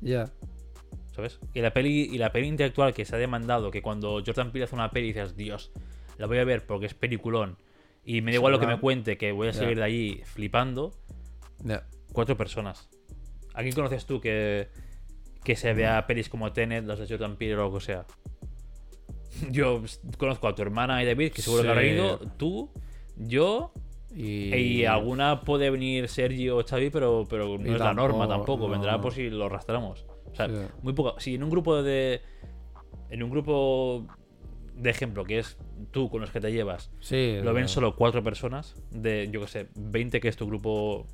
Ya. 0.00 0.30
¿sabes? 1.14 1.38
Y 1.54 1.60
la 1.60 1.72
peli 1.72 2.08
y 2.12 2.18
la 2.18 2.32
peli 2.32 2.48
intelectual 2.48 2.92
que 2.92 3.04
se 3.04 3.14
ha 3.14 3.18
demandado, 3.18 3.70
que 3.70 3.82
cuando 3.82 4.20
Jordan 4.26 4.50
Peele 4.50 4.64
hace 4.64 4.74
una 4.74 4.90
peli 4.90 5.08
dices, 5.08 5.36
Dios, 5.36 5.70
la 6.16 6.26
voy 6.26 6.38
a 6.38 6.44
ver 6.44 6.66
porque 6.66 6.86
es 6.86 6.94
peliculón 6.94 7.56
y 8.04 8.20
me 8.22 8.32
da 8.32 8.36
igual 8.38 8.52
lo 8.52 8.58
que 8.58 8.66
me 8.66 8.80
cuente, 8.80 9.16
que 9.16 9.30
voy 9.30 9.46
a 9.48 9.52
salir 9.52 9.76
de 9.78 9.84
allí 9.84 10.22
flipando, 10.24 10.92
cuatro 12.12 12.36
personas. 12.36 12.88
¿A 13.58 13.62
quién 13.62 13.74
conoces 13.74 14.06
tú 14.06 14.20
que, 14.20 14.68
que 15.42 15.56
se 15.56 15.72
vea 15.74 16.06
pelis 16.06 16.28
como 16.28 16.52
Tenet, 16.52 16.84
las 16.86 16.98
de 17.00 17.08
Jordan 17.08 17.36
Peele 17.36 17.54
o 17.56 17.68
lo 17.70 17.74
que 17.78 17.84
sea? 17.84 18.06
Yo 19.50 19.82
conozco 20.16 20.48
a 20.48 20.54
tu 20.54 20.62
hermana 20.62 21.02
y 21.02 21.06
David, 21.06 21.32
que 21.32 21.42
seguro 21.42 21.62
que 21.62 21.68
habrá 21.68 21.82
Sí. 21.82 21.88
ido, 21.88 22.18
tú, 22.36 22.70
yo 23.16 23.72
Y, 24.14 24.54
y 24.54 24.84
alguna 24.86 25.40
puede 25.42 25.68
venir 25.70 26.08
Sergio 26.08 26.56
o 26.58 26.64
Xavi, 26.64 26.88
pero, 26.90 27.24
pero 27.28 27.58
no 27.58 27.66
Y 27.70 27.74
es 27.74 27.78
la 27.80 27.92
norma 27.92 28.26
tampoco, 28.26 28.64
no. 28.66 28.70
vendrá 28.72 29.00
por 29.00 29.12
si 29.12 29.28
lo 29.28 29.46
arrastramos. 29.46 30.06
O 30.32 30.34
sea, 30.34 30.46
Sí. 30.48 30.54
muy 30.82 30.92
poco. 30.94 31.18
Si 31.20 31.34
en 31.34 31.42
un 31.42 31.50
grupo 31.50 31.82
de 31.82 32.22
en 33.10 33.22
un 33.22 33.30
grupo 33.30 34.06
de 34.74 34.90
ejemplo, 34.90 35.24
que 35.24 35.38
es 35.40 35.58
tú 35.90 36.08
con 36.08 36.20
los 36.22 36.30
que 36.30 36.40
te 36.40 36.52
llevas, 36.52 36.90
Sí. 37.00 37.38
lo 37.42 37.52
ven 37.52 37.62
no. 37.64 37.68
solo 37.68 37.96
cuatro 37.96 38.22
personas, 38.22 38.74
de, 38.90 39.28
yo 39.32 39.40
que 39.42 39.46
sé, 39.48 39.66
20 39.74 40.20
que 40.20 40.28
es 40.28 40.36
tu 40.36 40.46
grupo 40.46 41.06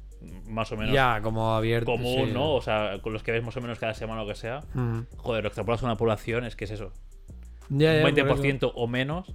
más 0.48 0.70
o 0.72 0.76
menos 0.76 0.94
Ya, 0.94 1.20
como 1.22 1.54
abierto. 1.54 1.92
común, 1.92 2.26
sí. 2.26 2.32
¿no? 2.32 2.54
O 2.54 2.60
sea, 2.62 2.98
con 3.02 3.12
los 3.12 3.22
que 3.22 3.32
ves 3.32 3.44
más 3.44 3.56
o 3.56 3.60
menos 3.60 3.78
cada 3.78 3.94
semana 3.94 4.22
o 4.22 4.24
lo 4.24 4.30
que 4.32 4.38
sea. 4.38 4.60
Ujú. 4.74 5.06
Joder, 5.16 5.42
lo 5.42 5.48
extrapolas 5.48 5.82
a 5.82 5.86
una 5.86 5.96
población, 5.96 6.44
es 6.44 6.56
que 6.56 6.64
es 6.64 6.70
eso. 6.72 6.92
Ya, 7.70 7.92
ya, 8.00 8.06
un 8.06 8.14
por 8.14 8.18
eso. 8.38 8.42
20% 8.42 8.72
o 8.74 8.86
menos 8.86 9.32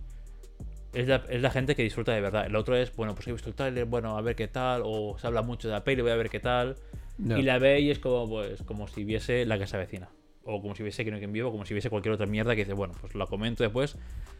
es 0.93 1.07
la, 1.07 1.23
es 1.29 1.41
la 1.41 1.51
gente 1.51 1.75
que 1.75 1.83
disfruta 1.83 2.13
de 2.13 2.21
verdad. 2.21 2.45
El 2.45 2.55
otro 2.55 2.75
es, 2.75 2.95
bueno, 2.95 3.13
pues 3.15 3.27
he 3.27 3.31
visto 3.31 3.49
el 3.49 3.55
trailer, 3.55 3.85
bueno, 3.85 4.17
a 4.17 4.21
ver 4.21 4.35
qué 4.35 4.47
tal, 4.47 4.81
o 4.85 5.17
se 5.19 5.27
habla 5.27 5.41
mucho 5.41 5.67
de 5.67 5.73
la 5.73 5.83
peli, 5.83 6.01
voy 6.01 6.11
a 6.11 6.15
ver 6.15 6.29
qué 6.29 6.39
tal. 6.39 6.75
Ya. 7.17 7.37
Y 7.37 7.41
la 7.43 7.59
ve 7.59 7.81
y 7.81 7.91
es 7.91 7.99
como, 7.99 8.27
pues, 8.29 8.63
como 8.63 8.87
si 8.87 9.03
viese 9.03 9.45
la 9.45 9.59
que 9.59 9.67
se 9.67 9.75
avecina. 9.75 10.09
O 10.43 10.61
como 10.61 10.73
si 10.73 10.81
viese 10.83 11.03
que 11.03 11.11
no 11.11 11.15
hay 11.15 11.21
quien 11.21 11.33
vivo, 11.33 11.51
como 11.51 11.65
si 11.65 11.73
viese 11.73 11.89
cualquier 11.89 12.13
otra 12.13 12.25
mierda 12.25 12.55
que 12.55 12.61
dice, 12.61 12.73
bueno, 12.73 12.93
pues 12.99 13.13
la 13.13 13.25
comento 13.27 13.63
después. 13.63 13.97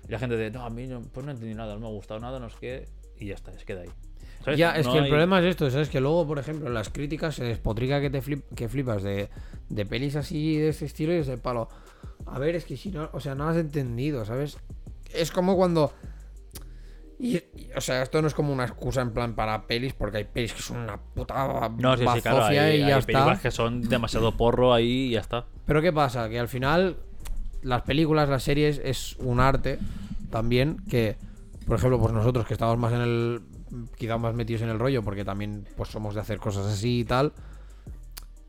Y 0.08 0.12
la 0.12 0.18
gente 0.18 0.38
dice, 0.38 0.50
no, 0.52 0.64
a 0.66 0.70
mí 0.70 0.88
no, 0.88 1.02
pues 1.02 1.26
no 1.26 1.32
entendí 1.32 1.54
nada, 1.54 1.74
no 1.74 1.82
me 1.82 1.88
ha 1.88 1.90
gustado 1.90 2.20
nada, 2.20 2.40
no 2.40 2.50
sé 2.50 2.58
qué. 2.60 2.86
Y 3.20 3.28
ya 3.28 3.36
está, 3.36 3.52
es 3.52 3.66
queda 3.66 3.82
ahí. 3.82 3.90
¿Sabes? 4.50 4.60
Ya, 4.60 4.72
es 4.78 4.86
No 4.86 4.94
que 4.94 4.98
el 5.00 5.08
problema 5.10 5.40
es 5.40 5.46
esto, 5.46 5.70
¿sabes? 5.70 5.90
Que 5.90 6.00
luego, 6.02 6.26
por 6.28 6.40
ejemplo, 6.40 6.68
en 6.68 6.74
las 6.74 6.90
críticas 6.90 7.36
se 7.36 7.44
despotrica 7.44 8.02
que 8.02 8.10
te 8.10 8.22
flip- 8.22 8.44
que 8.56 8.68
flipas 8.70 9.04
de, 9.04 9.30
de 9.70 9.86
pelis 9.86 10.16
así 10.16 10.58
de 10.58 10.70
ese 10.70 10.86
estilo 10.86 11.14
y 11.14 11.18
es 11.18 11.28
de 11.28 11.38
palo. 11.38 11.70
A 12.26 12.38
ver, 12.40 12.56
es 12.56 12.66
que 12.66 12.78
si 12.78 12.90
no, 12.92 13.10
o 13.14 13.20
sea, 13.20 13.36
no 13.36 13.48
has 13.48 13.58
entendido, 13.58 14.26
¿sabes? 14.26 14.58
Es 15.14 15.32
como 15.32 15.56
cuando. 15.56 15.94
Y, 17.20 17.36
y- 17.38 17.44
o 17.76 17.82
sea, 17.82 18.02
esto 18.02 18.22
no 18.22 18.28
es 18.28 18.34
como 18.34 18.54
una 18.54 18.64
excusa 18.64 19.02
en 19.02 19.12
plan 19.12 19.36
para 19.36 19.68
pelis, 19.68 19.94
porque 19.94 20.18
hay 20.18 20.24
pelis 20.24 20.54
que 20.54 20.62
son 20.62 20.78
una 20.78 20.98
puta 20.98 21.70
No, 21.78 21.98
sí, 21.98 22.04
sí, 22.16 22.22
claro, 22.22 22.46
hay, 22.46 22.56
y 22.78 22.80
ya 22.80 22.96
hay 22.96 23.02
películas 23.02 23.40
que 23.42 23.52
son 23.52 23.82
demasiado 23.82 24.32
porro 24.38 24.74
ahí 24.74 25.08
y 25.08 25.10
ya 25.12 25.20
está. 25.20 25.46
Pero 25.66 25.82
¿qué 25.82 25.92
pasa? 25.92 26.30
Que 26.30 26.40
al 26.40 26.48
final 26.48 26.98
las 27.62 27.82
películas, 27.82 28.30
las 28.30 28.44
series 28.44 28.80
es 28.84 29.18
un 29.20 29.42
arte 29.42 29.80
también 30.30 30.78
que, 30.90 31.18
por 31.68 31.78
ejemplo, 31.78 32.00
pues 32.00 32.14
nosotros 32.14 32.46
que 32.46 32.54
estamos 32.54 32.78
más 32.78 32.94
en 32.94 33.02
el, 33.02 33.42
quizá 33.98 34.18
más 34.18 34.34
metidos 34.36 34.62
en 34.64 34.70
el 34.70 34.80
rollo, 34.80 35.04
porque 35.04 35.24
también 35.26 35.66
pues 35.78 35.90
somos 35.90 36.16
de 36.16 36.22
hacer 36.22 36.40
cosas 36.40 36.66
así 36.68 37.00
y 37.00 37.06
tal, 37.06 37.34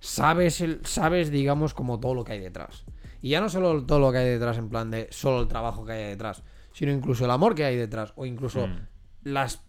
sabes, 0.00 0.60
el, 0.60 0.80
sabes 0.84 1.30
digamos, 1.30 1.74
como 1.74 2.00
todo 2.00 2.14
lo 2.14 2.24
que 2.24 2.32
hay 2.32 2.40
detrás. 2.40 2.84
Y 3.22 3.30
ya 3.30 3.40
no 3.40 3.48
solo 3.48 3.84
todo 3.84 3.98
lo 3.98 4.12
que 4.12 4.18
hay 4.18 4.28
detrás 4.28 4.56
en 4.58 4.68
plan 4.68 4.90
de 4.90 5.08
solo 5.10 5.42
el 5.42 5.48
trabajo 5.48 5.84
que 5.84 5.92
hay 5.92 6.04
detrás, 6.10 6.42
sino 6.72 6.92
incluso 6.92 7.24
el 7.24 7.30
amor 7.30 7.54
que 7.54 7.64
hay 7.64 7.76
detrás, 7.76 8.12
o 8.16 8.24
incluso 8.26 8.66
Mm. 8.66 8.86
las 9.24 9.62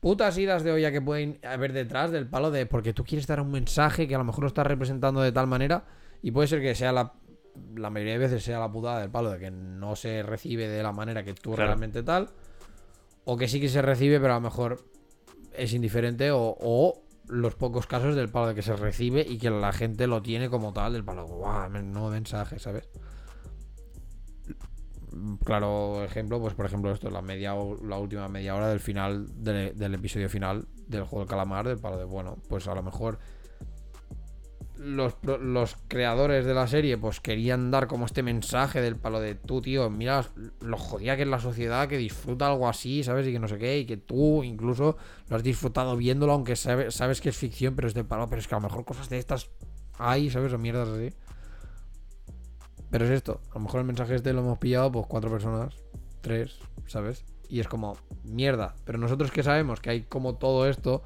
putas 0.00 0.36
idas 0.38 0.64
de 0.64 0.72
olla 0.72 0.90
que 0.90 1.00
pueden 1.00 1.38
haber 1.44 1.72
detrás 1.72 2.10
del 2.10 2.26
palo 2.26 2.50
de 2.50 2.66
porque 2.66 2.92
tú 2.94 3.04
quieres 3.04 3.26
dar 3.26 3.40
un 3.40 3.50
mensaje 3.52 4.08
que 4.08 4.14
a 4.14 4.18
lo 4.18 4.24
mejor 4.24 4.40
lo 4.42 4.48
estás 4.48 4.66
representando 4.66 5.20
de 5.20 5.30
tal 5.30 5.46
manera 5.46 5.84
y 6.22 6.30
puede 6.30 6.48
ser 6.48 6.60
que 6.62 6.74
sea 6.74 6.90
la 6.92 7.12
la 7.76 7.90
mayoría 7.90 8.14
de 8.14 8.18
veces 8.20 8.42
sea 8.44 8.58
la 8.60 8.70
putada 8.72 9.00
del 9.00 9.10
palo 9.10 9.30
de 9.30 9.38
que 9.38 9.50
no 9.50 9.94
se 9.96 10.22
recibe 10.22 10.68
de 10.68 10.82
la 10.82 10.92
manera 10.92 11.22
que 11.22 11.34
tú 11.34 11.50
Claro. 11.52 11.66
realmente 11.66 12.02
tal 12.02 12.30
o 13.30 13.36
que 13.36 13.46
sí 13.46 13.60
que 13.60 13.68
se 13.68 13.80
recibe 13.80 14.18
pero 14.18 14.32
a 14.32 14.36
lo 14.36 14.40
mejor 14.40 14.84
es 15.56 15.72
indiferente 15.72 16.30
o, 16.32 17.00
los 17.28 17.54
pocos 17.54 17.86
casos 17.86 18.16
del 18.16 18.28
palo 18.28 18.48
de 18.48 18.56
que 18.56 18.62
se 18.62 18.74
recibe 18.74 19.24
y 19.24 19.38
que 19.38 19.50
la 19.50 19.72
gente 19.72 20.08
lo 20.08 20.20
tiene 20.20 20.50
como 20.50 20.72
tal 20.72 20.94
del 20.94 21.04
palo 21.04 21.28
guau 21.28 21.70
nuevo 21.70 22.10
mensaje 22.10 22.58
sabes 22.58 22.88
claro 25.44 26.02
ejemplo, 26.02 26.40
pues 26.40 26.54
por 26.54 26.66
ejemplo 26.66 26.90
esto, 26.90 27.08
la 27.08 27.22
media 27.22 27.54
la 27.84 27.98
última 27.98 28.26
media 28.28 28.56
hora 28.56 28.68
del 28.68 28.80
final 28.80 29.28
del, 29.44 29.78
del 29.78 29.94
episodio 29.94 30.28
final 30.28 30.66
del 30.88 31.04
juego 31.04 31.20
del 31.20 31.28
calamar, 31.28 31.68
del 31.68 31.78
palo 31.78 31.98
de 31.98 32.04
bueno, 32.04 32.36
pues 32.48 32.66
a 32.66 32.74
lo 32.74 32.82
mejor 32.82 33.20
los, 34.80 35.14
los 35.22 35.76
creadores 35.88 36.46
de 36.46 36.54
la 36.54 36.66
serie 36.66 36.96
pues 36.96 37.20
querían 37.20 37.70
dar 37.70 37.86
como 37.86 38.06
este 38.06 38.22
mensaje 38.22 38.80
del 38.80 38.96
palo 38.96 39.20
de 39.20 39.34
tú, 39.34 39.60
tío, 39.60 39.90
mira 39.90 40.24
lo 40.60 40.78
jodida 40.78 41.16
que 41.16 41.22
es 41.22 41.28
la 41.28 41.38
sociedad 41.38 41.86
que 41.86 41.98
disfruta 41.98 42.46
algo 42.46 42.66
así, 42.66 43.04
¿sabes? 43.04 43.26
Y 43.26 43.32
que 43.32 43.38
no 43.38 43.46
sé 43.46 43.58
qué, 43.58 43.78
y 43.78 43.84
que 43.84 43.98
tú 43.98 44.42
incluso 44.42 44.96
lo 45.28 45.36
has 45.36 45.42
disfrutado 45.42 45.96
viéndolo, 45.96 46.32
aunque 46.32 46.56
sabe- 46.56 46.90
sabes 46.90 47.20
que 47.20 47.28
es 47.28 47.36
ficción, 47.36 47.76
pero 47.76 47.88
es 47.88 47.94
del 47.94 48.06
palo, 48.06 48.26
pero 48.28 48.40
es 48.40 48.48
que 48.48 48.54
a 48.54 48.58
lo 48.58 48.68
mejor 48.68 48.84
cosas 48.86 49.10
de 49.10 49.18
estas 49.18 49.50
hay, 49.98 50.30
¿sabes? 50.30 50.52
O 50.54 50.58
mierdas 50.58 50.88
así. 50.88 51.10
Pero 52.90 53.04
es 53.04 53.10
esto, 53.10 53.40
a 53.50 53.54
lo 53.54 53.60
mejor 53.60 53.80
el 53.80 53.86
mensaje 53.86 54.14
este 54.14 54.32
lo 54.32 54.40
hemos 54.40 54.58
pillado 54.58 54.90
pues 54.90 55.06
cuatro 55.06 55.30
personas, 55.30 55.74
tres, 56.22 56.58
¿sabes? 56.86 57.24
Y 57.48 57.60
es 57.60 57.68
como, 57.68 57.96
mierda. 58.24 58.74
Pero 58.84 58.98
nosotros 58.98 59.30
que 59.30 59.42
sabemos 59.42 59.80
que 59.80 59.90
hay 59.90 60.02
como 60.02 60.36
todo 60.36 60.68
esto, 60.68 61.02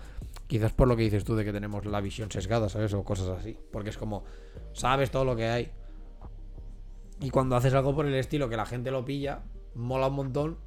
quizás 0.47 0.72
por 0.72 0.88
lo 0.88 0.97
que 0.97 1.03
dices 1.03 1.24
tú 1.24 1.36
de 1.36 1.45
que 1.45 1.53
tenemos 1.53 1.86
la 1.86 2.01
visión 2.01 2.30
sesgada, 2.30 2.68
¿sabes? 2.68 2.92
O 2.95 3.05
cosas 3.05 3.28
así. 3.28 3.57
Porque 3.72 3.90
es 3.90 3.99
como, 3.99 4.24
sabes 4.72 5.11
todo 5.11 5.24
lo 5.24 5.36
que 5.36 5.47
hay. 5.47 5.70
Y 7.20 7.30
cuando 7.30 7.57
haces 7.57 7.72
algo 7.74 7.95
por 7.95 8.07
el 8.07 8.14
estilo 8.14 8.49
que 8.49 8.57
la 8.57 8.66
gente 8.66 8.90
lo 8.90 9.05
pilla, 9.05 9.42
mola 9.74 10.09
un 10.09 10.14
montón. 10.14 10.59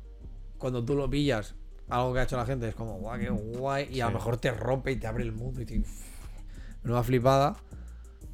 Cuando 0.57 0.83
tú 0.83 0.95
lo 0.95 1.09
pillas, 1.09 1.55
algo 1.89 2.13
que 2.13 2.19
ha 2.19 2.23
hecho 2.23 2.37
la 2.37 2.45
gente 2.45 2.67
es 2.67 2.75
como, 2.75 2.97
guau, 2.97 3.19
qué 3.19 3.29
guay. 3.29 3.89
Y 3.91 4.01
a 4.01 4.07
lo 4.07 4.13
mejor 4.13 4.37
te 4.37 4.51
rompe 4.51 4.91
y 4.91 4.95
te 4.95 5.07
abre 5.07 5.23
el 5.23 5.31
mundo 5.31 5.61
y 5.61 5.65
te... 5.65 5.83
Nueva 6.83 7.03
flipada. 7.03 7.55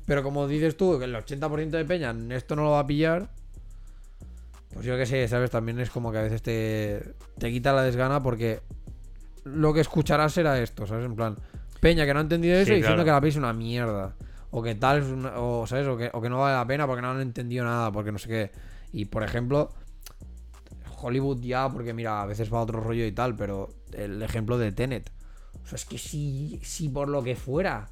Pero 0.05 0.23
como 0.23 0.47
dices 0.47 0.77
tú, 0.77 0.99
que 0.99 1.05
el 1.05 1.15
80% 1.15 1.69
de 1.69 1.85
peña 1.85 2.15
esto 2.35 2.55
no 2.55 2.63
lo 2.63 2.71
va 2.71 2.79
a 2.79 2.87
pillar. 2.87 3.29
Pues 4.73 4.85
yo 4.85 4.97
qué 4.97 5.05
sé, 5.05 5.27
¿sabes? 5.27 5.51
También 5.51 5.79
es 5.79 5.89
como 5.89 6.11
que 6.11 6.17
a 6.17 6.21
veces 6.21 6.41
te, 6.41 7.15
te 7.37 7.51
quita 7.51 7.73
la 7.73 7.83
desgana 7.83 8.21
porque 8.21 8.61
lo 9.43 9.73
que 9.73 9.81
escucharás 9.81 10.33
será 10.33 10.59
esto, 10.61 10.85
¿sabes? 10.87 11.05
En 11.05 11.15
plan, 11.15 11.37
peña 11.79 12.05
que 12.05 12.13
no 12.13 12.19
ha 12.19 12.23
entendido 12.23 12.55
eso 12.55 12.65
Sí, 12.69 12.75
diciendo 12.75 13.03
claro. 13.03 13.05
que 13.05 13.11
la 13.11 13.21
peli 13.21 13.29
es 13.31 13.35
una 13.37 13.53
mierda. 13.53 14.15
O 14.51 14.61
que 14.61 14.75
tal 14.75 14.99
es 15.01 15.05
una- 15.07 15.39
o, 15.39 15.65
¿sabes? 15.67 15.87
O 15.87 15.97
que, 15.97 16.09
o 16.13 16.21
que 16.21 16.29
no 16.29 16.39
vale 16.39 16.55
la 16.55 16.65
pena 16.67 16.85
porque 16.85 17.01
no 17.01 17.11
han 17.11 17.21
entendido 17.21 17.65
nada, 17.65 17.91
porque 17.91 18.11
no 18.11 18.19
sé 18.19 18.29
qué. 18.29 18.51
Y 18.91 19.05
por 19.05 19.23
ejemplo, 19.23 19.71
Hollywood 21.01 21.41
ya, 21.41 21.69
porque 21.69 21.93
mira, 21.93 22.21
a 22.21 22.25
veces 22.25 22.53
va 22.53 22.59
a 22.59 22.61
otro 22.61 22.79
rollo 22.79 23.05
y 23.05 23.11
tal, 23.11 23.35
pero 23.35 23.69
el 23.91 24.21
ejemplo 24.21 24.57
de 24.57 24.71
Tenet. 24.71 25.11
O 25.63 25.67
sea, 25.67 25.75
es 25.75 25.85
que 25.85 25.97
si, 25.97 26.59
si 26.63 26.89
por 26.89 27.09
lo 27.09 27.23
que 27.23 27.35
fuera 27.35 27.89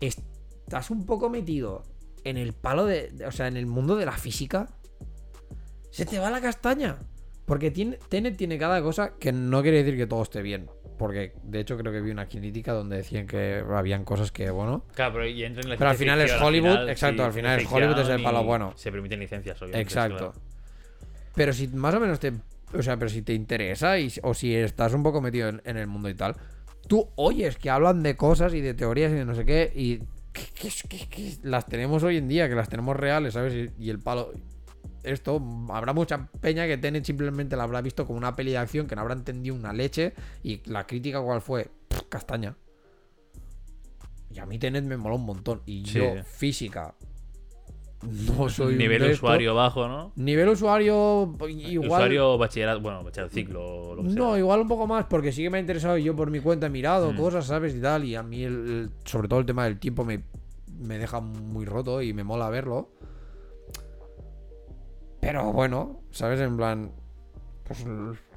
estás 0.00 0.90
un 0.90 1.04
poco 1.06 1.28
metido 1.28 1.82
en 2.24 2.36
el 2.36 2.52
palo 2.52 2.86
de, 2.86 3.10
de- 3.10 3.26
O 3.26 3.32
sea, 3.32 3.46
en 3.48 3.56
el 3.56 3.66
mundo 3.66 3.96
de 3.96 4.06
la 4.06 4.12
física, 4.12 4.68
se 5.90 6.06
te 6.06 6.18
va 6.18 6.30
la 6.30 6.40
castaña. 6.40 6.96
Porque 7.46 7.70
tiene, 7.70 7.98
Tenet 8.08 8.36
tiene 8.36 8.58
cada 8.58 8.80
cosa 8.82 9.14
que 9.18 9.32
no 9.32 9.60
quiere 9.62 9.82
decir 9.82 9.96
que 9.98 10.06
todo 10.06 10.22
esté 10.22 10.40
bien. 10.40 10.70
Porque 11.00 11.32
de 11.44 11.60
hecho 11.60 11.78
creo 11.78 11.90
que 11.92 12.02
vi 12.02 12.10
una 12.10 12.26
crítica 12.28 12.72
donde 12.74 12.98
decían 12.98 13.26
que 13.26 13.64
habían 13.70 14.04
cosas 14.04 14.30
que, 14.30 14.50
bueno. 14.50 14.84
Claro, 14.94 15.14
pero, 15.14 15.26
y 15.26 15.42
entra 15.42 15.62
en 15.62 15.70
la 15.70 15.76
Pero 15.78 15.88
al 15.88 15.96
final 15.96 16.20
es 16.20 16.30
al 16.32 16.42
Hollywood, 16.42 16.68
final, 16.72 16.88
exacto, 16.90 17.22
sí, 17.22 17.26
al 17.26 17.32
final 17.32 17.58
es 17.60 17.72
Hollywood, 17.72 17.98
es 18.00 18.08
el 18.10 18.22
palo 18.22 18.44
bueno. 18.44 18.74
Se 18.76 18.92
permiten 18.92 19.18
licencias, 19.18 19.56
obviamente. 19.62 19.80
Exacto. 19.80 20.16
claro. 20.18 20.32
Pero 21.34 21.52
si 21.54 21.68
más 21.68 21.94
o 21.94 22.00
menos 22.00 22.20
te. 22.20 22.32
O 22.74 22.82
sea, 22.82 22.98
pero 22.98 23.08
si 23.08 23.22
te 23.22 23.32
interesa 23.32 23.98
y, 23.98 24.12
o 24.22 24.34
si 24.34 24.54
estás 24.54 24.92
un 24.92 25.02
poco 25.02 25.22
metido 25.22 25.48
en, 25.48 25.62
en 25.64 25.78
el 25.78 25.86
mundo 25.86 26.10
y 26.10 26.14
tal, 26.14 26.36
tú 26.86 27.08
oyes 27.16 27.56
que 27.56 27.70
hablan 27.70 28.02
de 28.02 28.14
cosas 28.14 28.52
y 28.52 28.60
de 28.60 28.74
teorías 28.74 29.10
y 29.10 29.14
de 29.14 29.24
no 29.24 29.34
sé 29.34 29.46
qué, 29.46 29.72
y 29.74 30.00
que, 30.34 30.42
que- 30.54 30.88
que- 30.88 31.08
que 31.08 31.32
las 31.44 31.64
tenemos 31.66 32.02
hoy 32.02 32.18
en 32.18 32.28
día, 32.28 32.46
que 32.46 32.54
las 32.54 32.68
tenemos 32.68 32.94
reales, 32.94 33.32
¿sabes? 33.34 33.54
Y, 33.78 33.84
y 33.86 33.88
el 33.88 34.00
palo. 34.00 34.32
Esto, 35.02 35.40
habrá 35.70 35.92
mucha 35.92 36.28
peña 36.40 36.66
que 36.66 36.76
Tenet 36.76 37.04
simplemente 37.04 37.56
la 37.56 37.62
habrá 37.64 37.80
visto 37.80 38.06
como 38.06 38.18
una 38.18 38.36
peli 38.36 38.50
de 38.52 38.58
acción 38.58 38.86
que 38.86 38.94
no 38.94 39.00
habrá 39.02 39.14
entendido 39.14 39.54
una 39.54 39.72
leche. 39.72 40.12
Y 40.42 40.60
la 40.70 40.86
crítica, 40.86 41.20
¿cuál 41.22 41.40
fue? 41.40 41.70
Pff, 41.88 42.02
castaña. 42.08 42.56
Y 44.32 44.38
a 44.38 44.46
mí 44.46 44.58
Tenet 44.58 44.84
me 44.84 44.96
mola 44.96 45.16
un 45.16 45.24
montón. 45.26 45.62
Y 45.66 45.84
Sí. 45.86 45.98
yo, 45.98 46.22
física. 46.24 46.94
No 48.02 48.48
soy 48.48 48.76
Nivel 48.76 49.10
usuario 49.10 49.54
bajo, 49.54 49.86
¿no? 49.86 50.12
Nivel 50.16 50.48
usuario, 50.48 51.36
igual. 51.50 51.86
Usuario 51.90 52.38
bachillerato, 52.38 52.80
bueno, 52.80 53.04
bachillerato 53.04 53.34
ciclo 53.34 53.62
o 53.90 53.94
lo 53.94 54.02
que 54.02 54.08
sea. 54.10 54.18
No, 54.18 54.38
igual 54.38 54.60
un 54.60 54.68
poco 54.68 54.86
más, 54.86 55.04
porque 55.04 55.32
sí 55.32 55.42
que 55.42 55.50
me 55.50 55.58
ha 55.58 55.60
interesado 55.60 55.98
y 55.98 56.04
yo 56.04 56.16
por 56.16 56.30
mi 56.30 56.40
cuenta 56.40 56.68
he 56.68 56.70
mirado 56.70 57.12
Mm. 57.12 57.16
cosas, 57.16 57.44
¿sabes? 57.46 57.74
Y 57.74 57.80
tal. 57.80 58.04
Y 58.04 58.14
a 58.14 58.22
mí, 58.22 58.42
el- 58.42 58.88
sobre 59.04 59.28
todo 59.28 59.40
el 59.40 59.44
tema 59.46 59.64
del 59.64 59.78
tiempo, 59.78 60.04
me, 60.06 60.22
me 60.78 60.96
deja 60.96 61.20
muy 61.20 61.66
roto 61.66 62.00
y 62.00 62.14
me 62.14 62.24
mola 62.24 62.48
verlo. 62.48 62.90
Pero 65.20 65.52
bueno, 65.52 66.02
¿sabes? 66.10 66.40
En 66.40 66.56
plan. 66.56 66.92
Pues 67.64 67.84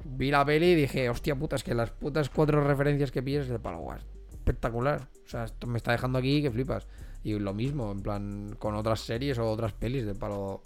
vi 0.04 0.30
la 0.30 0.44
peli 0.44 0.72
y 0.72 0.74
dije, 0.76 1.08
hostia 1.08 1.34
puta, 1.34 1.56
es 1.56 1.64
que 1.64 1.74
las 1.74 1.90
putas 1.90 2.30
cuatro 2.30 2.62
referencias 2.62 3.10
que 3.10 3.20
pillas 3.20 3.48
de 3.48 3.58
palo, 3.58 3.78
guau, 3.78 3.98
espectacular. 4.30 5.08
O 5.24 5.28
sea, 5.28 5.44
esto 5.44 5.66
me 5.66 5.78
está 5.78 5.92
dejando 5.92 6.18
aquí 6.18 6.40
que 6.40 6.50
flipas. 6.50 6.86
Y 7.24 7.38
lo 7.38 7.54
mismo, 7.54 7.90
en 7.90 8.00
plan, 8.00 8.56
con 8.58 8.76
otras 8.76 9.00
series 9.00 9.38
o 9.38 9.50
otras 9.50 9.72
pelis 9.72 10.06
de 10.06 10.14
palo. 10.14 10.62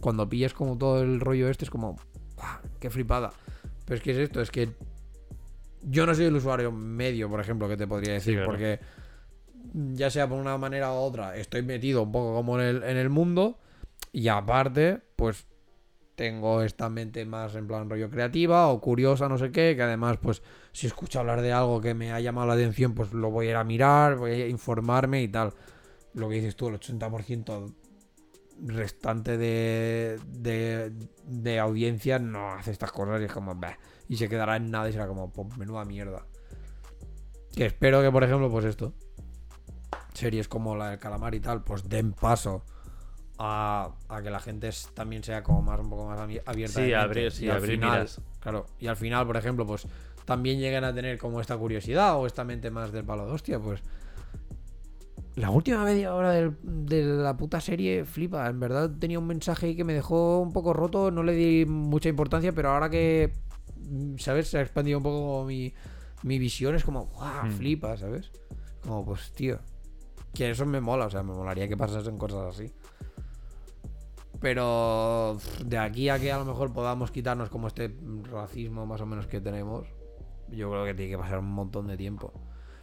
Cuando 0.00 0.28
pillas 0.28 0.52
como 0.52 0.76
todo 0.76 1.00
el 1.02 1.20
rollo 1.20 1.48
este, 1.48 1.64
es 1.64 1.70
como. 1.70 1.96
¡Qué 2.80 2.90
flipada! 2.90 3.30
Pero 3.84 3.96
es 3.96 4.02
que 4.02 4.10
es 4.12 4.18
esto, 4.18 4.40
es 4.40 4.50
que 4.50 4.70
yo 5.82 6.06
no 6.06 6.14
soy 6.14 6.26
el 6.26 6.36
usuario 6.36 6.72
medio, 6.72 7.28
por 7.28 7.40
ejemplo, 7.40 7.68
que 7.68 7.76
te 7.76 7.86
podría 7.86 8.14
decir, 8.14 8.34
claro. 8.34 8.50
porque 8.50 8.80
ya 9.72 10.10
sea 10.10 10.28
por 10.28 10.38
una 10.38 10.56
manera 10.58 10.92
u 10.92 10.96
otra, 10.96 11.36
estoy 11.36 11.62
metido 11.62 12.02
un 12.02 12.12
poco 12.12 12.34
como 12.34 12.58
en 12.60 12.66
el, 12.66 12.82
en 12.82 12.96
el 12.96 13.08
mundo 13.08 13.58
y 14.12 14.28
aparte, 14.28 15.00
pues 15.16 15.46
tengo 16.20 16.62
esta 16.62 16.90
mente 16.90 17.24
más 17.24 17.54
en 17.54 17.66
plan 17.66 17.88
rollo 17.88 18.10
creativa 18.10 18.68
o 18.68 18.80
curiosa, 18.80 19.28
no 19.28 19.38
sé 19.38 19.50
qué, 19.52 19.74
que 19.74 19.82
además, 19.82 20.18
pues 20.20 20.42
si 20.72 20.86
escucho 20.86 21.20
hablar 21.20 21.40
de 21.40 21.52
algo 21.52 21.80
que 21.80 21.94
me 21.94 22.12
ha 22.12 22.20
llamado 22.20 22.48
la 22.48 22.54
atención, 22.54 22.94
pues 22.94 23.14
lo 23.14 23.30
voy 23.30 23.46
a 23.46 23.50
ir 23.50 23.56
a 23.56 23.64
mirar, 23.64 24.16
voy 24.16 24.32
a 24.32 24.48
informarme 24.48 25.22
y 25.22 25.28
tal. 25.28 25.54
Lo 26.12 26.28
que 26.28 26.34
dices 26.34 26.56
tú, 26.56 26.68
el 26.68 26.74
80% 26.74 27.74
restante 28.66 29.38
de, 29.38 30.20
de, 31.24 31.58
audiencia 31.58 32.18
no 32.18 32.52
hace 32.52 32.72
estas 32.72 32.92
cosas 32.92 33.20
y 33.22 33.24
es 33.24 33.32
como, 33.32 33.54
"Bah", 33.54 33.78
y 34.06 34.16
se 34.16 34.28
quedará 34.28 34.56
en 34.56 34.70
nada 34.70 34.90
y 34.90 34.92
será 34.92 35.06
como, 35.06 35.32
"Pues 35.32 35.56
menuda 35.56 35.84
mierda. 35.86 36.26
Que 37.54 37.64
espero 37.64 38.02
que, 38.02 38.10
por 38.10 38.24
ejemplo, 38.24 38.50
pues 38.50 38.66
esto, 38.66 38.92
series 40.12 40.48
como 40.48 40.76
la 40.76 40.90
del 40.90 40.98
calamar 40.98 41.34
y 41.34 41.40
tal, 41.40 41.64
pues 41.64 41.88
den 41.88 42.12
paso 42.12 42.64
a, 43.42 43.94
a 44.08 44.22
que 44.22 44.28
la 44.30 44.38
gente 44.38 44.68
es- 44.68 44.90
también 44.92 45.24
sea 45.24 45.42
como 45.42 45.62
más, 45.62 45.80
un 45.80 45.88
poco 45.88 46.06
más 46.06 46.18
abi- 46.20 46.42
abierta. 46.44 46.84
Sí, 46.84 46.92
abrir- 46.92 47.30
sí, 47.30 47.46
Y 47.46 47.48
al 47.48 47.56
abrir 47.56 47.72
final, 47.76 47.90
miras. 47.92 48.20
Claro, 48.40 48.66
y 48.78 48.86
al 48.86 48.96
final, 48.96 49.26
por 49.26 49.36
ejemplo, 49.38 49.66
pues 49.66 49.86
también 50.26 50.58
lleguen 50.60 50.84
a 50.84 50.94
tener 50.94 51.16
como 51.16 51.40
esta 51.40 51.56
curiosidad 51.56 52.16
o 52.18 52.26
esta 52.26 52.44
mente 52.44 52.70
más 52.70 52.92
del 52.92 53.04
palo 53.04 53.24
de 53.26 53.32
hostia, 53.32 53.58
pues 53.58 53.80
la 55.36 55.50
última 55.50 55.84
media 55.84 56.14
hora 56.14 56.32
del- 56.32 56.56
de 56.62 57.02
la 57.04 57.36
puta 57.36 57.60
serie 57.60 58.04
flipa. 58.04 58.46
En 58.48 58.60
verdad 58.60 58.90
tenía 58.98 59.18
un 59.18 59.26
mensaje 59.26 59.66
ahí 59.66 59.76
que 59.76 59.84
me 59.84 59.94
dejó 59.94 60.40
un 60.40 60.52
poco 60.52 60.72
roto, 60.72 61.10
no 61.10 61.22
le 61.22 61.32
di 61.32 61.64
mucha 61.66 62.08
importancia, 62.08 62.52
pero 62.52 62.70
ahora 62.70 62.90
que, 62.90 63.32
mm, 63.76 64.16
¿sabes? 64.18 64.48
Se 64.48 64.58
ha 64.58 64.60
expandido 64.62 64.98
un 64.98 65.04
poco 65.04 65.44
mi, 65.46 65.72
mi 66.24 66.38
visión, 66.38 66.74
es 66.74 66.84
como, 66.84 67.06
¡guau! 67.06 67.46
Hmm. 67.46 67.52
Flipa, 67.52 67.96
¿sabes? 67.96 68.30
Como, 68.82 69.04
pues, 69.04 69.32
tío. 69.32 69.58
Que 70.34 70.50
eso 70.50 70.66
me 70.66 70.80
mola, 70.80 71.06
o 71.06 71.10
sea, 71.10 71.22
me 71.22 71.32
molaría 71.32 71.66
que 71.68 71.76
pasasen 71.76 72.18
cosas 72.18 72.54
así. 72.54 72.70
Pero 74.40 75.38
de 75.64 75.78
aquí 75.78 76.08
a 76.08 76.18
que 76.18 76.32
a 76.32 76.38
lo 76.38 76.44
mejor 76.46 76.72
podamos 76.72 77.10
quitarnos 77.10 77.50
como 77.50 77.66
este 77.68 77.94
racismo 78.30 78.86
más 78.86 79.00
o 79.02 79.06
menos 79.06 79.26
que 79.26 79.40
tenemos, 79.40 79.86
yo 80.48 80.70
creo 80.70 80.84
que 80.86 80.94
tiene 80.94 81.10
que 81.12 81.18
pasar 81.18 81.38
un 81.40 81.50
montón 81.50 81.86
de 81.88 81.96
tiempo. 81.96 82.32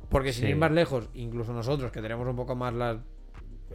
Porque 0.09 0.31
sin 0.33 0.43
Sí. 0.45 0.49
ir 0.51 0.55
más 0.55 0.71
lejos, 0.71 1.09
incluso 1.15 1.53
nosotros 1.53 1.91
que 1.91 2.01
tenemos 2.01 2.27
un 2.27 2.35
poco 2.35 2.55
más 2.55 2.73
la- 2.73 3.01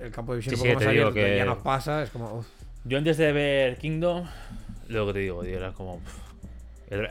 el 0.00 0.10
campo 0.12 0.32
de 0.32 0.38
visión 0.38 0.54
Sí, 0.56 0.60
un 0.60 0.62
sí, 0.62 0.68
poco 0.68 0.80
más 0.80 0.88
abierto, 0.88 1.14
que... 1.14 1.36
ya 1.36 1.44
nos 1.44 1.58
pasa, 1.58 2.02
es 2.02 2.10
como... 2.10 2.32
uf, 2.38 2.46
Yo 2.84 2.98
antes 2.98 3.16
de 3.18 3.32
ver 3.32 3.76
Kingdom, 3.78 4.26
lo 4.88 5.06
que 5.06 5.12
te 5.12 5.18
digo, 5.20 5.42
tío, 5.42 5.56
era 5.56 5.72
como. 5.72 6.00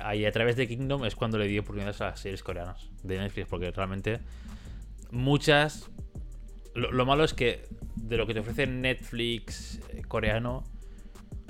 Ahí 0.02 0.26
a 0.26 0.32
través 0.32 0.56
de 0.56 0.68
Kingdom 0.68 1.06
es 1.06 1.16
cuando 1.16 1.38
le 1.38 1.48
di 1.48 1.58
oportunidades 1.60 2.00
a 2.02 2.06
las 2.12 2.20
series 2.20 2.44
coreanas 2.44 2.90
de 3.04 3.18
Netflix, 3.18 3.48
porque 3.48 3.72
realmente 3.72 4.20
muchas. 5.12 5.90
Lo, 6.76 6.92
lo 6.92 7.06
malo 7.06 7.24
es 7.24 7.34
que 7.34 7.68
de 8.02 8.18
lo 8.18 8.28
que 8.28 8.34
te 8.34 8.40
ofrece 8.40 8.68
Netflix 8.68 9.80
eh, 9.90 10.02
coreano, 10.08 10.64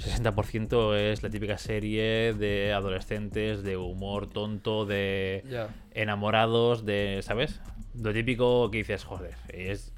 60% 0.02 0.96
es 0.96 1.24
la 1.24 1.30
típica 1.30 1.58
serie 1.58 2.34
de 2.34 2.74
adolescentes, 2.74 3.64
de 3.64 3.78
humor 3.78 4.28
tonto, 4.28 4.86
de 4.86 5.44
enamorados, 5.92 6.86
de. 6.86 7.20
¿Sabes? 7.22 7.62
Lo 7.94 8.14
típico 8.14 8.70
que 8.72 8.80
dices, 8.80 9.04
joder, 9.04 9.36
es. 9.50 9.94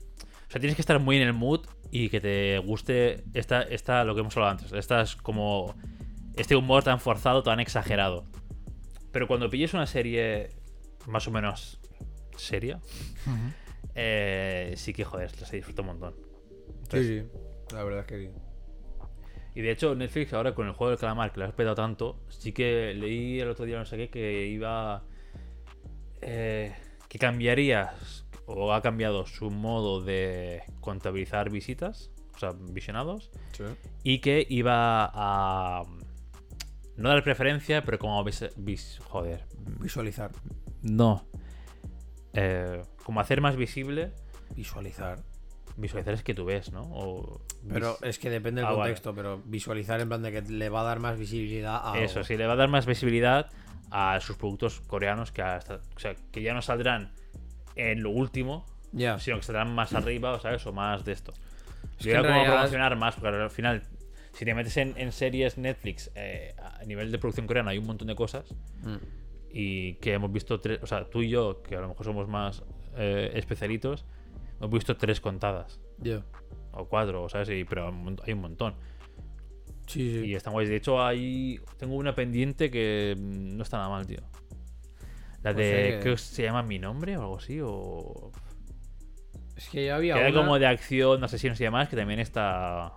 O 0.48 0.52
sea, 0.52 0.60
tienes 0.60 0.76
que 0.76 0.82
estar 0.82 1.00
muy 1.00 1.18
en 1.18 1.24
el 1.24 1.34
mood 1.34 1.62
y 1.90 2.10
que 2.10 2.22
te 2.22 2.60
guste 2.60 3.24
esta, 3.34 3.62
esta 3.64 4.04
lo 4.04 4.14
que 4.14 4.22
hemos 4.22 4.36
hablado 4.36 4.52
antes. 4.52 4.74
Estas 4.74 5.16
como. 5.16 5.76
Este 6.36 6.56
humor 6.56 6.84
tan 6.84 7.00
forzado, 7.00 7.44
tan 7.44 7.60
exagerado. 7.60 8.26
Pero 9.12 9.28
cuando 9.28 9.50
pilles 9.50 9.74
una 9.76 9.86
serie 9.86 10.50
más 11.06 11.28
o 11.28 11.32
menos 11.32 11.80
seria, 12.36 12.80
eh, 13.94 14.74
sí 14.76 14.94
que, 14.94 15.04
joder, 15.04 15.30
se 15.30 15.56
disfruta 15.56 15.84
un 15.84 15.88
montón. 15.90 16.33
Sí, 17.02 17.22
sí. 17.22 17.28
La 17.74 17.84
verdad 17.84 18.02
es 18.02 18.06
que 18.08 18.20
sí. 18.20 18.30
Y 19.56 19.62
de 19.62 19.72
hecho, 19.72 19.94
Netflix 19.96 20.34
ahora 20.34 20.56
con 20.56 20.68
el 20.68 20.74
juego 20.74 20.90
del 20.92 21.00
calamar, 21.00 21.32
que 21.32 21.40
lo 21.40 21.46
has 21.46 21.54
petado 21.54 21.76
tanto, 21.76 22.20
sí 22.30 22.52
que 22.54 22.94
leí 22.96 23.40
el 23.40 23.50
otro 23.50 23.66
día, 23.66 23.78
no 23.78 23.86
sé 23.86 23.98
qué, 23.98 24.10
que 24.10 24.48
iba. 24.48 25.04
eh, 26.22 26.74
que 27.10 27.20
cambiaría, 27.20 27.94
o 28.48 28.74
ha 28.74 28.82
cambiado 28.82 29.26
su 29.28 29.52
modo 29.52 30.02
de 30.02 30.64
contabilizar 30.82 31.50
visitas, 31.52 32.12
o 32.36 32.40
sea, 32.40 32.52
visionados, 32.72 33.30
y 34.04 34.20
que 34.20 34.46
iba 34.50 35.06
a. 35.14 35.84
No 36.96 37.10
dar 37.10 37.24
preferencia, 37.24 37.84
pero 37.84 37.98
como 38.00 38.24
vis, 38.24 38.46
vis- 38.56 39.00
joder. 39.06 39.46
Visualizar. 39.80 40.32
No. 40.82 41.28
Eh, 42.34 42.82
como 43.04 43.20
hacer 43.20 43.42
más 43.42 43.56
visible. 43.56 44.12
Visualizar. 44.56 45.20
Visualizar 45.76 46.14
es 46.14 46.24
que 46.24 46.34
tú 46.34 46.46
ves, 46.46 46.72
¿no? 46.72 46.84
O 46.84 47.42
Pero 47.68 47.98
es 48.04 48.20
que 48.20 48.30
depende 48.30 48.62
del 48.62 48.68
Ah, 48.70 48.74
vale. 48.74 48.82
contexto, 48.92 49.16
pero 49.16 49.42
visualizar 49.46 50.00
en 50.02 50.08
plan 50.08 50.22
de 50.22 50.32
que 50.32 50.42
le 50.44 50.70
va 50.70 50.82
a 50.82 50.84
dar 50.84 51.00
más 51.00 51.18
visibilidad 51.18 51.82
a 51.84 51.98
Eso, 52.00 52.20
algo. 52.20 52.28
sí, 52.28 52.38
le 52.38 52.46
va 52.46 52.54
a 52.54 52.58
dar 52.58 52.70
más 52.70 52.86
visibilidad 52.86 53.50
a 53.90 54.20
sus 54.22 54.36
productos 54.38 54.82
coreanos 54.82 55.32
que 55.32 55.42
hasta, 55.42 55.76
o 55.96 56.00
sea, 56.00 56.16
que 56.32 56.42
ya 56.42 56.54
no 56.54 56.62
saldrán 56.62 57.12
en 57.76 58.04
lo 58.04 58.12
último, 58.12 58.66
Ya. 58.92 59.18
sino 59.20 59.38
que 59.38 59.44
saldrán 59.44 59.74
más 59.74 59.94
arriba, 59.94 60.34
o 60.34 60.40
¿sabes? 60.40 60.66
O 60.68 60.74
más 60.74 61.04
de 61.06 61.12
esto. 61.14 61.34
Es 62.00 62.06
Yo 62.06 62.22
realidad- 62.22 62.54
promocionar 62.54 62.96
más, 62.96 63.16
porque 63.16 63.30
al 63.30 63.50
final, 63.50 63.84
si 64.34 64.46
te 64.46 64.54
metes 64.54 64.78
en, 64.78 64.94
en 64.98 65.12
series 65.12 65.58
Netflix, 65.58 66.12
eh, 66.16 66.56
a 66.60 66.84
nivel 66.86 67.12
de 67.12 67.18
producción 67.18 67.48
coreana 67.48 67.72
hay 67.72 67.78
un 67.80 67.88
montón 67.88 68.08
de 68.08 68.16
cosas 68.16 68.46
Mm. 68.84 68.96
y 69.52 69.94
que 69.96 70.14
hemos 70.14 70.32
visto 70.32 70.60
tres, 70.60 70.80
o 70.84 70.88
sea, 70.88 71.06
tú 71.10 71.22
y 71.24 71.30
yo, 71.30 71.62
que 71.64 71.76
a 71.76 71.82
lo 71.82 71.88
mejor 71.90 72.06
somos 72.06 72.28
más 72.28 72.64
eh, 72.96 73.32
especialitos, 73.36 74.06
hemos 74.60 74.72
visto 74.72 74.96
tres 74.98 75.20
contadas. 75.22 75.80
Ya. 76.00 76.24
O 76.72 76.88
cuatro, 76.88 77.30
¿sabes? 77.30 77.50
Y- 77.50 77.66
pero 77.66 77.88
hay 78.26 78.34
un 78.34 78.42
montón. 78.42 78.76
Sí, 79.88 80.12
sí. 80.22 80.26
Y 80.28 80.36
están 80.36 80.54
guays. 80.54 80.70
De 80.70 80.78
hecho, 80.78 81.04
hay. 81.04 81.60
Tengo 81.78 81.96
una 81.96 82.16
pendiente 82.16 82.72
que 82.72 83.16
mm, 83.18 83.58
no 83.58 83.64
está 83.64 83.78
nada 83.78 83.90
mal, 83.90 84.08
tío. 84.08 84.22
La 85.44 85.54
Pues 85.54 85.58
de. 85.58 85.72
que- 85.74 86.00
Creo 86.02 86.16
que 86.16 86.22
se 86.22 86.44
llama 86.44 86.64
Mi 86.64 86.80
Nombre 86.80 87.18
o 87.18 87.22
algo 87.22 87.38
así. 87.38 87.60
O. 87.62 88.32
Es 89.58 89.70
que 89.70 89.86
ya 89.86 89.96
había 89.98 90.16
Que 90.16 90.22
era 90.22 90.30
una- 90.32 90.40
como 90.42 90.58
de 90.60 90.66
acción, 90.68 91.24
asesinos 91.24 91.60
y 91.60 91.64
demás, 91.66 91.90
que 91.90 91.96
también 91.96 92.20
está. 92.20 92.94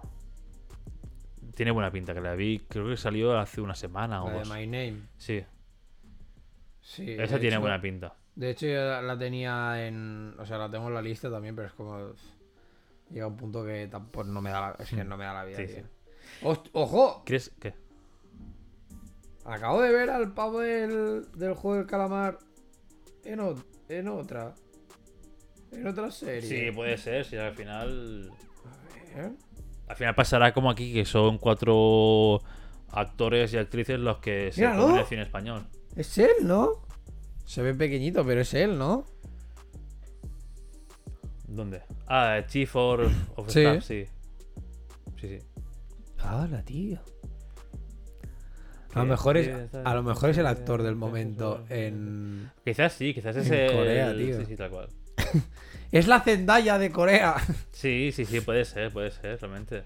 Tiene 1.54 1.70
buena 1.72 1.90
pinta, 1.90 2.14
que 2.14 2.20
la 2.20 2.34
vi. 2.34 2.60
Creo 2.68 2.86
que 2.88 2.96
salió 2.96 3.36
hace 3.38 3.60
una 3.60 3.74
semana 3.74 4.22
o 4.22 4.30
la 4.30 4.38
de. 4.38 4.44
My 4.44 4.66
Name. 4.66 5.02
Sí, 5.16 5.42
Sí. 6.80 7.10
esa 7.18 7.38
tiene 7.40 7.56
hecho- 7.56 7.60
buena 7.62 7.80
pinta. 7.80 8.14
De 8.36 8.50
hecho, 8.50 8.66
yo 8.66 9.02
la, 9.02 9.18
tenía 9.18 9.86
en. 9.86 10.34
O 10.38 10.46
sea, 10.46 10.58
la 10.58 10.70
tengo 10.70 10.86
en 10.88 10.94
la 10.94 11.02
lista 11.02 11.30
también, 11.30 11.56
pero 11.56 11.66
es 11.68 11.74
como. 11.74 12.12
Llega 13.10 13.26
un 13.26 13.36
punto 13.36 13.64
que 13.64 13.86
tampoco 13.88 14.24
no 14.24 14.40
me 14.40 14.50
da 14.50 14.60
la, 14.60 14.76
es 14.78 14.90
que 14.90 15.04
no 15.04 15.16
me 15.16 15.24
da 15.24 15.32
la 15.34 15.44
vida. 15.44 15.56
Sí, 15.58 15.66
tío. 15.66 15.84
sí. 16.54 16.70
¡Ojo! 16.72 17.22
¿Crees 17.24 17.50
que.? 17.60 17.72
Acabo 19.44 19.80
de 19.80 19.92
ver 19.92 20.10
al 20.10 20.34
pavo 20.34 20.60
del, 20.60 21.30
del 21.32 21.54
juego 21.54 21.76
del 21.78 21.86
calamar 21.86 22.38
en, 23.24 23.40
o- 23.40 23.54
en 23.88 24.08
otra. 24.08 24.54
En 25.72 25.86
otra 25.86 26.10
serie. 26.10 26.42
Sí, 26.42 26.70
puede 26.74 26.96
ser. 26.98 27.24
Si 27.24 27.36
al 27.36 27.54
final. 27.54 28.30
A 29.14 29.16
ver. 29.18 29.32
Al 29.88 29.96
final 29.96 30.14
pasará 30.16 30.52
como 30.52 30.68
aquí, 30.68 30.92
que 30.92 31.04
son 31.04 31.38
cuatro 31.38 32.40
actores 32.90 33.52
y 33.54 33.56
actrices 33.58 34.00
los 34.00 34.18
que 34.18 34.50
se 34.52 34.62
Míralo. 34.62 34.82
ponen 34.82 34.98
el 34.98 35.06
cine 35.06 35.22
español. 35.22 35.66
Es 35.94 36.18
él, 36.18 36.30
¿no? 36.42 36.85
Se 37.46 37.62
ve 37.62 37.72
pequeñito, 37.74 38.26
pero 38.26 38.42
es 38.42 38.52
él, 38.52 38.76
¿no? 38.76 39.06
¿Dónde? 41.48 41.80
Ah, 42.06 42.40
Chief 42.46 42.74
of, 42.76 43.00
of 43.36 43.48
Sí. 43.48 43.60
Staff, 43.60 43.84
sí. 43.84 44.06
Sí, 45.20 45.28
sí. 45.28 45.38
¡Hala, 46.18 46.62
tío! 46.62 46.98
A 48.94 49.00
lo 49.00 49.06
mejor 49.06 49.36
es, 49.36 49.74
a 49.74 49.94
lo 49.94 50.02
mejor 50.02 50.30
es 50.30 50.38
el 50.38 50.46
actor 50.46 50.82
del 50.82 50.96
momento 50.96 51.64
en... 51.68 52.50
Quizás 52.64 52.94
sí, 52.94 53.12
quizás 53.14 53.36
es 53.36 53.46
En 53.48 53.54
el... 53.54 53.72
Corea, 53.72 54.16
tío. 54.16 54.38
Sí, 54.40 54.46
sí, 54.46 54.56
tal 54.56 54.70
cual. 54.70 54.88
Es 55.92 56.08
la 56.08 56.20
Zendaya 56.20 56.78
de 56.78 56.90
Corea. 56.90 57.36
Sí, 57.72 58.10
sí, 58.12 58.24
sí, 58.24 58.40
puede 58.40 58.64
ser, 58.64 58.90
puede 58.90 59.10
ser, 59.10 59.38
realmente. 59.40 59.84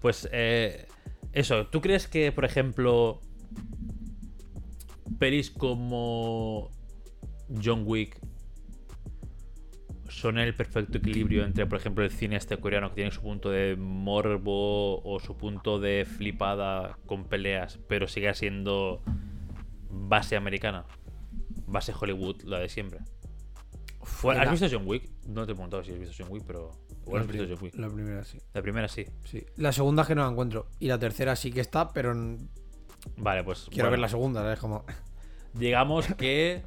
Pues, 0.00 0.28
eh, 0.32 0.86
eso, 1.32 1.68
¿tú 1.68 1.80
crees 1.80 2.08
que, 2.08 2.32
por 2.32 2.44
ejemplo, 2.44 3.20
pelis 5.18 5.50
como 5.50 6.70
John 7.62 7.82
Wick 7.86 8.18
son 10.08 10.38
el 10.38 10.54
perfecto 10.54 10.98
equilibrio 10.98 11.44
entre, 11.44 11.66
por 11.66 11.78
ejemplo, 11.78 12.04
el 12.04 12.10
cine 12.10 12.36
este 12.36 12.58
coreano 12.58 12.90
que 12.90 12.96
tiene 12.96 13.10
su 13.10 13.22
punto 13.22 13.50
de 13.50 13.76
morbo 13.76 15.02
o 15.02 15.20
su 15.20 15.36
punto 15.36 15.80
de 15.80 16.04
flipada 16.04 16.98
con 17.06 17.24
peleas, 17.24 17.78
pero 17.88 18.06
sigue 18.06 18.32
siendo 18.34 19.02
base 19.88 20.36
americana? 20.36 20.84
Base 21.66 21.92
Hollywood, 21.98 22.42
la 22.42 22.58
de 22.58 22.68
siempre. 22.68 23.00
Bueno, 24.22 24.40
¿Has 24.40 24.46
la- 24.46 24.52
visto 24.52 24.68
John 24.70 24.86
Wick? 24.86 25.08
No 25.26 25.46
te 25.46 25.52
he 25.52 25.54
preguntado 25.54 25.82
si 25.82 25.92
has 25.92 25.98
visto 25.98 26.14
John 26.18 26.30
Wick, 26.30 26.44
pero. 26.46 26.70
Has 27.16 27.26
visto 27.26 27.46
John 27.48 27.58
Wick. 27.62 27.74
La 27.76 27.88
primera 27.88 28.24
sí. 28.24 28.38
La 28.52 28.62
primera 28.62 28.88
sí. 28.88 29.06
sí. 29.24 29.46
La 29.56 29.72
segunda 29.72 30.02
es 30.02 30.08
que 30.08 30.14
no 30.14 30.24
la 30.24 30.30
encuentro. 30.30 30.66
Y 30.78 30.88
la 30.88 30.98
tercera 30.98 31.36
sí 31.36 31.50
que 31.52 31.60
está, 31.60 31.92
pero 31.92 32.12
Vale, 33.16 33.42
pues. 33.44 33.66
quiero 33.70 33.84
bueno, 33.84 33.90
ver 33.92 33.98
la 34.00 34.08
segunda, 34.08 34.40
¿sabes? 34.42 34.58
Como... 34.58 34.84
Digamos 35.54 36.06
que 36.14 36.62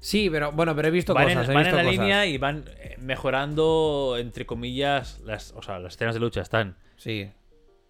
Sí, 0.00 0.28
pero 0.30 0.52
bueno, 0.52 0.76
pero 0.76 0.88
he 0.88 0.90
visto 0.90 1.14
van, 1.14 1.24
cosas. 1.28 1.44
en, 1.46 1.50
he 1.52 1.54
van 1.54 1.62
visto 1.64 1.78
en 1.78 1.84
la 1.84 1.90
cosas. 1.90 2.00
línea 2.00 2.26
y 2.26 2.36
van 2.38 2.64
eh, 2.76 2.96
mejorando, 2.98 4.16
entre 4.18 4.44
comillas, 4.44 5.20
las, 5.24 5.52
o 5.52 5.62
sea, 5.62 5.78
las 5.78 5.94
escenas 5.94 6.14
de 6.14 6.20
lucha 6.20 6.42
están. 6.42 6.76
Sí. 6.96 7.30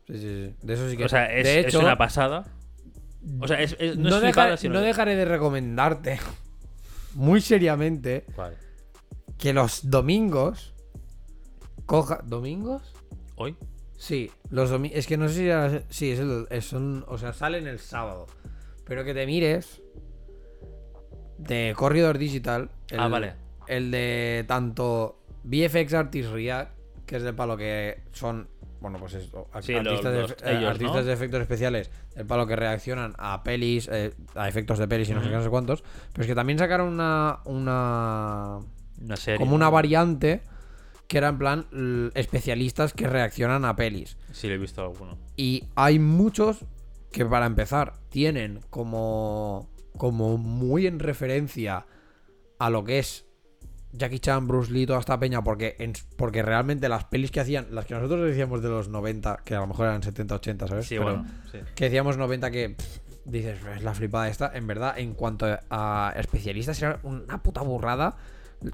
Sí, 0.06 0.12
sí, 0.14 0.20
sí. 0.20 0.54
De 0.62 0.74
eso 0.74 0.88
sí 0.88 0.96
que 0.96 1.04
O 1.04 1.08
sea, 1.08 1.26
es, 1.34 1.44
de 1.44 1.60
es 1.60 1.66
hecho, 1.66 1.80
una 1.80 1.98
pasada. 1.98 2.44
O 3.40 3.48
sea, 3.48 3.60
es, 3.60 3.74
es- 3.80 3.96
no, 3.96 4.10
no, 4.10 4.16
es 4.16 4.22
deja- 4.22 4.32
flipada, 4.32 4.56
sino. 4.56 4.74
no 4.74 4.80
dejaré 4.82 5.16
de 5.16 5.24
recomendarte 5.24 6.20
muy 7.14 7.40
seriamente 7.40 8.24
que 9.38 9.52
los 9.52 9.90
domingos 9.90 10.72
coja. 11.86 12.20
¿Domingos? 12.24 12.94
¿Hoy? 13.34 13.56
Sí, 14.04 14.30
los 14.50 14.70
domi- 14.70 14.90
Es 14.92 15.06
que 15.06 15.16
no 15.16 15.28
sé 15.28 15.34
si 15.34 15.46
era- 15.46 15.82
Sí, 15.88 16.10
es 16.10 16.18
el, 16.20 16.46
es 16.50 16.74
un- 16.74 17.04
O 17.08 17.16
sea, 17.16 17.32
salen 17.32 17.66
el 17.66 17.78
sábado. 17.78 18.26
Pero 18.84 19.02
que 19.02 19.14
te 19.14 19.24
mires. 19.24 19.80
De 21.38 21.72
Corridor 21.76 22.18
Digital. 22.18 22.68
El, 22.90 23.00
Ah, 23.00 23.08
vale. 23.08 23.32
El 23.66 23.90
de 23.90 24.44
tanto 24.46 25.18
VFX 25.44 25.94
Artist 25.94 26.30
React, 26.32 26.70
que 27.06 27.16
es 27.16 27.22
de 27.22 27.32
palo 27.32 27.56
que 27.56 28.02
son. 28.12 28.48
Bueno, 28.80 28.98
pues 28.98 29.14
esto, 29.14 29.48
Sí, 29.62 29.74
artistas, 29.74 30.04
los- 30.04 30.12
de, 30.12 30.20
los- 30.20 30.34
ellos, 30.58 30.70
artistas 30.70 30.96
¿no? 30.96 31.04
de 31.04 31.12
efectos 31.14 31.40
especiales, 31.40 31.90
el 32.16 32.26
palo 32.26 32.46
que 32.46 32.54
reaccionan 32.56 33.14
a 33.16 33.42
pelis, 33.42 33.88
eh, 33.90 34.12
a 34.34 34.46
efectos 34.46 34.78
de 34.78 34.86
pelis 34.86 35.08
y 35.08 35.14
no 35.14 35.22
sé 35.22 35.30
qué, 35.30 35.34
no 35.36 35.42
sé 35.42 35.48
cuántos. 35.48 35.82
Pero 36.12 36.20
es 36.24 36.26
que 36.26 36.34
también 36.34 36.58
sacaron 36.58 36.88
una. 36.92 37.38
una 37.46 38.58
Una 39.00 39.16
serie. 39.16 39.38
como 39.38 39.54
una 39.56 39.70
variante 39.70 40.42
que 41.14 41.18
era 41.18 41.28
en 41.28 41.38
plan 41.38 42.10
especialistas 42.16 42.92
que 42.92 43.06
reaccionan 43.06 43.64
a 43.64 43.76
pelis. 43.76 44.16
Sí, 44.32 44.48
le 44.48 44.54
he 44.54 44.58
visto 44.58 44.82
alguno. 44.82 45.16
Y 45.36 45.62
hay 45.76 46.00
muchos 46.00 46.64
que 47.12 47.24
para 47.24 47.46
empezar 47.46 47.92
tienen 48.08 48.58
como 48.68 49.70
como 49.96 50.38
muy 50.38 50.88
en 50.88 50.98
referencia 50.98 51.86
a 52.58 52.68
lo 52.68 52.82
que 52.82 52.98
es 52.98 53.26
Jackie 53.92 54.18
Chan, 54.18 54.48
Bruce 54.48 54.72
Lee, 54.72 54.86
toda 54.86 54.98
esta 54.98 55.20
peña, 55.20 55.44
porque, 55.44 55.76
en- 55.78 55.92
porque 56.16 56.42
realmente 56.42 56.88
las 56.88 57.04
pelis 57.04 57.30
que 57.30 57.38
hacían, 57.38 57.68
las 57.70 57.86
que 57.86 57.94
nosotros 57.94 58.26
decíamos 58.26 58.60
de 58.60 58.70
los 58.70 58.88
90, 58.88 59.38
que 59.44 59.54
a 59.54 59.60
lo 59.60 59.68
mejor 59.68 59.86
eran 59.86 60.02
70, 60.02 60.34
80, 60.34 60.66
¿sabes? 60.66 60.86
Sí, 60.88 60.96
Pero 60.98 61.04
bueno. 61.18 61.26
Sí. 61.52 61.58
que 61.76 61.84
decíamos 61.84 62.16
90 62.16 62.50
que 62.50 62.70
pff, 62.70 62.98
dices, 63.24 63.60
es 63.76 63.84
la 63.84 63.94
flipada 63.94 64.28
esta. 64.28 64.50
En 64.52 64.66
verdad, 64.66 64.98
en 64.98 65.14
cuanto 65.14 65.46
a 65.70 66.12
especialistas, 66.16 66.82
era 66.82 66.98
una 67.04 67.40
puta 67.40 67.60
burrada. 67.62 68.16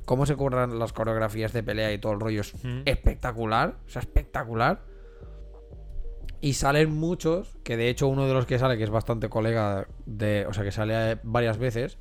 Cómo 0.04 0.26
se 0.26 0.36
curran 0.36 0.78
las 0.78 0.92
coreografías 0.92 1.52
de 1.52 1.62
pelea 1.62 1.92
y 1.92 1.98
todo 1.98 2.12
el 2.12 2.20
rollo 2.20 2.40
es 2.42 2.54
Ujú. 2.54 2.82
espectacular. 2.84 3.76
O 3.86 3.88
sea, 3.90 4.00
espectacular. 4.00 4.82
Y 6.40 6.54
salen 6.54 6.90
muchos, 6.92 7.56
que 7.64 7.76
de 7.76 7.88
hecho 7.90 8.08
uno 8.08 8.26
de 8.26 8.32
los 8.34 8.46
que 8.46 8.58
sale, 8.58 8.78
que 8.78 8.84
es 8.84 8.90
bastante 8.90 9.28
colega 9.28 9.86
de. 10.06 10.46
O 10.48 10.52
sea, 10.52 10.64
que 10.64 10.72
sale 10.72 11.18
varias 11.22 11.58
veces, 11.58 11.98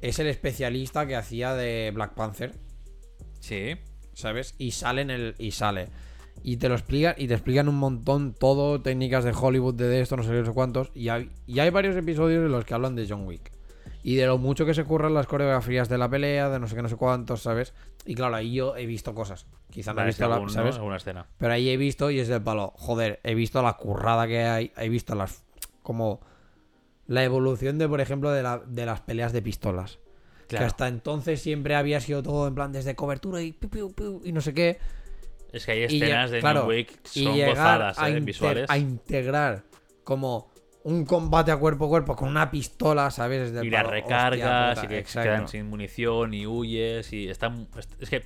es 0.00 0.18
el 0.18 0.26
especialista 0.26 1.06
que 1.06 1.16
hacía 1.16 1.54
de 1.54 1.90
Black 1.94 2.14
Panther. 2.14 2.54
Sí. 3.40 3.76
¿sabes? 4.14 4.54
Y 4.58 4.72
sale 4.72 5.02
en 5.02 5.10
el. 5.10 5.34
Y 5.38 5.52
sale. 5.52 5.88
Y 6.42 6.58
te 6.58 6.68
lo 6.68 6.74
explican. 6.74 7.14
Y 7.16 7.28
te 7.28 7.34
explican 7.34 7.68
un 7.68 7.76
montón 7.76 8.34
todo. 8.34 8.82
Técnicas 8.82 9.24
de 9.24 9.32
Hollywood, 9.32 9.74
de 9.74 10.00
esto, 10.02 10.16
no 10.16 10.22
sé 10.22 10.30
qué, 10.30 10.40
no 10.40 10.44
sé 10.46 10.52
cuántos. 10.52 10.90
Y 10.94 11.08
hay, 11.08 11.30
y 11.46 11.60
hay 11.60 11.70
varios 11.70 11.96
episodios 11.96 12.44
en 12.44 12.52
los 12.52 12.64
que 12.66 12.74
hablan 12.74 12.94
de 12.94 13.06
John 13.08 13.26
Wick. 13.26 13.52
Y 14.04 14.16
de 14.16 14.26
lo 14.26 14.36
mucho 14.38 14.66
que 14.66 14.74
se 14.74 14.84
curran 14.84 15.14
las 15.14 15.26
coreografías 15.26 15.88
de 15.88 15.96
la 15.96 16.08
pelea, 16.08 16.48
de 16.48 16.58
no 16.58 16.66
sé 16.66 16.74
qué, 16.74 16.82
no 16.82 16.88
sé 16.88 16.96
cuántos, 16.96 17.42
¿sabes? 17.42 17.72
Y 18.04 18.14
claro, 18.16 18.34
ahí 18.34 18.52
yo 18.54 18.76
he 18.76 18.84
visto 18.86 19.14
cosas. 19.14 19.46
Quizá 19.70 19.94
no 19.94 20.02
he 20.02 20.06
visto 20.06 20.28
la, 20.28 20.34
algún, 20.34 20.48
¿no? 20.48 20.52
¿sabes? 20.52 20.74
alguna 20.76 20.96
escena. 20.96 21.26
Pero 21.38 21.52
ahí 21.52 21.68
he 21.70 21.76
visto 21.76 22.10
y 22.10 22.18
es 22.18 22.26
del 22.28 22.42
palo. 22.42 22.72
Joder, 22.76 23.20
he 23.22 23.34
visto 23.34 23.62
la 23.62 23.74
currada 23.74 24.26
que 24.26 24.42
hay. 24.42 24.72
He 24.76 24.88
visto 24.88 25.14
las. 25.14 25.44
Como. 25.82 26.20
La 27.06 27.24
evolución 27.24 27.78
de, 27.78 27.88
por 27.88 28.00
ejemplo, 28.00 28.30
de, 28.30 28.42
la- 28.42 28.62
de 28.66 28.86
las 28.86 29.00
peleas 29.02 29.32
de 29.32 29.42
pistolas. 29.42 29.98
Que 30.42 30.56
Claro. 30.56 30.66
hasta 30.66 30.88
entonces 30.88 31.40
siempre 31.40 31.74
había 31.74 32.00
sido 32.00 32.22
todo 32.22 32.46
en 32.46 32.54
plan 32.54 32.72
desde 32.72 32.94
cobertura 32.94 33.40
y 33.42 33.52
piu, 33.52 33.70
piu, 33.70 33.92
piu, 33.92 34.20
y 34.24 34.32
no 34.32 34.40
sé 34.40 34.52
qué. 34.54 34.78
Es 35.52 35.66
que 35.66 35.72
hay 35.72 35.82
escenas 35.84 36.30
de 36.30 36.40
claro, 36.40 36.66
Wick 36.66 37.00
y 37.14 37.24
son 37.24 37.34
llegar 37.34 37.50
gozadas, 37.50 37.98
a, 37.98 38.06
eh, 38.06 38.10
inter- 38.10 38.24
visuales. 38.24 38.70
a 38.70 38.78
integrar 38.78 39.62
como 40.04 40.50
un 40.84 41.04
combate 41.04 41.50
a 41.52 41.56
cuerpo 41.56 41.86
a 41.86 41.88
cuerpo 41.88 42.16
con 42.16 42.28
una 42.28 42.50
pistola, 42.50 43.10
¿sabes? 43.10 43.52
Desde 43.52 43.66
Y 43.66 43.70
las 43.70 43.84
hostia 43.84 44.00
recargas, 44.00 44.84
y 44.84 44.86
que 44.88 44.98
exacto. 44.98 45.28
quedan 45.28 45.48
sin 45.48 45.66
munición, 45.68 46.34
y 46.34 46.46
huyes, 46.46 47.12
y 47.12 47.28
están... 47.28 47.68
Es 48.00 48.10
que, 48.10 48.24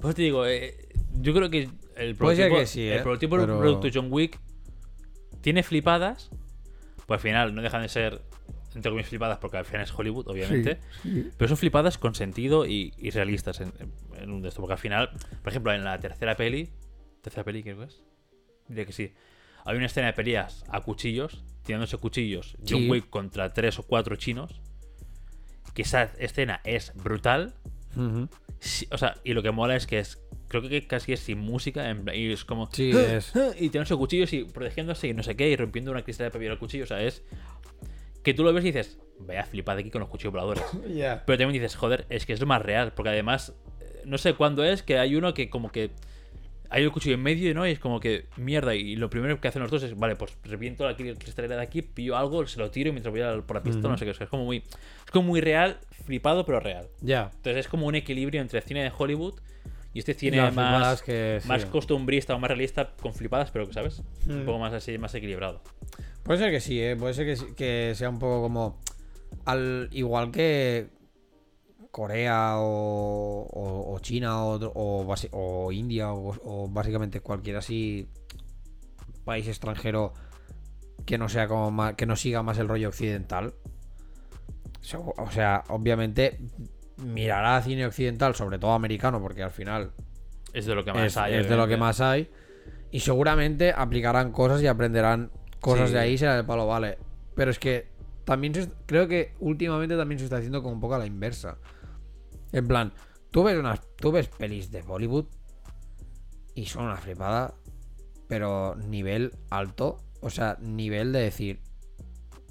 pues 0.00 0.14
te 0.14 0.22
digo, 0.22 0.46
eh, 0.46 0.88
yo 1.20 1.34
creo 1.34 1.50
que 1.50 1.68
el 1.96 2.14
prototipo, 2.16 2.56
que 2.56 2.66
sí, 2.66 2.82
el 2.88 3.00
¿eh? 3.00 3.02
del 3.02 3.18
Pero- 3.28 3.58
producto 3.58 3.88
John 3.92 4.08
Wick 4.10 4.38
tiene 5.40 5.62
flipadas, 5.62 6.30
pues 7.06 7.18
al 7.18 7.20
final 7.22 7.54
no 7.54 7.62
dejan 7.62 7.82
de 7.82 7.88
ser, 7.88 8.22
entre 8.74 8.90
comillas, 8.90 9.08
flipadas, 9.10 9.38
porque 9.38 9.56
al 9.58 9.64
final 9.64 9.82
es 9.82 9.92
Hollywood, 9.92 10.28
obviamente, 10.28 10.78
pero 11.36 11.48
son 11.48 11.56
flipadas 11.56 11.98
con 11.98 12.14
sentido 12.14 12.64
y, 12.66 12.94
y 12.96 13.10
realistas 13.10 13.60
en, 13.60 13.72
en- 13.78 13.92
en 14.22 14.30
un 14.32 14.42
de 14.42 14.48
esto, 14.48 14.60
porque 14.60 14.72
al 14.74 14.78
final, 14.78 15.10
por 15.42 15.50
ejemplo, 15.50 15.72
en 15.72 15.84
la 15.84 15.98
tercera 16.00 16.36
peli, 16.36 16.70
tercera 17.22 17.44
peli 17.44 17.62
creo 17.62 17.78
que 17.78 17.84
es, 17.84 18.02
diría 18.66 18.84
que 18.86 18.92
sí, 18.92 19.12
hay 19.68 19.76
una 19.76 19.86
escena 19.86 20.06
de 20.06 20.12
peleas 20.14 20.64
a 20.70 20.80
cuchillos, 20.80 21.44
tirándose 21.62 21.98
cuchillos, 21.98 22.56
John 22.66 22.78
Sí. 22.80 22.90
Wick 22.90 23.10
contra 23.10 23.52
tres 23.52 23.78
o 23.78 23.82
cuatro 23.82 24.16
chinos, 24.16 24.62
que 25.74 25.82
esa 25.82 26.04
escena 26.18 26.62
es 26.64 26.94
brutal. 26.94 27.54
Sí, 28.60 28.88
o 28.90 28.96
sea, 28.96 29.16
y 29.24 29.34
lo 29.34 29.42
que 29.42 29.50
mola 29.50 29.76
es 29.76 29.86
que 29.86 29.98
es, 29.98 30.22
creo 30.48 30.62
que 30.62 30.86
casi 30.86 31.12
es 31.12 31.20
sin 31.20 31.38
música, 31.38 31.90
en 31.90 32.08
y 32.14 32.32
es 32.32 32.46
como... 32.46 32.70
Sí, 32.72 32.92
es. 32.92 33.34
Y 33.58 33.68
tirándose 33.68 33.94
cuchillos 33.96 34.32
y 34.32 34.44
protegiéndose 34.44 35.08
y 35.08 35.12
no 35.12 35.22
sé 35.22 35.36
qué, 35.36 35.50
y 35.50 35.56
rompiendo 35.56 35.90
una 35.90 36.02
cristal 36.02 36.28
de 36.28 36.30
papel 36.30 36.50
al 36.50 36.58
cuchillo, 36.58 36.84
o 36.84 36.86
sea, 36.86 37.02
es... 37.02 37.22
Que 38.22 38.32
tú 38.32 38.44
lo 38.44 38.54
ves 38.54 38.64
y 38.64 38.68
dices, 38.68 38.98
vaya 39.18 39.44
flipada 39.44 39.80
aquí 39.80 39.90
con 39.90 40.00
los 40.00 40.08
cuchillos 40.08 40.32
voladores. 40.32 40.64
Pero 40.82 41.38
también 41.38 41.52
dices, 41.52 41.76
joder, 41.76 42.06
es 42.08 42.24
que 42.24 42.32
es 42.32 42.40
lo 42.40 42.46
más 42.46 42.62
real, 42.62 42.94
porque 42.94 43.10
además, 43.10 43.54
eh, 43.80 44.02
no 44.06 44.16
sé 44.16 44.32
cuándo 44.32 44.64
es, 44.64 44.82
que 44.82 44.98
hay 44.98 45.14
uno 45.14 45.34
que 45.34 45.50
como 45.50 45.70
que 45.70 45.90
hay 46.70 46.82
el 46.82 46.90
cuchillo 46.92 47.14
en 47.14 47.22
medio, 47.22 47.54
¿no? 47.54 47.66
Y 47.66 47.70
es 47.72 47.78
como 47.78 47.98
que, 48.00 48.26
mierda, 48.36 48.74
y 48.74 48.94
lo 48.96 49.08
primero 49.10 49.40
que 49.40 49.48
hacen 49.48 49.62
los 49.62 49.70
dos 49.70 49.82
es, 49.82 49.96
vale, 49.96 50.16
pues 50.16 50.36
reviento 50.44 50.84
la 50.84 50.96
cri- 50.96 51.16
cristalera 51.16 51.56
de 51.56 51.62
aquí, 51.62 51.82
pillo 51.82 52.16
algo, 52.16 52.46
se 52.46 52.58
lo 52.58 52.70
tiro 52.70 52.90
y 52.90 52.92
mientras 52.92 53.10
voy 53.10 53.22
a 53.22 53.40
por 53.40 53.56
la 53.56 53.62
pistola, 53.62 53.88
no 53.92 53.98
sé 53.98 54.04
qué, 54.04 54.10
o 54.10 54.14
sea, 54.14 54.24
es 54.24 54.30
como 54.30 54.44
muy, 54.44 54.58
es 54.58 55.10
como 55.12 55.28
muy 55.28 55.40
real, 55.40 55.78
flipado, 56.04 56.44
pero 56.44 56.60
real. 56.60 56.88
Ya. 57.00 57.30
Entonces 57.36 57.56
es 57.64 57.68
como 57.68 57.86
un 57.86 57.94
equilibrio 57.94 58.40
entre 58.40 58.60
cine 58.60 58.82
de 58.82 58.92
Hollywood 58.96 59.34
y 59.94 60.00
este 60.00 60.12
cine 60.14 60.36
las 60.36 60.54
más, 60.54 61.00
sí. 61.06 61.48
más 61.48 61.64
costumbrista 61.64 62.34
o 62.34 62.38
más 62.38 62.48
realista 62.48 62.90
con 63.00 63.14
flipadas, 63.14 63.50
pero 63.50 63.66
que, 63.66 63.72
¿sabes? 63.72 64.02
Un 64.26 64.42
Mm. 64.42 64.44
poco 64.46 64.58
más 64.58 64.72
así, 64.74 64.98
más 64.98 65.14
equilibrado. 65.14 65.62
Puede 66.22 66.38
ser 66.40 66.50
que 66.50 66.60
sí, 66.60 66.80
¿eh? 66.82 66.94
puede 66.96 67.14
ser 67.14 67.24
que, 67.26 67.54
que 67.54 67.94
sea 67.94 68.10
un 68.10 68.18
poco 68.18 68.42
como. 68.42 68.78
Al, 69.46 69.88
igual 69.92 70.30
que 70.30 70.88
Corea 71.98 72.58
o, 72.58 73.42
o- 73.42 73.92
o 73.92 73.98
China 73.98 74.44
o, 74.44 75.72
India 75.72 76.12
o, 76.12 76.68
básicamente 76.70 77.20
cualquier 77.20 77.56
así 77.56 78.08
país 79.24 79.48
extranjero 79.48 80.12
que 81.04 81.18
no 81.18 81.28
sea 81.28 81.48
como 81.48 81.72
ma- 81.72 81.96
que 81.96 82.06
no 82.06 82.14
siga 82.14 82.44
más 82.44 82.56
el 82.58 82.68
rollo 82.68 82.86
occidental. 82.88 83.52
O 85.16 85.30
sea, 85.32 85.64
obviamente 85.70 86.38
mirará 86.98 87.60
cine 87.62 87.84
occidental, 87.84 88.36
sobre 88.36 88.60
todo 88.60 88.74
americano, 88.74 89.20
porque 89.20 89.42
al 89.42 89.50
final 89.50 89.90
Es 90.52 90.66
de 90.66 90.76
lo 90.76 90.84
que 90.84 90.92
más 90.92 91.02
es, 91.02 91.16
hay. 91.16 91.34
es 91.34 91.48
de 91.48 91.56
lo 91.56 91.66
que 91.66 91.76
más 91.76 92.00
hay. 92.00 92.30
Y 92.92 93.00
seguramente 93.00 93.72
aplicarán 93.76 94.30
cosas 94.30 94.62
y 94.62 94.68
aprenderán 94.68 95.32
cosas 95.60 95.88
Sí. 95.88 95.94
de 95.94 96.00
ahí, 96.00 96.16
será 96.16 96.36
de 96.36 96.44
palo, 96.44 96.68
vale. 96.68 96.96
Pero 97.34 97.50
es 97.50 97.58
que 97.58 97.88
también 98.24 98.54
se- 98.54 98.70
creo 98.86 99.08
que 99.08 99.34
últimamente 99.40 99.96
también 99.96 100.20
se 100.20 100.26
está 100.26 100.36
haciendo 100.36 100.62
como 100.62 100.74
un 100.74 100.80
poco 100.80 100.94
a 100.94 100.98
la 100.98 101.06
inversa. 101.06 101.58
En 102.52 102.66
plan, 102.66 102.92
tú 103.30 103.42
ves 103.44 103.58
unas, 103.58 103.80
tú 103.96 104.10
ves 104.12 104.28
pelis 104.28 104.70
de 104.70 104.82
Bollywood 104.82 105.26
y 106.54 106.66
son 106.66 106.84
una 106.84 106.96
flipada, 106.96 107.54
pero 108.28 108.74
nivel 108.76 109.32
alto, 109.50 109.98
o 110.20 110.30
sea, 110.30 110.56
nivel 110.60 111.12
de 111.12 111.20
decir, 111.20 111.60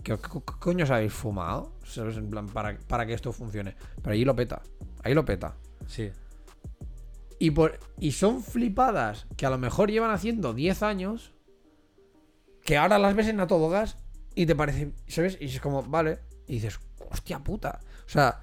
¿qué, 0.03 0.17
qué- 0.17 0.29
qué 0.45 0.53
coño 0.59 0.83
os 0.85 0.91
habéis 0.91 1.13
fumado? 1.13 1.73
¿Sabes? 1.83 2.17
En 2.17 2.29
plan, 2.29 2.47
para, 2.47 2.77
para 2.87 3.05
que 3.05 3.13
esto 3.13 3.31
funcione. 3.33 3.75
Pero 4.01 4.13
ahí 4.13 4.23
lo 4.25 4.35
peta, 4.35 4.61
ahí 5.03 5.13
lo 5.13 5.25
peta. 5.25 5.55
Sí. 5.87 6.11
Y, 7.39 7.51
por, 7.51 7.79
y 7.99 8.13
son 8.13 8.41
flipadas 8.41 9.27
que 9.35 9.45
a 9.45 9.49
lo 9.49 9.57
mejor 9.57 9.91
llevan 9.91 10.11
haciendo 10.11 10.53
10 10.53 10.81
años. 10.83 11.33
Que 12.63 12.77
ahora 12.77 12.97
las 12.99 13.15
ves 13.15 13.27
en 13.27 13.39
a 13.39 13.47
todo 13.47 13.69
gas 13.69 13.97
y 14.35 14.45
te 14.45 14.55
parece. 14.55 14.93
¿Sabes? 15.07 15.37
Y 15.39 15.45
es 15.45 15.61
como, 15.61 15.83
vale. 15.83 16.19
Y 16.47 16.53
dices, 16.53 16.79
hostia 17.11 17.39
puta. 17.39 17.79
O 18.05 18.09
sea, 18.09 18.41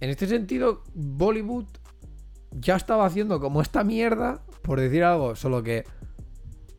en 0.00 0.10
este 0.10 0.26
sentido, 0.26 0.84
Bollywood 0.94 1.66
ya 2.52 2.76
estaba 2.76 3.06
haciendo 3.06 3.40
como 3.40 3.60
esta 3.60 3.84
mierda, 3.84 4.42
por 4.62 4.80
decir 4.80 5.04
algo, 5.04 5.36
solo 5.36 5.62
que 5.62 5.84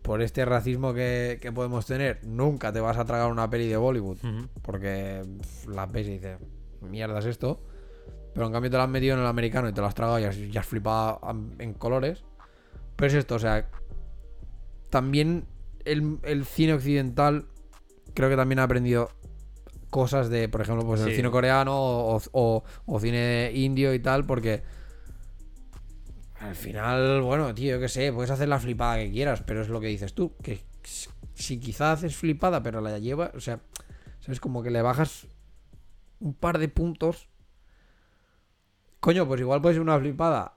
por 0.01 0.21
este 0.21 0.43
racismo 0.45 0.93
que, 0.93 1.37
que 1.41 1.51
podemos 1.51 1.85
tener, 1.85 2.19
nunca 2.25 2.71
te 2.71 2.79
vas 2.79 2.97
a 2.97 3.05
tragar 3.05 3.31
una 3.31 3.49
peli 3.49 3.67
de 3.67 3.77
Bollywood. 3.77 4.17
Porque 4.61 5.21
pff, 5.41 5.67
las 5.67 5.91
ves 5.91 6.07
y 6.07 6.11
dices, 6.11 6.39
mierda 6.81 7.19
es 7.19 7.25
esto. 7.25 7.61
Pero 8.33 8.47
en 8.47 8.53
cambio 8.53 8.71
te 8.71 8.77
lo 8.77 8.83
has 8.83 8.89
metido 8.89 9.15
en 9.15 9.21
el 9.21 9.27
americano 9.27 9.69
y 9.69 9.73
te 9.73 9.81
lo 9.81 9.87
has 9.87 9.95
tragado 9.95 10.19
y 10.19 10.23
has, 10.23 10.37
y 10.37 10.57
has 10.57 10.65
flipado 10.65 11.19
en 11.59 11.73
colores. 11.73 12.23
Pero 12.95 13.07
es 13.07 13.13
esto, 13.13 13.35
o 13.35 13.39
sea. 13.39 13.69
También 14.89 15.45
el, 15.85 16.17
el 16.23 16.45
cine 16.45 16.73
occidental 16.73 17.45
creo 18.15 18.29
que 18.29 18.35
también 18.35 18.59
ha 18.59 18.63
aprendido 18.63 19.09
cosas 19.89 20.29
de, 20.29 20.47
por 20.49 20.61
ejemplo, 20.61 20.85
pues 20.85 21.01
el 21.01 21.07
cine 21.15 21.31
coreano 21.31 21.73
o, 21.75 22.21
o- 22.31 22.63
o 22.85 22.99
cine 22.99 23.51
indio 23.53 23.93
y 23.93 23.99
tal, 23.99 24.25
porque 24.25 24.63
al 26.39 26.55
final, 26.55 27.21
bueno, 27.21 27.53
tío, 27.53 27.75
yo 27.75 27.79
qué 27.81 27.89
sé, 27.89 28.13
puedes 28.13 28.31
hacer 28.31 28.47
la 28.47 28.59
flipada 28.59 28.97
que 28.97 29.11
quieras, 29.11 29.43
pero 29.45 29.61
es 29.61 29.67
lo 29.69 29.79
que 29.81 29.87
dices 29.87 30.13
tú, 30.13 30.35
que 30.41 30.61
si 31.33 31.59
quizá 31.59 31.91
haces 31.91 32.15
flipada, 32.15 32.63
pero 32.63 32.79
la 32.81 32.97
llevas, 32.99 33.31
o 33.35 33.39
sea, 33.41 33.59
¿sabes? 34.21 34.39
Como 34.39 34.63
que 34.63 34.71
le 34.71 34.81
bajas 34.81 35.27
un 36.19 36.33
par 36.33 36.57
de 36.59 36.67
puntos. 36.69 37.27
Coño, 38.99 39.27
pues 39.27 39.39
igual 39.41 39.61
puede 39.61 39.75
ser 39.75 39.81
una 39.81 39.99
flipada 39.99 40.53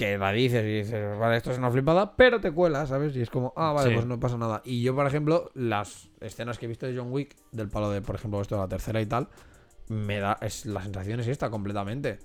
que 0.00 0.16
la 0.16 0.32
dices 0.32 0.64
y 0.64 0.78
dices, 0.78 1.18
vale, 1.18 1.36
esto 1.36 1.50
es 1.50 1.58
una 1.58 1.70
flipada, 1.70 2.16
pero 2.16 2.40
te 2.40 2.50
cuela, 2.52 2.86
¿sabes? 2.86 3.14
Y 3.14 3.20
es 3.20 3.28
como, 3.28 3.52
ah, 3.54 3.72
vale, 3.72 3.90
Sí. 3.90 3.94
pues 3.94 4.06
no 4.06 4.18
pasa 4.18 4.38
nada. 4.38 4.62
Y 4.64 4.82
yo, 4.82 4.94
por 4.94 5.06
ejemplo, 5.06 5.50
las 5.52 6.08
escenas 6.20 6.56
que 6.58 6.64
he 6.64 6.68
visto 6.68 6.86
de 6.86 6.96
John 6.96 7.12
Wick, 7.12 7.36
del 7.52 7.68
palo 7.68 7.90
de, 7.90 8.00
por 8.00 8.14
ejemplo, 8.14 8.40
esto 8.40 8.54
de 8.54 8.62
la 8.62 8.68
tercera 8.68 9.00
y 9.02 9.06
tal, 9.06 9.28
me 9.88 10.18
da, 10.18 10.38
es, 10.40 10.64
la 10.64 10.82
sensación 10.82 11.20
es 11.20 11.28
esta 11.28 11.50
completamente. 11.50 12.18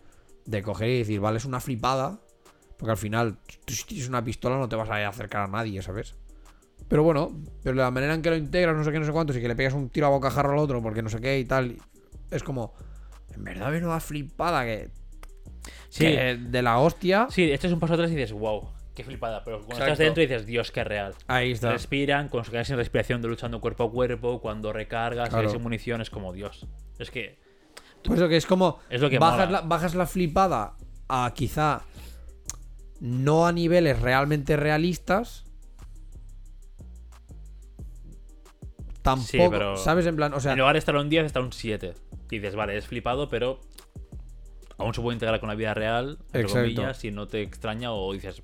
De 0.45 0.63
coger 0.63 0.87
y 0.89 0.97
decir, 0.99 1.19
vale, 1.19 1.37
es 1.37 1.43
una 1.45 1.59
flipada, 1.59 2.21
porque 2.77 2.91
al 2.91 2.97
final, 2.97 3.39
tú 3.65 3.73
si 3.73 3.83
tienes 3.85 4.07
una 4.07 4.23
pistola 4.23 4.57
no 4.57 4.69
te 4.69 4.77
vas 4.77 4.89
a 4.89 5.05
acercar 5.07 5.41
a 5.41 5.47
nadie, 5.47 5.81
¿sabes? 5.81 6.15
Pero 6.87 7.03
bueno, 7.03 7.31
pero 7.61 7.75
la 7.75 7.91
manera 7.91 8.13
en 8.13 8.21
que 8.21 8.29
lo 8.29 8.37
integras, 8.37 8.75
no 8.77 8.85
sé 8.85 8.91
qué, 8.93 8.99
no 8.99 9.05
sé 9.05 9.11
cuántos, 9.11 9.35
y 9.35 9.41
que 9.41 9.47
le 9.49 9.55
pegas 9.55 9.73
un 9.73 9.89
tiro 9.89 10.07
a 10.07 10.11
bocajarro 10.11 10.53
al 10.53 10.59
otro, 10.59 10.81
porque 10.81 11.01
no 11.01 11.09
sé 11.09 11.19
qué 11.19 11.39
y 11.39 11.43
tal, 11.45 11.77
es 12.31 12.41
como, 12.41 12.73
en 13.33 13.43
verdad, 13.43 13.69
menuda 13.71 13.99
flipada 13.99 14.63
que, 14.63 14.91
Sí, 15.89 16.05
que 16.05 16.37
de 16.39 16.61
la 16.61 16.79
hostia. 16.79 17.27
sí, 17.29 17.51
este 17.51 17.67
es 17.67 17.73
un 17.73 17.79
paso 17.79 17.93
atrás 17.93 18.11
y 18.11 18.15
dices, 18.15 18.33
wow, 18.33 18.69
qué 18.93 19.03
flipada. 19.03 19.43
Pero 19.43 19.57
cuando 19.59 19.73
Exacto. 19.75 19.91
estás 19.93 20.05
dentro 20.05 20.21
dices, 20.21 20.45
Dios, 20.45 20.71
qué 20.71 20.83
real. 20.83 21.13
Ahí 21.27 21.51
está. 21.51 21.71
Respiran, 21.71 22.29
cuando 22.29 22.45
se 22.45 22.51
quedan 22.51 22.65
sin 22.65 22.75
respiración 22.77 23.21
de 23.21 23.27
luchando 23.27 23.59
cuerpo 23.61 23.85
a 23.85 23.91
cuerpo, 23.91 24.41
cuando 24.41 24.71
recargas, 24.73 25.29
Claro. 25.29 25.49
sin 25.49 25.61
munición, 25.61 26.01
es 26.01 26.09
como 26.09 26.33
Dios. 26.33 26.67
Es 26.99 27.11
que 27.11 27.37
Por 28.03 28.17
eso 28.17 28.27
que 28.29 28.37
es 28.37 28.45
como. 28.45 28.79
Es 28.89 29.01
lo 29.01 29.09
que 29.09 29.17
bajas, 29.19 29.49
la, 29.49 29.61
bajas 29.61 29.95
la 29.95 30.05
flipada 30.05 30.73
a 31.09 31.31
quizá. 31.35 31.81
No 32.99 33.45
a 33.47 33.51
niveles 33.51 33.99
realmente 34.01 34.55
realistas. 34.55 35.43
Tampoco. 39.01 39.27
Sí, 39.27 39.39
pero- 39.51 39.77
¿Sabes? 39.77 40.05
En 40.07 40.15
plan, 40.15 40.33
o 40.33 40.39
sea. 40.39 40.53
en 40.53 40.59
lugar 40.59 40.73
de 40.73 40.79
estar 40.79 40.95
un 40.95 41.09
10, 41.09 41.25
está 41.25 41.39
un 41.39 41.51
7. 41.53 41.93
Y 42.31 42.39
dices, 42.39 42.55
vale, 42.55 42.75
es 42.77 42.87
flipado, 42.87 43.29
pero 43.29 43.59
aún 44.77 44.93
se 44.93 45.01
puede 45.01 45.15
integrar 45.15 45.39
con 45.39 45.49
la 45.49 45.55
vida 45.55 45.73
real, 45.73 46.17
entre 46.33 46.45
comillas, 46.51 46.97
si 46.97 47.11
no 47.11 47.27
te 47.27 47.41
extraña 47.41 47.91
o 47.93 48.11
dices, 48.13 48.41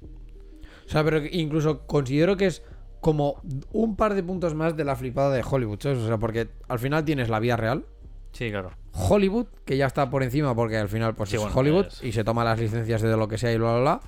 O 0.85 0.89
sea, 0.89 1.03
pero 1.03 1.21
incluso 1.31 1.85
considero 1.87 2.37
que 2.37 2.47
es 2.47 2.63
como 2.99 3.41
un 3.71 3.95
par 3.95 4.13
de 4.13 4.23
puntos 4.23 4.53
más 4.53 4.75
de 4.77 4.83
la 4.83 4.95
flipada 4.95 5.33
de 5.33 5.43
Hollywood, 5.49 5.79
¿sabes? 5.81 5.99
O 5.99 6.07
sea, 6.07 6.17
porque 6.17 6.49
al 6.67 6.79
final 6.79 7.03
tienes 7.05 7.29
la 7.29 7.39
vida 7.39 7.57
real. 7.57 7.85
sí, 8.31 8.49
claro. 8.49 8.71
Hollywood, 8.93 9.47
que 9.65 9.77
ya 9.77 9.85
está 9.87 10.09
por 10.09 10.21
encima 10.21 10.53
porque 10.53 10.75
al 10.77 10.89
final 10.89 11.15
pues 11.15 11.29
Sí, 11.29 11.37
es 11.37 11.41
bueno, 11.41 11.57
Hollywood 11.57 11.85
es- 11.87 12.03
y 12.03 12.11
se 12.11 12.25
toma 12.25 12.43
las 12.43 12.59
licencias 12.59 13.01
de 13.01 13.15
lo 13.15 13.27
que 13.29 13.37
sea 13.37 13.53
y 13.53 13.57
bla 13.57 13.71
bla 13.73 13.79
bla. 13.81 14.01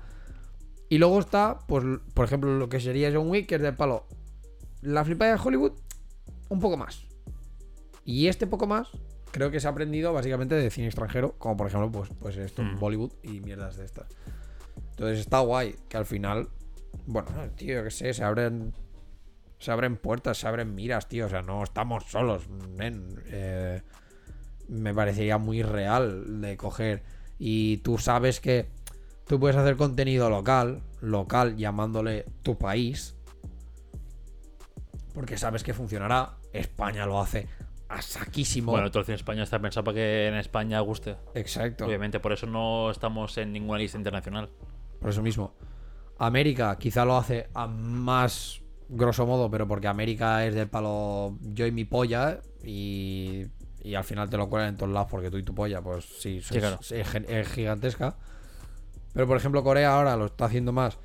Y 0.89 0.97
luego 0.97 1.19
está, 1.19 1.59
pues, 1.67 1.83
por 2.13 2.25
ejemplo, 2.25 2.57
lo 2.57 2.67
que 2.69 2.79
sería 2.81 3.09
John 3.13 3.29
Wick, 3.29 3.47
que 3.47 3.55
es 3.55 3.61
del 3.61 3.75
palo. 3.75 4.05
La 4.81 5.05
flipada 5.05 5.33
de 5.35 5.39
Hollywood, 5.41 5.71
un 6.49 6.59
poco 6.59 6.75
más. 6.77 7.05
Y 8.05 8.27
este 8.27 8.45
poco 8.45 8.67
más, 8.67 8.89
creo 9.34 9.49
que 9.49 9.60
se 9.60 9.68
ha 9.68 9.72
aprendido 9.72 10.14
básicamente 10.14 10.53
de 10.53 10.69
cine 10.69 10.88
extranjero, 10.88 11.34
como 11.39 11.57
por 11.57 11.68
ejemplo, 11.68 11.91
pues, 11.91 12.10
pues 12.19 12.38
esto, 12.38 12.61
Mm. 12.61 12.80
Bollywood 12.80 13.11
y 13.23 13.41
mierdas 13.41 13.76
de 13.76 13.85
estas. 13.85 14.05
Entonces 14.91 15.19
está 15.19 15.39
guay, 15.39 15.76
que 15.89 15.97
al 15.97 16.05
final, 16.05 16.49
bueno, 17.07 17.30
tío, 17.55 17.84
qué 17.84 17.91
sé, 17.91 18.14
se 18.14 18.23
abren. 18.23 18.73
Se 19.57 19.72
abren 19.72 19.95
puertas, 19.97 20.38
se 20.38 20.47
abren 20.47 20.76
miras, 20.76 21.07
tío. 21.07 21.26
O 21.26 21.30
sea, 21.30 21.41
no 21.41 21.64
estamos 21.64 22.03
solos. 22.10 22.43
Eh, 22.80 23.81
me 24.68 24.93
parecería 24.93 25.38
muy 25.38 25.64
real 25.64 26.41
de 26.41 26.57
coger. 26.57 27.01
Y 27.39 27.77
tú 27.77 27.97
sabes 27.97 28.39
que 28.39 28.68
tú 29.26 29.39
puedes 29.39 29.55
hacer 29.55 29.77
contenido 29.77 30.30
local, 30.30 30.84
local 31.01 31.55
llamándole 31.55 32.26
tu 32.43 32.57
país, 32.57 33.15
porque 35.14 35.38
sabes 35.38 35.64
que 35.64 35.73
funcionará. 35.73 36.38
España 36.51 37.05
lo 37.05 37.19
hace 37.19 37.47
a 37.95 38.02
saquísimo. 38.02 38.72
Bueno, 38.72 38.90
todo 38.91 38.99
el 39.02 39.06
cine 39.06 39.15
español 39.15 39.44
está 39.44 39.60
pensado 39.60 39.84
para 39.84 39.95
que 39.95 40.28
en 40.28 40.36
España 40.36 40.80
guste. 40.82 41.15
Exacto. 41.36 41.86
Obviamente, 41.86 42.20
por 42.20 42.34
eso 42.34 42.45
no 42.48 42.90
estamos 42.91 43.38
en 43.38 43.52
ninguna 43.53 43.80
lista 43.80 43.98
internacional. 43.98 44.49
Por 44.99 45.10
eso 45.10 45.22
mismo. 45.22 45.53
América 46.18 46.78
quizá 46.78 47.06
lo 47.06 47.18
hace 47.18 47.48
a 47.53 47.68
más 47.68 48.61
grosso 48.90 49.26
modo, 49.26 49.49
pero 49.49 49.68
porque 49.68 49.88
América 49.88 50.45
es 50.45 50.53
del 50.56 50.70
palo 50.70 51.38
yo 51.41 51.65
y 51.65 51.72
mi 51.72 51.86
polla 51.86 52.41
y, 52.64 53.45
y 53.82 53.95
al 53.95 54.03
final 54.03 54.30
te 54.30 54.38
lo 54.38 54.48
cuelan 54.49 54.70
en 54.70 54.78
todos 54.78 54.91
lados 54.91 55.07
porque 55.10 55.32
tú 55.32 55.38
y 55.38 55.44
tu 55.44 55.56
polla, 55.56 55.82
pues 55.82 56.06
sí, 56.06 56.40
Sí, 56.41 56.56
es, 56.56 56.60
claro. 56.61 56.80
es 56.90 57.07
gen- 57.10 57.26
es 57.28 57.48
gigantesca. 57.49 58.15
Pero 59.14 59.28
por 59.28 59.38
ejemplo 59.38 59.64
Corea 59.64 59.95
ahora 59.95 60.15
lo 60.15 60.26
está 60.28 60.45
haciendo 60.45 60.72
más 60.72 60.98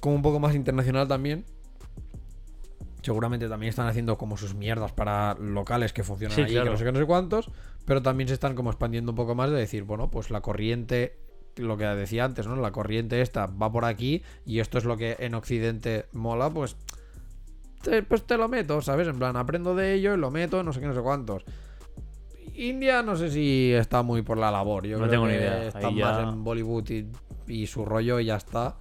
como 0.00 0.14
un 0.14 0.22
poco 0.22 0.40
más 0.40 0.54
internacional 0.54 1.06
también. 1.06 1.44
Seguramente 3.02 3.48
también 3.48 3.70
están 3.70 3.86
haciendo 3.86 4.18
como 4.18 4.36
sus 4.36 4.54
mierdas 4.54 4.92
para 4.92 5.34
locales 5.34 5.92
que 5.92 6.02
funcionan 6.04 6.34
Sí, 6.36 6.42
allí, 6.42 6.52
claro. 6.52 6.66
que 6.66 6.70
no 6.72 6.76
sé 6.78 6.84
qué, 6.84 6.92
no 6.92 6.98
sé 6.98 7.06
cuántos, 7.06 7.50
pero 7.86 8.02
también 8.02 8.28
se 8.28 8.34
están 8.34 8.54
como 8.54 8.70
expandiendo 8.70 9.12
un 9.12 9.16
poco 9.16 9.34
más 9.34 9.50
de 9.50 9.56
decir, 9.56 9.84
bueno, 9.84 10.10
pues 10.10 10.30
la 10.30 10.40
corriente, 10.42 11.16
lo 11.56 11.76
que 11.76 11.84
decía 11.84 12.24
antes, 12.24 12.46
¿no? 12.46 12.56
La 12.56 12.72
corriente 12.72 13.20
esta 13.22 13.46
va 13.46 13.72
por 13.72 13.84
aquí 13.84 14.22
y 14.44 14.58
esto 14.60 14.78
es 14.78 14.84
lo 14.84 14.96
que 14.96 15.16
en 15.20 15.34
Occidente 15.34 16.06
mola, 16.12 16.50
pues 16.50 16.76
te, 17.82 18.02
pues 18.02 18.24
te 18.26 18.36
lo 18.36 18.48
meto, 18.48 18.82
¿sabes? 18.82 19.08
En 19.08 19.18
plan, 19.18 19.36
aprendo 19.36 19.74
de 19.74 19.94
ello 19.94 20.12
y 20.14 20.18
lo 20.18 20.30
meto, 20.30 20.62
no 20.62 20.72
sé 20.72 20.80
qué, 20.80 20.86
no 20.86 20.94
sé 20.94 21.00
cuántos. 21.00 21.44
India 22.54 23.02
no 23.02 23.16
sé 23.16 23.30
si 23.30 23.72
está 23.72 24.02
muy 24.02 24.20
por 24.22 24.36
la 24.36 24.50
labor. 24.50 24.86
Yo 24.86 24.98
No 24.98 25.04
creo 25.06 25.10
tengo 25.12 25.26
ni 25.26 25.32
que 25.32 25.38
idea. 25.38 25.64
Está 25.68 25.78
Ahí 25.88 25.94
más 25.94 26.22
en 26.28 26.44
Bollywood 26.44 26.90
y, 26.90 27.10
y 27.46 27.66
su 27.66 27.86
rollo 27.86 28.20
y 28.20 28.26
ya 28.26 28.36
está. 28.36 28.76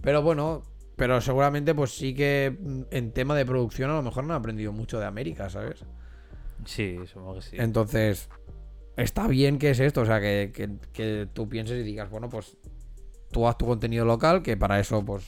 Pero 0.00 0.22
bueno, 0.22 0.62
pero 1.00 1.18
seguramente 1.22 1.74
pues 1.74 1.92
sí 1.96 2.12
que 2.14 2.54
mm, 2.60 2.82
en 2.90 3.12
tema 3.12 3.34
de 3.34 3.46
producción 3.46 3.90
a 3.90 3.94
lo 3.94 4.02
mejor 4.02 4.22
no 4.24 4.34
han 4.34 4.40
aprendido 4.40 4.70
mucho 4.70 5.00
de 5.00 5.06
América, 5.06 5.48
¿sabes? 5.48 5.82
Sí, 6.66 6.98
supongo 7.06 7.36
que 7.36 7.40
sí. 7.40 7.56
Entonces, 7.58 8.28
está 8.98 9.26
bien 9.26 9.58
que 9.58 9.70
es 9.70 9.80
esto, 9.80 10.02
o 10.02 10.04
sea, 10.04 10.20
que, 10.20 10.52
que- 10.54 10.76
que 10.92 11.26
tú 11.32 11.48
pienses 11.48 11.78
y 11.80 11.84
digas, 11.84 12.10
bueno, 12.10 12.28
pues 12.28 12.58
tú 13.32 13.48
haz 13.48 13.56
tu 13.56 13.64
contenido 13.64 14.04
local, 14.04 14.42
que 14.42 14.58
para 14.58 14.78
eso 14.78 15.02
pues 15.02 15.24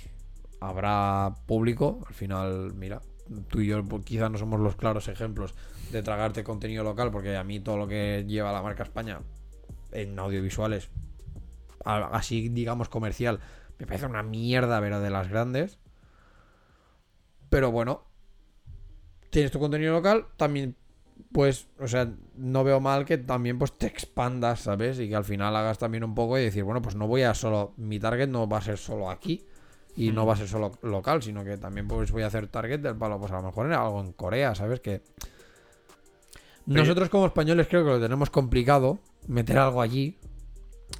habrá 0.60 1.36
público. 1.46 2.04
Al 2.06 2.12
final, 2.14 2.74
mira, 2.74 3.00
tú 3.48 3.62
y 3.62 3.68
yo 3.68 3.82
pues, 3.82 4.04
quizás 4.04 4.30
no 4.30 4.36
somos 4.36 4.60
los 4.60 4.76
claros 4.76 5.08
ejemplos 5.08 5.54
de 5.90 6.02
tragarte 6.02 6.44
contenido 6.44 6.84
local, 6.84 7.10
porque 7.10 7.34
a 7.34 7.44
mí 7.44 7.60
todo 7.60 7.78
lo 7.78 7.88
que 7.88 8.26
lleva 8.28 8.52
la 8.52 8.60
marca 8.60 8.82
España 8.82 9.20
en 9.92 10.18
audiovisuales, 10.18 10.90
así 11.86 12.50
digamos 12.50 12.90
comercial, 12.90 13.40
me 13.82 13.86
parece 13.86 14.06
una 14.06 14.22
mierda, 14.22 14.80
pero 14.80 15.00
de 15.00 15.10
las 15.10 15.28
grandes. 15.28 15.80
Pero 17.50 17.72
bueno, 17.72 18.04
tienes 19.30 19.50
tu 19.50 19.58
contenido 19.58 19.92
local, 19.92 20.26
también 20.36 20.76
pues, 21.32 21.66
o 21.80 21.88
sea, 21.88 22.08
no 22.36 22.62
veo 22.62 22.78
mal 22.78 23.04
que 23.04 23.18
también 23.18 23.58
pues 23.58 23.76
te 23.76 23.88
expandas, 23.88 24.60
¿sabes? 24.60 25.00
Y 25.00 25.08
que 25.08 25.16
al 25.16 25.24
final 25.24 25.56
hagas 25.56 25.78
también 25.78 26.04
un 26.04 26.14
poco 26.14 26.38
y 26.38 26.44
decir, 26.44 26.62
bueno, 26.62 26.80
pues 26.80 26.94
no 26.94 27.08
voy 27.08 27.22
a 27.22 27.34
solo, 27.34 27.74
mi 27.76 27.98
target 27.98 28.28
no 28.28 28.48
va 28.48 28.58
a 28.58 28.62
ser 28.62 28.78
solo 28.78 29.10
aquí 29.10 29.44
y 29.96 30.12
no 30.12 30.26
va 30.26 30.34
a 30.34 30.36
ser 30.36 30.46
solo 30.46 30.78
local, 30.82 31.20
sino 31.20 31.42
que 31.42 31.58
también 31.58 31.88
pues 31.88 32.12
voy 32.12 32.22
a 32.22 32.28
hacer 32.28 32.46
target 32.46 32.78
del 32.78 32.94
palo, 32.94 33.18
pues 33.18 33.32
a 33.32 33.36
lo 33.38 33.42
mejor 33.42 33.66
en 33.66 33.72
algo 33.72 34.00
en 34.00 34.12
Corea, 34.12 34.54
¿sabes? 34.54 34.78
Que 34.78 35.02
nosotros 36.66 37.08
como 37.08 37.26
españoles 37.26 37.66
creo 37.66 37.82
que 37.82 37.90
lo 37.90 38.00
tenemos 38.00 38.30
complicado 38.30 39.00
meter 39.26 39.58
algo 39.58 39.82
allí, 39.82 40.20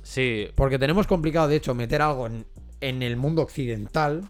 Sí, 0.02 0.48
porque 0.54 0.78
tenemos 0.78 1.06
complicado, 1.06 1.48
de 1.48 1.56
hecho, 1.56 1.74
meter 1.74 2.02
algo 2.02 2.26
en, 2.26 2.46
en 2.82 3.02
el 3.02 3.16
mundo 3.16 3.40
occidental, 3.42 4.28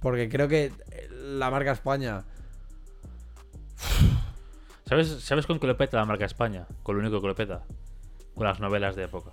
porque 0.00 0.28
creo 0.28 0.46
que 0.46 0.70
la 1.10 1.50
marca 1.50 1.72
España 1.72 2.24
¿sabes, 4.86 5.08
¿sabes 5.22 5.46
con 5.46 5.58
qué 5.58 5.66
lo 5.66 5.76
peta 5.76 5.96
la 5.96 6.04
marca 6.04 6.24
España? 6.24 6.66
Con 6.82 6.96
lo 6.96 7.02
único 7.02 7.20
que 7.20 7.26
lo 7.28 7.34
peta. 7.34 7.64
Con 8.34 8.44
las 8.44 8.60
novelas 8.60 8.96
de 8.96 9.04
época. 9.04 9.32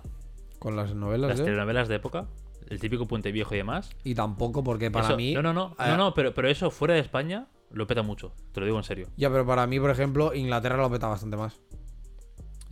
con 0.58 0.76
las 0.76 0.94
novelas 0.94 1.28
Las 1.28 1.38
de... 1.38 1.44
telenovelas 1.44 1.88
de 1.88 1.96
época, 1.96 2.26
el 2.70 2.80
típico 2.80 3.06
Puente 3.06 3.30
Viejo 3.32 3.54
y 3.54 3.58
demás. 3.58 3.90
Y 4.02 4.14
tampoco 4.14 4.64
porque 4.64 4.90
para 4.90 5.08
Eso- 5.08 5.16
mí... 5.16 5.34
No, 5.34 5.42
no, 5.42 5.52
no, 5.52 5.76
eh, 5.78 5.88
no, 5.88 5.96
no, 5.98 6.14
pero, 6.14 6.32
pero 6.34 6.48
eso 6.48 6.70
fuera 6.70 6.94
de 6.94 7.00
España 7.00 7.48
lo 7.70 7.86
peta 7.86 8.02
mucho. 8.02 8.32
Te 8.52 8.60
lo 8.60 8.66
digo 8.66 8.78
en 8.78 8.84
serio. 8.84 9.08
Ya, 9.16 9.28
pero 9.30 9.44
para 9.46 9.66
mí, 9.66 9.78
por 9.78 9.90
ejemplo, 9.90 10.32
Inglaterra 10.34 10.78
lo 10.78 10.90
peta 10.90 11.08
bastante 11.08 11.36
más. 11.36 11.60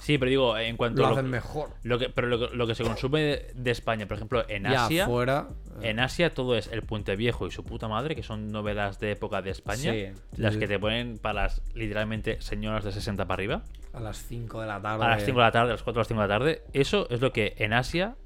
Sí, 0.02 0.18
pero 0.18 0.28
digo, 0.30 0.58
en 0.58 0.76
cuanto 0.76 1.00
Lo 1.02 1.06
a 1.06 1.10
lo, 1.10 1.16
hacen 1.16 1.30
mejor. 1.30 1.70
lo 1.84 1.96
que, 1.96 2.08
pero 2.08 2.26
lo, 2.26 2.38
que- 2.50 2.56
lo 2.56 2.66
que 2.66 2.74
se 2.74 2.82
consume 2.82 3.20
de, 3.22 3.52
de 3.54 3.70
España, 3.70 4.06
por 4.08 4.16
ejemplo, 4.16 4.44
en 4.48 4.64
Ya 4.64 4.86
Asia, 4.86 5.06
fuera. 5.06 5.48
eh, 5.80 5.90
en 5.90 6.00
Asia 6.00 6.34
todo 6.34 6.56
es 6.56 6.66
el 6.72 6.82
Puente 6.82 7.14
Viejo 7.14 7.46
y 7.46 7.52
su 7.52 7.62
puta 7.64 7.86
madre, 7.86 8.16
que 8.16 8.24
son 8.24 8.48
novelas 8.50 8.98
de 8.98 9.12
época 9.12 9.42
de 9.42 9.50
España, 9.50 9.92
Sí, 9.92 10.06
las 10.36 10.54
sí. 10.54 10.58
que 10.58 10.66
te 10.66 10.78
ponen 10.80 11.18
para 11.18 11.42
las 11.44 11.62
literalmente 11.74 12.40
señoras 12.42 12.82
de 12.82 12.90
60 12.90 13.26
para 13.26 13.34
arriba, 13.34 13.62
a 13.92 14.00
las 14.00 14.16
5 14.26 14.60
de 14.60 14.66
la 14.66 14.82
tarde. 14.82 15.04
a 15.04 15.08
las 15.10 15.24
5 15.24 15.38
de 15.38 15.44
la 15.44 15.52
tarde, 15.52 15.68
a 15.70 15.72
las 15.74 15.82
4 15.84 15.98
de 15.98 16.00
las 16.00 16.08
5 16.08 16.20
de 16.22 16.28
la 16.28 16.34
tarde. 16.38 16.62
Eso 16.72 17.06
es 17.08 17.20
lo 17.20 17.32
que 17.32 17.54
en 17.58 17.72
Asia 17.72 18.16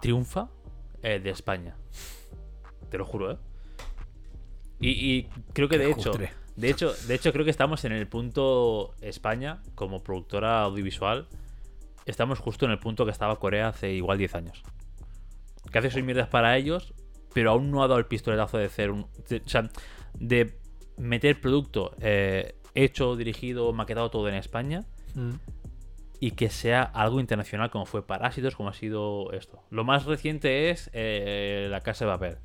triunfa 0.00 0.50
eh, 1.02 1.18
de 1.18 1.30
España. 1.30 1.74
Te 2.90 2.96
lo 2.98 3.04
juro, 3.06 3.32
¿eh? 3.32 3.36
Y, 4.78 4.90
y 4.90 5.28
creo 5.52 5.68
que 5.68 5.78
Qué 5.78 5.84
de 5.86 5.90
hecho. 5.90 6.12
De 6.56 6.70
hecho, 6.70 6.92
de 7.06 7.14
hecho 7.14 7.32
creo 7.32 7.44
que 7.44 7.50
estamos 7.50 7.84
en 7.84 7.92
el 7.92 8.06
punto 8.06 8.94
España 9.00 9.62
como 9.74 10.02
productora 10.02 10.62
audiovisual. 10.62 11.26
Estamos 12.06 12.38
justo 12.38 12.66
en 12.66 12.72
el 12.72 12.78
punto 12.78 13.04
que 13.04 13.10
estaba 13.10 13.36
Corea 13.36 13.68
hace 13.68 13.92
igual 13.92 14.18
10 14.18 14.34
años. 14.34 14.62
Que 15.72 15.78
hace 15.78 15.90
sus 15.90 16.02
mierdas 16.02 16.28
para 16.28 16.56
ellos, 16.56 16.92
pero 17.32 17.50
aún 17.50 17.70
no 17.70 17.82
ha 17.82 17.88
dado 17.88 17.98
el 17.98 18.06
pistoletazo 18.06 18.58
de 18.58 18.66
hacer 18.66 18.90
un. 18.90 19.06
de- 19.28 19.42
o 19.44 19.48
sea, 19.48 19.68
de 20.14 20.58
meter 20.96 21.40
producto 21.40 21.92
eh, 22.00 22.54
hecho, 22.74 23.16
dirigido, 23.16 23.72
maquetado 23.72 24.10
todo 24.10 24.28
en 24.28 24.34
España 24.34 24.84
Mm. 25.14 25.30
y 26.20 26.32
que 26.32 26.50
sea 26.50 26.82
algo 26.82 27.20
internacional 27.20 27.70
como 27.70 27.86
fue 27.86 28.06
Parásitos, 28.06 28.54
como 28.56 28.68
ha 28.68 28.74
sido 28.74 29.32
esto. 29.32 29.62
Lo 29.70 29.82
más 29.84 30.04
reciente 30.04 30.70
es 30.70 30.90
eh, 30.92 31.66
La 31.70 31.80
Casa 31.80 32.04
de 32.04 32.10
Papel. 32.12 32.36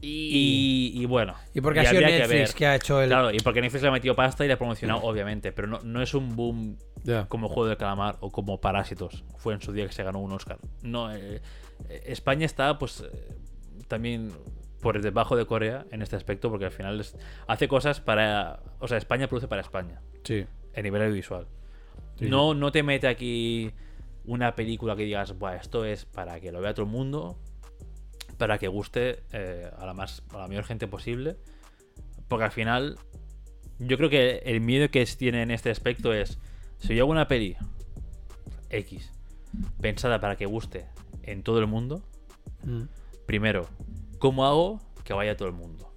Y, 0.00 0.92
y 0.94 1.06
bueno. 1.06 1.34
Y 1.54 1.60
porque 1.60 1.80
ha 1.80 1.84
sido 1.86 2.00
que 2.02 2.06
Netflix 2.06 2.54
que, 2.54 2.66
ha 2.66 2.74
hecho 2.74 3.00
el. 3.00 3.08
Claro, 3.08 3.30
y 3.32 3.38
porque 3.40 3.60
Netflix 3.60 3.82
le 3.82 3.88
ha 3.88 3.92
metido 3.92 4.14
pasta 4.14 4.44
y 4.44 4.48
le 4.48 4.54
ha 4.54 4.58
promocionado, 4.58 5.02
obviamente, 5.02 5.52
pero 5.52 5.68
no, 5.68 5.80
no 5.82 6.02
es 6.02 6.12
un 6.14 6.36
boom 6.36 6.76
Ya. 7.04 7.26
como 7.28 7.48
Juego 7.48 7.68
de 7.68 7.76
Calamar 7.76 8.16
o 8.20 8.30
como 8.30 8.60
Parásitos. 8.60 9.24
Fue 9.38 9.54
en 9.54 9.60
su 9.62 9.72
día 9.72 9.86
que 9.86 9.92
se 9.92 10.02
ganó 10.02 10.20
un 10.20 10.32
Oscar. 10.32 10.58
No, 10.82 11.14
eh, 11.14 11.40
eh, 11.88 12.02
España 12.06 12.44
está, 12.44 12.78
pues, 12.78 13.00
eh, 13.10 13.36
también 13.88 14.32
por 14.82 15.00
debajo 15.00 15.34
de 15.36 15.46
Corea 15.46 15.86
en 15.90 16.02
este 16.02 16.16
aspecto, 16.16 16.50
porque 16.50 16.66
al 16.66 16.72
final 16.72 17.00
es- 17.00 17.16
hace 17.46 17.66
cosas 17.66 18.00
para. 18.00 18.60
O 18.80 18.88
sea, 18.88 18.98
España 18.98 19.28
produce 19.28 19.48
para 19.48 19.62
España, 19.62 20.02
Sí. 20.24 20.44
a 20.76 20.80
nivel 20.82 21.02
audiovisual. 21.02 21.46
Sí, 22.18 22.26
no, 22.28 22.52
no 22.54 22.70
te 22.70 22.82
mete 22.82 23.08
aquí 23.08 23.72
una 24.26 24.54
película 24.54 24.94
que 24.96 25.04
digas, 25.04 25.38
Buah, 25.38 25.56
esto 25.56 25.84
es 25.84 26.04
para 26.04 26.38
que 26.40 26.52
lo 26.52 26.60
vea 26.60 26.74
todo 26.74 26.84
el 26.86 26.92
mundo, 26.92 27.38
para 28.38 28.58
que 28.58 28.68
guste 28.68 29.22
eh, 29.32 29.70
a, 29.76 29.86
la 29.86 29.94
más, 29.94 30.22
a 30.30 30.38
la 30.38 30.48
mayor 30.48 30.64
gente 30.64 30.86
posible. 30.86 31.36
Porque 32.28 32.44
al 32.44 32.50
final, 32.52 32.98
yo 33.78 33.96
creo 33.96 34.10
que 34.10 34.38
el 34.44 34.60
miedo 34.60 34.88
que 34.90 35.04
tiene 35.06 35.42
en 35.42 35.50
este 35.50 35.70
aspecto 35.70 36.12
es, 36.12 36.38
si 36.78 36.94
yo 36.94 37.04
hago 37.04 37.12
una 37.12 37.28
peli 37.28 37.56
X 38.70 39.12
pensada 39.80 40.20
para 40.20 40.36
que 40.36 40.46
guste 40.46 40.86
en 41.22 41.42
todo 41.42 41.58
el 41.60 41.66
mundo, 41.66 42.02
Mm. 42.64 42.82
primero, 43.26 43.68
¿cómo 44.18 44.44
hago 44.44 44.80
que 45.04 45.12
vaya 45.12 45.32
a 45.32 45.36
todo 45.36 45.48
el 45.48 45.54
mundo? 45.54 45.92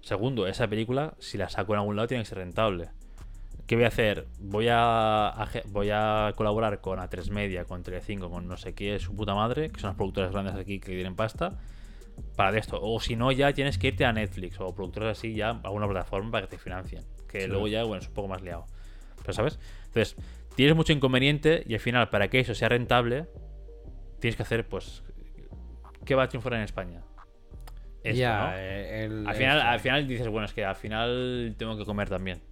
Segundo, 0.00 0.46
esa 0.48 0.66
película, 0.68 1.14
si 1.18 1.38
la 1.38 1.48
saco 1.48 1.72
en 1.74 1.78
algún 1.80 1.96
lado, 1.96 2.08
tiene 2.08 2.24
que 2.24 2.28
ser 2.28 2.38
rentable. 2.38 2.90
¿Qué 3.66 3.76
voy 3.76 3.84
a 3.84 3.88
hacer? 3.88 4.26
Voy 4.40 4.66
a, 4.70 5.48
voy 5.66 5.88
a 5.90 6.32
colaborar 6.36 6.80
con 6.80 6.98
A3 6.98 7.30
Media, 7.30 7.64
con 7.64 7.82
Telecinco, 7.82 8.28
con 8.30 8.46
no 8.46 8.56
sé 8.58 8.74
qué, 8.74 8.98
su 8.98 9.16
puta 9.16 9.34
madre, 9.34 9.70
que 9.70 9.80
son 9.80 9.88
las 9.88 9.96
productoras 9.96 10.32
grandes 10.32 10.54
aquí 10.54 10.80
que 10.80 10.92
tienen 10.92 11.16
pasta, 11.16 11.58
para 12.36 12.52
de 12.52 12.58
esto. 12.58 12.78
O 12.82 13.00
si 13.00 13.16
no, 13.16 13.32
ya 13.32 13.52
tienes 13.54 13.78
que 13.78 13.88
irte 13.88 14.04
a 14.04 14.12
Netflix 14.12 14.60
o 14.60 14.74
productoras 14.74 15.16
así, 15.18 15.34
ya 15.34 15.48
a 15.50 15.60
alguna 15.64 15.86
plataforma 15.88 16.30
para 16.30 16.46
que 16.46 16.56
te 16.56 16.58
financien. 16.58 17.04
Que 17.28 17.42
Sí. 17.42 17.46
luego 17.48 17.66
ya, 17.68 17.84
bueno, 17.84 18.02
es 18.02 18.08
un 18.08 18.14
poco 18.14 18.28
más 18.28 18.42
liado. 18.42 18.66
Pero, 19.22 19.32
¿sabes? 19.32 19.58
Entonces, 19.86 20.16
tienes 20.54 20.76
mucho 20.76 20.92
inconveniente 20.92 21.64
y 21.66 21.72
al 21.72 21.80
final, 21.80 22.10
para 22.10 22.28
que 22.28 22.40
eso 22.40 22.54
sea 22.54 22.68
rentable, 22.68 23.26
tienes 24.20 24.36
que 24.36 24.42
hacer, 24.42 24.68
pues, 24.68 25.02
¿qué 26.04 26.14
va 26.14 26.24
a 26.24 26.28
triunfar 26.28 26.52
en 26.54 26.60
España? 26.60 27.00
Esto, 28.02 28.18
ya, 28.20 28.38
¿no? 28.50 28.52
eh, 28.58 29.04
el- 29.06 29.26
Al 29.26 29.34
final, 29.34 29.60
al 29.62 29.80
final 29.80 30.06
dices, 30.06 30.28
bueno, 30.28 30.44
es 30.44 30.52
que 30.52 30.66
al 30.66 30.76
final 30.76 31.54
tengo 31.56 31.78
que 31.78 31.86
comer 31.86 32.10
también. 32.10 32.42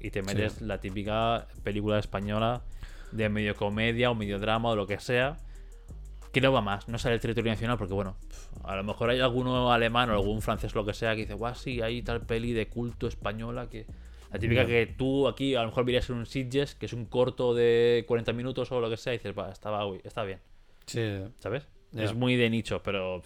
Y 0.00 0.10
te 0.10 0.22
metes 0.22 0.54
Sí. 0.54 0.64
la 0.64 0.80
típica 0.80 1.46
película 1.62 1.98
española 1.98 2.62
de 3.12 3.28
medio 3.28 3.54
comedia 3.56 4.10
o 4.10 4.14
medio 4.14 4.38
drama 4.38 4.70
o 4.70 4.76
lo 4.76 4.86
que 4.86 4.98
sea. 5.00 5.36
Que 6.32 6.40
no 6.42 6.52
va 6.52 6.60
más, 6.60 6.88
no 6.88 6.98
sale 6.98 7.14
el 7.14 7.20
territorio 7.20 7.50
nacional 7.50 7.78
porque, 7.78 7.94
bueno, 7.94 8.16
a 8.62 8.76
lo 8.76 8.84
mejor 8.84 9.08
hay 9.10 9.18
alguno 9.20 9.72
alemán 9.72 10.10
o 10.10 10.12
algún 10.12 10.42
francés 10.42 10.74
lo 10.74 10.84
que 10.84 10.92
sea 10.92 11.14
que 11.14 11.22
dice, 11.22 11.32
guau, 11.34 11.54
sí, 11.54 11.80
hay 11.80 12.02
tal 12.02 12.20
peli 12.20 12.52
de 12.52 12.68
culto 12.68 13.06
española 13.06 13.68
que... 13.68 13.86
La 14.30 14.38
típica 14.38 14.66
que 14.66 14.84
tú 14.86 15.26
aquí 15.26 15.54
a 15.54 15.62
lo 15.62 15.68
mejor 15.68 15.86
miras 15.86 16.10
en 16.10 16.16
un 16.16 16.26
Sitges, 16.26 16.74
que 16.74 16.84
es 16.84 16.92
un 16.92 17.06
corto 17.06 17.54
de 17.54 18.04
40 18.06 18.34
minutos 18.34 18.70
o 18.70 18.78
lo 18.78 18.90
que 18.90 18.98
sea, 18.98 19.14
y 19.14 19.16
dices, 19.16 19.32
va, 19.36 19.50
está, 19.50 19.70
está 20.04 20.22
bien, 20.24 20.38
Sí. 20.84 21.00
¿sabes? 21.38 21.66
Ya. 21.92 22.04
Es 22.04 22.14
muy 22.14 22.36
de 22.36 22.50
nicho, 22.50 22.82
pero 22.82 23.22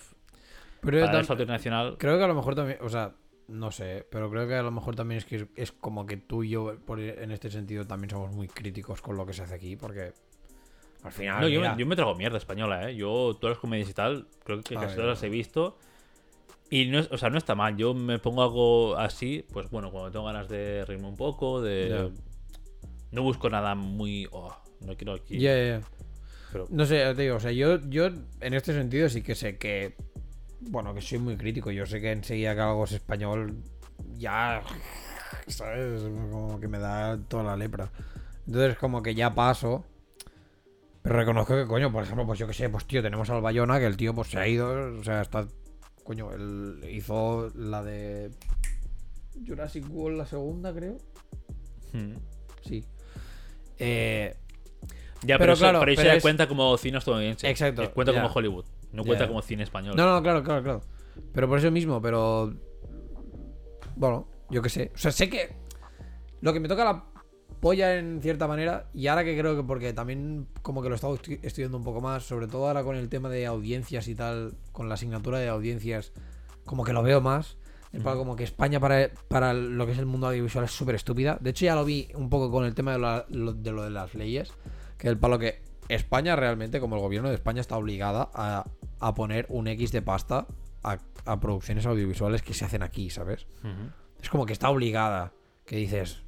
Pero 0.80 1.04
para 1.04 1.18
el 1.18 1.26
internacional... 1.28 1.96
creo 1.98 2.18
que 2.18 2.22
a 2.24 2.28
lo 2.28 2.36
mejor 2.36 2.54
también, 2.54 2.78
o 2.82 2.88
sea, 2.88 3.10
no 3.52 3.70
sé, 3.70 4.06
pero 4.10 4.30
creo 4.30 4.48
que 4.48 4.54
a 4.54 4.62
lo 4.62 4.70
mejor 4.70 4.96
también 4.96 5.18
es 5.18 5.24
que 5.24 5.46
es, 5.54 5.72
como 5.72 6.06
que 6.06 6.16
tú 6.16 6.42
y 6.42 6.50
yo, 6.50 6.76
por- 6.86 7.00
en 7.00 7.30
este 7.30 7.50
sentido, 7.50 7.86
también 7.86 8.10
somos 8.10 8.32
muy 8.32 8.48
críticos 8.48 9.00
con 9.02 9.16
lo 9.16 9.24
que 9.26 9.32
se 9.32 9.42
hace 9.42 9.54
aquí, 9.54 9.76
porque 9.76 10.12
al 11.02 11.12
final. 11.12 11.40
No, 11.40 11.48
yo, 11.48 11.60
me, 11.60 11.66
yo 11.78 11.86
me 11.86 11.96
trago 11.96 12.14
mierda 12.14 12.38
española, 12.38 12.88
¿eh? 12.90 12.96
Yo 12.96 13.36
todas 13.40 13.56
las 13.56 13.60
comedias 13.60 13.88
y 13.90 13.94
tal, 13.94 14.26
creo 14.44 14.60
que 14.62 14.74
casi 14.74 14.96
todas 14.96 15.10
las 15.10 15.22
he 15.22 15.28
visto. 15.28 15.78
Y 16.70 16.86
no, 16.86 16.98
es, 17.00 17.10
o 17.12 17.18
sea, 17.18 17.28
no 17.28 17.36
está 17.38 17.54
mal. 17.54 17.76
Yo 17.76 17.92
me 17.92 18.18
pongo 18.18 18.42
algo 18.42 18.96
así, 18.96 19.44
pues 19.52 19.68
bueno, 19.70 19.90
cuando 19.90 20.10
tengo 20.10 20.24
ganas 20.24 20.48
de 20.48 20.84
reírme 20.86 21.08
un 21.08 21.16
poco, 21.16 21.60
de... 21.60 21.88
No 23.10 23.22
busco 23.22 23.50
nada 23.50 23.74
muy... 23.74 24.26
oh, 24.32 24.56
no 24.80 24.96
quiero 24.96 25.12
aquí... 25.12 25.38
Ya, 25.38 25.54
ya. 25.62 25.80
Pero, 26.50 26.66
No 26.70 26.86
sé, 26.86 27.04
te 27.14 27.22
digo, 27.22 27.36
o 27.36 27.40
sea, 27.40 27.52
yo, 27.52 27.78
yo 27.90 28.06
en 28.06 28.54
este 28.54 28.72
sentido 28.72 29.08
sí 29.10 29.22
que 29.22 29.34
sé 29.34 29.58
que. 29.58 29.94
Bueno, 30.70 30.94
que 30.94 31.01
soy 31.01 31.18
muy 31.18 31.36
crítico. 31.36 31.70
Yo 31.70 31.86
sé 31.86 32.01
que 32.01 32.12
enseguida 32.12 32.55
que 32.55 32.60
algo 32.60 32.84
es 32.84 32.93
español, 32.93 33.56
ya. 34.16 34.62
¿Sabes? 35.47 36.02
Como 36.02 36.60
que 36.60 36.68
me 36.68 36.78
da 36.78 37.18
toda 37.28 37.43
la 37.43 37.56
lepra. 37.56 37.90
Entonces, 38.47 38.76
como 38.78 39.02
que 39.02 39.14
ya 39.14 39.34
paso. 39.34 39.84
Pero 41.02 41.16
reconozco 41.16 41.55
que, 41.56 41.66
coño, 41.66 41.90
por 41.90 42.05
ejemplo, 42.05 42.24
pues 42.26 42.39
yo 42.39 42.47
que 42.47 42.55
sé, 42.55 42.68
pues 42.68 42.84
tío, 42.86 43.02
tenemos 43.02 43.28
al 43.30 43.40
Bayona, 43.43 43.78
que 43.80 43.86
el 43.86 43.97
tío 43.97 44.14
pues 44.14 44.28
se 44.28 44.39
ha 44.39 44.47
ido. 44.47 44.98
O 44.98 45.02
sea, 45.05 45.22
está. 45.22 45.47
Coño, 46.05 46.32
él 46.32 46.80
hizo 46.90 47.51
la 47.55 47.82
de. 47.82 48.30
Jurassic 49.47 49.84
World, 49.90 50.18
la 50.18 50.26
segunda, 50.26 50.72
creo. 50.72 50.98
hmm. 51.93 52.14
Sí. 52.62 52.84
Eh, 53.78 54.36
Ya, 55.24 55.39
pero, 55.39 55.39
Pero 55.39 55.52
eso, 55.55 55.60
claro, 55.62 55.80
pero 55.80 55.93
eso 55.93 56.01
pero 56.02 56.12
ya 56.12 56.16
es- 56.16 56.22
cuenta 56.22 56.47
como 56.48 56.76
cine 56.78 56.98
estadounidense. 56.98 57.48
Exacto, 57.48 57.90
Cuenta 57.93 58.12
ya. 58.12 58.22
como 58.22 58.34
Hollywood. 58.34 58.64
No 58.93 59.05
cuenta 59.05 59.27
como 59.28 59.43
cine 59.43 59.62
español. 59.62 59.94
No, 59.97 60.06
no, 60.14 60.23
claro, 60.23 60.43
claro, 60.43 60.62
claro. 60.62 60.81
Pero 61.32 61.48
por 61.48 61.59
eso 61.59 61.70
mismo, 61.70 62.01
pero. 62.01 62.52
Bueno, 63.97 64.28
yo 64.51 64.62
qué 64.62 64.69
sé. 64.69 64.93
O 64.94 64.98
sea, 64.98 65.12
sé 65.12 65.28
que. 65.28 65.55
Lo 66.40 66.52
que 66.52 66.60
me 66.60 66.69
toca 66.69 66.85
la 66.85 67.05
polla 67.60 67.97
en 67.97 68.20
cierta 68.20 68.47
manera. 68.48 68.89
Y 68.94 69.06
ahora 69.06 69.24
que 69.24 69.39
creo 69.39 69.56
que 69.56 69.62
porque 69.62 69.93
también 69.93 70.48
como 70.62 70.82
que 70.82 70.89
lo 70.89 70.94
he 70.94 70.97
estado 70.97 71.16
estu- 71.16 71.39
estudiando 71.43 71.77
un 71.78 71.85
poco 71.85 72.01
más. 72.01 72.24
Sobre 72.24 72.47
todo 72.48 72.66
ahora 72.66 72.82
con 72.82 72.97
el 72.97 73.09
tema 73.09 73.28
de 73.28 73.47
audiencias 73.47 74.09
y 74.09 74.14
tal. 74.14 74.55
Con 74.73 74.89
la 74.89 74.94
asignatura 74.94 75.39
de 75.39 75.48
audiencias. 75.48 76.12
Como 76.64 76.85
que 76.85 76.93
lo 76.93 77.02
veo 77.02 77.20
más. 77.20 77.56
Ujú. 77.94 78.05
como 78.05 78.36
que 78.36 78.44
España 78.44 78.81
para, 78.81 79.10
para 79.28 79.52
lo 79.52 79.85
que 79.85 79.93
es 79.93 79.98
el 79.98 80.06
mundo 80.06 80.27
audiovisual 80.27 80.64
es 80.64 80.70
súper 80.70 80.94
estúpida. 80.94 81.36
De 81.43 81.51
hecho, 81.51 81.66
ya 81.66 81.74
lo 81.74 81.85
vi 81.85 82.09
un 82.14 82.31
poco 82.31 82.51
con 82.51 82.64
el 82.64 82.74
tema 82.74 82.93
de, 82.94 82.98
lo, 83.28 83.52
de 83.52 83.70
lo 83.70 83.82
de 83.85 83.90
las 83.90 84.14
leyes. 84.14 84.51
Que 84.97 85.09
el 85.09 85.19
palo 85.19 85.39
que 85.39 85.60
España 85.89 86.35
realmente, 86.35 86.81
como 86.81 86.97
el 86.97 87.02
gobierno 87.02 87.28
de 87.28 87.35
España, 87.35 87.60
está 87.60 87.77
obligada 87.77 88.31
a, 88.32 88.64
a 89.02 89.14
poner 89.14 89.46
un 89.48 89.66
X 89.68 89.92
de 89.92 90.00
pasta 90.02 90.46
a, 90.82 90.98
a 91.26 91.40
producciones 91.40 91.86
audiovisuales 91.86 92.42
que 92.42 92.54
se 92.54 92.64
hacen 92.64 92.82
aquí, 92.82 93.10
¿sabes? 93.10 93.46
Es 94.20 94.28
como 94.30 94.46
que 94.46 94.52
está 94.52 94.68
obligada. 94.70 95.32
Que 95.64 95.76
dices, 95.76 96.22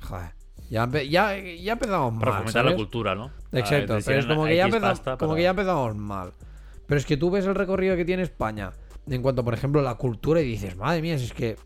joder, 0.00 0.34
ya, 0.70 0.88
ya, 1.02 1.36
ya 1.36 1.72
empezamos 1.72 2.18
Para 2.20 2.32
mal. 2.32 2.40
fomentar 2.42 2.64
la 2.64 2.76
cultura, 2.76 3.14
¿no? 3.14 3.30
Exacto, 3.52 3.94
Ah, 3.96 4.00
pero 4.04 4.18
es 4.20 4.26
como 4.26 4.44
que, 4.44 4.56
ya 4.56 4.64
empezamos, 4.66 4.98
pasta 5.00 5.16
como 5.16 5.30
para- 5.30 5.36
que 5.38 5.42
ya 5.42 5.50
empezamos 5.50 5.96
mal. 5.96 6.32
Pero 6.86 6.98
es 6.98 7.06
que 7.06 7.16
tú 7.16 7.30
ves 7.30 7.46
el 7.46 7.54
recorrido 7.54 7.96
que 7.96 8.04
tiene 8.04 8.22
España 8.22 8.72
en 9.08 9.22
cuanto, 9.22 9.44
por 9.44 9.54
ejemplo, 9.54 9.80
a 9.80 9.84
la 9.84 9.94
cultura 9.96 10.40
y 10.40 10.44
dices, 10.44 10.76
madre 10.76 11.02
mía, 11.02 11.18
si 11.18 11.24
es 11.24 11.32
que 11.32 11.56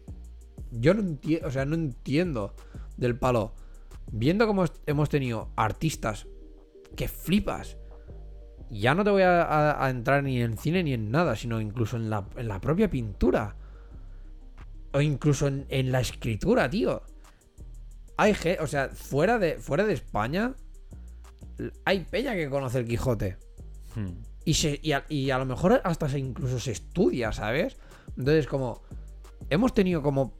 yo 0.70 0.94
no 0.94 1.00
entiendo, 1.00 1.46
o 1.46 1.50
sea, 1.50 1.64
no 1.66 1.74
entiendo 1.74 2.54
del 2.96 3.18
palo. 3.18 3.54
Viendo 4.10 4.46
cómo 4.46 4.64
hemos 4.86 5.08
tenido 5.08 5.50
artistas 5.56 6.26
que 6.96 7.08
flipas. 7.08 7.76
Ya 8.80 8.94
no 8.94 9.04
te 9.04 9.10
voy 9.10 9.22
a, 9.22 9.42
a- 9.42 9.86
a 9.86 9.90
entrar 9.90 10.22
ni 10.22 10.40
en 10.42 10.58
cine 10.58 10.82
ni 10.82 10.92
en 10.94 11.10
nada, 11.10 11.36
sino 11.36 11.60
incluso 11.60 11.96
en 11.96 12.10
la, 12.10 12.26
en 12.36 12.48
la 12.48 12.60
propia 12.60 12.90
pintura. 12.90 13.56
O 14.92 15.00
incluso 15.00 15.46
en, 15.46 15.66
en 15.68 15.92
la 15.92 16.00
escritura, 16.00 16.68
tío. 16.68 17.02
Hay 18.16 18.34
o 18.60 18.66
sea, 18.66 18.88
fuera 18.90 19.38
de, 19.38 19.58
fuera 19.58 19.84
de 19.84 19.92
España, 19.94 20.54
hay 21.84 22.00
peña 22.00 22.34
que 22.34 22.48
conoce 22.48 22.78
el 22.78 22.86
Quijote. 22.86 23.38
Hmm. 23.94 24.22
Y, 24.44 24.54
se, 24.54 24.78
y, 24.82 24.92
a, 24.92 25.04
y 25.08 25.30
a 25.30 25.38
lo 25.38 25.46
mejor 25.46 25.80
hasta 25.84 26.08
se 26.08 26.18
incluso 26.18 26.58
se 26.60 26.72
estudia, 26.72 27.32
¿sabes? 27.32 27.76
Entonces, 28.16 28.46
como. 28.46 28.82
Hemos 29.50 29.74
tenido 29.74 30.02
como. 30.02 30.36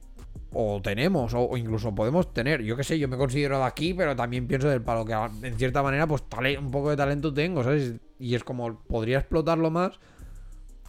O 0.57 0.81
tenemos, 0.81 1.33
o, 1.33 1.41
o 1.41 1.57
incluso 1.57 1.93
podemos 1.93 2.33
tener. 2.33 2.61
Yo 2.63 2.77
qué 2.77 2.83
sé, 2.85 2.97
yo 2.97 3.09
me 3.09 3.17
considero 3.17 3.57
de 3.57 3.65
aquí, 3.65 3.93
pero 3.93 4.15
también 4.15 4.47
pienso 4.47 4.69
del 4.69 4.81
palo 4.81 5.03
que 5.03 5.13
en 5.47 5.57
cierta 5.57 5.83
manera, 5.83 6.07
pues 6.07 6.23
un 6.59 6.71
poco 6.71 6.91
de 6.91 6.95
talento 6.95 7.33
tengo, 7.33 7.61
¿sabes? 7.61 7.95
Y 8.19 8.35
es 8.35 8.43
como, 8.43 8.79
podría 8.83 9.19
explotarlo 9.19 9.71
más. 9.71 9.99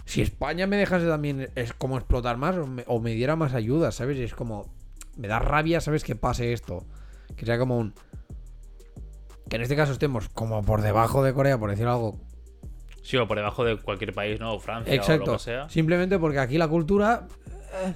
Si 0.05 0.23
España 0.23 0.67
me 0.67 0.77
dejase 0.77 1.07
también, 1.07 1.51
es 1.57 1.73
como 1.73 1.97
explotar 1.97 2.37
más 2.37 2.57
o 2.57 2.67
me, 2.67 2.85
o 2.87 3.01
me 3.01 3.13
diera 3.13 3.35
más 3.37 3.55
ayuda, 3.55 3.91
¿sabes? 3.93 4.17
Y 4.19 4.23
es 4.23 4.35
como. 4.35 4.73
Me 5.17 5.29
da 5.29 5.39
rabia, 5.39 5.81
¿sabes? 5.81 6.05
Que 6.05 6.15
pase 6.15 6.53
esto. 6.53 6.85
Que 7.37 7.45
sea 7.47 7.59
como 7.59 7.79
un. 7.79 7.95
Que 9.49 9.57
en 9.57 9.63
este 9.63 9.77
caso 9.77 9.93
estemos 9.93 10.29
como 10.29 10.63
por 10.63 10.83
debajo 10.83 11.23
de 11.25 11.33
Corea, 11.33 11.59
por 11.59 11.71
decir 11.71 11.87
algo, 11.87 12.21
Sí, 13.03 13.17
o 13.17 13.29
por 13.29 13.37
debajo 13.37 13.65
de 13.65 13.77
cualquier 13.77 14.13
país, 14.13 14.41
¿no? 14.41 14.55
O 14.55 14.59
Francia 14.59 14.93
o 14.93 14.97
lo 14.97 15.01
Exacto. 15.03 15.33
que 15.35 15.39
sea. 15.39 15.69
Simplemente 15.69 16.19
porque 16.19 16.41
aquí 16.41 16.59
la 16.59 16.67
cultura. 16.69 17.29
eh, 17.85 17.95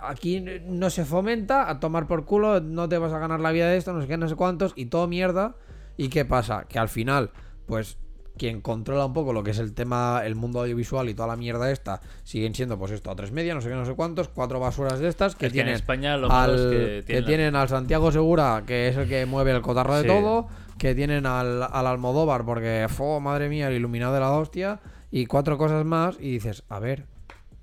aquí 0.00 0.44
no 0.66 0.90
se 0.90 1.04
fomenta 1.04 1.70
a 1.70 1.78
tomar 1.80 2.06
por 2.06 2.24
culo, 2.24 2.60
no 2.60 2.88
te 2.88 2.98
vas 2.98 3.12
a 3.12 3.18
ganar 3.18 3.40
la 3.40 3.52
vida 3.52 3.68
de 3.68 3.76
esto, 3.76 3.92
no 3.92 4.00
sé 4.02 4.08
qué, 4.08 4.16
no 4.16 4.28
sé 4.28 4.34
cuántos, 4.36 4.72
y 4.76 4.86
todo 4.86 5.06
mierda. 5.06 5.56
¿Y 5.96 6.08
qué 6.08 6.24
pasa? 6.24 6.64
Que 6.68 6.78
al 6.78 6.88
final, 6.88 7.30
pues 7.68 7.96
quien 8.36 8.60
controla 8.60 9.04
un 9.06 9.12
poco 9.12 9.32
lo 9.32 9.42
que 9.42 9.50
es 9.50 9.58
el 9.58 9.74
tema, 9.74 10.22
el 10.24 10.36
mundo 10.36 10.60
audiovisual 10.60 11.08
y 11.08 11.14
toda 11.14 11.26
la 11.28 11.36
mierda 11.36 11.70
esta, 11.72 12.00
siguen 12.22 12.54
siendo 12.54 12.78
pues 12.78 12.92
esto, 12.92 13.10
a 13.10 13.16
tres 13.16 13.32
media, 13.32 13.52
no 13.54 13.60
sé 13.60 13.68
qué, 13.68 13.74
no 13.74 13.84
sé 13.84 13.94
cuántos, 13.94 14.28
cuatro 14.28 14.60
basuras 14.60 15.00
de 15.00 15.08
estas 15.08 15.34
que 15.34 15.46
Es 15.46 15.52
que 15.52 15.58
en 15.58 15.64
tienen 15.66 15.74
España 15.74 16.16
lo 16.16 16.30
al, 16.30 16.54
es 16.54 16.60
que 16.60 17.00
que 17.00 17.02
tienen 17.06 17.22
la- 17.22 17.26
tienen 17.26 17.56
al 17.56 17.68
Santiago 17.68 18.12
Segura, 18.12 18.62
que 18.66 18.88
es 18.88 18.96
el 18.96 19.08
que 19.08 19.26
mueve 19.26 19.50
el 19.50 19.60
cotarro 19.60 19.94
de 19.96 20.02
Sí. 20.02 20.06
todo, 20.08 20.48
que 20.78 20.94
tienen 20.94 21.26
al, 21.26 21.64
al 21.64 21.86
Almodóvar, 21.88 22.44
porque, 22.44 22.86
fo, 22.88 23.18
madre 23.18 23.48
mía, 23.48 23.66
el 23.68 23.74
iluminado 23.74 24.14
de 24.14 24.20
la 24.20 24.30
hostia, 24.30 24.78
y 25.10 25.26
cuatro 25.26 25.58
cosas 25.58 25.84
más, 25.84 26.16
y 26.20 26.30
dices, 26.30 26.62
a 26.68 26.78
ver, 26.78 27.06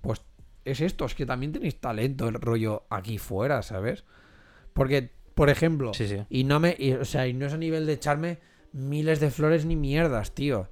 pues 0.01 0.21
es 0.65 0.81
esto, 0.81 1.05
es 1.05 1.15
que 1.15 1.25
también 1.25 1.53
tenéis 1.53 1.79
talento, 1.79 2.27
el 2.27 2.33
rollo 2.33 2.83
aquí 2.89 3.17
fuera, 3.17 3.61
¿sabes? 3.61 4.03
Porque, 4.73 5.09
por 5.35 5.49
ejemplo, 5.49 5.93
Sí, 5.93 6.07
sí. 6.09 6.17
y 6.29 6.43
no 6.43 6.59
me, 6.59 6.75
y, 6.77 6.91
o 6.91 7.05
sea, 7.05 7.27
y 7.27 7.33
no 7.33 7.45
es 7.45 7.53
a 7.53 7.57
nivel 7.57 7.85
de 7.85 7.93
echarme 7.93 8.39
miles 8.75 9.19
de 9.19 9.31
flores 9.31 9.65
ni 9.65 9.75
mierdas, 9.75 10.33
tío. 10.35 10.67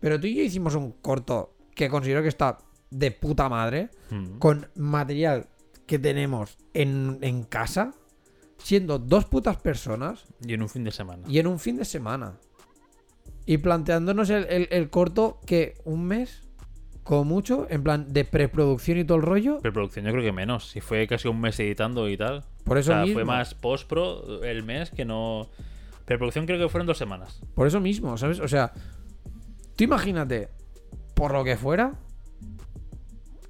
Pero 0.00 0.18
tú 0.20 0.26
y 0.26 0.34
yo 0.36 0.42
hicimos 0.42 0.74
un 0.74 0.92
corto 0.92 1.54
que 1.74 1.88
considero 1.88 2.22
que 2.22 2.28
está 2.28 2.58
de 2.90 3.10
puta 3.10 3.48
madre, 3.48 3.90
Mm. 4.10 4.38
con 4.38 4.68
material 4.76 5.48
que 5.86 5.98
tenemos 5.98 6.56
en, 6.74 7.18
en 7.22 7.42
casa, 7.44 7.94
siendo 8.58 8.98
dos 8.98 9.24
putas 9.24 9.56
personas 9.56 10.24
Y 10.46 10.52
en 10.54 10.62
un 10.62 10.68
fin 10.68 10.84
de 10.84 10.90
semana. 10.92 11.22
y 11.26 11.38
en 11.38 11.46
un 11.46 11.58
fin 11.58 11.76
de 11.76 11.84
semana. 11.84 12.38
Y 13.46 13.58
planteándonos 13.58 14.30
el, 14.30 14.44
el- 14.44 14.68
el 14.70 14.90
corto 14.90 15.40
que 15.46 15.74
un 15.84 16.04
mes, 16.04 16.42
como 17.02 17.24
mucho, 17.24 17.66
en 17.70 17.82
plan 17.82 18.12
de 18.12 18.24
preproducción 18.24 18.98
y 18.98 19.04
todo 19.04 19.16
el 19.18 19.24
rollo. 19.24 19.58
Preproducción 19.60 20.04
yo 20.04 20.12
creo 20.12 20.22
que 20.22 20.32
menos. 20.32 20.68
Si 20.70 20.80
fue 20.80 21.06
casi 21.08 21.26
un 21.28 21.40
mes 21.40 21.58
editando 21.58 22.08
y 22.08 22.16
tal. 22.16 22.44
Por 22.64 22.76
O 22.76 22.80
eso 22.80 22.92
sea, 22.92 23.00
mismo. 23.02 23.14
fue 23.14 23.24
más 23.24 23.54
post-pro 23.54 24.44
el 24.44 24.62
mes 24.62 24.90
que 24.90 25.04
no... 25.04 25.48
Preproducción 26.12 26.44
creo 26.46 26.58
que 26.58 26.68
fueron 26.68 26.86
dos 26.86 26.98
semanas. 26.98 27.40
Por 27.54 27.66
eso 27.66 27.80
mismo, 27.80 28.16
¿sabes? 28.18 28.38
O 28.40 28.48
sea, 28.48 28.72
tú 29.76 29.84
imagínate, 29.84 30.50
por 31.14 31.32
lo 31.32 31.42
que 31.42 31.56
fuera, 31.56 31.94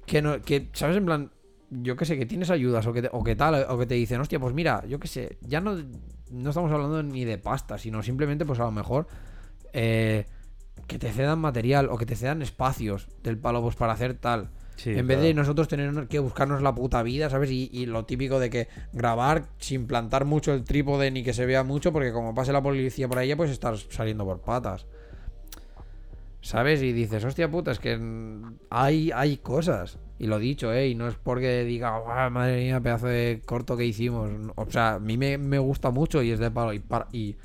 que 0.05 0.21
no, 0.21 0.41
que, 0.41 0.69
¿sabes? 0.73 0.97
En 0.97 1.05
plan, 1.05 1.31
yo 1.69 1.95
que 1.95 2.05
sé, 2.05 2.17
que 2.17 2.25
tienes 2.25 2.49
ayudas 2.49 2.85
o 2.87 2.93
que, 2.93 3.01
te- 3.01 3.09
o 3.11 3.23
que 3.23 3.35
tal, 3.35 3.65
o 3.69 3.77
que 3.77 3.85
te 3.85 3.95
dicen, 3.95 4.21
hostia, 4.21 4.39
pues 4.39 4.53
mira, 4.53 4.85
yo 4.87 4.99
que 4.99 5.07
sé, 5.07 5.37
ya 5.41 5.59
no, 5.59 5.75
no 6.31 6.49
estamos 6.49 6.71
hablando 6.71 7.03
ni 7.03 7.25
de 7.25 7.37
pasta, 7.37 7.77
sino 7.77 8.01
simplemente, 8.03 8.45
pues 8.45 8.59
a 8.59 8.63
lo 8.63 8.71
mejor, 8.71 9.07
eh, 9.73 10.25
que 10.87 10.99
te 10.99 11.11
cedan 11.11 11.39
material 11.39 11.89
o 11.89 11.97
que 11.97 12.05
te 12.05 12.15
cedan 12.15 12.41
espacios 12.41 13.07
del 13.23 13.37
palo, 13.37 13.61
pues 13.61 13.75
para 13.75 13.93
hacer 13.93 14.13
tal. 14.13 14.49
En 14.97 15.07
vez 15.07 15.17
de 15.21 15.33
nosotros 15.33 15.67
tener 15.67 16.07
que 16.07 16.19
buscarnos 16.19 16.61
la 16.61 16.73
puta 16.75 17.03
vida, 17.03 17.29
¿sabes? 17.29 17.51
Y, 17.51 17.69
y 17.71 17.85
lo 17.85 18.05
típico 18.05 18.39
de 18.39 18.49
que 18.49 18.67
grabar 18.91 19.45
sin 19.57 19.87
plantar 19.87 20.25
mucho 20.25 20.53
el 20.53 20.63
trípode 20.63 21.09
ni 21.11 21.23
que 21.23 21.33
se 21.33 21.45
vea 21.45 21.63
mucho, 21.63 21.93
porque 21.93 22.11
como 22.11 22.33
pase 22.35 22.51
la 22.51 22.61
policía 22.61 23.07
por 23.07 23.17
ahí, 23.19 23.33
pues 23.35 23.51
estás 23.51 23.87
saliendo 23.89 24.25
por 24.25 24.41
patas. 24.41 24.85
¿Sabes? 26.41 26.81
Y 26.81 26.91
dices, 26.91 27.23
hostia 27.23 27.49
puta, 27.49 27.71
es 27.71 27.79
que 27.79 27.97
hay, 28.69 29.11
hay 29.15 29.37
cosas. 29.37 29.97
Y 30.19 30.27
lo 30.27 30.39
dicho, 30.39 30.73
¿eh? 30.73 30.89
Y 30.89 30.95
no 30.95 31.07
es 31.07 31.15
porque 31.15 31.63
diga, 31.63 31.97
"Guau, 31.99 32.29
madre 32.31 32.63
mía, 32.63 32.81
pedazo 32.81 33.07
de 33.07 33.41
corto 33.45 33.77
que 33.77 33.85
hicimos. 33.85 34.29
O 34.55 34.69
sea, 34.69 34.95
a 34.95 34.99
mí 34.99 35.17
me, 35.17 35.37
me 35.37 35.57
gusta 35.59 35.89
mucho 35.89 36.21
y 36.21 36.31
es 36.31 36.39
de 36.39 36.51
palo. 36.51 36.73
Y 36.73 36.79
para, 36.79 37.07
y 37.13 37.37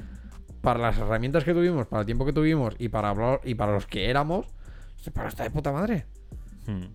para 0.61 0.81
las 0.81 0.99
herramientas 0.99 1.45
que 1.45 1.55
tuvimos, 1.55 1.87
para 1.87 2.01
el 2.01 2.07
tiempo 2.07 2.25
que 2.27 2.33
tuvimos 2.33 2.75
y 2.79 2.89
para, 2.89 3.11
hablar- 3.11 3.41
y 3.45 3.55
para 3.55 3.73
los 3.73 3.87
que 3.87 4.11
éramos, 4.11 4.47
para 5.15 5.29
está 5.29 5.45
de 5.45 5.51
puta 5.51 5.71
madre. 5.73 6.07
Hmm. 6.67 6.87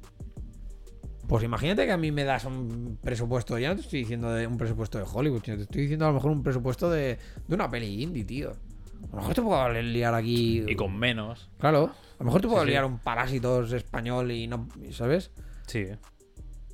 Pues 1.28 1.44
imagínate 1.44 1.86
que 1.86 1.92
a 1.92 1.98
mí 1.98 2.12
me 2.12 2.24
das 2.26 2.44
un 2.46 2.98
presupuesto, 3.02 3.58
ya 3.58 3.70
no 3.70 3.76
te 3.76 3.82
estoy 3.82 4.00
diciendo 4.00 4.32
de 4.32 4.46
un 4.46 4.58
presupuesto 4.58 4.98
de 4.98 5.06
Hollywood, 5.12 5.42
sino 5.44 5.58
te 5.58 5.64
estoy 5.64 5.82
diciendo 5.84 6.06
a 6.06 6.10
lo 6.10 6.16
mejor 6.16 6.32
un 6.32 6.44
presupuesto 6.44 6.90
de, 6.90 7.18
de 7.48 7.56
una 7.56 7.70
peli 7.72 8.04
indie, 8.04 8.26
tío. 8.26 8.52
A 8.52 9.16
lo 9.16 9.18
mejor 9.18 9.34
te 9.34 9.42
puedo 9.42 9.70
liar 9.70 10.14
aquí. 10.14 10.64
Y 10.68 10.76
con 10.76 10.98
menos. 10.98 11.50
Claro, 11.60 11.92
a 12.20 12.20
lo 12.20 12.26
mejor 12.26 12.42
te 12.42 12.48
puedo 12.48 12.62
Sí, 12.62 12.66
sí. 12.68 12.72
liar 12.72 12.86
un 12.86 13.00
Parásitos 13.00 13.72
español 13.74 14.32
y 14.32 14.48
no. 14.48 14.68
¿Sabes? 14.92 15.32
Sí. 15.68 15.88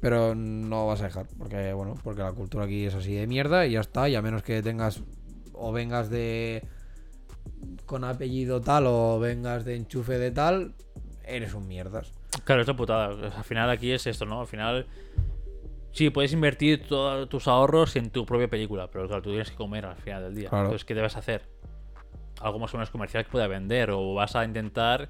Pero 0.02 0.34
no 0.36 0.88
vas 0.88 1.02
a 1.02 1.06
dejar, 1.06 1.28
porque 1.38 1.74
bueno, 1.74 1.96
porque 2.04 2.22
la 2.22 2.32
cultura 2.32 2.66
aquí 2.66 2.86
es 2.86 2.96
así 2.96 3.14
de 3.14 3.28
mierda 3.28 3.66
y 3.68 3.72
ya 3.74 3.82
está, 3.82 4.08
y 4.10 4.16
a 4.16 4.22
menos 4.22 4.44
que 4.44 4.62
tengas 4.64 5.04
o 5.54 5.72
vengas 5.72 6.10
de 6.10 6.64
con 7.86 8.04
apellido 8.04 8.62
tal 8.62 8.86
o 8.88 9.20
vengas 9.20 9.66
de 9.66 9.76
enchufe 9.76 10.18
de 10.18 10.32
tal, 10.32 10.76
eres 11.26 11.54
un 11.54 11.68
mierdas. 11.68 12.14
Claro, 12.44 12.62
es 12.62 12.68
la 12.68 12.76
putada. 12.76 13.10
O 13.10 13.20
sea, 13.20 13.38
Al 13.38 13.44
final 13.44 13.70
aquí 13.70 13.92
es 13.92 14.06
esto, 14.08 14.26
¿no? 14.26 14.42
Al 14.42 14.48
final... 14.48 14.88
Sí, 15.92 16.12
puedes 16.12 16.32
invertir 16.34 16.88
todos 16.88 17.28
tus 17.30 17.48
ahorros 17.48 17.96
en 17.96 18.12
tu 18.12 18.26
propia 18.26 18.48
película, 18.48 18.90
pero 18.92 19.08
claro, 19.08 19.24
tú 19.24 19.30
tienes 19.30 19.50
que 19.50 19.58
comer 19.58 19.86
al 19.86 19.98
final 19.98 20.24
del 20.24 20.36
día. 20.36 20.50
Claro. 20.50 20.66
Entonces, 20.66 20.86
¿qué 20.86 20.94
debes 20.94 21.18
hacer? 21.18 21.42
Algo 22.42 22.60
más 22.60 22.74
o 22.74 22.78
menos 22.78 22.92
comercial 22.92 23.26
que 23.26 23.32
pueda 23.32 23.48
vender, 23.48 23.90
o 23.92 24.14
vas 24.14 24.36
a 24.36 24.46
intentar 24.46 25.10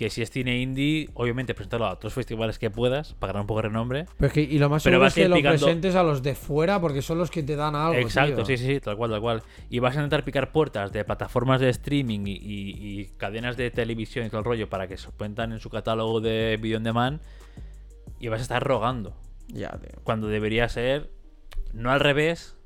que 0.00 0.08
si 0.08 0.22
es 0.22 0.30
cine 0.30 0.58
indie, 0.62 1.10
obviamente 1.12 1.52
presentarlo 1.52 1.84
a 1.84 1.92
otros 1.92 2.14
festivales 2.14 2.58
que 2.58 2.70
puedas, 2.70 3.12
para 3.12 3.34
ganar 3.34 3.42
un 3.42 3.46
poco 3.48 3.60
de 3.60 3.68
renombre. 3.68 4.06
Pero 4.16 4.28
es 4.28 4.32
que, 4.32 4.40
y 4.40 4.58
lo 4.58 4.70
más 4.70 4.82
seguro 4.82 5.04
es 5.06 5.12
que 5.12 5.28
lo 5.28 5.36
picando- 5.36 5.58
presentes 5.66 5.94
a 5.94 6.02
los 6.02 6.22
de 6.22 6.34
fuera 6.34 6.80
porque 6.80 7.02
son 7.02 7.18
los 7.18 7.30
que 7.30 7.42
te 7.42 7.54
dan 7.54 7.74
algo. 7.76 7.98
Exacto, 8.00 8.36
tío. 8.36 8.44
sí, 8.46 8.56
sí, 8.56 8.64
sí, 8.64 8.80
tal 8.80 8.96
cual, 8.96 9.10
tal 9.10 9.20
cual. 9.20 9.42
Y 9.68 9.78
vas 9.78 9.94
a 9.94 9.98
intentar 9.98 10.24
picar 10.24 10.52
puertas 10.52 10.90
de 10.90 11.04
plataformas 11.04 11.60
de 11.60 11.68
streaming 11.68 12.20
y, 12.26 12.32
y- 12.32 13.00
y 13.00 13.04
cadenas 13.18 13.58
de 13.58 13.70
televisión 13.70 14.24
y 14.24 14.30
todo 14.30 14.38
el 14.38 14.46
rollo 14.46 14.70
para 14.70 14.88
que 14.88 14.96
se 14.96 15.10
cuentan 15.10 15.52
en 15.52 15.60
su 15.60 15.68
catálogo 15.68 16.22
de 16.22 16.58
video 16.58 16.78
on 16.78 16.84
demand 16.84 17.20
y 18.18 18.28
vas 18.28 18.40
a 18.40 18.42
estar 18.44 18.62
rogando. 18.64 19.14
Ya, 19.48 19.68
tío. 19.72 20.00
Cuando 20.02 20.28
debería 20.28 20.66
ser, 20.70 21.10
no 21.74 21.90
al 21.90 22.00
revés, 22.00 22.56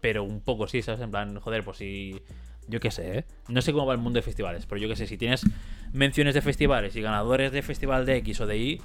pero 0.00 0.24
un 0.24 0.40
poco 0.40 0.66
sí, 0.68 0.80
¿sabes? 0.80 1.02
En 1.02 1.10
plan, 1.10 1.38
joder, 1.38 1.64
pues 1.64 1.76
si. 1.76 2.22
Yo 2.68 2.78
qué 2.78 2.92
sé, 2.92 3.18
¿eh? 3.18 3.24
No 3.48 3.60
sé 3.60 3.72
cómo 3.72 3.86
va 3.86 3.92
el 3.92 3.98
mundo 3.98 4.18
de 4.18 4.22
festivales, 4.22 4.66
pero 4.66 4.80
yo 4.80 4.88
qué 4.88 4.94
sé, 4.94 5.08
si 5.08 5.18
tienes 5.18 5.44
menciones 5.92 6.34
de 6.34 6.42
festivales 6.42 6.96
y 6.96 7.02
ganadores 7.02 7.52
de 7.52 7.62
festival 7.62 8.06
de 8.06 8.16
X 8.16 8.40
o 8.40 8.46
de 8.46 8.58
Y, 8.58 8.82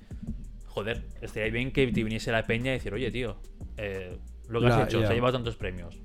joder, 0.67 1.05
estaría 1.21 1.51
bien 1.51 1.71
que 1.71 1.87
te 1.87 2.03
viniese 2.03 2.31
la 2.31 2.43
peña 2.43 2.71
y 2.71 2.75
decir, 2.75 2.93
oye, 2.93 3.11
tío, 3.11 3.37
eh, 3.77 4.17
lo 4.49 4.61
que 4.61 4.67
has 4.67 4.87
hecho, 4.87 5.01
se 5.01 5.07
ha 5.07 5.13
llevado 5.13 5.33
tantos 5.33 5.55
premios. 5.55 5.99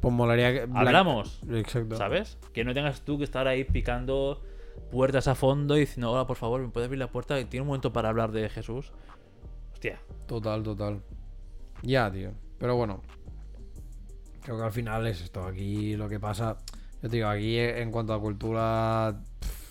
Pues 0.00 0.12
molaría 0.12 0.52
que. 0.52 0.68
Hablamos, 0.74 1.40
Exacto. 1.48 1.96
¿sabes? 1.96 2.38
Que 2.52 2.64
no 2.64 2.74
tengas 2.74 3.02
tú 3.02 3.18
que 3.18 3.24
estar 3.24 3.46
ahí 3.46 3.64
picando 3.64 4.42
puertas 4.90 5.28
a 5.28 5.34
fondo 5.34 5.76
y 5.76 5.80
diciendo, 5.80 6.10
hola, 6.10 6.26
por 6.26 6.36
favor, 6.36 6.60
¿me 6.60 6.68
puedes 6.68 6.86
abrir 6.86 6.98
la 6.98 7.08
puerta? 7.08 7.36
Tiene 7.48 7.62
un 7.62 7.68
momento 7.68 7.92
para 7.92 8.08
hablar 8.08 8.32
de 8.32 8.48
Jesús. 8.48 8.92
Hostia. 9.72 10.00
Total, 10.26 10.62
total. 10.62 11.02
Ya, 11.82 12.10
tío. 12.10 12.32
Pero 12.58 12.76
bueno. 12.76 13.02
Creo 14.42 14.56
que 14.56 14.64
al 14.64 14.72
final 14.72 15.06
es 15.06 15.20
esto. 15.20 15.44
Aquí 15.44 15.96
lo 15.96 16.08
que 16.08 16.18
pasa. 16.18 16.58
Yo 17.00 17.08
te 17.08 17.16
digo, 17.16 17.28
aquí 17.28 17.58
en 17.58 17.90
cuanto 17.92 18.12
a 18.12 18.20
cultura. 18.20 19.20
pff, 19.40 19.61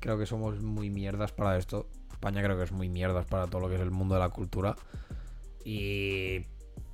creo 0.00 0.18
que 0.18 0.26
somos 0.26 0.60
muy 0.62 0.90
mierdas 0.90 1.32
para 1.32 1.56
esto. 1.56 1.86
España 2.10 2.42
creo 2.42 2.56
que 2.58 2.64
es 2.64 2.72
muy 2.72 2.88
mierdas 2.88 3.26
para 3.26 3.46
todo 3.46 3.60
lo 3.60 3.68
que 3.68 3.76
es 3.76 3.80
el 3.80 3.90
mundo 3.90 4.14
de 4.14 4.20
la 4.20 4.28
cultura. 4.30 4.76
Y. 5.64 6.44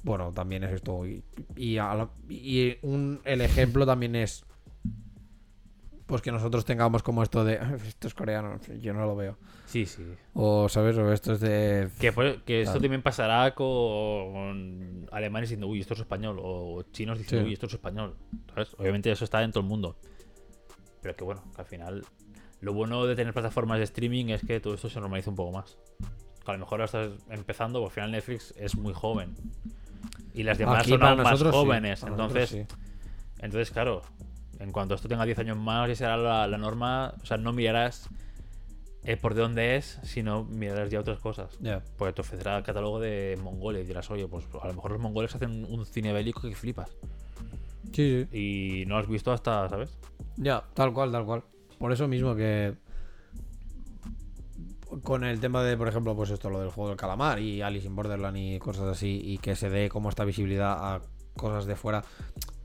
Bueno, 0.03 0.33
también 0.33 0.63
es 0.63 0.73
esto. 0.73 1.05
Y, 1.07 1.25
y, 1.57 1.75
la- 1.77 2.09
y 2.29 2.77
un, 2.83 3.21
el 3.25 3.41
ejemplo 3.41 3.85
también 3.87 4.15
es. 4.15 4.45
Pues 6.07 6.23
que 6.23 6.31
nosotros 6.31 6.65
tengamos 6.65 7.03
como 7.03 7.25
esto 7.25 7.45
de. 7.45 7.59
Esto 7.89 8.07
es 8.07 8.15
coreano, 8.15 8.61
yo 8.81 8.93
no 8.95 9.05
lo 9.07 9.17
veo. 9.17 9.37
Sí, 9.67 9.85
sí. 9.87 10.05
O, 10.35 10.69
¿sabes? 10.69 10.97
O 10.97 11.13
esto 11.13 11.33
es 11.33 11.41
de. 11.41 11.89
Que, 11.99 12.13
fue- 12.13 12.41
que 12.45 12.63
esto 12.63 12.81
también 12.81 13.03
pasará 13.03 13.53
con 13.57 15.09
alemanes 15.11 15.49
diciendo, 15.49 15.67
uy, 15.67 15.81
esto 15.81 15.95
es 15.95 16.01
español. 16.01 16.39
O 16.41 16.83
chinos 16.93 17.19
diciendo, 17.19 17.43
Sí. 17.45 17.49
uy, 17.49 17.55
esto 17.55 17.67
es 17.67 17.73
español. 17.73 18.15
¿Sabes? 18.55 18.75
Obviamente 18.79 19.11
eso 19.11 19.25
está 19.25 19.43
en 19.43 19.51
todo 19.51 19.63
el 19.63 19.69
mundo. 19.69 19.97
Pero 21.03 21.17
que 21.17 21.25
bueno, 21.25 21.43
que 21.55 21.61
al 21.61 21.67
final. 21.67 22.05
Lo 22.61 22.73
bueno 22.73 23.07
de 23.07 23.15
tener 23.15 23.33
plataformas 23.33 23.79
de 23.79 23.85
streaming 23.85 24.27
es 24.27 24.43
que 24.43 24.61
todo 24.61 24.75
esto 24.75 24.89
se 24.89 25.01
normaliza 25.01 25.31
un 25.31 25.37
poco 25.37 25.53
más. 25.53 25.77
A 26.47 26.53
lo 26.53 26.59
mejor 26.59 26.81
ahora 26.81 26.85
estás 26.85 27.11
empezando, 27.31 27.81
porque 27.81 28.01
al 28.01 28.07
final 28.07 28.13
Netflix 28.13 28.55
es 28.57 28.77
muy 28.77 28.95
joven. 28.95 29.35
Y 30.33 30.43
las 30.43 30.59
demás 30.59 30.81
Aquí 30.81 30.91
son 30.91 31.03
aún 31.03 31.23
más 31.23 31.39
sí, 31.39 31.45
jóvenes. 31.51 32.03
entonces, 32.03 32.49
sí. 32.51 32.65
entonces, 33.39 33.71
claro, 33.71 34.03
en 34.59 34.71
cuanto 34.71 34.95
esto 34.95 35.09
tenga 35.09 35.25
10 35.25 35.39
años 35.41 35.57
más, 35.57 35.89
ya 35.89 35.97
será 35.97 36.17
la, 36.17 36.47
la 36.47 36.59
norma. 36.59 37.15
O 37.23 37.27
sea, 37.27 37.37
no 37.37 37.53
mirarás 37.53 38.09
eh, 39.03 39.17
por 39.17 39.35
de 39.35 39.43
dónde 39.43 39.77
es, 39.77 40.01
sino 40.03 40.45
mirarás 40.45 40.91
ya 40.91 41.01
otras 41.01 41.19
cosas. 41.21 41.57
Ya. 41.61 41.83
Porque 41.97 42.13
te 42.13 42.21
ofrecerá 42.23 42.59
el 42.59 42.65
catálogo 42.65 43.01
de 43.01 43.39
Mongolia 43.43 43.81
y 43.81 43.85
dirás, 43.85 44.11
oye, 44.11 44.27
pues 44.27 44.47
a 44.61 44.67
lo 44.67 44.75
mejor 44.75 44.91
los 44.93 45.01
mongoles 45.01 45.35
hacen 45.35 45.65
un 45.65 45.87
cine 45.87 46.13
bélico 46.13 46.43
que 46.43 46.55
flipas. 46.55 46.91
Sí, 47.93 48.27
sí. 48.31 48.83
Y 48.83 48.87
no 48.87 48.95
lo 48.97 49.01
has 49.01 49.09
visto 49.09 49.33
hasta, 49.33 49.69
¿sabes? 49.69 49.97
Ya, 50.37 50.65
tal 50.75 50.93
cual, 50.93 51.13
tal 51.13 51.25
cual. 51.25 51.45
Por 51.79 51.93
eso 51.93 52.09
mismo 52.09 52.35
que. 52.35 52.75
Con 55.03 55.25
el 55.25 55.41
tema 55.41 55.63
de, 55.63 55.77
por 55.77 55.89
ejemplo, 55.89 56.15
pues 56.15 56.31
esto, 56.31 56.49
lo 56.49 56.61
del 56.61 56.71
juego 56.71 56.89
del 56.91 56.97
calamar 56.97 57.39
y 57.41 57.61
Alice 57.61 57.87
in 57.87 57.95
Borderland 57.97 58.37
y 58.37 58.59
cosas 58.59 58.85
así, 58.85 59.21
y 59.23 59.39
que 59.39 59.57
se 59.57 59.69
dé 59.69 59.89
como 59.89 60.09
esta 60.09 60.25
visibilidad 60.25 60.73
a 60.95 61.01
cosas 61.35 61.67
de 61.67 61.77
fuera. 61.77 62.03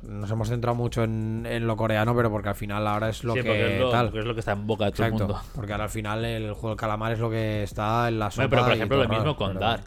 Nos 0.04 0.30
hemos 0.32 0.48
centrado 0.48 0.76
mucho 0.76 1.04
en, 1.04 1.46
en 1.46 1.68
lo 1.68 1.76
coreano, 1.76 2.16
pero 2.16 2.30
porque 2.32 2.50
al 2.50 2.56
final 2.56 2.88
ahora 2.88 3.10
es 3.10 3.24
lo 3.24 3.34
sí, 3.34 3.42
que 3.42 3.74
es 3.76 3.80
lo, 3.80 3.90
tal. 3.90 4.06
porque 4.08 4.20
es 4.20 4.26
lo 4.26 4.34
que 4.34 4.40
está 4.40 4.54
en 4.54 4.66
boca 4.66 4.86
de 4.86 4.92
todo 4.92 5.04
Exacto. 5.08 5.24
el 5.26 5.30
mundo. 5.30 5.44
Porque 5.56 5.72
ahora 5.74 5.84
al 5.86 5.90
final 5.90 6.24
el 6.26 6.54
juego 6.54 6.70
del 6.70 6.78
calamar 6.78 7.12
es 7.12 7.20
lo 7.20 7.30
que 7.30 7.64
está 7.64 8.08
en 8.08 8.20
la 8.20 8.32
sopa. 8.32 8.44
Bueno, 8.44 8.50
pero 8.52 8.64
por 8.64 8.74
ejemplo, 8.74 8.98
lo 8.98 9.04
mismo 9.10 9.18
raro, 9.24 9.36
con 9.36 9.48
pero- 9.50 9.60
Dark. 9.60 9.84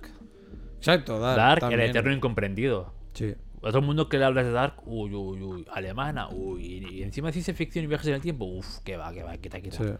Exacto, 0.77 1.19
Dark. 1.19 1.61
Dark, 1.63 1.73
el 1.73 1.81
eterno 1.81 2.13
incomprendido. 2.13 2.93
Sí. 3.15 3.35
A 3.65 3.69
todo 3.69 3.78
el 3.78 3.86
mundo 3.86 4.09
que 4.09 4.19
le 4.19 4.24
hablas 4.24 4.45
de 4.45 4.53
Dark, 4.53 4.74
uy, 4.85 5.15
uy, 5.15 5.43
uy, 5.43 5.66
alemana, 5.73 6.28
uy, 6.28 6.86
y 6.91 7.03
encima 7.03 7.32
ciencia 7.32 7.55
ficción 7.55 7.85
y 7.85 7.89
viajes 7.89 8.07
en 8.09 8.15
el 8.15 8.20
tiempo, 8.20 8.45
uff, 8.45 8.78
que 8.81 8.97
va, 8.97 9.12
que 9.12 9.23
va, 9.23 9.36
quita, 9.39 9.61
quita. 9.61 9.77
Sí. 9.82 9.91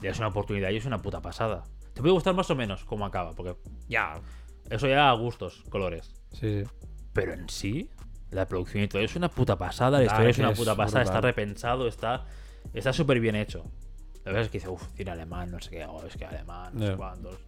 Ya 0.00 0.10
es 0.10 0.18
una 0.18 0.28
oportunidad 0.28 0.70
y 0.70 0.76
es 0.76 0.84
una 0.86 0.98
puta 0.98 1.20
pasada. 1.20 1.64
Te 1.92 2.00
puede 2.00 2.12
gustar 2.12 2.34
más 2.34 2.48
o 2.50 2.54
menos 2.54 2.84
cómo 2.84 3.04
acaba, 3.04 3.32
porque 3.32 3.56
Ya. 3.88 4.20
eso 4.70 4.86
ya 4.86 5.10
a 5.10 5.12
gustos, 5.14 5.64
colores. 5.70 6.14
Sí, 6.32 6.62
sí. 6.62 6.70
Pero 7.12 7.32
en 7.32 7.48
sí, 7.48 7.90
la 8.30 8.46
producción 8.46 8.84
y 8.84 8.88
todo 8.88 9.02
es 9.02 9.16
una 9.16 9.28
puta 9.28 9.56
pasada, 9.58 9.98
la 9.98 10.04
historia 10.04 10.30
es 10.30 10.38
una 10.38 10.50
es 10.52 10.58
puta 10.58 10.76
pasada, 10.76 11.02
está 11.02 11.20
repensado, 11.20 11.88
está 11.88 12.26
está 12.74 12.92
súper 12.92 13.18
bien 13.18 13.34
hecho. 13.34 13.64
La 14.24 14.32
verdad 14.32 14.42
es 14.42 14.48
que 14.50 14.58
dice, 14.58 14.68
uff, 14.68 14.86
cine 14.94 15.10
alemán, 15.10 15.50
no 15.50 15.58
sé 15.58 15.70
qué, 15.70 15.84
oh, 15.86 16.04
es 16.06 16.16
que 16.16 16.26
alemán, 16.26 16.72
no 16.74 16.86
sé 16.86 16.94
cuántos. 16.96 17.38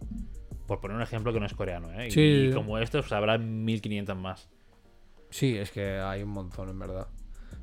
Por 0.67 0.81
poner 0.81 0.97
un 0.97 1.03
ejemplo 1.03 1.31
que 1.31 1.39
no 1.39 1.45
es 1.45 1.53
coreano, 1.53 1.91
¿eh? 1.93 2.07
Y, 2.07 2.11
Sí, 2.11 2.21
y 2.21 2.47
sí. 2.49 2.53
como 2.53 2.77
estos, 2.79 3.05
pues, 3.05 3.11
habrá 3.13 3.37
1500 3.37 4.17
más. 4.17 4.49
Sí, 5.31 5.57
es 5.57 5.71
que 5.71 5.97
hay 5.97 6.21
un 6.21 6.29
montón, 6.29 6.69
en 6.69 6.77
verdad. 6.77 7.07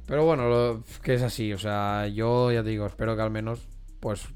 Pero 0.06 0.24
bueno, 0.24 0.48
lo, 0.48 0.82
que 1.02 1.14
es 1.14 1.22
así, 1.22 1.52
o 1.52 1.58
sea, 1.58 2.08
yo 2.08 2.50
ya 2.50 2.62
te 2.62 2.70
digo, 2.70 2.86
espero 2.86 3.14
que 3.14 3.22
al 3.22 3.30
menos, 3.30 3.68
pues, 4.00 4.26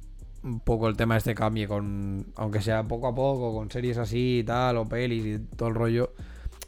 un 0.44 0.60
poco 0.60 0.86
el 0.86 0.96
tema 0.96 1.16
este 1.16 1.34
cambie 1.34 1.66
con, 1.66 2.32
aunque 2.36 2.60
sea 2.60 2.86
poco 2.86 3.08
a 3.08 3.14
poco, 3.14 3.54
con 3.54 3.70
series 3.70 3.96
así 3.96 4.40
y 4.40 4.44
tal, 4.44 4.76
o 4.76 4.86
pelis 4.86 5.24
y 5.24 5.38
todo 5.56 5.70
el 5.70 5.74
rollo, 5.74 6.12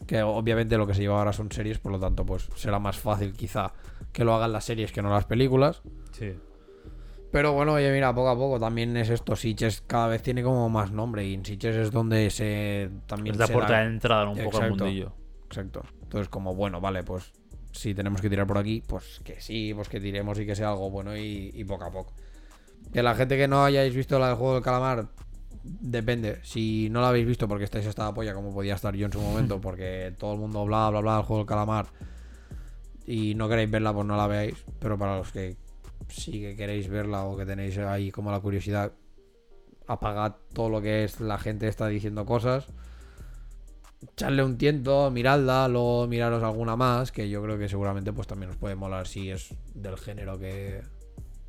que 0.07 0.23
obviamente 0.23 0.79
lo 0.79 0.87
que 0.87 0.95
se 0.95 1.03
lleva 1.03 1.19
ahora 1.19 1.33
son 1.33 1.53
series, 1.53 1.79
por 1.79 1.93
lo 1.93 2.01
tanto, 2.01 2.25
pues 2.25 2.49
será 2.57 2.79
más 2.79 2.99
fácil 2.99 3.35
quizá 3.35 3.73
que 4.13 4.25
lo 4.25 4.35
hagan 4.35 4.53
las 4.53 4.65
series 4.65 4.91
que 4.91 5.03
no 5.03 5.11
las 5.11 5.27
películas. 5.27 5.83
Sí. 6.13 6.33
Pero 7.31 7.53
bueno, 7.53 7.75
oye, 7.75 7.93
mira, 7.93 8.15
poco 8.15 8.29
a 8.29 8.37
poco 8.37 8.61
también 8.61 8.97
es 8.97 9.11
esto, 9.11 9.35
Sitges 9.35 9.83
cada 9.83 10.07
vez 10.07 10.23
tiene 10.23 10.43
como 10.43 10.71
más 10.71 10.93
nombre 10.93 11.27
y 11.27 11.35
en 11.35 11.45
Sitges 11.45 11.77
es 11.77 11.91
donde 11.91 12.31
se 12.31 12.91
también 13.07 13.35
Es 13.35 13.41
la 13.41 13.49
puerta 13.49 13.81
de 13.81 13.87
entrada 13.87 14.29
un 14.29 14.39
poco 14.39 14.63
al 14.63 14.71
mundillo. 14.71 15.13
Exacto. 15.47 15.83
Entonces, 16.15 16.29
como 16.29 16.55
bueno, 16.55 16.81
vale, 16.81 17.03
pues 17.03 17.33
si 17.73 17.93
tenemos 17.93 18.21
que 18.21 18.31
tirar 18.31 18.47
por 18.47 18.57
aquí, 18.57 18.85
pues 18.87 19.21
que 19.25 19.41
sí, 19.41 19.73
pues 19.75 19.89
que 19.89 19.99
tiremos 19.99 20.39
y 20.39 20.47
que 20.47 20.55
sea 20.55 20.69
algo 20.69 20.89
bueno 20.89 21.17
y, 21.17 21.51
y 21.53 21.65
poco 21.65 21.87
a 21.87 21.91
poco. 21.91 22.13
Que 22.93 23.03
la 23.03 23.17
gente 23.17 23.37
que 23.37 23.49
no 23.49 23.65
hayáis 23.65 23.93
visto 23.97 24.17
la 24.21 24.29
del 24.29 24.37
juego 24.37 24.55
del 24.55 24.63
calamar, 24.63 25.09
depende. 25.65 26.39
Si 26.45 26.89
no 26.89 27.01
la 27.01 27.09
habéis 27.09 27.27
visto 27.27 27.49
porque 27.49 27.65
estáis 27.65 27.89
hasta 27.89 28.05
la 28.05 28.15
polla, 28.15 28.33
como 28.33 28.55
podía 28.55 28.77
estar 28.77 28.95
yo 28.95 29.07
en 29.07 29.13
su 29.13 29.21
momento, 29.21 29.61
porque 29.61 30.15
todo 30.17 30.35
el 30.35 30.39
mundo 30.39 30.65
bla 30.65 30.89
bla 30.89 31.01
bla 31.01 31.17
del 31.17 31.25
juego 31.25 31.41
del 31.41 31.49
calamar 31.49 31.87
y 33.05 33.35
no 33.35 33.49
queréis 33.49 33.73
verla, 33.73 33.93
pues 33.93 34.07
no 34.07 34.17
la 34.17 34.29
veáis. 34.29 34.65
Pero 34.79 34.97
para 34.97 35.17
los 35.17 35.33
que 35.33 35.57
sí 36.09 36.41
que 36.41 36.55
queréis 36.55 36.89
verla 36.89 37.25
o 37.25 37.37
que 37.37 37.45
tenéis 37.45 37.77
ahí 37.79 38.13
como 38.13 38.31
la 38.31 38.39
curiosidad, 38.39 38.93
apagad 39.89 40.37
todo 40.53 40.69
lo 40.69 40.81
que 40.81 41.03
es 41.03 41.19
la 41.19 41.39
gente 41.39 41.67
está 41.67 41.89
diciendo 41.89 42.25
cosas 42.25 42.69
echarle 44.13 44.45
un 44.45 44.59
tiento, 44.59 45.11
miradla, 45.11 45.69
luego 45.69 46.07
miraros 46.07 46.43
alguna 46.43 46.77
más, 46.77 47.13
que 47.13 47.29
yo 47.29 47.43
creo 47.43 47.59
que 47.59 47.69
seguramente 47.69 48.13
pues 48.13 48.27
también 48.27 48.51
os 48.51 48.57
puede 48.57 48.75
molar 48.75 49.07
si 49.07 49.31
es 49.31 49.55
del 49.75 49.97
género 49.99 50.39
que, 50.39 50.83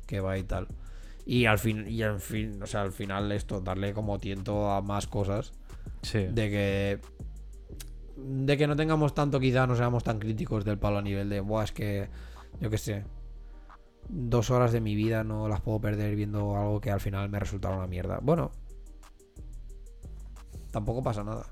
que 0.06 0.20
va 0.20 0.38
y 0.38 0.42
tal. 0.42 0.68
Y 1.24 1.46
al 1.46 1.58
fin, 1.58 1.86
y 1.88 2.02
al 2.02 2.20
fin, 2.20 2.62
o 2.62 2.66
sea, 2.66 2.82
al 2.82 2.92
final 2.92 3.32
esto, 3.32 3.60
darle 3.60 3.92
como 3.92 4.18
tiento 4.18 4.70
a 4.70 4.80
más 4.82 5.06
cosas, 5.06 5.52
Sí. 6.02 6.26
de 6.26 6.50
que 6.50 7.00
de 8.16 8.56
que 8.56 8.66
no 8.66 8.76
tengamos 8.76 9.14
tanto, 9.14 9.38
quizá 9.40 9.66
no 9.66 9.76
seamos 9.76 10.02
tan 10.02 10.18
críticos 10.18 10.64
del 10.64 10.78
palo 10.78 10.98
a 10.98 11.02
nivel 11.02 11.28
de, 11.28 11.40
buah, 11.40 11.64
es 11.64 11.72
que, 11.72 12.08
yo 12.60 12.70
qué 12.70 12.78
sé, 12.78 13.04
dos 14.08 14.50
horas 14.50 14.72
de 14.72 14.80
mi 14.80 14.94
vida 14.94 15.24
no 15.24 15.48
las 15.48 15.60
puedo 15.60 15.80
perder 15.80 16.14
viendo 16.16 16.56
algo 16.56 16.80
que 16.80 16.90
al 16.90 17.00
final 17.00 17.28
me 17.28 17.38
resultará 17.38 17.76
una 17.76 17.86
mierda. 17.86 18.18
Bueno, 18.22 18.52
tampoco 20.70 21.02
pasa 21.02 21.24
nada. 21.24 21.46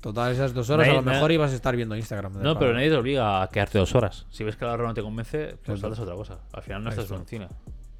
Total, 0.00 0.32
esas 0.32 0.54
dos 0.54 0.70
horas 0.70 0.86
Nadie- 0.86 0.98
a 0.98 1.00
lo 1.02 1.06
mejor 1.06 1.22
nadie- 1.22 1.34
ibas 1.34 1.52
a 1.52 1.54
estar 1.54 1.76
viendo 1.76 1.94
Instagram. 1.94 2.40
No, 2.42 2.58
pero 2.58 2.72
nadie 2.72 2.88
te 2.88 2.96
obliga 2.96 3.42
a 3.42 3.48
quedarte 3.48 3.78
dos 3.78 3.94
horas. 3.94 4.26
Si 4.30 4.44
ves 4.44 4.56
que 4.56 4.64
la 4.64 4.72
hora 4.72 4.84
no 4.84 4.94
te 4.94 5.02
convence, 5.02 5.56
pues 5.64 5.80
saltas 5.80 5.98
otra 6.00 6.14
cosa. 6.14 6.38
Al 6.52 6.62
final 6.62 6.82
no 6.84 6.90
estás 6.90 7.04
Eso. 7.04 7.16
en 7.16 7.26
cine. 7.26 7.48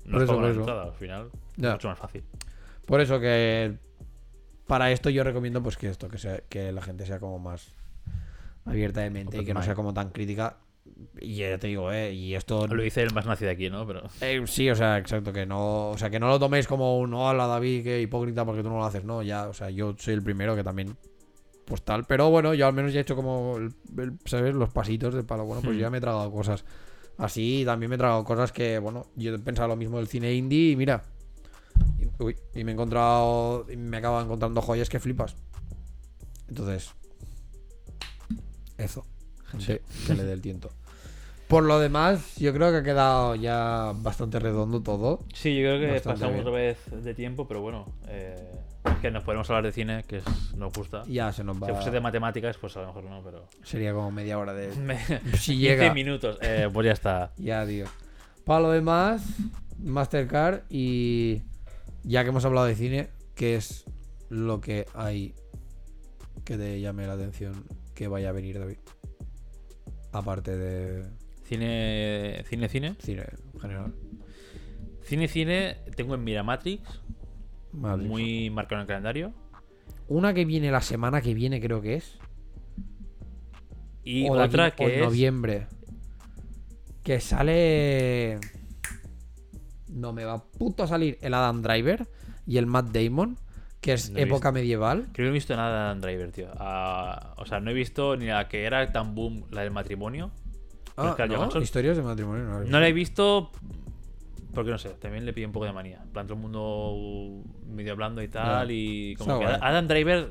No 0.06 0.12
Por 0.12 0.22
es 0.22 0.24
eso, 0.24 0.34
por 0.40 0.44
eso. 0.50 0.60
entrada, 0.60 0.82
al 0.84 0.94
final 0.94 1.30
Ya. 1.56 1.68
es 1.68 1.74
mucho 1.74 1.88
más 1.88 1.98
fácil. 1.98 2.24
Por 2.86 3.00
eso 3.02 3.20
que 3.20 3.76
para 4.66 4.90
esto 4.90 5.10
yo 5.10 5.24
recomiendo 5.24 5.62
pues 5.62 5.76
que 5.76 5.88
esto, 5.88 6.08
que 6.08 6.16
sea, 6.18 6.40
que 6.48 6.72
la 6.72 6.80
gente 6.80 7.04
sea 7.04 7.20
como 7.20 7.38
más 7.38 7.72
abierta 8.64 9.00
de 9.02 9.10
mente 9.10 9.38
y 9.38 9.44
que 9.44 9.52
no 9.54 9.62
sea 9.62 9.74
como 9.74 9.92
tan 9.92 10.10
crítica. 10.10 10.56
Y 11.20 11.36
ya 11.36 11.58
te 11.58 11.66
digo, 11.68 11.92
eh, 11.92 12.12
y 12.12 12.34
esto 12.34 12.66
Lo 12.66 12.82
dice 12.82 13.02
el 13.02 13.12
más 13.14 13.24
nazi 13.26 13.44
de 13.44 13.50
aquí, 13.52 13.70
¿no? 13.70 13.86
Pero 13.86 14.02
Eh, 14.22 14.42
sí, 14.46 14.68
o 14.70 14.74
sea, 14.74 14.98
exacto, 14.98 15.32
que 15.32 15.44
no, 15.46 15.90
o 15.90 15.98
sea, 15.98 16.10
que 16.10 16.18
no 16.18 16.28
lo 16.28 16.38
toméis 16.38 16.66
como 16.66 16.98
un 16.98 17.12
hola 17.14 17.46
David, 17.46 17.84
que 17.84 18.00
hipócrita 18.00 18.44
porque 18.44 18.62
tú 18.62 18.68
no 18.70 18.78
lo 18.78 18.84
haces, 18.84 19.04
no, 19.04 19.22
ya, 19.22 19.48
o 19.48 19.52
sea, 19.54 19.70
yo 19.70 19.94
soy 19.98 20.14
el 20.14 20.22
primero 20.22 20.56
que 20.56 20.64
también 20.64 20.96
pues 21.70 21.82
tal, 21.82 22.04
pero 22.04 22.28
bueno, 22.28 22.52
yo 22.52 22.66
al 22.66 22.74
menos 22.74 22.92
ya 22.92 22.98
he 22.98 23.02
hecho 23.02 23.16
como 23.16 23.56
el- 23.56 23.72
el- 23.98 24.18
¿sabes? 24.26 24.54
los 24.54 24.68
pasitos 24.70 25.14
del 25.14 25.24
palo, 25.24 25.46
bueno, 25.46 25.62
pues 25.62 25.76
Hmm. 25.76 25.80
ya 25.80 25.88
me 25.90 25.96
he 25.98 26.00
tragado 26.02 26.30
cosas 26.30 26.64
así, 27.16 27.62
también 27.64 27.88
me 27.88 27.94
he 27.94 27.98
tragado 27.98 28.24
cosas 28.24 28.52
que, 28.52 28.78
bueno, 28.78 29.06
yo 29.16 29.34
he 29.34 29.38
pensado 29.38 29.68
lo 29.68 29.76
mismo 29.76 29.96
del 29.98 30.08
cine 30.08 30.34
indie 30.34 30.72
y 30.72 30.76
mira, 30.76 31.02
y, 31.98 32.22
uy, 32.22 32.36
y 32.54 32.64
me 32.64 32.72
he 32.72 32.74
encontrado 32.74 33.66
me 33.76 33.96
acabo 33.96 34.20
encontrando 34.20 34.60
joyas 34.60 34.88
que 34.90 35.00
flipas. 35.00 35.36
Entonces, 36.48 36.90
eso, 38.78 39.04
gente, 39.50 39.82
que 40.06 40.14
le 40.14 40.24
dé 40.24 40.32
el 40.32 40.40
tiento. 40.40 40.70
Por 41.48 41.64
lo 41.64 41.78
demás, 41.80 42.36
yo 42.36 42.52
creo 42.54 42.70
que 42.70 42.78
ha 42.78 42.82
quedado 42.82 43.34
ya 43.34 43.92
bastante 43.96 44.38
redondo 44.38 44.82
todo. 44.82 45.24
Sí, 45.34 45.54
yo 45.56 45.62
creo 45.62 45.80
que 45.80 45.86
Bastante 45.94 46.20
pasamos 46.20 46.34
bien. 46.34 46.46
otra 46.46 46.52
vez 46.52 46.78
de 47.04 47.14
tiempo, 47.14 47.46
pero 47.48 47.60
bueno, 47.60 47.92
eh, 48.06 48.59
que 49.02 49.10
nos 49.10 49.24
podemos 49.24 49.48
hablar 49.50 49.64
de 49.64 49.72
cine, 49.72 50.04
que 50.06 50.18
es- 50.18 50.54
nos 50.54 50.72
gusta. 50.72 51.02
Ya 51.06 51.32
se 51.32 51.44
nos 51.44 51.62
va. 51.62 51.66
Si 51.68 51.72
fuese 51.74 51.90
de 51.90 52.00
matemáticas, 52.00 52.56
pues 52.58 52.76
a 52.76 52.80
lo 52.82 52.86
mejor 52.88 53.04
no, 53.04 53.22
pero. 53.22 53.48
Sería 53.62 53.92
como 53.92 54.10
media 54.10 54.38
hora 54.38 54.52
de. 54.54 54.70
Si 55.38 55.52
15 55.52 55.54
llega. 55.56 55.94
minutos, 55.94 56.38
eh, 56.42 56.68
pues 56.72 56.86
ya 56.86 56.92
está. 56.92 57.32
Ya, 57.38 57.66
tío. 57.66 57.86
Para 58.44 58.60
lo 58.60 58.70
demás, 58.70 59.22
Mastercard 59.78 60.62
y. 60.70 61.42
Ya 62.02 62.22
que 62.22 62.30
hemos 62.30 62.44
hablado 62.46 62.66
de 62.66 62.74
cine, 62.74 63.10
¿qué 63.34 63.56
es 63.56 63.84
lo 64.30 64.60
que 64.60 64.86
hay 64.94 65.34
que 66.44 66.56
te 66.56 66.80
llame 66.80 67.06
la 67.06 67.12
atención 67.12 67.64
que 67.94 68.08
vaya 68.08 68.30
a 68.30 68.32
venir, 68.32 68.58
David? 68.58 68.78
Aparte 70.12 70.56
de 70.56 71.04
Cine, 71.44 72.42
cine, 72.48 72.68
cine. 72.68 72.94
cine 73.00 73.24
en 73.54 73.60
general. 73.60 73.94
Cine, 75.02 75.28
cine, 75.28 75.76
tengo 75.96 76.14
en 76.14 76.22
Miramatrix, 76.24 76.82
Muy 77.72 78.50
marcado 78.50 78.76
en 78.76 78.80
el 78.82 78.86
calendario. 78.88 79.32
Una 80.08 80.34
que 80.34 80.44
viene 80.44 80.70
la 80.70 80.80
semana 80.80 81.20
que 81.20 81.34
viene, 81.34 81.60
creo 81.60 81.80
que 81.80 81.94
es. 81.94 82.18
Y 84.04 84.28
o 84.28 84.32
otra 84.32 84.66
aquí- 84.66 84.82
o 84.82 84.86
en 84.86 84.90
que 84.90 84.98
es. 85.00 85.04
noviembre. 85.04 85.66
Que 87.02 87.20
sale. 87.20 88.38
No 89.88 90.12
me 90.12 90.24
va 90.24 90.42
puto 90.44 90.82
a 90.84 90.86
salir 90.86 91.18
el 91.20 91.34
Adam 91.34 91.62
Driver 91.62 92.08
y 92.46 92.58
el 92.58 92.66
Matt 92.66 92.90
Damon, 92.90 93.38
que 93.80 93.92
es 93.94 94.10
No 94.10 94.18
época 94.18 94.52
medieval. 94.52 95.08
Creo 95.12 95.14
que 95.14 95.22
no 95.24 95.28
he 95.30 95.32
visto 95.32 95.56
nada 95.56 95.70
de 95.76 95.84
Adam 95.86 96.00
Driver, 96.00 96.32
tío. 96.32 96.48
Ah, 96.58 97.34
o 97.36 97.46
sea, 97.46 97.60
no 97.60 97.70
he 97.70 97.74
visto 97.74 98.16
ni 98.16 98.26
la 98.26 98.48
que 98.48 98.64
era 98.64 98.90
tan 98.92 99.14
boom, 99.14 99.44
la 99.50 99.62
del 99.62 99.70
matrimonio. 99.70 100.30
Ah. 100.96 101.16
Historias 101.60 101.96
de 101.96 102.02
matrimonio. 102.02 102.44
No, 102.44 102.60
No 102.64 102.80
la 102.80 102.88
he 102.88 102.92
visto 102.92 103.50
porque 104.54 104.70
no 104.70 104.78
sé, 104.78 104.90
también 104.90 105.24
le 105.24 105.32
pillé 105.32 105.46
un 105.46 105.52
poco 105.52 105.66
de 105.66 105.72
manía. 105.72 106.00
En 106.02 106.10
plan, 106.10 106.26
todo 106.26 106.34
el 106.34 106.40
mundo 106.40 107.42
medio 107.66 107.92
hablando 107.92 108.22
y 108.22 108.28
tal. 108.28 108.70
Y 108.70 109.14
como 109.16 109.38
que 109.38 109.44
guay. 109.46 109.58
Adam 109.60 109.86
Driver 109.88 110.30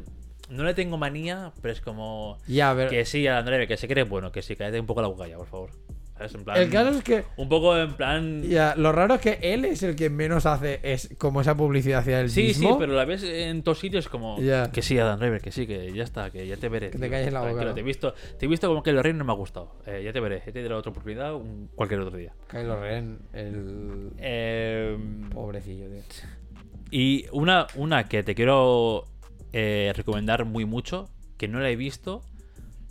no 0.49 0.63
le 0.63 0.73
tengo 0.73 0.97
manía, 0.97 1.53
pero 1.61 1.71
es 1.71 1.81
como. 1.81 2.37
Ya, 2.47 2.73
ver. 2.73 2.89
Que 2.89 3.05
sí, 3.05 3.27
Adam 3.27 3.45
Driver, 3.45 3.67
que 3.67 3.77
se 3.77 3.87
cree 3.87 4.03
bueno, 4.03 4.31
que 4.31 4.41
sí, 4.41 4.55
cállate 4.55 4.79
un 4.79 4.85
poco 4.85 5.01
la 5.01 5.07
boca 5.07 5.27
ya, 5.27 5.37
por 5.37 5.47
favor. 5.47 5.69
¿Sabes? 6.19 6.35
En 6.35 6.43
plan. 6.43 6.57
El 6.61 6.69
caso 6.69 6.89
es 6.97 7.01
que. 7.03 7.23
Un 7.37 7.47
poco 7.47 7.77
en 7.77 7.93
plan. 7.95 8.43
Ya, 8.43 8.75
lo 8.75 8.91
raro 8.91 9.15
es 9.15 9.21
que 9.21 9.39
él 9.41 9.63
es 9.63 9.81
el 9.83 9.95
que 9.95 10.09
menos 10.09 10.45
hace 10.45 10.81
es 10.83 11.15
como 11.17 11.39
esa 11.39 11.55
publicidad 11.55 11.99
hacia 12.01 12.19
él 12.19 12.29
Sí, 12.29 12.43
mismo. 12.43 12.71
sí, 12.71 12.75
pero 12.77 12.91
la 12.93 13.05
ves 13.05 13.23
en 13.23 13.63
todos 13.63 13.79
sitios 13.79 14.09
como 14.09 14.37
Ya. 14.41 14.69
que 14.69 14.81
sí, 14.81 14.99
Adam 14.99 15.17
Driver, 15.17 15.41
que 15.41 15.51
sí, 15.53 15.65
que 15.65 15.93
ya 15.93 16.03
está, 16.03 16.29
que 16.29 16.45
ya 16.45 16.57
te 16.57 16.67
veré. 16.67 16.89
Que 16.89 16.97
te 16.97 17.09
calles 17.09 17.31
la 17.31 17.39
boca, 17.39 17.51
tranquilo, 17.51 17.69
¿no? 17.69 17.75
Te 17.75 17.79
he 17.79 17.83
visto, 17.83 18.13
te 18.37 18.45
he 18.45 18.49
visto 18.49 18.67
como 18.67 18.83
que 18.83 18.89
el 18.89 19.01
rey 19.01 19.13
no 19.13 19.23
me 19.23 19.31
ha 19.31 19.35
gustado. 19.35 19.77
Eh, 19.85 20.01
ya 20.03 20.11
te 20.11 20.19
veré, 20.19 20.43
ya 20.45 20.51
te 20.51 20.61
daré 20.61 20.75
otra 20.75 20.91
oportunidad 20.91 21.33
un- 21.35 21.69
cualquier 21.73 22.01
otro 22.01 22.17
día. 22.17 22.33
Kylo 22.49 22.81
Ren, 22.81 23.19
el. 23.31 24.11
Eh, 24.17 24.97
Pobrecillo, 25.33 25.85
tío. 25.89 26.01
y 26.91 27.25
una, 27.31 27.67
una 27.75 28.09
que 28.09 28.23
te 28.23 28.35
quiero 28.35 29.05
eh, 29.53 29.93
recomendar 29.95 30.43
muy 30.43 30.65
mucho, 30.65 31.07
que 31.37 31.47
no 31.47 31.59
la 31.61 31.69
he 31.69 31.75
visto, 31.77 32.23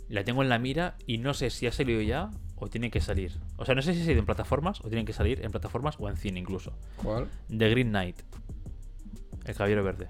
la 0.07 0.23
tengo 0.23 0.41
en 0.41 0.49
la 0.49 0.57
mira 0.57 0.95
y 1.05 1.19
no 1.19 1.33
sé 1.35 1.51
si 1.51 1.67
ha 1.67 1.71
salido 1.71 2.01
ya 2.01 2.31
o 2.59 2.67
tiene 2.69 2.91
que 2.91 3.01
salir. 3.01 3.31
O 3.57 3.65
sea, 3.65 3.75
no 3.75 3.81
sé 3.81 3.93
si 3.93 4.01
ha 4.01 4.03
salido 4.03 4.19
en 4.19 4.25
plataformas 4.25 4.79
o 4.81 4.89
tiene 4.89 5.05
que 5.05 5.13
salir 5.13 5.43
en 5.43 5.51
plataformas 5.51 5.95
o 5.99 6.09
en 6.09 6.17
cine 6.17 6.39
incluso. 6.39 6.77
¿Cuál? 6.97 7.27
The 7.49 7.69
Green 7.69 7.89
Knight. 7.89 8.17
El 9.45 9.55
Caballero 9.55 9.83
Verde. 9.83 10.07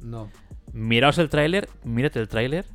No. 0.00 0.30
Miraos 0.72 1.18
el 1.18 1.28
tráiler, 1.28 1.68
mírate 1.84 2.20
el 2.20 2.28
tráiler. 2.28 2.64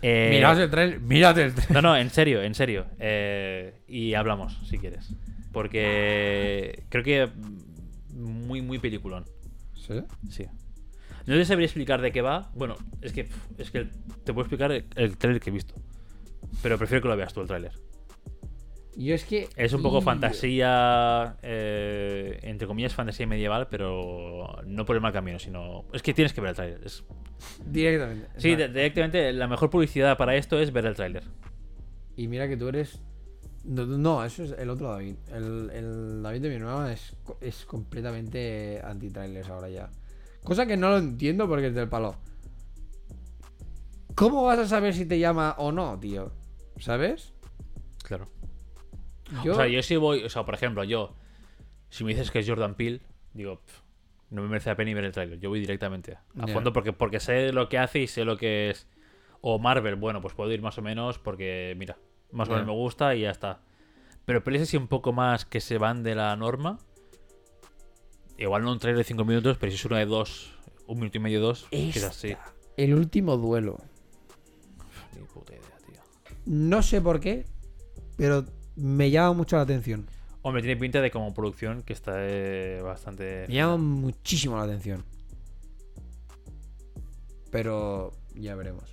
Eh, 0.00 0.28
Miraos 0.30 0.58
el 0.58 0.70
trailer. 0.70 1.00
Mírate 1.00 1.42
el 1.42 1.54
trailer. 1.54 1.74
No, 1.74 1.82
no, 1.82 1.96
en 1.96 2.08
serio, 2.10 2.40
en 2.42 2.54
serio. 2.54 2.86
Eh, 2.98 3.82
y 3.88 4.14
hablamos, 4.14 4.56
si 4.68 4.78
quieres. 4.78 5.12
Porque 5.52 6.84
creo 6.88 7.02
que 7.02 7.30
muy, 8.12 8.62
muy 8.62 8.78
peliculón. 8.78 9.24
¿Sí? 9.74 9.94
Sí. 10.30 10.46
No 11.26 11.34
te 11.34 11.44
sabría 11.44 11.66
explicar 11.66 12.00
de 12.00 12.12
qué 12.12 12.22
va. 12.22 12.50
Bueno, 12.54 12.76
es 13.02 13.12
que, 13.12 13.28
es 13.58 13.70
que 13.70 13.90
te 14.24 14.32
puedo 14.32 14.42
explicar 14.42 14.70
el, 14.70 14.84
el 14.94 15.16
trailer 15.16 15.42
que 15.42 15.50
he 15.50 15.52
visto. 15.52 15.74
Pero 16.62 16.78
prefiero 16.78 17.02
que 17.02 17.08
lo 17.08 17.16
veas 17.16 17.34
tú 17.34 17.40
el 17.40 17.48
tráiler. 17.48 17.72
Yo 18.98 19.14
es 19.14 19.24
que. 19.24 19.48
Es 19.56 19.72
un 19.74 19.82
poco 19.82 19.98
y- 19.98 20.02
fantasía, 20.02 21.36
eh, 21.42 22.38
entre 22.42 22.66
comillas, 22.66 22.94
fantasía 22.94 23.26
medieval, 23.26 23.68
pero 23.70 24.62
no 24.66 24.84
por 24.86 24.96
el 24.96 25.02
mal 25.02 25.12
camino, 25.12 25.38
sino... 25.38 25.84
Es 25.92 26.02
que 26.02 26.14
tienes 26.14 26.32
que 26.32 26.40
ver 26.40 26.50
el 26.50 26.56
tráiler. 26.56 26.80
Es- 26.84 27.04
Directamente. 27.66 28.28
Sí, 28.38 28.52
Vale. 28.52 28.68
directamente 28.68 29.32
la 29.34 29.46
mejor 29.48 29.68
publicidad 29.68 30.16
para 30.16 30.34
esto 30.36 30.58
es 30.58 30.72
ver 30.72 30.86
el 30.86 30.94
tráiler. 30.94 31.24
Y 32.16 32.26
mira 32.28 32.48
que 32.48 32.56
tú 32.56 32.68
eres. 32.68 33.00
No, 33.64 33.84
no, 33.84 34.24
eso 34.24 34.44
es 34.44 34.52
el 34.58 34.70
otro 34.70 34.88
David. 34.92 35.16
El, 35.30 35.70
el 35.74 36.22
David 36.22 36.40
de 36.40 36.48
mi 36.50 36.58
nueva 36.58 36.90
es, 36.92 37.14
es 37.42 37.66
completamente 37.66 38.80
anti-trailers 38.82 39.48
ahora 39.50 39.68
ya. 39.68 39.90
Cosa 40.42 40.64
que 40.66 40.76
no 40.78 40.88
lo 40.88 40.98
entiendo 40.98 41.46
porque 41.48 41.66
es 41.66 41.74
del 41.74 41.88
palo. 41.88 42.16
¿Cómo 44.14 44.44
vas 44.44 44.58
a 44.58 44.66
saber 44.66 44.94
si 44.94 45.04
te 45.04 45.18
llama 45.18 45.54
o 45.58 45.72
no, 45.72 45.98
tío? 46.00 46.32
¿Sabes? 46.78 47.34
Yo, 49.44 49.52
O 49.52 49.56
sea, 49.56 49.66
yo 49.68 49.82
si 49.82 49.96
voy, 49.96 50.22
o 50.24 50.28
sea, 50.30 50.44
por 50.44 50.54
ejemplo, 50.54 50.84
yo, 50.84 51.14
si 51.90 52.04
me 52.04 52.10
dices 52.10 52.30
que 52.30 52.38
es 52.40 52.48
Jordan 52.48 52.74
Peele, 52.74 53.00
digo, 53.34 53.60
"Pff, 53.64 53.80
no 54.30 54.42
me 54.42 54.48
merece 54.48 54.70
la 54.70 54.76
pena 54.76 54.88
ni 54.88 54.94
ver 54.94 55.04
el 55.04 55.12
tráiler. 55.12 55.38
Yo 55.38 55.48
voy 55.50 55.60
directamente 55.60 56.18
a 56.38 56.46
Ya. 56.46 56.52
fondo 56.52 56.72
porque, 56.72 56.92
porque 56.92 57.20
sé 57.20 57.52
lo 57.52 57.68
que 57.68 57.78
hace 57.78 58.00
y 58.00 58.06
sé 58.06 58.24
lo 58.24 58.36
que 58.36 58.70
es. 58.70 58.86
O 59.40 59.58
Marvel, 59.58 59.94
bueno, 59.96 60.20
pues 60.20 60.34
puedo 60.34 60.50
ir 60.52 60.62
más 60.62 60.78
o 60.78 60.82
menos 60.82 61.18
porque, 61.18 61.74
mira, 61.78 61.96
más 62.32 62.48
o 62.48 62.52
menos 62.52 62.66
me 62.66 62.72
gusta 62.72 63.14
y 63.14 63.20
ya 63.22 63.30
está. 63.30 63.60
Pero 64.24 64.42
pelis 64.42 64.62
así 64.62 64.76
un 64.76 64.88
poco 64.88 65.12
más 65.12 65.44
que 65.44 65.60
se 65.60 65.78
van 65.78 66.02
de 66.02 66.14
la 66.16 66.34
norma. 66.36 66.78
Igual 68.38 68.64
no 68.64 68.72
un 68.72 68.78
trailer 68.78 68.98
de 68.98 69.04
5 69.04 69.24
minutos, 69.24 69.56
pero 69.58 69.70
si 69.70 69.76
es 69.76 69.84
uno 69.84 69.96
de 69.96 70.04
dos, 70.06 70.52
un 70.86 70.98
minuto 70.98 71.18
y 71.18 71.20
medio, 71.20 71.40
dos, 71.40 71.66
quizás 71.70 72.14
sí. 72.16 72.36
El 72.76 72.94
último 72.94 73.36
duelo. 73.36 73.78
Ni 75.14 75.22
puta 75.26 75.52
idea, 75.54 75.78
tío. 75.86 76.00
No 76.44 76.82
sé 76.82 77.00
por 77.00 77.20
qué, 77.20 77.46
pero 78.16 78.44
me 78.76 79.10
llama 79.10 79.32
mucho 79.32 79.56
la 79.56 79.62
atención. 79.62 80.06
Hombre, 80.42 80.62
tiene 80.62 80.76
pinta 80.78 81.00
de 81.00 81.10
como 81.10 81.34
producción 81.34 81.82
que 81.82 81.92
está 81.92 82.12
eh, 82.18 82.80
bastante. 82.82 83.46
Me 83.48 83.54
llama 83.54 83.76
muchísimo 83.78 84.56
la 84.56 84.62
atención. 84.64 85.04
Pero 87.50 88.12
ya 88.34 88.54
veremos. 88.54 88.84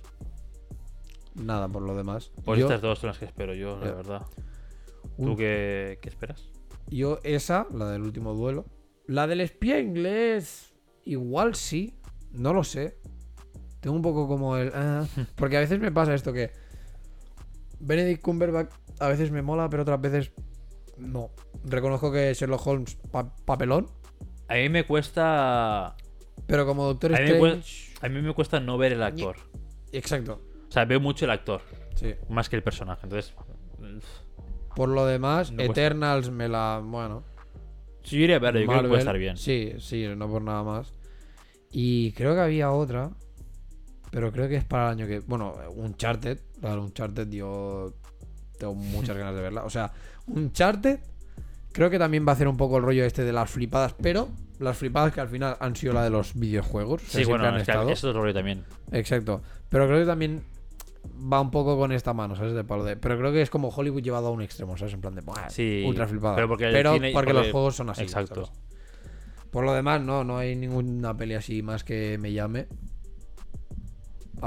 Nada, 1.34 1.68
por 1.68 1.82
lo 1.82 1.94
demás. 1.96 2.30
Pues 2.44 2.58
yo, 2.60 2.66
estas 2.66 2.80
dos 2.80 2.98
son 2.98 3.08
las 3.08 3.18
que 3.18 3.24
espero 3.24 3.54
yo, 3.54 3.78
la 3.78 3.92
verdad. 3.92 4.22
un- 5.16 5.26
¿Tú 5.30 5.36
qué, 5.36 5.98
qué 6.00 6.08
esperas? 6.08 6.48
yo 6.88 7.18
esa, 7.24 7.66
la 7.72 7.90
del 7.90 8.02
último 8.02 8.34
duelo. 8.34 8.66
La 9.06 9.26
del 9.26 9.40
espía 9.40 9.80
inglés, 9.80 10.72
igual 11.04 11.54
sí. 11.54 11.94
No 12.32 12.52
lo 12.52 12.64
sé. 12.64 12.98
Tengo 13.80 13.94
un 13.96 14.02
poco 14.02 14.26
como 14.26 14.56
el... 14.56 14.70
ah, 14.74 15.06
porque 15.36 15.56
a 15.56 15.60
veces 15.60 15.78
me 15.78 15.92
pasa 15.92 16.14
esto 16.14 16.32
que... 16.32 16.50
Benedict 17.80 18.22
Cumberbatch 18.22 18.72
a 19.00 19.08
veces 19.08 19.30
me 19.30 19.42
mola, 19.42 19.68
pero 19.70 19.82
otras 19.82 20.00
veces 20.00 20.32
no. 20.98 21.30
Reconozco 21.64 22.12
que 22.12 22.32
Sherlock 22.34 22.66
Holmes, 22.66 22.96
pa- 23.10 23.34
papelón. 23.44 23.86
A 24.48 24.54
mí 24.54 24.68
me 24.68 24.84
cuesta. 24.86 25.96
Pero 26.46 26.66
como 26.66 26.84
Doctor 26.84 27.14
A 27.14 27.18
Strange... 27.20 27.94
a 28.02 28.08
mí 28.08 28.20
me 28.20 28.34
cuesta 28.34 28.60
no 28.60 28.76
ver 28.76 28.92
el 28.92 29.02
actor. 29.02 29.36
Exacto. 29.92 30.40
O 30.68 30.72
sea, 30.72 30.84
veo 30.84 31.00
mucho 31.00 31.24
el 31.24 31.30
actor, 31.30 31.62
Sí. 31.94 32.14
más 32.28 32.48
que 32.48 32.56
el 32.56 32.62
personaje. 32.62 33.00
Entonces. 33.04 33.32
Por 34.74 34.88
lo 34.88 35.06
demás, 35.06 35.50
No 35.52 35.58
cuesta. 35.58 35.72
Eternals 35.72 36.30
me 36.30 36.48
la. 36.48 36.82
Bueno. 36.84 37.22
Si 38.02 38.18
yo 38.18 38.24
iría 38.24 38.36
a 38.36 38.40
verlo, 38.40 38.60
yo 38.60 38.66
creo 38.66 38.82
que 38.82 38.88
puede 38.88 39.00
estar 39.00 39.16
bien. 39.18 39.36
Sí, 39.36 39.72
sí, 39.78 40.06
no 40.16 40.28
por 40.28 40.42
nada 40.42 40.62
más. 40.62 40.92
Y 41.70 42.12
creo 42.12 42.34
que 42.34 42.40
había 42.40 42.70
otra. 42.72 43.10
Pero 44.10 44.30
creo 44.30 44.48
que 44.48 44.56
es 44.56 44.64
para 44.64 44.86
el 44.86 44.98
año 44.98 45.06
que. 45.06 45.20
Bueno, 45.20 45.54
Uncharted. 45.74 46.38
La 46.60 46.72
de 46.72 46.78
Uncharted, 46.78 47.28
yo. 47.30 47.94
Tengo 48.58 48.74
muchas 48.74 49.16
ganas 49.16 49.34
de 49.34 49.42
verla. 49.42 49.64
O 49.64 49.70
sea, 49.70 49.92
Uncharted. 50.26 50.98
Creo 51.72 51.90
que 51.90 51.98
también 51.98 52.24
va 52.26 52.30
a 52.30 52.34
hacer 52.34 52.46
un 52.46 52.56
poco 52.56 52.76
el 52.76 52.84
rollo 52.84 53.04
este 53.04 53.24
de 53.24 53.32
las 53.32 53.50
flipadas. 53.50 53.94
Pero 54.00 54.28
las 54.60 54.76
flipadas 54.76 55.12
que 55.12 55.20
al 55.20 55.28
final 55.28 55.56
han 55.60 55.74
sido 55.74 55.92
la 55.92 56.04
de 56.04 56.10
los 56.10 56.34
videojuegos. 56.38 57.02
o 57.02 57.06
sea, 57.06 57.20
Sí, 57.20 57.26
bueno, 57.28 57.44
han 57.46 57.56
es 57.60 57.66
que 57.66 57.92
eso 57.92 58.10
es 58.10 58.16
rollo 58.16 58.32
también. 58.32 58.64
Exacto. 58.92 59.42
Pero 59.68 59.86
creo 59.88 59.98
que 60.00 60.06
también 60.06 60.44
va 61.32 61.40
un 61.40 61.50
poco 61.50 61.76
con 61.76 61.90
esta 61.90 62.12
mano, 62.14 62.36
¿sabes? 62.36 62.54
De 62.54 62.62
palo 62.62 62.84
de. 62.84 62.96
Pero 62.96 63.18
creo 63.18 63.32
que 63.32 63.42
es 63.42 63.50
como 63.50 63.68
Hollywood 63.70 64.02
llevado 64.02 64.28
a 64.28 64.30
un 64.30 64.40
extremo, 64.42 64.76
¿sabes? 64.76 64.94
En 64.94 65.00
plan 65.00 65.14
de. 65.16 65.22
"Buah, 65.22 65.50
Sí, 65.50 65.82
ultra 65.86 66.06
flipada. 66.06 66.36
pero 66.36 66.48
porque 66.48 66.66
el 66.66 66.72
Pero 66.72 66.94
cine- 66.94 67.12
porque, 67.12 67.32
porque- 67.32 67.32
los 67.46 67.50
juegos 67.52 67.74
son 67.76 67.90
así. 67.90 68.02
Exacto. 68.02 68.46
¿sabes? 68.46 68.50
Por 69.50 69.64
lo 69.64 69.72
demás, 69.74 70.00
no, 70.00 70.24
no 70.24 70.38
hay 70.38 70.54
ninguna 70.56 71.16
peli 71.16 71.34
así 71.34 71.62
más 71.62 71.82
que 71.84 72.18
me 72.20 72.32
llame. 72.32 72.66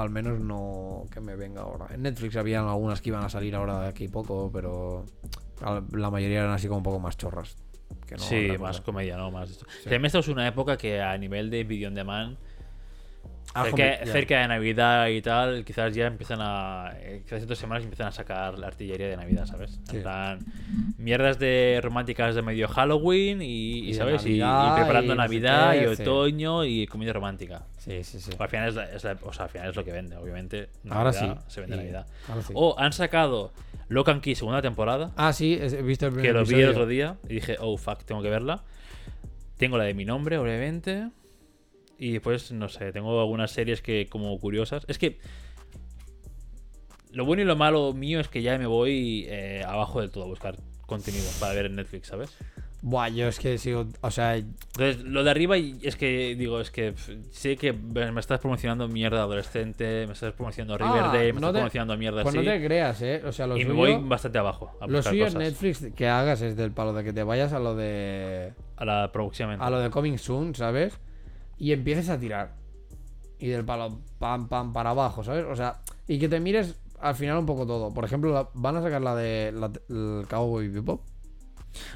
Al 0.02 0.10
menos 0.10 0.40
no 0.40 1.06
que 1.12 1.20
me 1.20 1.36
venga 1.36 1.62
ahora. 1.62 1.88
En 1.94 2.04
Netflix 2.04 2.36
habían 2.36 2.68
algunas 2.68 3.02
que 3.02 3.10
iban 3.10 3.24
a 3.24 3.30
salir 3.30 3.56
ahora 3.56 3.82
de 3.82 3.88
aquí 3.88 4.08
poco, 4.08 4.50
pero 4.54 5.06
la 5.92 6.12
mayoría 6.12 6.40
eran 6.40 6.52
así 6.52 6.68
como 6.68 6.78
un 6.78 6.84
poco 6.84 7.00
más 7.00 7.18
chorras. 7.18 7.56
que 8.08 8.16
no 8.16 8.22
sí, 8.22 8.50
más 8.60 8.78
cosa. 8.78 8.84
comedia, 8.84 9.18
¿no? 9.18 9.32
Más 9.32 9.50
esto. 9.50 9.66
También 9.84 10.06
esta 10.06 10.20
es 10.20 10.28
una 10.28 10.48
época 10.48 10.78
que 10.78 11.02
a 11.02 11.18
nivel 11.18 11.50
de 11.50 11.64
video 11.64 11.90
on 11.90 11.96
demand, 11.96 12.38
cerca, 13.66 14.06
ya. 14.06 14.12
cerca 14.12 14.40
de 14.42 14.48
Navidad 14.48 15.08
y 15.08 15.22
tal, 15.22 15.64
quizás 15.66 15.94
ya 15.94 16.08
empiezan 16.08 16.40
a. 16.42 16.92
eh, 17.00 17.22
Quizás 17.24 17.42
en 17.44 17.48
dos 17.48 17.58
semanas 17.58 17.84
empiezan 17.84 18.08
a 18.08 18.12
sacar 18.12 18.58
la 18.60 18.68
artillería 18.68 19.08
de 19.08 19.18
Navidad, 19.18 19.46
¿sabes? 19.46 19.80
Sí. 19.90 19.98
En 19.98 20.02
plan, 20.04 20.40
mierdas 20.98 21.40
de 21.40 21.80
románticas 21.82 22.36
de 22.36 22.42
medio 22.42 22.68
Halloween 22.68 23.42
y, 23.42 23.46
y, 23.46 23.80
Y 23.80 23.88
de 23.88 23.94
¿sabes? 23.94 24.26
Y- 24.26 24.36
preparando 24.40 25.02
y 25.02 25.08
no 25.08 25.14
sé 25.14 25.16
Navidad 25.16 25.72
qué, 25.74 25.92
y 25.92 25.96
sí. 25.96 26.02
otoño 26.04 26.64
y 26.66 26.88
comedia 26.88 27.14
romántica. 27.14 27.64
Sí, 27.78 28.04
sí, 28.04 28.20
sí. 28.20 28.32
Al 28.38 28.50
final 28.50 28.70
es, 28.70 28.76
la- 28.76 28.92
es 28.92 29.04
la- 29.04 29.18
o 29.22 29.34
sea, 29.34 29.46
al 29.46 29.50
final 29.52 29.70
es 29.70 29.76
lo 29.76 29.84
que 29.84 29.92
vende, 29.92 30.16
obviamente. 30.18 30.70
Ahora 30.90 31.12
Navidad, 31.12 31.40
sí. 31.48 31.54
Se 31.54 31.62
vende 31.62 31.78
Navidad. 31.78 32.06
ahora 32.30 32.42
sí. 32.42 32.54
O 32.56 32.76
han 32.80 32.94
sacado 32.94 33.52
Locan 33.90 34.20
Key 34.20 34.36
segunda 34.36 34.62
temporada 34.62 35.12
Ah, 35.16 35.32
sí, 35.32 35.58
he 35.62 35.82
visto 35.82 36.08
el 36.08 36.12
primer 36.14 36.30
que 36.30 36.34
lo 36.38 36.46
vi 36.46 36.62
el 36.62 36.70
otro 36.70 36.86
día 36.86 37.16
y 37.30 37.36
dije, 37.36 37.56
oh 37.60 37.78
fuck, 37.78 38.04
tengo 38.04 38.22
que 38.22 38.30
verla. 38.30 38.64
Tengo 39.58 39.78
la 39.78 39.86
de 39.86 39.94
mi 39.94 40.06
nombre, 40.06 40.38
obviamente. 40.38 41.08
Y 41.98 42.12
después, 42.14 42.52
no 42.52 42.70
sé, 42.70 42.92
tengo 42.92 43.20
algunas 43.20 43.52
series 43.52 43.82
que 43.82 44.08
como 44.10 44.38
curiosas. 44.40 44.84
Es 44.88 44.98
que 45.00 45.20
lo 47.12 47.26
bueno 47.26 47.42
y 47.42 47.46
lo 47.46 47.56
malo 47.56 47.94
mío 47.94 48.20
es 48.20 48.28
que 48.28 48.42
ya 48.42 48.58
me 48.58 48.68
voy 48.68 49.26
eh, 49.30 49.64
abajo 49.66 50.02
del 50.02 50.12
todo 50.12 50.26
a 50.26 50.28
buscar 50.28 50.56
contenido 50.86 51.26
para 51.40 51.54
ver 51.54 51.66
en 51.68 51.76
Netflix, 51.76 52.08
¿sabes? 52.08 52.36
Buah, 52.84 53.10
yo 53.10 53.28
es 53.28 53.40
que 53.40 53.58
sigo. 53.58 53.88
O 54.02 54.12
sea, 54.12 54.36
Entonces, 54.38 55.04
lo 55.04 55.24
de 55.24 55.32
arriba 55.32 55.58
es 55.58 55.96
que 55.96 56.36
digo, 56.38 56.62
es 56.62 56.70
que 56.70 56.94
sé 57.32 57.58
que 57.58 57.74
me 57.74 58.20
estás 58.20 58.40
promocionando 58.40 58.88
mierda 58.88 59.24
adolescente, 59.24 60.06
me 60.06 60.14
estás 60.14 60.34
promocionando 60.34 60.76
Ah, 60.76 60.78
Riverdale, 60.94 61.34
me 61.34 61.40
no 61.42 61.48
estás 61.48 61.54
te- 61.54 61.58
promocionando 61.58 61.98
mierda 61.98 62.22
pues 62.22 62.36
así. 62.36 62.46
no 62.46 62.52
te 62.52 62.64
creas, 62.64 63.02
¿eh? 63.02 63.24
O 63.26 63.32
sea, 63.32 63.48
lo 63.48 63.58
y 63.58 63.66
me 63.66 63.74
voy 63.74 63.98
bastante 64.00 64.38
abajo 64.38 64.78
a 64.80 64.86
lo 64.86 65.02
suyo 65.02 65.26
en. 65.26 65.38
Netflix 65.40 65.88
que 65.96 66.08
hagas 66.08 66.42
es 66.44 66.56
del 66.56 66.72
palo 66.72 66.94
de 66.94 67.04
que 67.04 67.14
te 67.14 67.24
vayas 67.24 67.52
a 67.52 67.60
lo 67.60 67.76
de. 67.76 68.54
A 68.76 68.86
la 68.86 69.12
producción. 69.12 69.60
a 69.60 69.70
lo 69.72 69.80
de 69.80 69.90
Coming 69.90 70.20
Soon, 70.20 70.54
¿sabes? 70.54 71.00
Y 71.58 71.72
empieces 71.72 72.10
a 72.10 72.20
tirar. 72.20 72.54
Y 73.40 73.48
del 73.48 73.66
palo, 73.66 74.00
pam, 74.20 74.48
pam, 74.48 74.74
para 74.74 74.92
abajo, 74.92 75.24
¿sabes? 75.24 75.46
O 75.46 75.56
sea, 75.56 75.82
y 76.08 76.18
que 76.20 76.28
te 76.30 76.40
mires 76.40 76.80
al 77.00 77.16
final 77.16 77.38
un 77.38 77.46
poco 77.46 77.66
todo. 77.68 77.94
Por 77.94 78.04
ejemplo, 78.06 78.34
la- 78.34 78.50
van 78.54 78.78
a 78.78 78.82
sacar 78.82 79.02
la 79.02 79.16
de 79.16 79.52
la, 79.52 79.72
el 79.90 80.26
Cowboy 80.28 80.68
Bebop. 80.70 81.02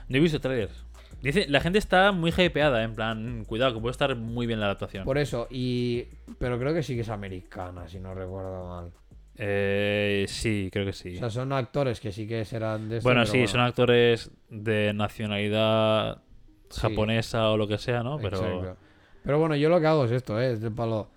No 0.07 0.17
he 0.17 0.19
visto 0.19 0.39
trailers. 0.39 0.85
Dice, 1.21 1.45
la 1.47 1.59
gente 1.61 1.77
está 1.79 2.11
muy 2.11 2.31
hypeada, 2.35 2.83
en 2.83 2.95
plan, 2.95 3.45
cuidado, 3.45 3.75
que 3.75 3.79
puede 3.79 3.91
estar 3.91 4.15
muy 4.15 4.47
bien 4.47 4.59
la 4.59 4.65
adaptación. 4.67 5.05
Por 5.05 5.17
eso, 5.19 5.47
y. 5.51 6.05
Pero 6.39 6.57
creo 6.59 6.73
que 6.73 6.81
sí 6.83 6.95
que 6.95 7.01
es 7.01 7.09
americana, 7.09 7.87
si 7.87 7.99
no 7.99 8.13
recuerdo 8.15 8.67
mal. 8.67 8.91
Eh, 9.37 10.25
sí, 10.27 10.69
creo 10.71 10.85
que 10.85 10.93
sí. 10.93 11.15
O 11.15 11.19
sea, 11.19 11.29
son 11.29 11.53
actores 11.53 11.99
que 11.99 12.11
sí 12.11 12.27
que 12.27 12.43
serán 12.45 12.89
de 12.89 12.97
esto, 12.97 13.07
bueno, 13.07 13.25
sí, 13.25 13.47
son 13.47 13.61
actores 13.61 14.29
de 14.49 14.93
nacionalidad 14.93 16.21
Sí. 16.69 16.81
japonesa 16.81 17.49
o 17.49 17.57
lo 17.57 17.67
que 17.67 17.77
sea, 17.77 18.01
¿no? 18.03 18.17
Pero 18.17 18.37
Exacto. 18.37 18.77
Pero 19.23 19.39
bueno, 19.39 19.55
yo 19.55 19.69
lo 19.69 19.79
que 19.79 19.87
hago 19.87 20.05
es 20.05 20.11
esto, 20.11 20.39
¿eh? 20.39 20.53
Es 20.53 20.61
del 20.61 20.73
palo. 20.73 21.09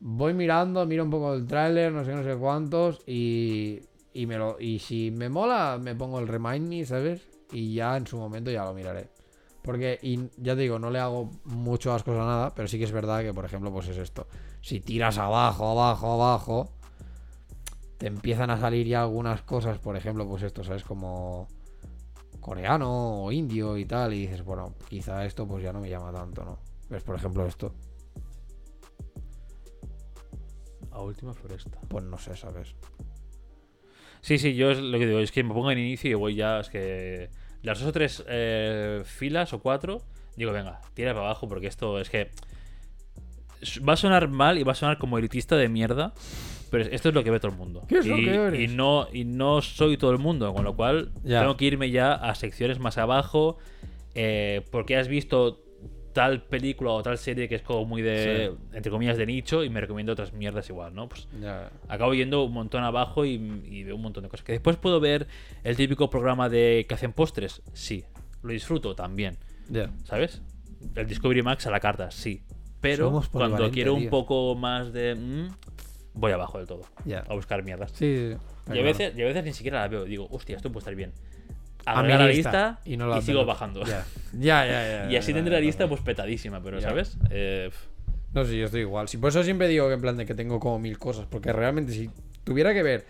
Voy 0.00 0.34
mirando, 0.34 0.84
miro 0.86 1.04
un 1.04 1.10
poco 1.10 1.34
el 1.34 1.46
tráiler, 1.46 1.92
no 1.92 2.04
sé, 2.04 2.14
no 2.14 2.22
sé 2.22 2.36
cuántos, 2.36 3.00
y, 3.06 3.80
y, 4.12 4.26
me 4.26 4.36
lo, 4.36 4.60
y 4.60 4.78
si 4.78 5.10
me 5.10 5.28
mola, 5.28 5.78
me 5.80 5.94
pongo 5.94 6.18
el 6.18 6.28
Remind 6.28 6.68
Me, 6.68 6.84
¿sabes? 6.84 7.26
Y 7.52 7.74
ya 7.74 7.96
en 7.96 8.06
su 8.06 8.18
momento 8.18 8.50
ya 8.50 8.64
lo 8.64 8.74
miraré. 8.74 9.08
Porque, 9.62 9.98
y 10.02 10.28
ya 10.36 10.54
te 10.54 10.62
digo, 10.62 10.78
no 10.78 10.90
le 10.90 11.00
hago 11.00 11.30
mucho 11.44 11.92
asco 11.92 12.12
a 12.12 12.24
nada, 12.24 12.54
pero 12.54 12.68
sí 12.68 12.78
que 12.78 12.84
es 12.84 12.92
verdad 12.92 13.22
que, 13.22 13.32
por 13.32 13.44
ejemplo, 13.44 13.72
pues 13.72 13.88
es 13.88 13.96
esto. 13.96 14.28
Si 14.60 14.80
tiras 14.80 15.18
abajo, 15.18 15.70
abajo, 15.70 16.12
abajo, 16.12 16.70
te 17.98 18.06
empiezan 18.06 18.50
a 18.50 18.58
salir 18.58 18.86
ya 18.86 19.02
algunas 19.02 19.42
cosas, 19.42 19.78
por 19.78 19.96
ejemplo, 19.96 20.26
pues 20.28 20.42
esto, 20.42 20.62
¿sabes? 20.62 20.84
Como 20.84 21.48
coreano 22.40 23.24
o 23.24 23.32
indio 23.32 23.76
y 23.76 23.86
tal, 23.86 24.12
y 24.12 24.20
dices, 24.20 24.44
bueno, 24.44 24.74
quizá 24.88 25.24
esto 25.24 25.48
pues 25.48 25.64
ya 25.64 25.72
no 25.72 25.80
me 25.80 25.90
llama 25.90 26.12
tanto, 26.12 26.44
¿no? 26.44 26.58
¿Ves, 26.90 27.02
por 27.02 27.16
ejemplo, 27.16 27.46
esto? 27.46 27.74
a 30.92 31.00
última 31.02 31.34
floresta. 31.34 31.78
Pues 31.88 32.04
no 32.04 32.16
sé, 32.16 32.34
¿sabes? 32.36 32.74
Sí, 34.22 34.38
sí, 34.38 34.54
yo 34.54 34.70
es 34.70 34.78
lo 34.78 34.98
que 34.98 35.06
digo, 35.06 35.18
es 35.20 35.30
que 35.30 35.42
me 35.44 35.52
pongo 35.52 35.70
en 35.70 35.78
inicio 35.78 36.10
y 36.10 36.14
voy 36.14 36.34
ya, 36.34 36.58
es 36.60 36.70
que 36.70 37.28
las 37.62 37.78
dos 37.80 37.88
o 37.88 37.92
tres 37.92 38.24
eh, 38.26 39.02
filas 39.04 39.52
o 39.52 39.60
cuatro, 39.60 40.00
digo, 40.36 40.52
venga, 40.52 40.80
tira 40.94 41.12
para 41.12 41.26
abajo 41.26 41.48
porque 41.48 41.66
esto 41.66 42.00
es 42.00 42.08
que 42.08 42.30
va 43.86 43.92
a 43.92 43.96
sonar 43.96 44.28
mal 44.28 44.56
y 44.58 44.62
va 44.62 44.72
a 44.72 44.74
sonar 44.74 44.96
como 44.98 45.18
elitista 45.18 45.56
de 45.56 45.68
mierda, 45.68 46.14
Pero 46.70 46.84
esto 46.84 47.10
es 47.10 47.14
lo 47.14 47.22
que 47.22 47.30
ve 47.30 47.40
todo 47.40 47.52
el 47.52 47.58
mundo. 47.58 47.84
¿Qué 47.88 47.98
es 47.98 48.06
lo 48.06 48.16
y, 48.16 48.24
que 48.24 48.34
eres? 48.34 48.70
y 48.70 48.74
no, 48.74 49.06
y 49.12 49.24
no 49.24 49.60
soy 49.62 49.98
todo 49.98 50.10
el 50.12 50.18
mundo, 50.18 50.52
con 50.54 50.64
lo 50.64 50.74
cual 50.76 51.12
Ya. 51.24 51.40
tengo 51.40 51.56
que 51.58 51.66
irme 51.66 51.90
ya 51.90 52.12
a 52.14 52.34
secciones 52.34 52.78
más 52.78 52.96
abajo. 52.98 53.58
eh, 54.14 54.64
porque 54.72 54.96
has 54.96 55.08
visto 55.08 55.62
tal 56.16 56.40
película 56.42 56.92
o 56.92 57.02
tal 57.02 57.18
serie 57.18 57.46
que 57.46 57.56
es 57.56 57.62
como 57.62 57.84
muy 57.84 58.00
de, 58.00 58.54
entre 58.72 58.90
comillas, 58.90 59.18
de 59.18 59.26
nicho 59.26 59.62
y 59.62 59.68
me 59.68 59.82
recomiendo 59.82 60.12
otras 60.12 60.32
mierdas 60.32 60.66
igual, 60.70 60.94
¿no? 60.94 61.10
Pues 61.10 61.28
acabo 61.88 62.14
yendo 62.14 62.44
un 62.44 62.54
montón 62.54 62.82
abajo 62.84 63.26
y, 63.26 63.34
y 63.34 63.84
veo 63.84 63.96
un 63.96 64.02
montón 64.02 64.22
de 64.24 64.30
cosas. 64.30 64.44
Que 64.44 64.52
después 64.52 64.76
puedo 64.78 64.98
ver 64.98 65.26
el 65.62 65.76
típico 65.76 66.08
programa 66.08 66.48
de 66.48 66.86
que 66.88 66.94
hacen 66.94 67.12
postres, 67.12 67.60
sí. 67.74 68.04
Lo 68.42 68.52
disfruto 68.52 68.94
también, 68.94 69.36
Ya. 69.68 69.90
¿sabes? 70.04 70.40
El 70.94 71.06
Discovery 71.06 71.42
Max 71.42 71.66
a 71.66 71.70
la 71.70 71.80
carta, 71.80 72.10
sí. 72.10 72.42
Pero 72.80 73.22
cuando 73.30 73.70
quiero 73.70 73.94
un 73.94 74.08
poco 74.08 74.54
más 74.54 74.92
de... 74.94 75.14
mm, 75.14 75.48
voy 76.14 76.32
abajo 76.32 76.56
del 76.58 76.66
todo. 76.66 76.82
Ya. 77.04 77.24
A 77.28 77.34
buscar 77.34 77.62
mierdas. 77.62 77.92
Sí, 77.92 78.32
y, 78.72 78.78
a 78.78 78.82
veces, 78.82 79.12
y 79.16 79.22
a 79.22 79.26
veces 79.26 79.44
ni 79.44 79.52
siquiera 79.52 79.80
la 79.80 79.88
veo. 79.88 80.04
Digo, 80.04 80.28
hostia, 80.30 80.56
esto 80.56 80.70
puede 80.72 80.80
estar 80.80 80.94
bien. 80.94 81.12
A 81.86 82.02
mi 82.02 82.12
Agregar 82.12 82.20
la 82.20 82.26
lista, 82.26 82.80
y 82.84 82.96
no 82.96 83.06
la 83.06 83.20
sigo 83.22 83.40
tengo. 83.40 83.46
bajando. 83.52 83.84
Ya. 83.84 84.04
Ya, 84.32 84.66
ya, 84.66 85.04
ya. 85.06 85.10
y 85.10 85.16
así 85.16 85.32
tendré 85.32 85.54
la 85.54 85.60
lista 85.60 85.88
pues 85.88 86.00
petadísima, 86.02 86.60
pero 86.62 86.78
Ya. 86.80 86.88
¿sabes? 86.88 87.16
Eh, 87.30 87.70
No, 88.34 88.44
sí, 88.44 88.58
yo 88.58 88.66
estoy 88.66 88.80
igual. 88.82 89.08
Sí, 89.08 89.16
por 89.18 89.30
eso 89.30 89.42
siempre 89.42 89.66
digo 89.68 89.86
que 89.88 89.94
en 89.94 90.00
plan 90.00 90.16
de 90.16 90.26
que 90.26 90.34
tengo 90.34 90.60
como 90.60 90.78
mil 90.78 90.98
cosas. 90.98 91.26
Porque 91.30 91.52
realmente 91.52 91.92
si 91.92 92.10
tuviera 92.44 92.74
que 92.74 92.82
ver 92.82 93.06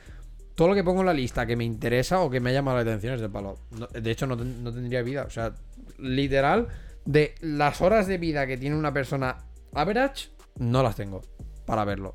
todo 0.55 0.69
lo 0.69 0.75
que 0.75 0.85
pongo 0.85 1.01
en 1.01 1.07
la 1.07 1.15
lista 1.15 1.47
que 1.47 1.57
me 1.57 1.65
interesa 1.65 2.21
o 2.21 2.31
que 2.31 2.39
me 2.39 2.51
ha 2.51 2.53
llamado 2.53 2.77
la 2.77 2.83
atención 2.83 3.15
es 3.15 3.21
de 3.21 3.29
palo. 3.29 3.57
No- 3.73 3.87
de 3.89 4.11
hecho, 4.11 4.27
no, 4.27 4.37
ten- 4.37 4.63
no 4.63 4.73
tendría 4.73 5.03
vida. 5.03 5.25
O 5.25 5.31
sea, 5.31 5.55
literal, 5.99 6.69
de 7.05 7.35
las 7.41 7.81
horas 7.81 8.07
de 8.07 8.19
vida 8.19 8.47
que 8.47 8.57
tiene 8.57 8.77
una 8.77 8.93
persona 8.93 9.39
average, 9.75 10.29
no 10.59 10.83
las 10.83 10.97
tengo 10.97 11.23
para 11.67 11.85
verlo. 11.85 12.15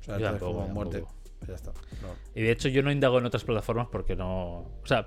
O 0.00 0.04
sea, 0.04 0.18
Yo 0.18 0.26
tampoco, 0.26 0.52
como 0.54 0.68
muerte. 0.68 0.98
tampoco. 0.98 1.16
Pues 1.38 1.48
ya 1.48 1.54
está. 1.56 1.70
No. 2.02 2.08
Y 2.34 2.42
de 2.42 2.50
hecho 2.52 2.68
yo 2.68 2.82
no 2.82 2.92
indago 2.92 3.18
en 3.18 3.26
otras 3.26 3.44
plataformas 3.44 3.88
porque 3.90 4.14
no... 4.14 4.58
O 4.58 4.82
sea, 4.86 5.06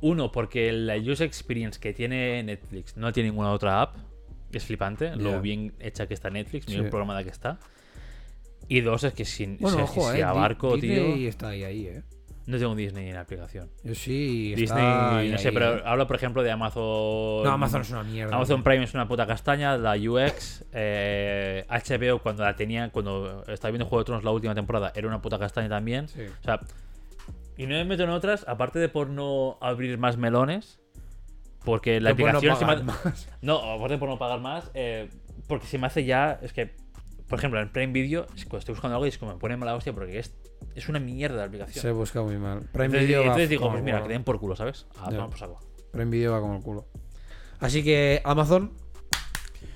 uno, 0.00 0.32
porque 0.32 0.72
la 0.72 0.96
user 0.96 1.26
experience 1.26 1.78
que 1.80 1.92
tiene 1.92 2.42
Netflix 2.42 2.96
no 2.96 3.12
tiene 3.12 3.30
ninguna 3.30 3.52
otra 3.52 3.82
app. 3.82 3.96
Es 4.52 4.64
flipante 4.64 5.14
lo 5.16 5.40
bien 5.42 5.74
hecha 5.78 6.06
que 6.06 6.14
está 6.14 6.30
Netflix, 6.30 6.66
bien 6.66 6.84
Sí. 6.84 6.90
programada 6.90 7.22
que 7.22 7.30
está. 7.30 7.58
Y 8.68 8.80
dos, 8.80 9.04
es 9.04 9.12
que 9.14 9.24
sin, 9.24 9.58
Bueno, 9.58 9.76
o 9.76 9.80
sea, 9.80 9.84
ojo, 9.84 10.12
si 10.12 10.18
eh. 10.18 10.22
Abarco, 10.22 10.76
Disney 10.76 11.14
tío... 11.14 11.28
está 11.28 11.48
ahí, 11.48 11.64
ahí, 11.64 11.86
eh. 11.86 12.02
No 12.46 12.58
tengo 12.58 12.74
Disney 12.74 13.08
en 13.08 13.14
la 13.14 13.20
aplicación. 13.20 13.68
Yo 13.84 13.94
sí. 13.94 14.54
está 14.56 14.60
Disney, 14.60 14.84
ahí, 14.84 15.30
no 15.30 15.38
sé, 15.38 15.48
ahí, 15.48 15.54
pero 15.54 15.76
eh. 15.76 15.82
hablo 15.84 16.06
por 16.06 16.16
ejemplo 16.16 16.42
de 16.42 16.50
Amazon... 16.50 17.44
No, 17.44 17.50
Amazon 17.50 17.82
es 17.82 17.90
una 17.90 18.02
mierda. 18.04 18.34
Amazon 18.34 18.62
Prime 18.62 18.84
es 18.84 18.94
una 18.94 19.06
puta 19.06 19.26
castaña, 19.26 19.76
la 19.76 19.96
UX, 19.96 20.64
eh, 20.72 21.66
HBO 21.68 22.20
cuando 22.20 22.44
la 22.44 22.56
tenía, 22.56 22.88
cuando 22.88 23.44
estaba 23.48 23.70
viendo 23.70 23.84
Juego 23.84 24.00
de 24.00 24.04
Tronos 24.06 24.24
la 24.24 24.30
última 24.30 24.54
temporada, 24.54 24.92
era 24.94 25.08
una 25.08 25.20
puta 25.20 25.38
castaña 25.38 25.68
también. 25.68 26.08
Sí. 26.08 26.22
O 26.22 26.42
sea, 26.42 26.60
y 27.58 27.66
no 27.66 27.74
me 27.74 27.84
meto 27.84 28.04
en 28.04 28.10
otras, 28.10 28.44
aparte 28.46 28.78
de 28.78 28.88
por 28.88 29.10
no 29.10 29.58
abrir 29.60 29.98
más 29.98 30.16
melones, 30.16 30.78
porque 31.64 32.00
la 32.00 32.14
por 32.14 32.20
no 32.32 32.38
aplicación 32.38 32.56
se 32.56 32.64
me 32.64 32.84
más. 32.84 33.28
No, 33.42 33.58
aparte 33.58 33.94
de 33.94 33.98
por 33.98 34.08
no 34.08 34.16
pagar 34.16 34.40
más, 34.40 34.70
eh, 34.74 35.10
porque 35.48 35.66
se 35.66 35.76
me 35.76 35.88
hace 35.88 36.04
ya, 36.04 36.38
es 36.40 36.52
que, 36.52 36.76
por 37.26 37.40
ejemplo, 37.40 37.60
en 37.60 37.72
Prime 37.72 37.92
Video, 37.92 38.26
cuando 38.26 38.58
estoy 38.58 38.74
buscando 38.74 38.94
algo 38.94 39.06
y 39.06 39.08
es 39.08 39.18
como 39.18 39.32
me 39.32 39.40
pone 39.40 39.56
mala 39.56 39.74
hostia 39.74 39.92
porque 39.92 40.20
es, 40.20 40.36
es 40.76 40.88
una 40.88 41.00
mierda 41.00 41.38
la 41.38 41.44
aplicación. 41.46 41.82
Se 41.82 41.90
busca 41.90 42.22
muy 42.22 42.38
mal. 42.38 42.60
Prime 42.60 42.84
entonces 42.84 43.08
Video 43.08 43.18
va 43.18 43.24
entonces 43.26 43.48
digo, 43.48 43.72
pues 43.72 43.82
mira, 43.82 44.04
que 44.04 44.08
den 44.08 44.22
por 44.22 44.38
culo, 44.38 44.54
¿sabes? 44.54 44.86
Ah, 44.96 45.10
toma 45.10 45.28
por 45.28 45.38
saco. 45.38 45.58
Prime 45.90 46.12
Video 46.12 46.30
va 46.30 46.40
como 46.40 46.58
el 46.58 46.62
culo. 46.62 46.86
Así 47.58 47.82
que 47.82 48.22
Amazon, 48.24 48.72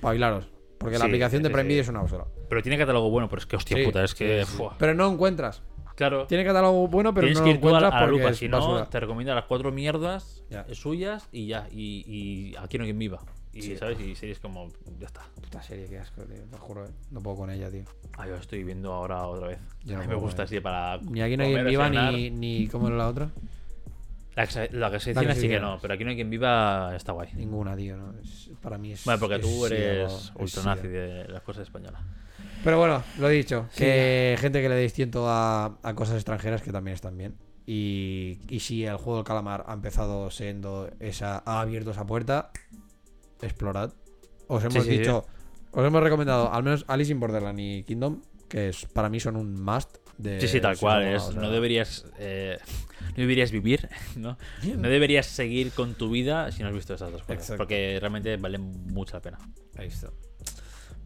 bailaros. 0.01 0.47
Porque 0.77 0.97
la 0.97 1.05
aplicación 1.05 1.43
de 1.43 1.49
Prime 1.49 1.63
sí. 1.63 1.67
Video 1.67 1.81
es 1.81 1.89
una 1.89 2.01
basura. 2.01 2.25
Pero 2.47 2.61
tiene 2.61 2.77
catálogo 2.77 3.09
bueno, 3.09 3.27
pero 3.27 3.41
es 3.41 3.45
que, 3.45 3.57
hostia 3.57 3.75
Sí, 3.75 3.83
puta, 3.83 4.05
es 4.05 4.15
que... 4.15 4.45
Pero 4.77 4.93
no 4.93 5.11
encuentras. 5.11 5.63
Claro. 5.95 6.25
Tiene 6.27 6.43
catálogo 6.43 6.87
bueno, 6.87 7.13
pero 7.13 7.27
Tienes 7.27 7.39
no 7.39 7.45
que 7.45 7.51
lo 7.51 7.55
ir 7.55 7.61
la, 7.61 7.67
encuentras 7.67 7.93
a 7.93 8.05
la 8.05 8.07
lupa, 8.11 8.33
si 8.33 8.47
no, 8.49 8.87
te 8.87 8.99
recomienda 8.99 9.35
las 9.35 9.45
cuatro 9.45 9.71
mierdas 9.71 10.43
Ya. 10.49 10.65
suyas 10.73 11.29
y 11.31 11.47
ya. 11.47 11.67
Y, 11.71 12.03
y 12.07 12.55
aquí 12.57 12.77
no 12.77 12.83
hay 12.83 12.87
quien 12.89 12.99
viva. 12.99 13.19
Y, 13.53 13.61
Sí. 13.61 13.77
¿sabes? 13.77 13.99
Y 13.99 14.15
series 14.15 14.39
como, 14.39 14.69
ya 14.99 15.05
está. 15.05 15.21
Puta 15.35 15.61
serie, 15.61 15.85
qué 15.87 15.99
asco, 15.99 16.23
tío. 16.23 16.43
Te 16.49 16.57
juro, 16.57 16.85
eh. 16.87 16.89
No 17.11 17.21
puedo 17.21 17.37
con 17.37 17.51
ella, 17.51 17.69
tío. 17.69 17.83
Ah, 18.17 18.27
yo 18.27 18.35
estoy 18.35 18.63
viendo 18.63 18.91
ahora 18.91 19.27
otra 19.27 19.49
vez. 19.49 19.59
Yo 19.83 19.97
a 19.97 20.01
mí 20.01 20.07
me 20.07 20.15
gusta 20.15 20.43
así 20.43 20.59
para. 20.59 20.97
Ni 20.97 21.21
aquí 21.21 21.37
no 21.37 21.43
hay 21.43 21.53
quien 21.53 21.65
viva, 21.67 21.87
ni, 21.89 22.31
ni. 22.31 22.67
¿Cómo 22.67 22.87
era 22.87 22.97
la 22.97 23.07
otra? 23.09 23.29
La 24.35 24.47
que 24.47 24.51
se, 24.51 24.69
la 24.71 24.89
que 24.89 24.99
se 24.99 25.13
sí 25.35 25.47
que 25.47 25.59
no, 25.59 25.77
pero 25.79 25.93
aquí 25.93 26.03
no 26.03 26.09
hay 26.09 26.15
quien 26.15 26.31
viva 26.31 26.95
está 26.95 27.11
guay. 27.11 27.29
Ninguna, 27.35 27.75
tío. 27.75 27.95
¿no? 27.95 28.15
Es- 28.19 28.49
para 28.63 28.79
mí 28.79 28.93
es. 28.93 29.05
Bueno, 29.05 29.19
porque 29.19 29.35
es 29.35 29.41
tú 29.41 29.65
eres 29.67 30.11
es 30.11 30.31
ultranazi 30.33 30.87
de 30.87 31.27
las 31.27 31.43
cosas 31.43 31.67
españolas. 31.67 32.01
Pero 32.63 32.77
bueno, 32.77 33.03
lo 33.19 33.29
he 33.29 33.33
dicho. 33.33 33.67
Que 33.75 34.37
gente 34.39 34.61
que 34.61 34.69
le 34.69 34.75
deis 34.75 34.93
tiento 34.93 35.27
a, 35.29 35.77
a 35.83 35.93
cosas 35.95 36.15
extranjeras 36.15 36.61
que 36.61 36.71
también 36.71 36.95
están 36.95 37.17
bien. 37.17 37.35
Y, 37.65 38.39
y 38.49 38.59
si 38.59 38.85
el 38.85 38.97
juego 38.97 39.17
del 39.17 39.25
calamar 39.25 39.63
ha 39.67 39.73
empezado 39.73 40.29
siendo 40.31 40.89
esa. 40.99 41.43
ha 41.45 41.61
abierto 41.61 41.91
esa 41.91 42.05
puerta, 42.05 42.51
explorad. 43.41 43.93
Os 44.47 44.63
hemos 44.63 44.83
Sí, 44.83 44.89
sí, 44.91 44.97
dicho. 44.99 45.25
Os 45.71 45.85
hemos 45.85 46.03
recomendado 46.03 46.53
al 46.53 46.63
menos 46.63 46.85
Alice 46.87 47.11
in 47.11 47.19
Borderland 47.19 47.59
y 47.59 47.83
Kingdom, 47.83 48.21
que 48.47 48.69
es, 48.69 48.85
para 48.85 49.09
mí 49.09 49.19
son 49.19 49.35
un 49.35 49.61
must 49.61 49.97
de. 50.17 50.39
Sí, 50.39 50.47
sí, 50.47 50.61
tal 50.61 50.77
cual. 50.77 51.03
no, 51.05 51.15
Es, 51.15 51.23
o 51.23 51.31
sea, 51.31 51.41
no 51.41 51.49
deberías. 51.49 52.05
eh, 52.19 52.57
no 53.09 53.15
deberías 53.17 53.51
vivir, 53.51 53.89
¿no? 54.15 54.37
No 54.77 54.89
deberías 54.89 55.25
seguir 55.25 55.71
con 55.71 55.95
tu 55.95 56.09
vida 56.09 56.51
si 56.51 56.61
no 56.63 56.69
has 56.69 56.75
visto 56.75 56.93
esas 56.93 57.11
dos 57.11 57.21
cosas. 57.23 57.37
Exacto. 57.37 57.57
Porque 57.57 57.97
realmente 57.99 58.37
valen 58.37 58.61
mucho 58.93 59.15
la 59.17 59.21
pena. 59.21 59.39
Ahí 59.77 59.87
está. 59.87 60.09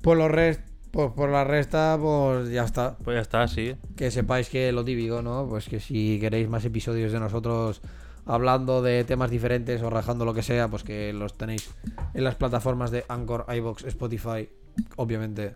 Por 0.01 0.17
los 0.17 0.29
rest, 0.29 0.61
pues 0.97 1.11
por 1.11 1.29
la 1.29 1.43
resta, 1.43 1.95
pues 2.01 2.49
ya 2.49 2.63
está. 2.63 2.97
Pues 3.03 3.13
ya 3.13 3.21
está, 3.21 3.47
sí. 3.47 3.75
que 3.95 4.09
sepáis 4.09 4.49
que 4.49 4.71
lo 4.71 4.83
típico, 4.83 5.21
¿no? 5.21 5.45
Pues 5.47 5.69
que 5.69 5.79
si 5.79 6.19
queréis 6.19 6.49
más 6.49 6.65
episodios 6.65 7.11
de 7.11 7.19
nosotros 7.19 7.81
hablando 8.25 8.81
de 8.81 9.03
temas 9.03 9.29
diferentes 9.29 9.83
o 9.83 9.91
rajando 9.91 10.25
lo 10.25 10.33
que 10.33 10.41
sea, 10.41 10.69
pues 10.69 10.83
que 10.83 11.13
los 11.13 11.37
tenéis 11.37 11.69
en 12.15 12.23
las 12.23 12.33
plataformas 12.33 12.89
de 12.89 13.05
Anchor, 13.09 13.45
iBox, 13.47 13.83
Spotify, 13.83 14.49
obviamente. 14.95 15.55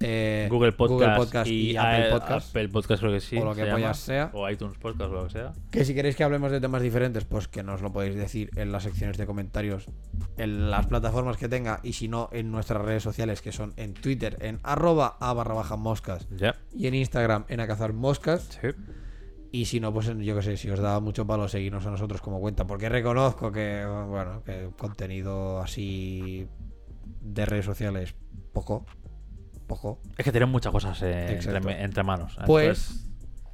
Eh, 0.00 0.48
Google 0.50 0.72
Podcast, 0.72 1.16
Podcast 1.16 1.50
y, 1.50 1.76
Apple 1.76 2.10
Podcast. 2.10 2.48
Apple 2.50 2.68
Podcast 2.68 3.00
creo 3.00 3.12
que 3.12 3.20
sí. 3.20 3.38
O 3.38 3.44
lo 3.44 3.50
que 3.54 3.60
se 3.60 3.66
llama. 3.66 3.78
pollas 3.78 3.98
sea. 3.98 4.30
O 4.34 4.48
iTunes 4.50 4.76
Podcast 4.78 5.10
o 5.10 5.14
lo 5.14 5.24
que 5.24 5.30
sea. 5.30 5.52
Que 5.70 5.84
si 5.84 5.94
queréis 5.94 6.16
que 6.16 6.24
hablemos 6.24 6.50
de 6.50 6.60
temas 6.60 6.82
diferentes, 6.82 7.24
pues 7.24 7.48
que 7.48 7.62
nos 7.62 7.80
lo 7.80 7.92
podéis 7.92 8.14
decir 8.16 8.50
en 8.56 8.72
las 8.72 8.82
secciones 8.82 9.16
de 9.16 9.26
comentarios, 9.26 9.86
en 10.36 10.70
las 10.70 10.86
plataformas 10.86 11.36
que 11.36 11.48
tenga, 11.48 11.80
y 11.82 11.94
si 11.94 12.08
no, 12.08 12.28
en 12.32 12.50
nuestras 12.50 12.82
redes 12.82 13.02
sociales, 13.02 13.40
que 13.40 13.52
son 13.52 13.72
en 13.76 13.94
Twitter, 13.94 14.36
en 14.40 14.60
arroba 14.62 15.16
a 15.20 15.32
barra 15.32 15.54
baja 15.54 15.76
moscas, 15.76 16.26
Ya. 16.36 16.56
y 16.74 16.86
en 16.86 16.94
Instagram, 16.94 17.44
en 17.48 17.60
a 17.60 17.66
cazar 17.66 17.92
moscas. 17.92 18.58
Sí. 18.60 18.68
Y 19.52 19.66
si 19.66 19.78
no, 19.78 19.92
pues 19.92 20.10
yo 20.18 20.34
que 20.34 20.42
sé, 20.42 20.56
si 20.56 20.68
os 20.68 20.80
da 20.80 20.98
mucho 20.98 21.28
palo 21.28 21.46
seguirnos 21.46 21.86
a 21.86 21.90
nosotros 21.92 22.20
como 22.20 22.40
cuenta, 22.40 22.66
porque 22.66 22.88
reconozco 22.88 23.52
que, 23.52 23.86
bueno, 24.08 24.42
que 24.42 24.70
contenido 24.76 25.60
así 25.60 26.48
de 27.20 27.46
redes 27.46 27.64
sociales, 27.64 28.16
poco, 28.52 28.84
poco. 29.64 30.00
Es 30.16 30.24
que 30.24 30.30
tienen 30.32 30.48
muchas 30.48 30.72
cosas 30.72 31.00
eh, 31.02 31.38
entre, 31.38 31.82
entre 31.82 32.02
manos. 32.02 32.36
Pues, 32.46 33.06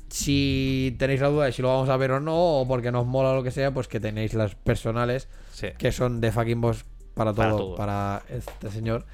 si 0.09 0.97
tenéis 0.99 1.21
la 1.21 1.29
duda 1.29 1.45
de 1.47 1.53
si 1.53 1.63
lo 1.63 1.69
vamos 1.69 1.89
a 1.89 1.97
ver 1.97 2.11
o 2.13 2.21
no, 2.21 2.37
o 2.37 2.69
porque 2.69 2.93
nos 2.93 3.07
mola 3.07 3.31
o 3.31 3.37
lo 3.37 3.43
que 3.43 3.51
sea, 3.51 3.73
pues 3.73 3.89
que 3.89 4.01
tenéis 4.01 4.35
las 4.35 4.55
personales, 4.55 5.29
sí. 5.53 5.69
que 5.79 5.93
son 5.93 6.21
de 6.21 6.33
fucking 6.33 6.61
boss 6.61 6.85
para 7.15 7.33
Para 7.33 7.51
todo, 7.51 7.75
para 7.77 8.23
este 8.29 8.71
señor. 8.71 9.07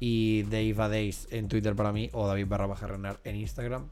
Y 0.00 0.42
Dave 0.44 0.74
a 0.78 0.88
Days 0.88 1.28
en 1.30 1.48
Twitter 1.48 1.74
para 1.74 1.92
mí, 1.92 2.10
o 2.12 2.26
David 2.26 2.46
barra 2.46 2.66
baja 2.66 2.86
Renar 2.86 3.18
en 3.24 3.36
Instagram. 3.36 3.88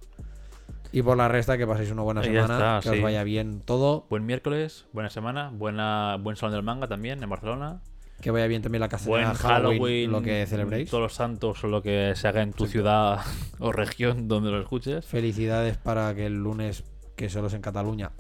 Y 0.93 1.01
por 1.01 1.17
la 1.17 1.27
resta, 1.29 1.57
que 1.57 1.67
paséis 1.67 1.91
una 1.91 2.03
buena 2.03 2.23
semana, 2.23 2.79
está, 2.79 2.81
que 2.83 2.91
sí. 2.91 2.97
os 2.97 3.03
vaya 3.03 3.25
bien 3.25 3.61
todo. 3.61 4.07
Buen 4.11 4.27
miércoles, 4.27 4.85
buena 4.93 5.09
semana, 5.09 5.51
buena, 5.51 6.19
buen 6.21 6.37
salón 6.37 6.55
del 6.55 6.63
manga 6.63 6.87
también 6.87 7.23
en 7.23 7.31
Barcelona. 7.31 7.81
Que 8.23 8.31
vaya 8.31 8.47
bien 8.47 8.63
también 8.63 8.81
la 8.81 8.87
Buen 8.87 8.91
castellana 8.91 9.35
Halloween, 9.35 9.79
Halloween, 9.79 10.13
lo 10.13 10.23
que 10.23 10.47
celebréis. 10.47 10.89
Todos 10.89 11.03
los 11.03 11.13
santos 11.13 11.63
o 11.65 11.67
lo 11.67 11.83
que 11.83 12.13
se 12.15 12.29
haga 12.29 12.41
en 12.41 12.53
tu 12.53 12.67
ciudad 12.67 13.21
o 13.59 13.73
región 13.73 14.29
donde 14.29 14.51
lo 14.51 14.61
escuches. 14.61 15.05
Felicidades 15.05 15.77
para 15.77 16.15
que 16.15 16.27
el 16.27 16.35
lunes, 16.35 16.85
que 17.17 17.29
solo 17.29 17.49
es 17.49 17.55
en 17.55 17.61
Cataluña, 17.63 18.13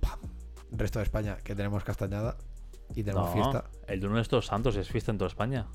¡pam! 0.00 0.18
resto 0.72 0.98
de 0.98 1.04
España, 1.04 1.36
que 1.44 1.54
tenemos 1.54 1.84
castañada 1.84 2.38
y 2.94 3.02
tenemos 3.04 3.28
No, 3.28 3.34
fiesta. 3.34 3.64
el 3.86 4.00
de 4.00 4.06
uno 4.06 4.16
de 4.16 4.22
estos 4.22 4.46
santos 4.46 4.76
es 4.76 4.88
fiesta 4.88 5.12
en 5.12 5.18
toda 5.18 5.28
España. 5.28 5.66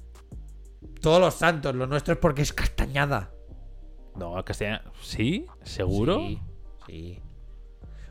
Todos 0.99 1.21
los 1.21 1.35
santos, 1.35 1.75
lo 1.75 1.85
nuestro 1.85 2.15
es 2.15 2.19
porque 2.19 2.41
es 2.41 2.53
castañada. 2.53 3.29
No, 4.15 4.43
Castellana. 4.43 4.83
¿Sí? 5.01 5.45
¿Seguro? 5.61 6.17
Sí, 6.17 6.41
sí. 6.87 7.21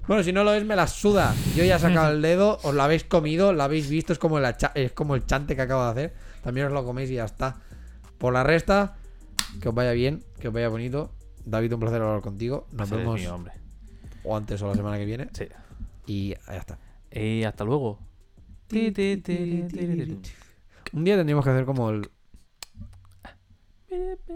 Bueno, 0.07 0.23
si 0.23 0.33
no 0.33 0.45
lo 0.45 0.53
es, 0.53 0.65
me 0.65 0.77
la 0.77 0.87
suda. 0.87 1.35
Yo 1.57 1.65
ya 1.65 1.77
he 1.77 1.79
sacado 1.79 2.13
el 2.15 2.21
dedo, 2.23 2.59
os 2.63 2.75
lo 2.75 2.83
habéis 2.83 3.05
comido, 3.05 3.53
lo 3.53 3.63
habéis 3.63 3.89
visto, 3.89 4.13
es 4.13 4.19
como, 4.19 4.39
la 4.41 4.57
cha- 4.57 4.73
es 4.75 4.93
como 4.93 5.15
el 5.15 5.25
chante 5.27 5.57
que 5.57 5.63
acabo 5.63 5.85
de 5.85 5.91
hacer. 5.91 6.15
También 6.43 6.67
os 6.67 6.73
lo 6.73 6.85
coméis 6.85 7.11
y 7.11 7.15
ya 7.15 7.25
está. 7.25 7.57
Por 8.19 8.33
la 8.35 8.43
resta, 8.43 8.97
que 9.61 9.69
os 9.71 9.75
vaya 9.75 9.93
bien, 9.93 10.23
que 10.41 10.49
os 10.49 10.55
vaya 10.55 10.69
bonito. 10.69 11.11
David, 11.47 11.73
un 11.75 11.81
placer 11.81 12.01
hablar 12.03 12.21
contigo. 12.23 12.67
Nos 12.71 12.89
Placer 12.89 12.99
vemos 12.99 13.21
mío, 13.21 13.35
hombre. 13.35 13.53
o 14.25 14.37
antes 14.37 14.61
o 14.63 14.69
la 14.69 14.75
semana 14.75 14.97
que 14.99 15.05
viene. 15.05 15.29
Sí. 15.33 15.47
Y 16.07 16.35
ya 16.35 16.57
está. 16.57 16.79
Y 17.11 17.45
hasta 17.45 17.65
luego. 17.65 17.99
Un 20.93 21.05
día 21.05 21.17
tendríamos 21.17 21.45
que 21.45 21.51
hacer 21.51 21.65
como 21.65 21.91
el. 21.91 22.11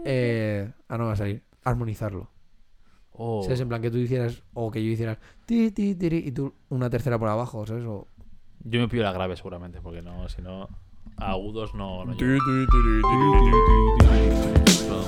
Eh, 0.05 0.71
ah, 0.87 0.97
no 0.97 1.05
va 1.05 1.13
a 1.13 1.15
salir. 1.15 1.43
Armonizarlo. 1.63 2.29
Oh. 3.21 3.43
¿Sabes? 3.43 3.59
En 3.59 3.67
plan 3.67 3.81
que 3.81 3.91
tú 3.91 3.97
hicieras, 3.97 4.41
o 4.53 4.71
que 4.71 4.81
yo 4.81 4.89
hiciera 4.89 5.19
ti, 5.45 5.71
ti, 5.71 5.93
tiri, 5.93 6.19
y 6.25 6.31
tú 6.31 6.53
una 6.69 6.89
tercera 6.89 7.19
por 7.19 7.27
abajo, 7.27 7.65
¿sabes? 7.65 7.83
O... 7.85 8.07
Yo 8.63 8.79
me 8.79 8.87
pido 8.87 9.03
la 9.03 9.11
grave 9.11 9.35
seguramente, 9.35 9.81
porque 9.81 10.01
no, 10.01 10.29
si 10.29 10.41
no, 10.41 10.69
agudos 11.17 11.73
no. 11.73 12.05
Ti, 12.11 12.15
ti. 12.17 12.65
No. 14.87 15.03